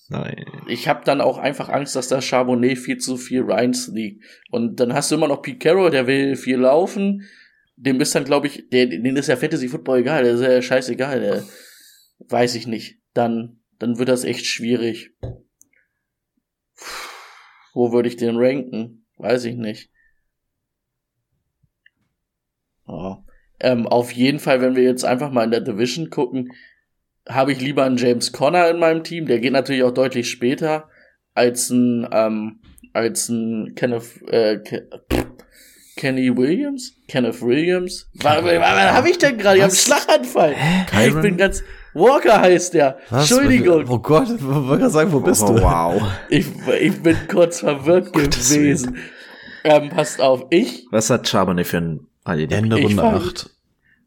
Nein. 0.08 0.46
ich 0.66 0.88
habe 0.88 1.04
dann 1.04 1.20
auch 1.20 1.36
einfach 1.36 1.68
Angst, 1.68 1.96
dass 1.96 2.08
da 2.08 2.22
Charbonnet 2.22 2.78
viel 2.78 2.96
zu 2.96 3.18
viel 3.18 3.42
reinsneakt. 3.42 4.22
Und 4.50 4.80
dann 4.80 4.94
hast 4.94 5.10
du 5.10 5.16
immer 5.16 5.28
noch 5.28 5.42
Pete 5.42 5.58
Carroll, 5.58 5.90
der 5.90 6.06
will 6.06 6.36
viel 6.36 6.56
laufen. 6.56 7.28
Dem 7.76 8.00
ist 8.00 8.14
dann, 8.14 8.24
glaube 8.24 8.46
ich, 8.46 8.70
der, 8.70 8.86
den 8.86 9.16
ist 9.16 9.28
ja 9.28 9.36
Fantasy 9.36 9.68
Football 9.68 9.98
egal, 9.98 10.24
der 10.24 10.34
ist 10.34 10.40
ja 10.40 10.62
scheißegal. 10.62 11.20
Der, 11.20 11.44
weiß 12.20 12.54
ich 12.54 12.66
nicht. 12.66 13.02
Dann, 13.12 13.60
dann 13.78 13.98
wird 13.98 14.08
das 14.08 14.24
echt 14.24 14.46
schwierig. 14.46 15.14
Wo 17.74 17.92
würde 17.92 18.08
ich 18.08 18.16
den 18.16 18.36
ranken? 18.36 19.06
Weiß 19.18 19.44
ich 19.44 19.56
nicht. 19.56 19.90
Ja. 22.86 23.22
Ähm, 23.60 23.86
auf 23.86 24.12
jeden 24.12 24.38
Fall, 24.38 24.60
wenn 24.60 24.76
wir 24.76 24.84
jetzt 24.84 25.04
einfach 25.04 25.30
mal 25.30 25.44
in 25.44 25.50
der 25.50 25.60
Division 25.60 26.10
gucken, 26.10 26.52
habe 27.28 27.52
ich 27.52 27.60
lieber 27.60 27.84
einen 27.84 27.96
James 27.96 28.32
Conner 28.32 28.70
in 28.70 28.78
meinem 28.78 29.04
Team. 29.04 29.26
Der 29.26 29.40
geht 29.40 29.52
natürlich 29.52 29.82
auch 29.82 29.92
deutlich 29.92 30.30
später 30.30 30.88
als 31.34 31.70
ein, 31.70 32.08
ähm, 32.12 32.60
als 32.92 33.28
ein 33.28 33.74
Kenneth, 33.74 34.22
äh, 34.28 34.58
Ke 34.58 34.88
Kenny 35.96 36.36
Williams? 36.36 36.94
Kenneth 37.08 37.42
Williams? 37.42 38.08
Was, 38.14 38.44
was, 38.44 38.44
was 38.44 38.92
habe 38.92 39.10
ich 39.10 39.18
denn 39.18 39.36
gerade? 39.36 39.58
Ich 39.58 39.62
habe 39.64 39.72
einen? 39.72 39.78
Schlaganfall. 39.78 40.54
Hä? 40.54 41.08
Ich 41.08 41.20
bin 41.20 41.36
ganz. 41.36 41.62
Walker 41.92 42.40
heißt 42.40 42.74
der. 42.74 42.98
Was? 43.10 43.28
Entschuldigung. 43.28 43.84
Oh 43.88 43.98
Gott, 43.98 44.28
ich 44.30 44.44
wollte 44.44 44.78
gerade 44.78 44.90
sagen, 44.90 45.12
wo 45.12 45.18
bist 45.18 45.42
oh, 45.42 45.54
du? 45.54 45.62
Wow. 45.62 46.00
Ich, 46.28 46.46
ich 46.80 47.02
bin 47.02 47.16
kurz 47.26 47.60
verwirrt 47.60 48.12
Gottes 48.12 48.54
gewesen. 48.54 48.96
Ähm, 49.64 49.88
passt 49.88 50.20
auf. 50.20 50.46
Ich, 50.50 50.86
Was 50.92 51.10
hat 51.10 51.28
Charbonnet 51.28 51.66
für 51.66 51.78
ein 51.78 52.06
ADP? 52.28 52.52
Ende 52.54 52.78
Ich 52.78 52.84
Runde 52.84 53.02
fang- 53.02 53.14
8. 53.16 53.50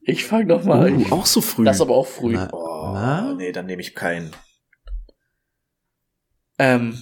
ich 0.03 0.25
fange 0.25 0.45
noch 0.45 0.63
mal. 0.63 0.91
Uh, 0.91 1.11
auch 1.11 1.25
so 1.25 1.41
früh. 1.41 1.65
das 1.65 1.77
ist 1.77 1.81
aber 1.81 1.95
auch 1.95 2.07
früh. 2.07 2.33
Na, 2.33 2.49
oh, 2.51 2.91
na? 2.93 3.33
nee, 3.33 3.51
dann 3.51 3.65
nehme 3.65 3.81
ich 3.81 3.95
keinen. 3.95 4.31
Ähm, 6.59 6.97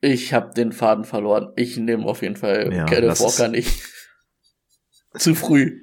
ich 0.00 0.32
habe 0.32 0.52
den 0.54 0.72
Faden 0.72 1.04
verloren. 1.04 1.52
Ich 1.56 1.76
nehme 1.76 2.06
auf 2.06 2.22
jeden 2.22 2.36
Fall 2.36 2.72
Ja, 2.72 2.84
Kenneth 2.86 3.20
Walker 3.20 3.48
nicht. 3.48 3.82
Zu 5.18 5.34
früh. 5.34 5.80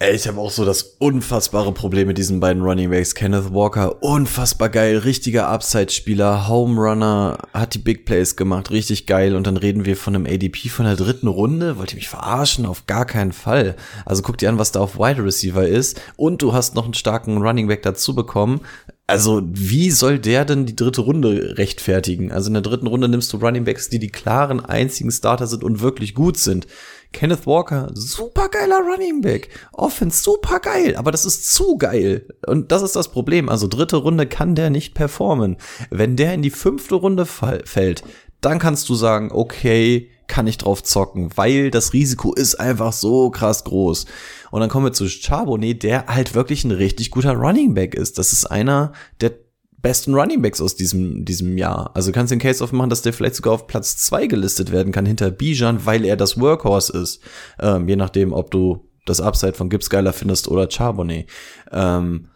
Ey, 0.00 0.16
ich 0.16 0.26
habe 0.26 0.40
auch 0.40 0.50
so 0.50 0.64
das 0.64 0.96
unfassbare 0.98 1.72
Problem 1.72 2.08
mit 2.08 2.18
diesen 2.18 2.40
beiden 2.40 2.62
Running 2.62 2.90
Backs. 2.90 3.14
Kenneth 3.14 3.54
Walker, 3.54 4.02
unfassbar 4.02 4.68
geil, 4.68 4.98
richtiger 4.98 5.48
Upside-Spieler, 5.48 6.48
Home 6.48 6.78
Runner, 6.80 7.38
hat 7.54 7.74
die 7.74 7.78
Big 7.78 8.04
Plays 8.04 8.34
gemacht, 8.34 8.72
richtig 8.72 9.06
geil. 9.06 9.36
Und 9.36 9.46
dann 9.46 9.56
reden 9.56 9.84
wir 9.84 9.96
von 9.96 10.16
einem 10.16 10.26
ADP 10.26 10.68
von 10.70 10.86
der 10.86 10.96
dritten 10.96 11.28
Runde. 11.28 11.78
Wollt 11.78 11.92
ihr 11.92 11.96
mich 11.96 12.08
verarschen? 12.08 12.66
Auf 12.66 12.86
gar 12.86 13.06
keinen 13.06 13.30
Fall. 13.30 13.76
Also 14.04 14.22
guck 14.22 14.38
dir 14.38 14.48
an, 14.48 14.58
was 14.58 14.72
da 14.72 14.80
auf 14.80 14.98
Wide 14.98 15.24
Receiver 15.24 15.66
ist. 15.66 16.00
Und 16.16 16.42
du 16.42 16.52
hast 16.52 16.74
noch 16.74 16.84
einen 16.84 16.94
starken 16.94 17.38
Running 17.38 17.68
Back 17.68 17.82
dazu 17.82 18.14
bekommen. 18.14 18.62
Also, 19.08 19.40
wie 19.46 19.92
soll 19.92 20.18
der 20.18 20.44
denn 20.44 20.66
die 20.66 20.74
dritte 20.74 21.02
Runde 21.02 21.56
rechtfertigen? 21.58 22.32
Also 22.32 22.48
in 22.48 22.54
der 22.54 22.62
dritten 22.62 22.88
Runde 22.88 23.08
nimmst 23.08 23.32
du 23.32 23.36
Running 23.36 23.64
Backs, 23.64 23.88
die 23.88 24.00
die 24.00 24.10
klaren 24.10 24.58
einzigen 24.58 25.12
Starter 25.12 25.46
sind 25.46 25.62
und 25.62 25.80
wirklich 25.80 26.12
gut 26.12 26.38
sind. 26.38 26.66
Kenneth 27.12 27.46
Walker, 27.46 27.88
super 27.94 28.48
geiler 28.48 28.80
Running 28.80 29.20
Back. 29.20 29.48
Offense, 29.72 30.22
super 30.22 30.60
geil, 30.60 30.96
aber 30.96 31.12
das 31.12 31.24
ist 31.24 31.52
zu 31.54 31.76
geil. 31.76 32.28
Und 32.46 32.72
das 32.72 32.82
ist 32.82 32.96
das 32.96 33.10
Problem. 33.10 33.48
Also 33.48 33.68
dritte 33.68 33.96
Runde 33.96 34.26
kann 34.26 34.54
der 34.54 34.70
nicht 34.70 34.94
performen. 34.94 35.56
Wenn 35.90 36.16
der 36.16 36.34
in 36.34 36.42
die 36.42 36.50
fünfte 36.50 36.96
Runde 36.96 37.26
fällt, 37.26 38.02
dann 38.40 38.58
kannst 38.58 38.88
du 38.88 38.94
sagen, 38.94 39.30
okay, 39.32 40.10
kann 40.28 40.46
ich 40.46 40.58
drauf 40.58 40.82
zocken, 40.82 41.30
weil 41.36 41.70
das 41.70 41.92
Risiko 41.92 42.32
ist 42.32 42.56
einfach 42.56 42.92
so 42.92 43.30
krass 43.30 43.64
groß. 43.64 44.06
Und 44.50 44.60
dann 44.60 44.68
kommen 44.68 44.86
wir 44.86 44.92
zu 44.92 45.08
Charbonnet, 45.08 45.82
der 45.82 46.06
halt 46.06 46.34
wirklich 46.34 46.64
ein 46.64 46.72
richtig 46.72 47.10
guter 47.10 47.32
Running 47.32 47.74
Back 47.74 47.94
ist. 47.94 48.18
Das 48.18 48.32
ist 48.32 48.46
einer 48.46 48.92
der 49.20 49.45
besten 49.86 50.14
Running 50.14 50.42
Backs 50.42 50.60
aus 50.60 50.74
diesem, 50.74 51.24
diesem 51.24 51.56
Jahr. 51.56 51.92
Also 51.94 52.10
kannst 52.10 52.32
du 52.32 52.34
den 52.34 52.42
Case 52.42 52.62
aufmachen, 52.62 52.90
dass 52.90 53.02
der 53.02 53.12
vielleicht 53.12 53.36
sogar 53.36 53.54
auf 53.54 53.68
Platz 53.68 53.96
zwei 53.98 54.26
gelistet 54.26 54.72
werden 54.72 54.90
kann 54.90 55.06
hinter 55.06 55.30
Bijan, 55.30 55.86
weil 55.86 56.04
er 56.04 56.16
das 56.16 56.40
Workhorse 56.40 56.98
ist. 56.98 57.20
Ähm, 57.60 57.88
je 57.88 57.94
nachdem, 57.94 58.32
ob 58.32 58.50
du 58.50 58.90
das 59.04 59.20
Upside 59.20 59.52
von 59.52 59.68
Gibbs 59.68 59.88
geiler 59.88 60.12
findest 60.12 60.48
oder 60.48 60.68
Charbonnet. 60.68 61.30
Ähm, 61.70 62.30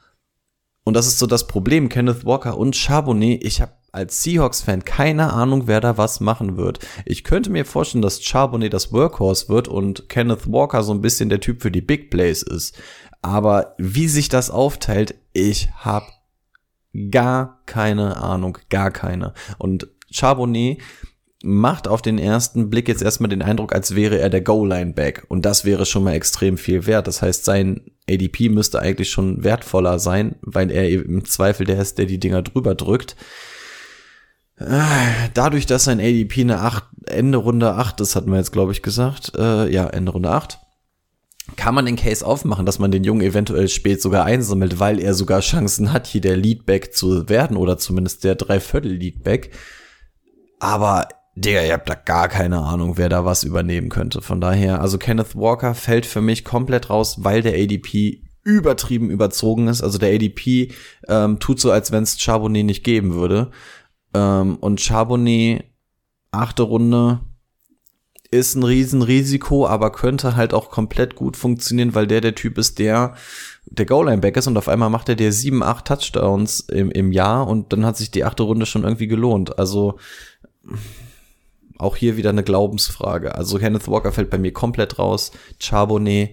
und 0.85 0.94
das 0.94 1.09
ist 1.09 1.18
so 1.18 1.27
das 1.27 1.48
Problem. 1.48 1.89
Kenneth 1.89 2.24
Walker 2.24 2.56
und 2.56 2.77
Charbonnet, 2.77 3.43
ich 3.43 3.60
habe 3.60 3.72
als 3.90 4.22
Seahawks-Fan 4.22 4.85
keine 4.85 5.32
Ahnung, 5.32 5.66
wer 5.66 5.81
da 5.81 5.98
was 5.98 6.20
machen 6.20 6.56
wird. 6.56 6.78
Ich 7.05 7.24
könnte 7.24 7.51
mir 7.51 7.64
vorstellen, 7.64 8.02
dass 8.02 8.22
Charbonnet 8.22 8.72
das 8.72 8.93
Workhorse 8.93 9.48
wird 9.48 9.66
und 9.66 10.09
Kenneth 10.09 10.47
Walker 10.47 10.85
so 10.85 10.94
ein 10.94 11.01
bisschen 11.01 11.31
der 11.31 11.40
Typ 11.40 11.62
für 11.62 11.72
die 11.72 11.81
Big 11.81 12.12
Plays 12.12 12.43
ist. 12.43 12.81
Aber 13.22 13.74
wie 13.77 14.06
sich 14.06 14.28
das 14.28 14.51
aufteilt, 14.51 15.16
ich 15.32 15.68
habe 15.72 16.06
Gar 17.11 17.62
keine 17.67 18.17
Ahnung, 18.17 18.59
gar 18.69 18.91
keine. 18.91 19.33
Und 19.59 19.89
Charbonnet 20.11 20.79
macht 21.43 21.89
auf 21.89 22.03
den 22.03 22.19
ersten 22.19 22.69
Blick 22.69 22.89
jetzt 22.89 23.03
erstmal 23.03 23.31
den 23.31 23.43
Eindruck, 23.43 23.73
als 23.73 23.95
wäre 23.95 24.19
er 24.19 24.29
der 24.29 24.43
Goal-Line-Back. 24.43 25.25
Und 25.29 25.47
das 25.47 25.65
wäre 25.65 25.87
schon 25.87 26.05
mal 26.05 26.15
extrem 26.15 26.59
viel 26.59 26.87
wert. 26.87 27.07
Das 27.07 27.23
heißt, 27.23 27.45
sein 27.45 27.83
ADP 28.09 28.51
müsste 28.51 28.81
eigentlich 28.81 29.11
schon 29.11 29.43
wertvoller 29.45 29.99
sein, 29.99 30.37
weil 30.43 30.71
er 30.71 30.89
im 30.91 31.25
Zweifel 31.25 31.65
der 31.65 31.81
ist, 31.81 31.99
der 31.99 32.07
die 32.07 32.21
Dinger 32.21 32.43
drüber 32.43 32.75
drückt. 32.75 33.17
Dadurch, 35.33 35.65
dass 35.65 35.85
sein 35.85 36.01
ADP 36.01 36.43
eine 36.43 36.61
8, 36.61 36.85
Ende 37.07 37.39
Runde 37.39 37.75
8 37.75 38.01
ist, 38.03 38.15
hatten 38.17 38.31
wir 38.31 38.37
jetzt, 38.37 38.53
glaube 38.53 38.73
ich, 38.73 38.83
gesagt. 38.83 39.33
Äh, 39.39 39.73
ja, 39.73 39.87
Ende 39.87 40.12
Runde 40.12 40.31
8 40.31 40.59
kann 41.57 41.75
man 41.75 41.87
den 41.87 41.97
Case 41.97 42.25
aufmachen, 42.25 42.67
dass 42.67 42.79
man 42.79 42.91
den 42.91 43.05
Jungen 43.05 43.23
eventuell 43.23 43.69
spät 43.69 44.01
sogar 44.01 44.25
einsammelt, 44.25 44.79
weil 44.79 45.01
er 45.01 45.15
sogar 45.15 45.41
Chancen 45.41 45.93
hat, 45.93 46.07
hier 46.07 46.21
der 46.21 46.37
Leadback 46.37 46.95
zu 46.95 47.29
werden 47.29 47.57
oder 47.57 47.79
zumindest 47.79 48.25
der 48.25 48.35
Dreiviertel 48.35 48.93
Leadback. 48.93 49.51
Aber 50.59 51.09
Digga, 51.37 51.62
ihr 51.62 51.73
habt 51.73 51.89
da 51.89 51.95
gar 51.95 52.29
keine 52.29 52.59
Ahnung, 52.59 52.99
wer 52.99 53.09
da 53.09 53.25
was 53.25 53.45
übernehmen 53.45 53.89
könnte. 53.89 54.21
Von 54.21 54.41
daher, 54.41 54.81
also 54.81 54.99
Kenneth 54.99 55.35
Walker 55.35 55.75
fällt 55.75 56.07
für 56.07 56.21
mich 56.21 56.45
komplett 56.45 56.91
raus, 56.91 57.17
weil 57.21 57.43
der 57.43 57.55
ADP 57.55 58.23
übertrieben 58.43 59.11
überzogen 59.11 59.69
ist. 59.69 59.83
Also 59.83 59.99
der 59.99 60.15
ADP 60.15 60.73
ähm, 61.09 61.39
tut 61.39 61.61
so, 61.61 61.71
als 61.71 61.93
wenn 61.93 62.03
es 62.03 62.21
Charbonnet 62.21 62.67
nicht 62.67 62.85
geben 62.85 63.15
würde. 63.15 63.51
Ähm, 64.15 64.57
und 64.57 64.81
Charbonnet, 64.81 65.65
achte 66.31 66.62
Runde, 66.62 67.21
ist 68.31 68.55
ein 68.55 68.62
Riesenrisiko, 68.62 69.66
aber 69.66 69.90
könnte 69.90 70.36
halt 70.36 70.55
auch 70.55 70.70
komplett 70.70 71.16
gut 71.16 71.36
funktionieren, 71.36 71.94
weil 71.94 72.07
der 72.07 72.20
der 72.20 72.35
Typ 72.35 72.59
ist, 72.59 72.78
der 72.78 73.15
der 73.66 73.86
Goal-Line-Back 73.86 74.36
ist 74.36 74.47
und 74.47 74.57
auf 74.57 74.69
einmal 74.69 74.90
macht 74.90 75.09
er 75.09 75.16
dir 75.16 75.32
sieben, 75.32 75.62
acht 75.62 75.86
Touchdowns 75.86 76.61
im, 76.61 76.90
im 76.90 77.12
Jahr 77.12 77.47
und 77.47 77.73
dann 77.73 77.85
hat 77.85 77.97
sich 77.97 78.11
die 78.11 78.24
achte 78.24 78.43
Runde 78.43 78.66
schon 78.66 78.85
irgendwie 78.85 79.07
gelohnt. 79.07 79.59
Also 79.59 79.98
auch 81.78 81.97
hier 81.97 82.16
wieder 82.16 82.31
eine 82.31 82.43
Glaubensfrage. 82.44 83.35
Also 83.35 83.59
Kenneth 83.59 83.89
Walker 83.89 84.12
fällt 84.12 84.31
bei 84.31 84.39
mir 84.39 84.52
komplett 84.52 84.98
raus. 84.98 85.32
Charbonnet 85.59 86.31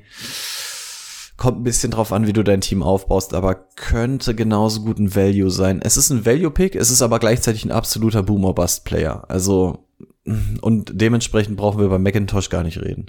kommt 1.37 1.59
ein 1.59 1.63
bisschen 1.63 1.91
drauf 1.91 2.11
an, 2.11 2.27
wie 2.27 2.33
du 2.33 2.43
dein 2.43 2.61
Team 2.61 2.83
aufbaust, 2.83 3.33
aber 3.33 3.55
könnte 3.55 4.35
genauso 4.35 4.81
gut 4.81 4.99
ein 4.99 5.15
Value 5.15 5.51
sein. 5.51 5.79
Es 5.81 5.95
ist 5.95 6.09
ein 6.09 6.25
Value-Pick, 6.25 6.75
es 6.75 6.89
ist 6.89 7.01
aber 7.01 7.19
gleichzeitig 7.19 7.63
ein 7.63 7.71
absoluter 7.71 8.23
Boomer-Bust-Player. 8.23 9.25
Also 9.29 9.86
und 10.61 10.91
dementsprechend 10.93 11.57
brauchen 11.57 11.79
wir 11.79 11.89
bei 11.89 11.97
Macintosh 11.97 12.49
gar 12.49 12.63
nicht 12.63 12.81
reden. 12.81 13.07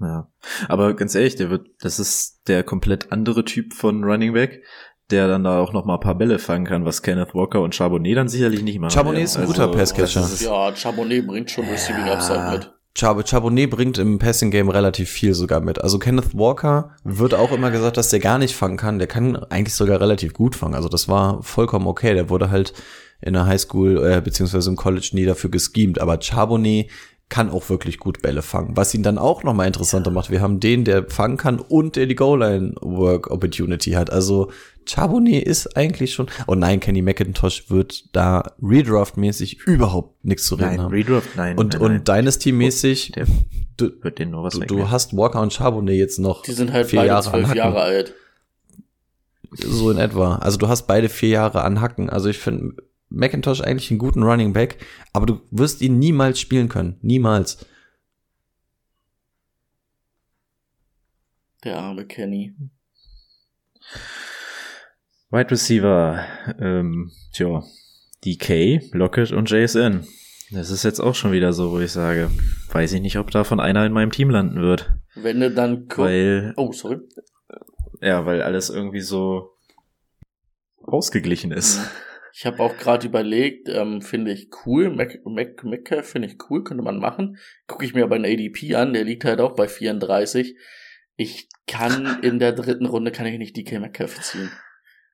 Ja, 0.00 0.28
aber 0.68 0.94
ganz 0.94 1.14
ehrlich, 1.14 1.36
der 1.36 1.50
wird, 1.50 1.68
das 1.80 2.00
ist 2.00 2.42
der 2.48 2.64
komplett 2.64 3.12
andere 3.12 3.44
Typ 3.44 3.72
von 3.72 4.02
Running 4.02 4.32
Back, 4.32 4.62
der 5.10 5.28
dann 5.28 5.44
da 5.44 5.60
auch 5.60 5.72
noch 5.72 5.84
mal 5.84 5.94
ein 5.94 6.00
paar 6.00 6.16
Bälle 6.16 6.38
fangen 6.38 6.64
kann, 6.64 6.84
was 6.84 7.02
Kenneth 7.02 7.34
Walker 7.34 7.60
und 7.60 7.74
Charbonnet 7.74 8.16
dann 8.16 8.28
sicherlich 8.28 8.62
nicht 8.62 8.80
machen. 8.80 8.92
Charbonnet 8.92 9.22
ist 9.22 9.36
ein 9.36 9.42
also, 9.42 9.52
guter 9.52 9.68
Passcatcher. 9.68 10.28
Ja, 10.40 10.74
Charbonnet 10.74 11.26
bringt 11.26 11.50
schon 11.50 11.66
Receiving 11.66 12.08
Upside 12.08 12.50
mit. 12.50 12.72
Chab 12.94 13.26
Charbonnet 13.26 13.70
bringt 13.70 13.96
im 13.98 14.18
Passing 14.18 14.50
Game 14.50 14.68
relativ 14.68 15.08
viel 15.08 15.34
sogar 15.34 15.60
mit. 15.60 15.80
Also 15.80 15.98
Kenneth 15.98 16.36
Walker 16.36 16.96
wird 17.04 17.32
auch 17.32 17.52
immer 17.52 17.70
gesagt, 17.70 17.96
dass 17.96 18.10
der 18.10 18.20
gar 18.20 18.38
nicht 18.38 18.54
fangen 18.54 18.76
kann. 18.76 18.98
Der 18.98 19.08
kann 19.08 19.36
eigentlich 19.36 19.74
sogar 19.74 20.00
relativ 20.00 20.34
gut 20.34 20.56
fangen. 20.56 20.74
Also 20.74 20.88
das 20.88 21.08
war 21.08 21.42
vollkommen 21.42 21.86
okay. 21.86 22.12
Der 22.12 22.28
wurde 22.28 22.50
halt 22.50 22.74
in 23.22 23.34
der 23.34 23.46
Highschool 23.46 24.04
äh, 24.04 24.20
beziehungsweise 24.20 24.68
im 24.68 24.76
College 24.76 25.10
nie 25.12 25.24
dafür 25.24 25.50
geschemt. 25.50 26.00
Aber 26.00 26.20
Charbonnet 26.20 26.90
kann 27.32 27.48
auch 27.48 27.70
wirklich 27.70 27.98
gut 27.98 28.20
Bälle 28.20 28.42
fangen. 28.42 28.76
Was 28.76 28.92
ihn 28.92 29.02
dann 29.02 29.16
auch 29.16 29.42
nochmal 29.42 29.66
interessanter 29.66 30.10
macht, 30.10 30.30
wir 30.30 30.42
haben 30.42 30.60
den, 30.60 30.84
der 30.84 31.08
fangen 31.08 31.38
kann 31.38 31.60
und 31.60 31.96
der 31.96 32.04
die 32.04 32.14
Goal-Line-Work 32.14 33.30
Opportunity 33.30 33.92
hat. 33.92 34.10
Also 34.10 34.50
Charbonnet 34.84 35.44
ist 35.44 35.74
eigentlich 35.74 36.12
schon. 36.12 36.26
Oh 36.46 36.54
nein, 36.54 36.78
Kenny 36.80 37.00
McIntosh 37.00 37.70
wird 37.70 38.14
da 38.14 38.52
Redraft-mäßig 38.60 39.60
überhaupt 39.66 40.22
nichts 40.22 40.44
zu 40.44 40.56
reden 40.56 40.66
nein, 40.66 40.80
haben. 40.82 40.92
Redraft, 40.92 41.28
nein. 41.34 41.56
Und, 41.56 41.72
nein, 41.72 41.82
und. 41.82 42.08
Dynasty-mäßig. 42.08 43.12
Du, 43.78 43.90
wird 44.02 44.18
den 44.18 44.30
nur 44.30 44.44
was 44.44 44.52
du, 44.52 44.66
du 44.66 44.90
hast 44.90 45.16
Walker 45.16 45.40
und 45.40 45.54
Charbonnet 45.54 45.94
jetzt 45.94 46.18
noch. 46.18 46.42
Die 46.42 46.52
sind 46.52 46.70
halt 46.70 46.86
vier 46.88 46.98
beide 46.98 47.08
Jahre 47.08 47.30
zwölf 47.30 47.54
Jahre 47.54 47.80
alt. 47.80 48.14
So 49.52 49.90
in 49.90 49.96
etwa. 49.96 50.36
Also 50.36 50.58
du 50.58 50.68
hast 50.68 50.86
beide 50.86 51.08
vier 51.08 51.30
Jahre 51.30 51.62
an 51.62 51.80
Hacken. 51.80 52.10
Also 52.10 52.28
ich 52.28 52.38
finde, 52.38 52.74
McIntosh 53.14 53.60
eigentlich 53.60 53.90
einen 53.90 53.98
guten 53.98 54.22
Running 54.22 54.52
Back, 54.52 54.84
aber 55.12 55.26
du 55.26 55.40
wirst 55.50 55.82
ihn 55.82 55.98
niemals 55.98 56.40
spielen 56.40 56.68
können. 56.68 56.98
Niemals. 57.02 57.64
Der 61.64 61.78
arme 61.78 62.06
Kenny. 62.06 62.54
Wide 65.30 65.50
Receiver, 65.50 66.24
ähm, 66.60 67.10
tja, 67.32 67.62
DK, 68.24 68.80
Lockett 68.92 69.32
und 69.32 69.50
JSN. 69.50 70.06
Das 70.50 70.70
ist 70.70 70.82
jetzt 70.82 71.00
auch 71.00 71.14
schon 71.14 71.32
wieder 71.32 71.52
so, 71.54 71.72
wo 71.72 71.80
ich 71.80 71.92
sage, 71.92 72.30
weiß 72.72 72.92
ich 72.92 73.00
nicht, 73.00 73.16
ob 73.16 73.30
davon 73.30 73.58
einer 73.58 73.86
in 73.86 73.92
meinem 73.92 74.10
Team 74.12 74.28
landen 74.28 74.60
wird. 74.60 74.92
Wenn 75.14 75.40
du 75.40 75.50
dann 75.50 75.88
weil, 75.96 76.52
Oh, 76.56 76.72
sorry. 76.72 76.98
Ja, 78.02 78.26
weil 78.26 78.42
alles 78.42 78.68
irgendwie 78.68 79.00
so 79.00 79.52
ausgeglichen 80.82 81.52
ist. 81.52 81.78
Mhm. 81.78 81.84
Ich 82.34 82.46
habe 82.46 82.60
auch 82.60 82.76
gerade 82.78 83.06
überlegt, 83.06 83.68
ähm, 83.68 84.00
finde 84.00 84.32
ich 84.32 84.48
cool, 84.64 84.90
Mac, 84.90 85.20
Mac, 85.24 85.62
Mac 85.64 86.04
finde 86.04 86.28
ich 86.28 86.36
cool, 86.48 86.64
könnte 86.64 86.82
man 86.82 86.98
machen. 86.98 87.38
Gucke 87.66 87.84
ich 87.84 87.94
mir 87.94 88.04
aber 88.04 88.14
einen 88.16 88.24
ADP 88.24 88.74
an, 88.74 88.94
der 88.94 89.04
liegt 89.04 89.24
halt 89.24 89.40
auch 89.40 89.54
bei 89.54 89.68
34. 89.68 90.56
Ich 91.16 91.48
kann 91.66 92.18
in 92.22 92.38
der 92.38 92.52
dritten 92.52 92.86
Runde 92.86 93.12
kann 93.12 93.26
ich 93.26 93.38
nicht 93.38 93.56
DK 93.56 93.80
Metcalf 93.80 94.20
ziehen. 94.22 94.50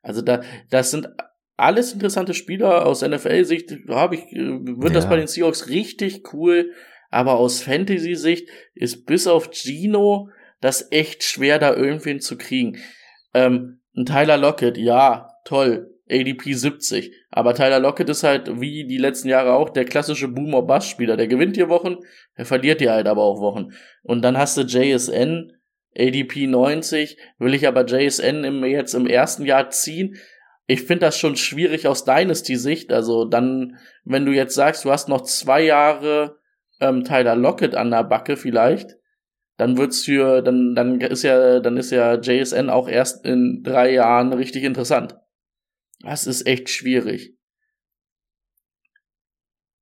Also 0.03 0.23
da, 0.23 0.43
das 0.71 0.91
sind 0.93 1.09
alles 1.57 1.93
interessante 1.93 2.35
Spieler 2.35 2.87
aus 2.87 3.03
NFL-Sicht. 3.03 3.75
Habe 3.89 4.15
ich, 4.15 4.33
äh, 4.33 4.37
wird 4.37 4.91
ja. 4.91 4.95
das 4.95 5.09
bei 5.09 5.17
den 5.17 5.27
Seahawks 5.27 5.69
richtig 5.69 6.33
cool. 6.33 6.73
Aber 7.11 7.39
aus 7.39 7.63
Fantasy-Sicht 7.63 8.49
ist 8.75 9.07
bis 9.07 9.27
auf 9.27 9.51
Gino 9.51 10.29
das 10.61 10.89
echt 10.93 11.25
schwer, 11.25 11.59
da 11.59 11.75
irgendwen 11.75 12.21
zu 12.21 12.37
kriegen. 12.37 12.79
Ähm, 13.35 13.81
ein 13.97 14.07
Tyler 14.07 14.37
Lockett, 14.37 14.77
ja, 14.79 15.31
toll. 15.45 15.98
ADP 16.11 16.55
70. 16.55 17.13
Aber 17.31 17.55
Tyler 17.55 17.81
Lockett 17.81 18.09
ist 18.09 18.23
halt, 18.23 18.61
wie 18.61 18.87
die 18.87 18.99
letzten 18.99 19.29
Jahre 19.29 19.55
auch, 19.55 19.71
der 19.71 19.85
klassische 19.85 20.29
Boomer-Bass-Spieler. 20.29 21.17
Der 21.17 21.29
gewinnt 21.29 21.57
dir 21.57 21.69
Wochen, 21.69 21.97
er 22.35 22.45
verliert 22.45 22.81
dir 22.81 22.93
halt 22.93 23.07
aber 23.07 23.23
auch 23.23 23.41
Wochen. 23.41 23.73
Und 24.03 24.23
dann 24.23 24.39
hast 24.39 24.57
du 24.57 24.63
JSN, 24.63 25.53
ADP 25.97 26.47
90. 26.47 27.19
Will 27.39 27.55
ich 27.55 27.67
aber 27.67 27.85
JSN 27.85 28.45
im, 28.45 28.65
jetzt 28.65 28.95
im 28.95 29.07
ersten 29.07 29.45
Jahr 29.45 29.71
ziehen? 29.71 30.17
Ich 30.67 30.83
finde 30.83 31.07
das 31.07 31.19
schon 31.19 31.37
schwierig 31.37 31.87
aus 31.87 32.05
Dynasty-Sicht. 32.05 32.93
Also 32.93 33.25
dann, 33.25 33.79
wenn 34.05 34.27
du 34.27 34.33
jetzt 34.33 34.55
sagst, 34.55 34.85
du 34.85 34.91
hast 34.91 35.09
noch 35.09 35.23
zwei 35.23 35.63
Jahre 35.63 36.37
ähm, 36.81 37.05
Tyler 37.05 37.37
Lockett 37.37 37.75
an 37.75 37.91
der 37.91 38.05
Backe 38.05 38.37
vielleicht, 38.37 38.97
dann 39.57 39.77
wird's 39.77 40.05
für, 40.05 40.41
dann, 40.43 40.75
dann 40.75 41.01
ist 41.01 41.25
ja, 41.25 41.59
dann 41.61 41.77
ist 41.77 41.91
ja 41.91 42.15
JSN 42.15 42.71
auch 42.71 42.89
erst 42.89 43.25
in 43.27 43.63
drei 43.65 43.93
Jahren 43.93 44.33
richtig 44.33 44.63
interessant. 44.63 45.17
Das 46.01 46.27
ist 46.27 46.47
echt 46.47 46.71
schwierig. 46.71 47.35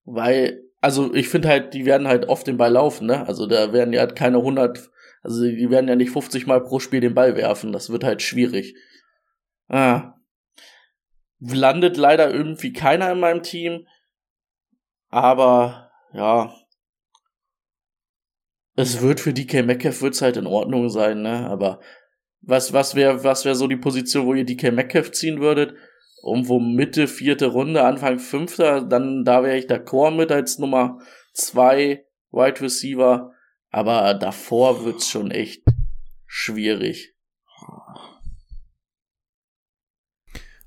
Weil, 0.04 0.62
also 0.80 1.12
ich 1.14 1.28
finde 1.28 1.48
halt, 1.48 1.74
die 1.74 1.84
werden 1.84 2.06
halt 2.06 2.28
oft 2.28 2.46
den 2.46 2.56
Ball 2.56 2.72
laufen, 2.72 3.06
ne? 3.06 3.26
Also 3.26 3.46
da 3.46 3.72
werden 3.72 3.92
ja 3.92 4.06
keine 4.06 4.38
100, 4.38 4.90
also 5.22 5.42
die 5.42 5.70
werden 5.70 5.88
ja 5.88 5.96
nicht 5.96 6.10
50 6.10 6.46
Mal 6.46 6.62
pro 6.62 6.78
Spiel 6.78 7.00
den 7.00 7.14
Ball 7.14 7.36
werfen. 7.36 7.72
Das 7.72 7.90
wird 7.90 8.04
halt 8.04 8.22
schwierig. 8.22 8.76
Ah. 9.68 10.14
Landet 11.40 11.96
leider 11.96 12.32
irgendwie 12.32 12.72
keiner 12.72 13.12
in 13.12 13.20
meinem 13.20 13.42
Team. 13.42 13.86
Aber, 15.08 15.90
ja. 16.12 16.54
Es 18.76 19.00
wird 19.00 19.20
für 19.20 19.32
DK 19.32 19.62
Metcalf 19.64 20.02
wird's 20.02 20.22
halt 20.22 20.36
in 20.36 20.46
Ordnung 20.46 20.88
sein, 20.88 21.22
ne? 21.22 21.48
Aber 21.48 21.80
was, 22.42 22.72
was 22.72 22.94
wäre, 22.94 23.24
was 23.24 23.44
wäre 23.44 23.56
so 23.56 23.66
die 23.66 23.76
Position, 23.76 24.26
wo 24.26 24.34
ihr 24.34 24.44
DK 24.44 24.70
Metcalf 24.70 25.10
ziehen 25.12 25.40
würdet? 25.40 25.74
Irgendwo 26.26 26.58
Mitte 26.58 27.06
vierte 27.06 27.46
Runde, 27.46 27.84
Anfang 27.84 28.18
fünfter, 28.18 28.82
dann 28.82 29.24
da 29.24 29.42
wäre 29.44 29.56
ich 29.56 29.66
d'accord 29.66 30.16
mit 30.16 30.32
als 30.32 30.58
Nummer 30.58 30.98
zwei 31.32 32.04
Wide 32.32 32.60
Receiver, 32.60 33.32
aber 33.70 34.14
davor 34.14 34.84
wird's 34.84 35.08
schon 35.08 35.30
echt 35.30 35.62
schwierig. 36.26 37.14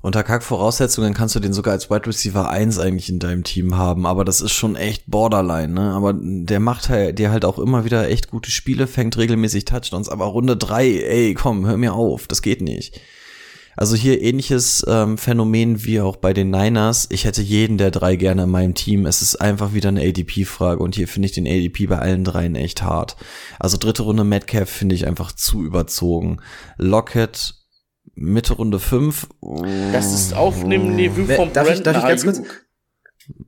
Unter 0.01 0.23
Kack-Voraussetzungen 0.23 1.13
kannst 1.13 1.35
du 1.35 1.41
den 1.41 1.51
sogar 1.51 1.73
als 1.73 1.89
Wide 1.89 2.07
Receiver 2.07 2.49
1 2.49 2.79
eigentlich 2.79 3.09
in 3.09 3.19
deinem 3.19 3.43
Team 3.43 3.75
haben, 3.75 4.05
aber 4.05 4.23
das 4.23 4.39
ist 4.39 4.53
schon 4.53 4.77
echt 4.77 5.03
borderline, 5.07 5.73
ne? 5.73 5.91
Aber 5.91 6.13
der 6.17 6.61
macht 6.61 6.87
halt, 6.87 7.19
dir 7.19 7.31
halt 7.31 7.43
auch 7.43 7.59
immer 7.59 7.83
wieder 7.83 8.07
echt 8.07 8.31
gute 8.31 8.49
Spiele, 8.49 8.87
fängt 8.87 9.17
regelmäßig 9.17 9.65
Touchdowns, 9.65 10.07
aber 10.07 10.27
Runde 10.27 10.55
3, 10.55 10.85
ey, 10.85 11.33
komm, 11.33 11.65
hör 11.65 11.75
mir 11.75 11.95
auf, 11.95 12.27
das 12.27 12.41
geht 12.41 12.61
nicht. 12.61 13.01
Also 13.79 13.95
hier 13.95 14.21
ähnliches 14.21 14.85
ähm, 14.89 15.17
Phänomen 15.17 15.85
wie 15.85 16.01
auch 16.01 16.17
bei 16.17 16.33
den 16.33 16.49
Niners. 16.51 17.07
Ich 17.11 17.23
hätte 17.23 17.41
jeden 17.41 17.77
der 17.77 17.91
drei 17.91 18.17
gerne 18.17 18.43
in 18.43 18.49
meinem 18.49 18.73
Team. 18.73 19.05
Es 19.05 19.21
ist 19.21 19.37
einfach 19.37 19.73
wieder 19.73 19.87
eine 19.87 20.01
ADP-Frage 20.01 20.83
und 20.83 20.95
hier 20.95 21.07
finde 21.07 21.27
ich 21.27 21.31
den 21.31 21.47
ADP 21.47 21.87
bei 21.87 21.97
allen 21.97 22.25
dreien 22.25 22.55
echt 22.55 22.83
hart. 22.83 23.15
Also 23.57 23.77
dritte 23.77 24.03
Runde 24.03 24.25
Metcalf 24.25 24.69
finde 24.69 24.95
ich 24.95 25.07
einfach 25.07 25.31
zu 25.31 25.63
überzogen. 25.63 26.41
Lockett 26.77 27.53
Mitte 28.15 28.51
Runde 28.55 28.79
5. 28.79 29.29
Das 29.93 30.13
ist 30.13 30.33
auf 30.33 30.59
dem 30.67 30.97
Niveau 30.97 31.23
von 31.33 31.53
darf 31.53 31.67
Brandon 31.67 31.73
ich, 31.77 31.83
darf 31.83 31.97
ich 31.99 32.03
ganz 32.03 32.23
Ayuk. 32.25 32.35
kurz, 32.35 32.49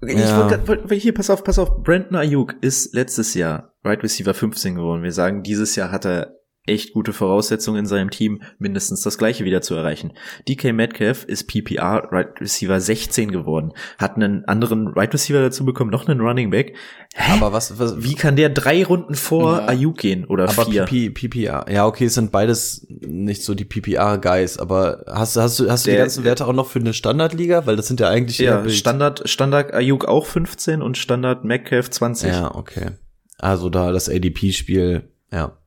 ich 0.07 0.17
Ja. 0.17 0.49
wollte, 0.65 0.95
hier, 0.95 1.13
pass 1.13 1.29
auf, 1.29 1.43
pass 1.43 1.59
auf. 1.59 1.83
Brandon 1.83 2.15
Ayuk 2.15 2.55
ist 2.61 2.93
letztes 2.93 3.33
Jahr 3.33 3.73
Right 3.83 4.01
Receiver 4.01 4.33
15 4.33 4.75
geworden. 4.75 5.03
Wir 5.03 5.11
sagen, 5.11 5.43
dieses 5.43 5.75
Jahr 5.75 5.91
hat 5.91 6.05
er 6.05 6.37
echt 6.67 6.93
gute 6.93 7.11
Voraussetzungen 7.11 7.79
in 7.79 7.85
seinem 7.87 8.11
Team, 8.11 8.43
mindestens 8.59 9.01
das 9.01 9.17
gleiche 9.17 9.45
wieder 9.45 9.61
zu 9.61 9.73
erreichen. 9.73 10.13
DK 10.47 10.73
Metcalf 10.73 11.23
ist 11.23 11.47
PPR 11.47 12.07
Right 12.11 12.39
Receiver 12.39 12.79
16 12.79 13.31
geworden, 13.31 13.73
hat 13.97 14.15
einen 14.15 14.45
anderen 14.45 14.87
Right 14.89 15.11
Receiver 15.11 15.41
dazu 15.41 15.65
bekommen, 15.65 15.89
noch 15.89 16.07
einen 16.07 16.21
Running 16.21 16.51
Back. 16.51 16.75
Hä? 17.15 17.33
Aber 17.33 17.51
was, 17.51 17.79
was 17.79 18.03
Wie 18.03 18.13
kann 18.13 18.35
der 18.35 18.49
drei 18.49 18.83
Runden 18.83 19.15
vor 19.15 19.57
Ja. 19.57 19.67
Ayuk 19.67 19.97
gehen 19.97 20.25
oder 20.25 20.49
aber 20.49 20.65
vier? 20.65 20.85
PP, 20.85 21.27
PPR. 21.27 21.65
Ja, 21.69 21.87
okay, 21.87 22.05
es 22.05 22.13
sind 22.13 22.31
beides 22.31 22.85
nicht 22.89 23.43
so 23.43 23.55
die 23.55 23.65
PPR-Guys, 23.65 24.59
aber 24.59 25.03
hast, 25.07 25.35
du 25.35 25.41
hast 25.41 25.59
du, 25.59 25.69
hast 25.69 25.87
du 25.87 25.91
die 25.91 25.97
ganzen 25.97 26.23
Werte 26.23 26.45
auch 26.45 26.53
noch 26.53 26.69
für 26.69 26.79
eine 26.79 26.93
Standardliga? 26.93 27.65
Weil 27.65 27.75
das 27.75 27.87
sind 27.87 27.99
ja 27.99 28.09
eigentlich 28.09 28.37
Ja, 28.37 28.67
Standard, 28.69 29.27
Standard 29.27 29.73
Ayuk 29.73 30.05
auch 30.05 30.27
15 30.27 30.83
und 30.83 30.97
Standard 30.97 31.43
Metcalf 31.43 31.89
20. 31.89 32.29
Ja, 32.29 32.53
okay. 32.53 32.91
Also 33.39 33.69
da 33.71 33.91
das 33.91 34.07
ADP-Spiel, 34.07 35.09
ja, 35.31 35.57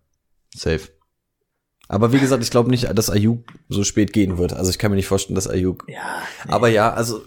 safe. 0.55 0.89
Aber 1.87 2.13
wie 2.15 2.19
gesagt, 2.19 2.43
ich 2.43 2.51
glaube 2.51 2.71
nicht, 2.71 2.89
dass 2.97 3.11
Ayuk 3.11 3.41
so 3.69 3.85
spät 3.85 4.15
gehen 4.15 4.39
wird. 4.39 4.55
Also 4.55 4.71
ich 4.71 4.79
kann 4.79 4.91
mir 4.91 4.97
nicht 4.97 5.07
vorstellen, 5.07 5.35
dass 5.35 5.47
Ayuk. 5.49 5.85
Ja, 5.87 6.23
Aber 6.49 6.69
ja, 6.69 6.93
also 6.95 7.21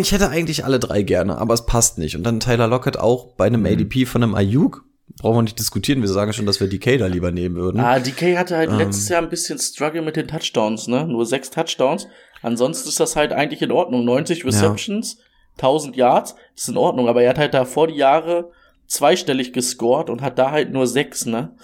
ich 0.00 0.12
hätte 0.12 0.30
eigentlich 0.30 0.64
alle 0.64 0.78
drei 0.80 1.02
gerne, 1.02 1.36
aber 1.36 1.52
es 1.52 1.66
passt 1.66 1.98
nicht. 1.98 2.16
Und 2.16 2.22
dann 2.22 2.40
Tyler 2.40 2.66
Lockett 2.66 2.98
auch 2.98 3.34
bei 3.36 3.46
einem 3.46 3.60
Mhm. 3.60 3.66
ADP 3.66 4.06
von 4.06 4.22
einem 4.22 4.34
Ayuk. 4.34 4.84
Brauchen 5.20 5.36
wir 5.38 5.42
nicht 5.42 5.58
diskutieren. 5.58 6.00
Wir 6.00 6.08
sagen 6.08 6.32
schon, 6.32 6.46
dass 6.46 6.60
wir 6.60 6.68
DK 6.68 6.96
da 6.96 7.06
lieber 7.08 7.30
nehmen 7.30 7.56
würden. 7.56 7.80
Ah, 7.80 7.98
DK 7.98 8.38
hatte 8.38 8.56
halt 8.56 8.70
Ähm. 8.70 8.78
letztes 8.78 9.08
Jahr 9.10 9.20
ein 9.20 9.28
bisschen 9.28 9.58
Struggle 9.58 10.00
mit 10.02 10.16
den 10.16 10.28
Touchdowns, 10.28 10.86
ne? 10.88 11.04
Nur 11.06 11.26
sechs 11.26 11.50
Touchdowns. 11.50 12.06
Ansonsten 12.42 12.88
ist 12.88 13.00
das 13.00 13.16
halt 13.16 13.32
eigentlich 13.32 13.60
in 13.60 13.70
Ordnung. 13.72 14.04
90 14.06 14.46
Receptions, 14.46 15.18
1000 15.58 15.94
Yards, 15.96 16.36
ist 16.56 16.68
in 16.70 16.78
Ordnung. 16.78 17.06
Aber 17.08 17.22
er 17.22 17.30
hat 17.30 17.38
halt 17.38 17.52
da 17.52 17.66
vor 17.66 17.86
die 17.88 17.96
Jahre 17.96 18.50
zweistellig 18.86 19.52
gescored 19.52 20.08
und 20.08 20.22
hat 20.22 20.38
da 20.38 20.52
halt 20.52 20.72
nur 20.72 20.86
sechs, 20.86 21.26
ne? 21.26 21.54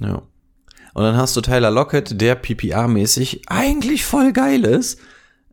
Ja. 0.00 0.22
Und 0.94 1.04
dann 1.04 1.16
hast 1.16 1.36
du 1.36 1.40
Tyler 1.40 1.70
Lockett, 1.70 2.20
der 2.20 2.40
PPR-mäßig 2.40 3.42
eigentlich 3.46 4.04
voll 4.04 4.32
geil 4.32 4.64
ist. 4.64 4.98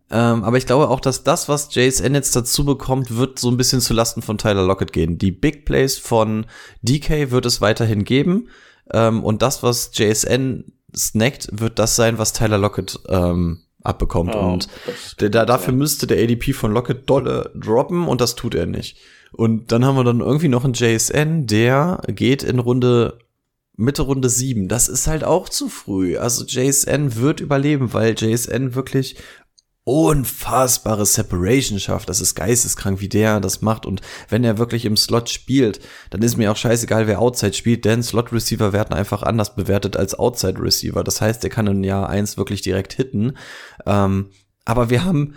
Ähm, 0.09 0.43
aber 0.43 0.57
ich 0.57 0.65
glaube 0.65 0.89
auch, 0.89 0.99
dass 0.99 1.23
das, 1.23 1.49
was 1.49 1.73
JSN 1.73 2.13
jetzt 2.13 2.35
dazu 2.35 2.63
bekommt, 2.63 3.15
wird 3.15 3.39
so 3.39 3.49
ein 3.49 3.57
bisschen 3.57 3.81
zu 3.81 3.93
Lasten 3.93 4.21
von 4.21 4.37
Tyler 4.37 4.63
Lockett 4.63 4.93
gehen. 4.93 5.17
Die 5.17 5.31
Big 5.31 5.65
Plays 5.65 5.97
von 5.97 6.45
DK 6.83 7.31
wird 7.31 7.45
es 7.45 7.61
weiterhin 7.61 8.03
geben. 8.03 8.49
Ähm, 8.91 9.23
und 9.23 9.41
das, 9.41 9.63
was 9.63 9.91
JSN 9.93 10.71
snackt, 10.95 11.49
wird 11.51 11.79
das 11.79 11.95
sein, 11.95 12.17
was 12.17 12.33
Tyler 12.33 12.57
Lockett 12.57 12.99
ähm, 13.09 13.61
abbekommt. 13.83 14.33
Ja, 14.33 14.41
und 14.41 14.67
der, 15.19 15.29
kann 15.31 15.47
dafür 15.47 15.73
müsste 15.73 16.07
der 16.07 16.23
ADP 16.23 16.53
von 16.53 16.71
Lockett 16.71 17.09
dolle 17.09 17.51
droppen 17.55 18.07
und 18.07 18.21
das 18.21 18.35
tut 18.35 18.55
er 18.55 18.65
nicht. 18.67 18.97
Und 19.31 19.71
dann 19.71 19.83
haben 19.83 19.97
wir 19.97 20.03
dann 20.03 20.21
irgendwie 20.21 20.47
noch 20.47 20.63
einen 20.63 20.73
JSN, 20.73 21.45
der 21.47 22.01
geht 22.07 22.43
in 22.43 22.59
Runde 22.59 23.17
Mitte 23.77 24.03
Runde 24.03 24.29
7. 24.29 24.67
Das 24.67 24.87
ist 24.87 25.07
halt 25.07 25.23
auch 25.23 25.49
zu 25.49 25.69
früh. 25.69 26.17
Also 26.17 26.45
JSN 26.45 27.15
wird 27.15 27.39
überleben, 27.39 27.93
weil 27.93 28.15
JSN 28.17 28.75
wirklich 28.75 29.17
unfassbare 29.85 31.05
Separation 31.05 31.79
schafft. 31.79 32.09
Das 32.09 32.19
ist 32.19 32.33
geisteskrank, 32.33 33.01
wie 33.01 33.07
der 33.07 33.39
das 33.39 33.61
macht. 33.61 33.85
Und 33.85 34.01
wenn 34.29 34.43
er 34.43 34.57
wirklich 34.57 34.85
im 34.85 34.97
Slot 34.97 35.29
spielt, 35.29 35.79
dann 36.09 36.23
ist 36.23 36.37
mir 36.37 36.51
auch 36.51 36.57
scheißegal, 36.57 37.05
wer 37.05 37.21
Outside 37.21 37.53
spielt, 37.53 37.85
denn 37.85 38.01
Slot 38.01 38.33
Receiver 38.33 38.73
werden 38.73 38.93
einfach 38.93 39.21
anders 39.21 39.55
bewertet 39.55 39.95
als 39.95 40.17
Outside 40.17 40.59
Receiver. 40.59 41.03
Das 41.03 41.21
heißt, 41.21 41.43
der 41.43 41.51
kann 41.51 41.67
in 41.67 41.83
Jahr 41.83 42.09
1 42.09 42.35
wirklich 42.37 42.61
direkt 42.61 42.93
hitten. 42.93 43.37
Ähm, 43.85 44.31
aber 44.65 44.89
wir 44.89 45.05
haben 45.05 45.35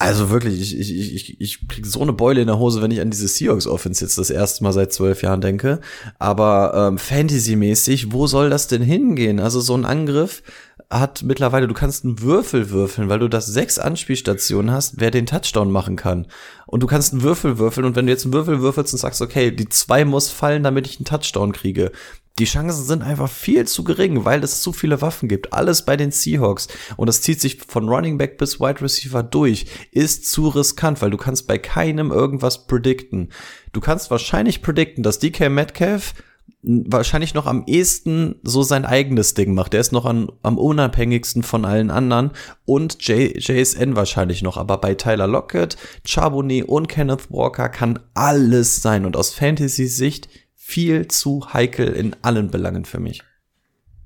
also 0.00 0.30
wirklich, 0.30 0.60
ich, 0.60 0.78
ich, 0.78 1.14
ich, 1.14 1.40
ich 1.40 1.68
krieg 1.68 1.84
so 1.84 2.00
eine 2.00 2.12
Beule 2.12 2.40
in 2.40 2.46
der 2.46 2.60
Hose, 2.60 2.80
wenn 2.80 2.92
ich 2.92 3.00
an 3.00 3.10
diese 3.10 3.26
Seahawks 3.26 3.66
Offense 3.66 4.04
jetzt 4.04 4.16
das 4.16 4.30
erste 4.30 4.62
Mal 4.62 4.72
seit 4.72 4.92
zwölf 4.92 5.22
Jahren 5.22 5.40
denke. 5.40 5.80
Aber 6.20 6.72
ähm, 6.74 6.98
Fantasy-mäßig, 6.98 8.12
wo 8.12 8.28
soll 8.28 8.48
das 8.48 8.68
denn 8.68 8.82
hingehen? 8.82 9.40
Also 9.40 9.60
so 9.60 9.74
ein 9.74 9.84
Angriff 9.84 10.44
hat 10.88 11.24
mittlerweile, 11.24 11.66
du 11.66 11.74
kannst 11.74 12.04
einen 12.04 12.22
Würfel 12.22 12.70
würfeln, 12.70 13.08
weil 13.08 13.18
du 13.18 13.28
das 13.28 13.46
sechs 13.46 13.78
Anspielstationen 13.78 14.70
hast, 14.70 15.00
wer 15.00 15.10
den 15.10 15.26
Touchdown 15.26 15.70
machen 15.70 15.96
kann. 15.96 16.28
Und 16.66 16.82
du 16.82 16.86
kannst 16.86 17.12
einen 17.12 17.22
Würfel 17.22 17.58
würfeln 17.58 17.84
und 17.84 17.96
wenn 17.96 18.06
du 18.06 18.12
jetzt 18.12 18.24
einen 18.24 18.32
Würfel 18.32 18.60
würfelst 18.60 18.94
und 18.94 19.00
sagst, 19.00 19.20
okay, 19.20 19.50
die 19.50 19.68
zwei 19.68 20.04
muss 20.04 20.30
fallen, 20.30 20.62
damit 20.62 20.86
ich 20.86 20.98
einen 20.98 21.06
Touchdown 21.06 21.52
kriege. 21.52 21.90
Die 22.38 22.44
Chancen 22.44 22.84
sind 22.84 23.02
einfach 23.02 23.28
viel 23.28 23.66
zu 23.66 23.82
gering, 23.82 24.24
weil 24.24 24.44
es 24.44 24.62
zu 24.62 24.72
viele 24.72 25.02
Waffen 25.02 25.28
gibt. 25.28 25.52
Alles 25.52 25.84
bei 25.84 25.96
den 25.96 26.12
Seahawks. 26.12 26.68
Und 26.96 27.08
das 27.08 27.20
zieht 27.20 27.40
sich 27.40 27.58
von 27.66 27.88
Running 27.88 28.16
Back 28.16 28.38
bis 28.38 28.60
Wide 28.60 28.80
Receiver 28.80 29.22
durch. 29.22 29.66
Ist 29.90 30.30
zu 30.30 30.48
riskant, 30.48 31.02
weil 31.02 31.10
du 31.10 31.16
kannst 31.16 31.48
bei 31.48 31.58
keinem 31.58 32.12
irgendwas 32.12 32.66
predikten. 32.66 33.30
Du 33.72 33.80
kannst 33.80 34.10
wahrscheinlich 34.10 34.62
predikten, 34.62 35.02
dass 35.02 35.18
DK 35.18 35.50
Metcalf 35.50 36.14
wahrscheinlich 36.62 37.34
noch 37.34 37.46
am 37.46 37.64
ehesten 37.66 38.36
so 38.42 38.62
sein 38.62 38.84
eigenes 38.84 39.34
Ding 39.34 39.54
macht. 39.54 39.72
Der 39.72 39.80
ist 39.80 39.92
noch 39.92 40.04
an, 40.04 40.30
am 40.42 40.58
unabhängigsten 40.58 41.42
von 41.42 41.64
allen 41.64 41.90
anderen 41.90 42.32
und 42.64 43.06
J, 43.06 43.36
JSN 43.36 43.96
wahrscheinlich 43.96 44.42
noch. 44.42 44.56
Aber 44.56 44.78
bei 44.78 44.94
Tyler 44.94 45.26
Lockett, 45.26 45.76
Charbonnet 46.04 46.68
und 46.68 46.88
Kenneth 46.88 47.30
Walker 47.30 47.68
kann 47.68 47.98
alles 48.14 48.82
sein 48.82 49.06
und 49.06 49.16
aus 49.16 49.32
Fantasy-Sicht 49.34 50.28
viel 50.68 51.08
zu 51.08 51.54
heikel 51.54 51.88
in 51.94 52.14
allen 52.20 52.50
Belangen 52.50 52.84
für 52.84 53.00
mich. 53.00 53.22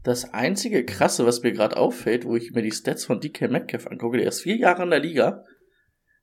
Das 0.05 0.33
einzige 0.33 0.85
krasse, 0.85 1.27
was 1.27 1.43
mir 1.43 1.51
gerade 1.53 1.77
auffällt, 1.77 2.25
wo 2.25 2.37
ich 2.37 2.53
mir 2.53 2.63
die 2.63 2.71
Stats 2.71 3.05
von 3.05 3.21
DK 3.21 3.51
Metcalf 3.51 3.89
angucke, 3.89 4.19
der 4.19 4.29
ist 4.29 4.43
vier 4.43 4.57
Jahre 4.57 4.85
in 4.85 4.91
der 4.91 5.01
Liga, 5.01 5.45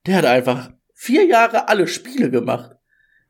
der 0.05 0.15
hat 0.15 0.23
einfach 0.25 0.71
vier 0.93 1.25
Jahre 1.25 1.67
alle 1.67 1.87
Spiele 1.87 2.31
gemacht. 2.31 2.71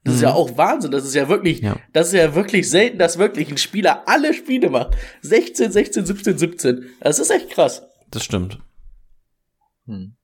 Das 0.04 0.14
ist 0.16 0.20
Mhm. 0.22 0.28
ja 0.28 0.34
auch 0.34 0.56
Wahnsinn. 0.56 0.92
Das 0.92 1.04
ist 1.04 1.16
ja 1.16 1.28
wirklich, 1.30 1.62
Ja. 1.62 1.78
das 1.94 2.10
ist 2.10 2.14
ja 2.14 2.36
wirklich 2.36 2.70
selten, 2.70 3.00
dass 3.00 3.18
wirklich 3.18 3.50
ein 3.50 3.58
Spieler 3.58 4.04
alle 4.08 4.36
Spiele 4.36 4.70
macht. 4.70 4.96
16, 5.22 5.72
16, 5.72 6.06
17, 6.06 6.38
17. 6.38 6.86
Das 7.00 7.18
ist 7.18 7.32
echt 7.32 7.50
krass. 7.50 7.82
Das 8.12 8.24
stimmt. 8.24 8.60
Hm. 9.88 10.16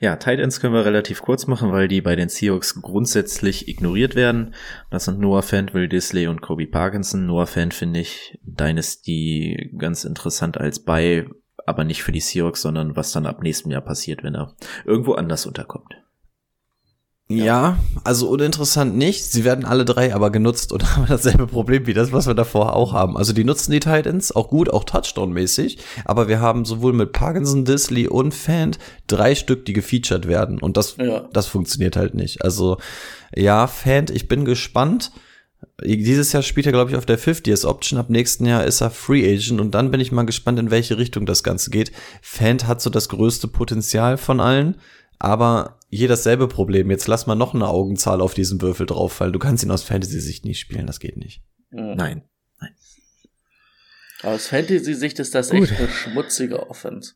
Ja, 0.00 0.16
Tight 0.16 0.40
Ends 0.40 0.60
können 0.60 0.74
wir 0.74 0.84
relativ 0.84 1.22
kurz 1.22 1.46
machen, 1.46 1.72
weil 1.72 1.88
die 1.88 2.00
bei 2.00 2.16
den 2.16 2.28
Seahawks 2.28 2.80
grundsätzlich 2.80 3.68
ignoriert 3.68 4.14
werden. 4.14 4.54
Das 4.90 5.04
sind 5.04 5.18
Noah 5.18 5.42
Fant, 5.42 5.74
Will 5.74 5.88
Disley 5.88 6.26
und 6.26 6.40
Kobe 6.42 6.66
Parkinson. 6.66 7.26
Noah 7.26 7.46
Fant 7.46 7.74
finde 7.74 8.00
ich 8.00 8.38
Dynasty 8.42 9.72
ganz 9.78 10.04
interessant 10.04 10.58
als 10.58 10.80
bei, 10.80 11.26
aber 11.66 11.84
nicht 11.84 12.02
für 12.02 12.12
die 12.12 12.20
Seahawks, 12.20 12.62
sondern 12.62 12.96
was 12.96 13.12
dann 13.12 13.26
ab 13.26 13.42
nächstem 13.42 13.70
Jahr 13.70 13.82
passiert, 13.82 14.22
wenn 14.22 14.34
er 14.34 14.54
irgendwo 14.84 15.14
anders 15.14 15.46
unterkommt. 15.46 15.91
Ja, 17.36 17.78
also 18.04 18.28
uninteressant 18.28 18.96
nicht. 18.96 19.24
Sie 19.24 19.44
werden 19.44 19.64
alle 19.64 19.84
drei 19.84 20.14
aber 20.14 20.30
genutzt 20.30 20.72
und 20.72 20.84
haben 20.96 21.06
dasselbe 21.08 21.46
Problem 21.46 21.86
wie 21.86 21.94
das, 21.94 22.12
was 22.12 22.26
wir 22.26 22.34
davor 22.34 22.74
auch 22.76 22.92
haben. 22.92 23.16
Also 23.16 23.32
die 23.32 23.44
nutzen 23.44 23.72
die 23.72 23.80
Titans 23.80 24.34
auch 24.34 24.48
gut, 24.48 24.70
auch 24.70 24.84
Touchdown-mäßig, 24.84 25.78
aber 26.04 26.28
wir 26.28 26.40
haben 26.40 26.64
sowohl 26.64 26.92
mit 26.92 27.12
Parkinson, 27.12 27.64
Disley 27.64 28.08
und 28.08 28.34
Fant 28.34 28.78
drei 29.06 29.34
Stück, 29.34 29.64
die 29.64 29.72
gefeatured 29.72 30.26
werden 30.28 30.58
und 30.58 30.76
das, 30.76 30.96
Ja. 30.98 31.28
das 31.32 31.46
funktioniert 31.46 31.96
halt 31.96 32.14
nicht. 32.14 32.42
Also 32.44 32.78
ja, 33.34 33.66
Fant, 33.66 34.10
ich 34.10 34.28
bin 34.28 34.44
gespannt. 34.44 35.12
Dieses 35.84 36.32
Jahr 36.32 36.42
spielt 36.42 36.66
er, 36.66 36.72
glaube 36.72 36.90
ich, 36.90 36.96
auf 36.96 37.06
der 37.06 37.18
50th 37.18 37.64
Option. 37.66 37.98
Ab 37.98 38.10
nächsten 38.10 38.46
Jahr 38.46 38.64
ist 38.64 38.80
er 38.80 38.90
Free 38.90 39.24
Agent 39.32 39.60
und 39.60 39.72
dann 39.74 39.90
bin 39.90 40.00
ich 40.00 40.10
mal 40.12 40.24
gespannt, 40.26 40.58
in 40.58 40.70
welche 40.72 40.98
Richtung 40.98 41.24
das 41.24 41.42
Ganze 41.44 41.70
geht. 41.70 41.92
Fant 42.20 42.66
hat 42.66 42.80
so 42.82 42.90
das 42.90 43.08
größte 43.08 43.46
Potenzial 43.48 44.16
von 44.18 44.40
allen, 44.40 44.76
aber 45.22 45.78
hier 45.88 46.08
dasselbe 46.08 46.48
Problem. 46.48 46.90
Jetzt 46.90 47.06
lass 47.06 47.26
mal 47.28 47.36
noch 47.36 47.54
eine 47.54 47.68
Augenzahl 47.68 48.20
auf 48.20 48.34
diesen 48.34 48.60
Würfel 48.60 48.86
drauffallen. 48.86 49.32
Du 49.32 49.38
kannst 49.38 49.62
ihn 49.62 49.70
aus 49.70 49.84
Fantasy-Sicht 49.84 50.44
nicht 50.44 50.58
spielen, 50.58 50.86
das 50.88 50.98
geht 50.98 51.16
nicht. 51.16 51.42
Mhm. 51.70 51.94
Nein. 51.94 52.22
Aus 54.22 54.48
Fantasy-Sicht 54.48 55.18
ist 55.20 55.34
das 55.34 55.50
Gut. 55.50 55.62
echt 55.70 55.78
eine 55.78 55.88
schmutzige 55.88 56.68
Offense. 56.68 57.14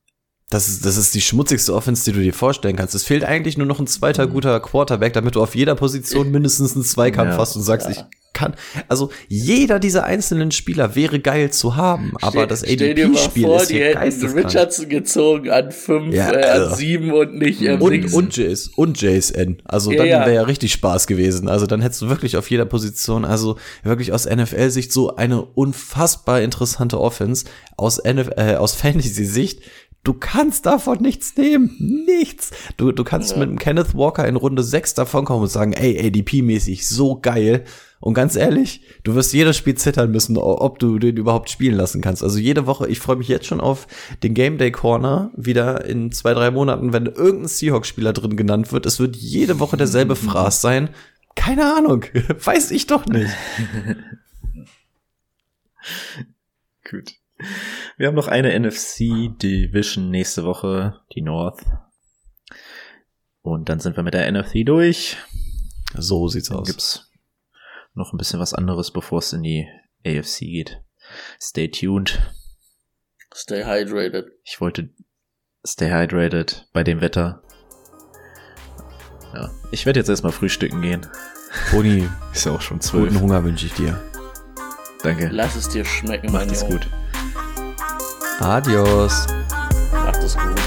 Das 0.50 0.68
ist, 0.68 0.84
das 0.84 0.96
ist 0.96 1.14
die 1.14 1.20
schmutzigste 1.20 1.74
Offense, 1.74 2.04
die 2.04 2.12
du 2.16 2.22
dir 2.22 2.32
vorstellen 2.34 2.76
kannst. 2.76 2.94
Es 2.94 3.02
fehlt 3.04 3.24
eigentlich 3.24 3.58
nur 3.58 3.66
noch 3.66 3.80
ein 3.80 3.86
zweiter 3.88 4.28
guter 4.28 4.60
Quarterback, 4.60 5.12
damit 5.12 5.34
du 5.34 5.42
auf 5.42 5.56
jeder 5.56 5.74
Position 5.74 6.30
mindestens 6.30 6.74
einen 6.74 6.84
Zweikampf 6.84 7.32
Ja. 7.32 7.38
hast 7.38 7.56
und 7.56 7.62
sagst, 7.62 7.88
Ja. 7.88 7.92
ich 7.92 8.04
kann. 8.36 8.54
Also 8.88 9.10
jeder 9.28 9.78
dieser 9.80 10.04
einzelnen 10.04 10.50
Spieler 10.52 10.94
wäre 10.94 11.18
geil 11.18 11.50
zu 11.50 11.74
haben, 11.76 12.12
aber 12.20 12.30
Stell- 12.30 12.46
das 12.46 12.62
ADP-Spiel 12.62 13.42
vor, 13.44 13.60
ist 13.62 13.70
die 13.70 13.74
hier 13.76 13.98
hätten. 13.98 14.26
Richardson 14.32 14.88
gezogen 14.88 15.50
an 15.50 15.72
fünf, 15.72 16.14
Ja, 16.14 16.30
äh, 16.32 16.44
an 16.44 16.60
also. 16.62 16.76
sieben 16.76 17.12
und 17.12 17.34
nicht 17.38 17.62
ähm, 17.62 17.80
Und, 17.82 18.12
und 18.12 18.36
Jace, 18.36 18.68
und 18.76 19.00
JSN. 19.00 19.62
Also 19.64 19.90
Ja, 19.90 19.98
dann 19.98 20.06
ja. 20.06 20.20
wäre 20.20 20.34
ja 20.34 20.42
richtig 20.42 20.72
Spaß 20.72 21.06
gewesen. 21.06 21.48
Also 21.48 21.66
dann 21.66 21.80
hättest 21.80 22.02
du 22.02 22.08
wirklich 22.08 22.36
auf 22.36 22.50
jeder 22.50 22.66
Position, 22.66 23.24
also 23.24 23.56
wirklich 23.82 24.12
aus 24.12 24.26
NFL-Sicht 24.26 24.92
so 24.92 25.16
eine 25.16 25.42
unfassbar 25.42 26.42
interessante 26.42 27.00
Offense. 27.00 27.46
Aus, 27.76 27.98
NF 27.98 28.30
äh, 28.36 28.54
aus 28.56 28.74
Fantasy-Sicht, 28.74 29.60
du 30.02 30.14
kannst 30.14 30.66
davon 30.66 30.98
nichts 31.00 31.36
nehmen. 31.36 32.04
Nichts. 32.06 32.50
Du, 32.76 32.92
du 32.92 33.04
kannst 33.04 33.32
Ja. 33.32 33.38
mit 33.38 33.48
dem 33.48 33.58
Kenneth 33.58 33.94
Walker 33.94 34.26
in 34.26 34.36
Runde 34.36 34.62
6 34.62 34.94
davonkommen 34.94 35.42
und 35.42 35.48
sagen, 35.50 35.72
ey, 35.72 35.98
ADP-mäßig, 35.98 36.86
so 36.86 37.18
geil. 37.20 37.64
Und 38.00 38.14
ganz 38.14 38.36
ehrlich, 38.36 38.82
du 39.04 39.14
wirst 39.14 39.32
jedes 39.32 39.56
Spiel 39.56 39.74
zittern 39.74 40.10
müssen, 40.10 40.36
ob 40.36 40.78
du 40.78 40.98
den 40.98 41.16
überhaupt 41.16 41.48
spielen 41.50 41.76
lassen 41.76 42.02
kannst. 42.02 42.22
Also 42.22 42.38
jede 42.38 42.66
Woche, 42.66 42.86
ich 42.88 43.00
freue 43.00 43.16
mich 43.16 43.28
jetzt 43.28 43.46
schon 43.46 43.60
auf 43.60 43.86
den 44.22 44.34
Game 44.34 44.58
Day 44.58 44.70
Corner 44.70 45.30
wieder 45.34 45.84
in 45.86 46.12
zwei, 46.12 46.34
drei 46.34 46.50
Monaten, 46.50 46.92
wenn 46.92 47.06
irgendein 47.06 47.48
Seahawks-Spieler 47.48 48.12
drin 48.12 48.36
genannt 48.36 48.70
wird. 48.72 48.84
Es 48.86 49.00
wird 49.00 49.16
jede 49.16 49.58
Woche 49.60 49.76
derselbe 49.76 50.14
Fraß 50.16 50.60
sein. 50.60 50.90
Keine 51.34 51.74
Ahnung, 51.74 52.04
weiß 52.44 52.70
ich 52.70 52.86
doch 52.86 53.06
nicht. 53.06 53.32
Gut. 56.88 57.14
Wir 57.96 58.06
haben 58.08 58.14
noch 58.14 58.28
eine 58.28 58.58
NFC 58.58 59.30
Division 59.42 60.10
nächste 60.10 60.44
Woche, 60.44 61.00
die 61.14 61.22
North. 61.22 61.62
Und 63.42 63.68
dann 63.68 63.80
sind 63.80 63.96
wir 63.96 64.02
mit 64.02 64.14
der 64.14 64.30
NFC 64.30 64.64
durch. 64.64 65.16
So 65.94 66.28
sieht's 66.28 66.48
Dann 66.48 66.58
aus. 66.58 66.66
gibt's 66.66 67.05
noch 67.96 68.12
ein 68.12 68.18
bisschen 68.18 68.40
was 68.40 68.54
anderes, 68.54 68.90
bevor 68.92 69.18
es 69.18 69.32
in 69.32 69.42
die 69.42 69.66
AFC 70.06 70.40
geht. 70.40 70.80
Stay 71.40 71.68
tuned. 71.68 72.20
Stay 73.34 73.64
hydrated. 73.64 74.26
Ich 74.44 74.60
wollte 74.60 74.90
stay 75.66 75.90
hydrated 75.90 76.68
bei 76.72 76.84
dem 76.84 77.00
Wetter. 77.00 77.42
Ja, 79.34 79.50
ich 79.70 79.84
werde 79.86 80.00
jetzt 80.00 80.08
erstmal 80.08 80.32
frühstücken 80.32 80.80
gehen. 80.82 81.06
Boni, 81.70 82.08
Ist 82.32 82.46
ja 82.46 82.52
auch 82.52 82.60
schon 82.60 82.80
zwölf. 82.80 83.08
guten 83.08 83.20
Hunger 83.20 83.44
wünsche 83.44 83.66
ich 83.66 83.72
dir. 83.74 84.00
Danke. 85.02 85.28
Lass 85.32 85.56
es 85.56 85.68
dir 85.68 85.84
schmecken, 85.84 86.32
Macht 86.32 86.46
mein 86.46 86.54
es 86.54 86.64
gut. 86.64 86.86
Adios. 88.40 89.26
Macht 89.92 90.22
es 90.22 90.36
gut. 90.36 90.60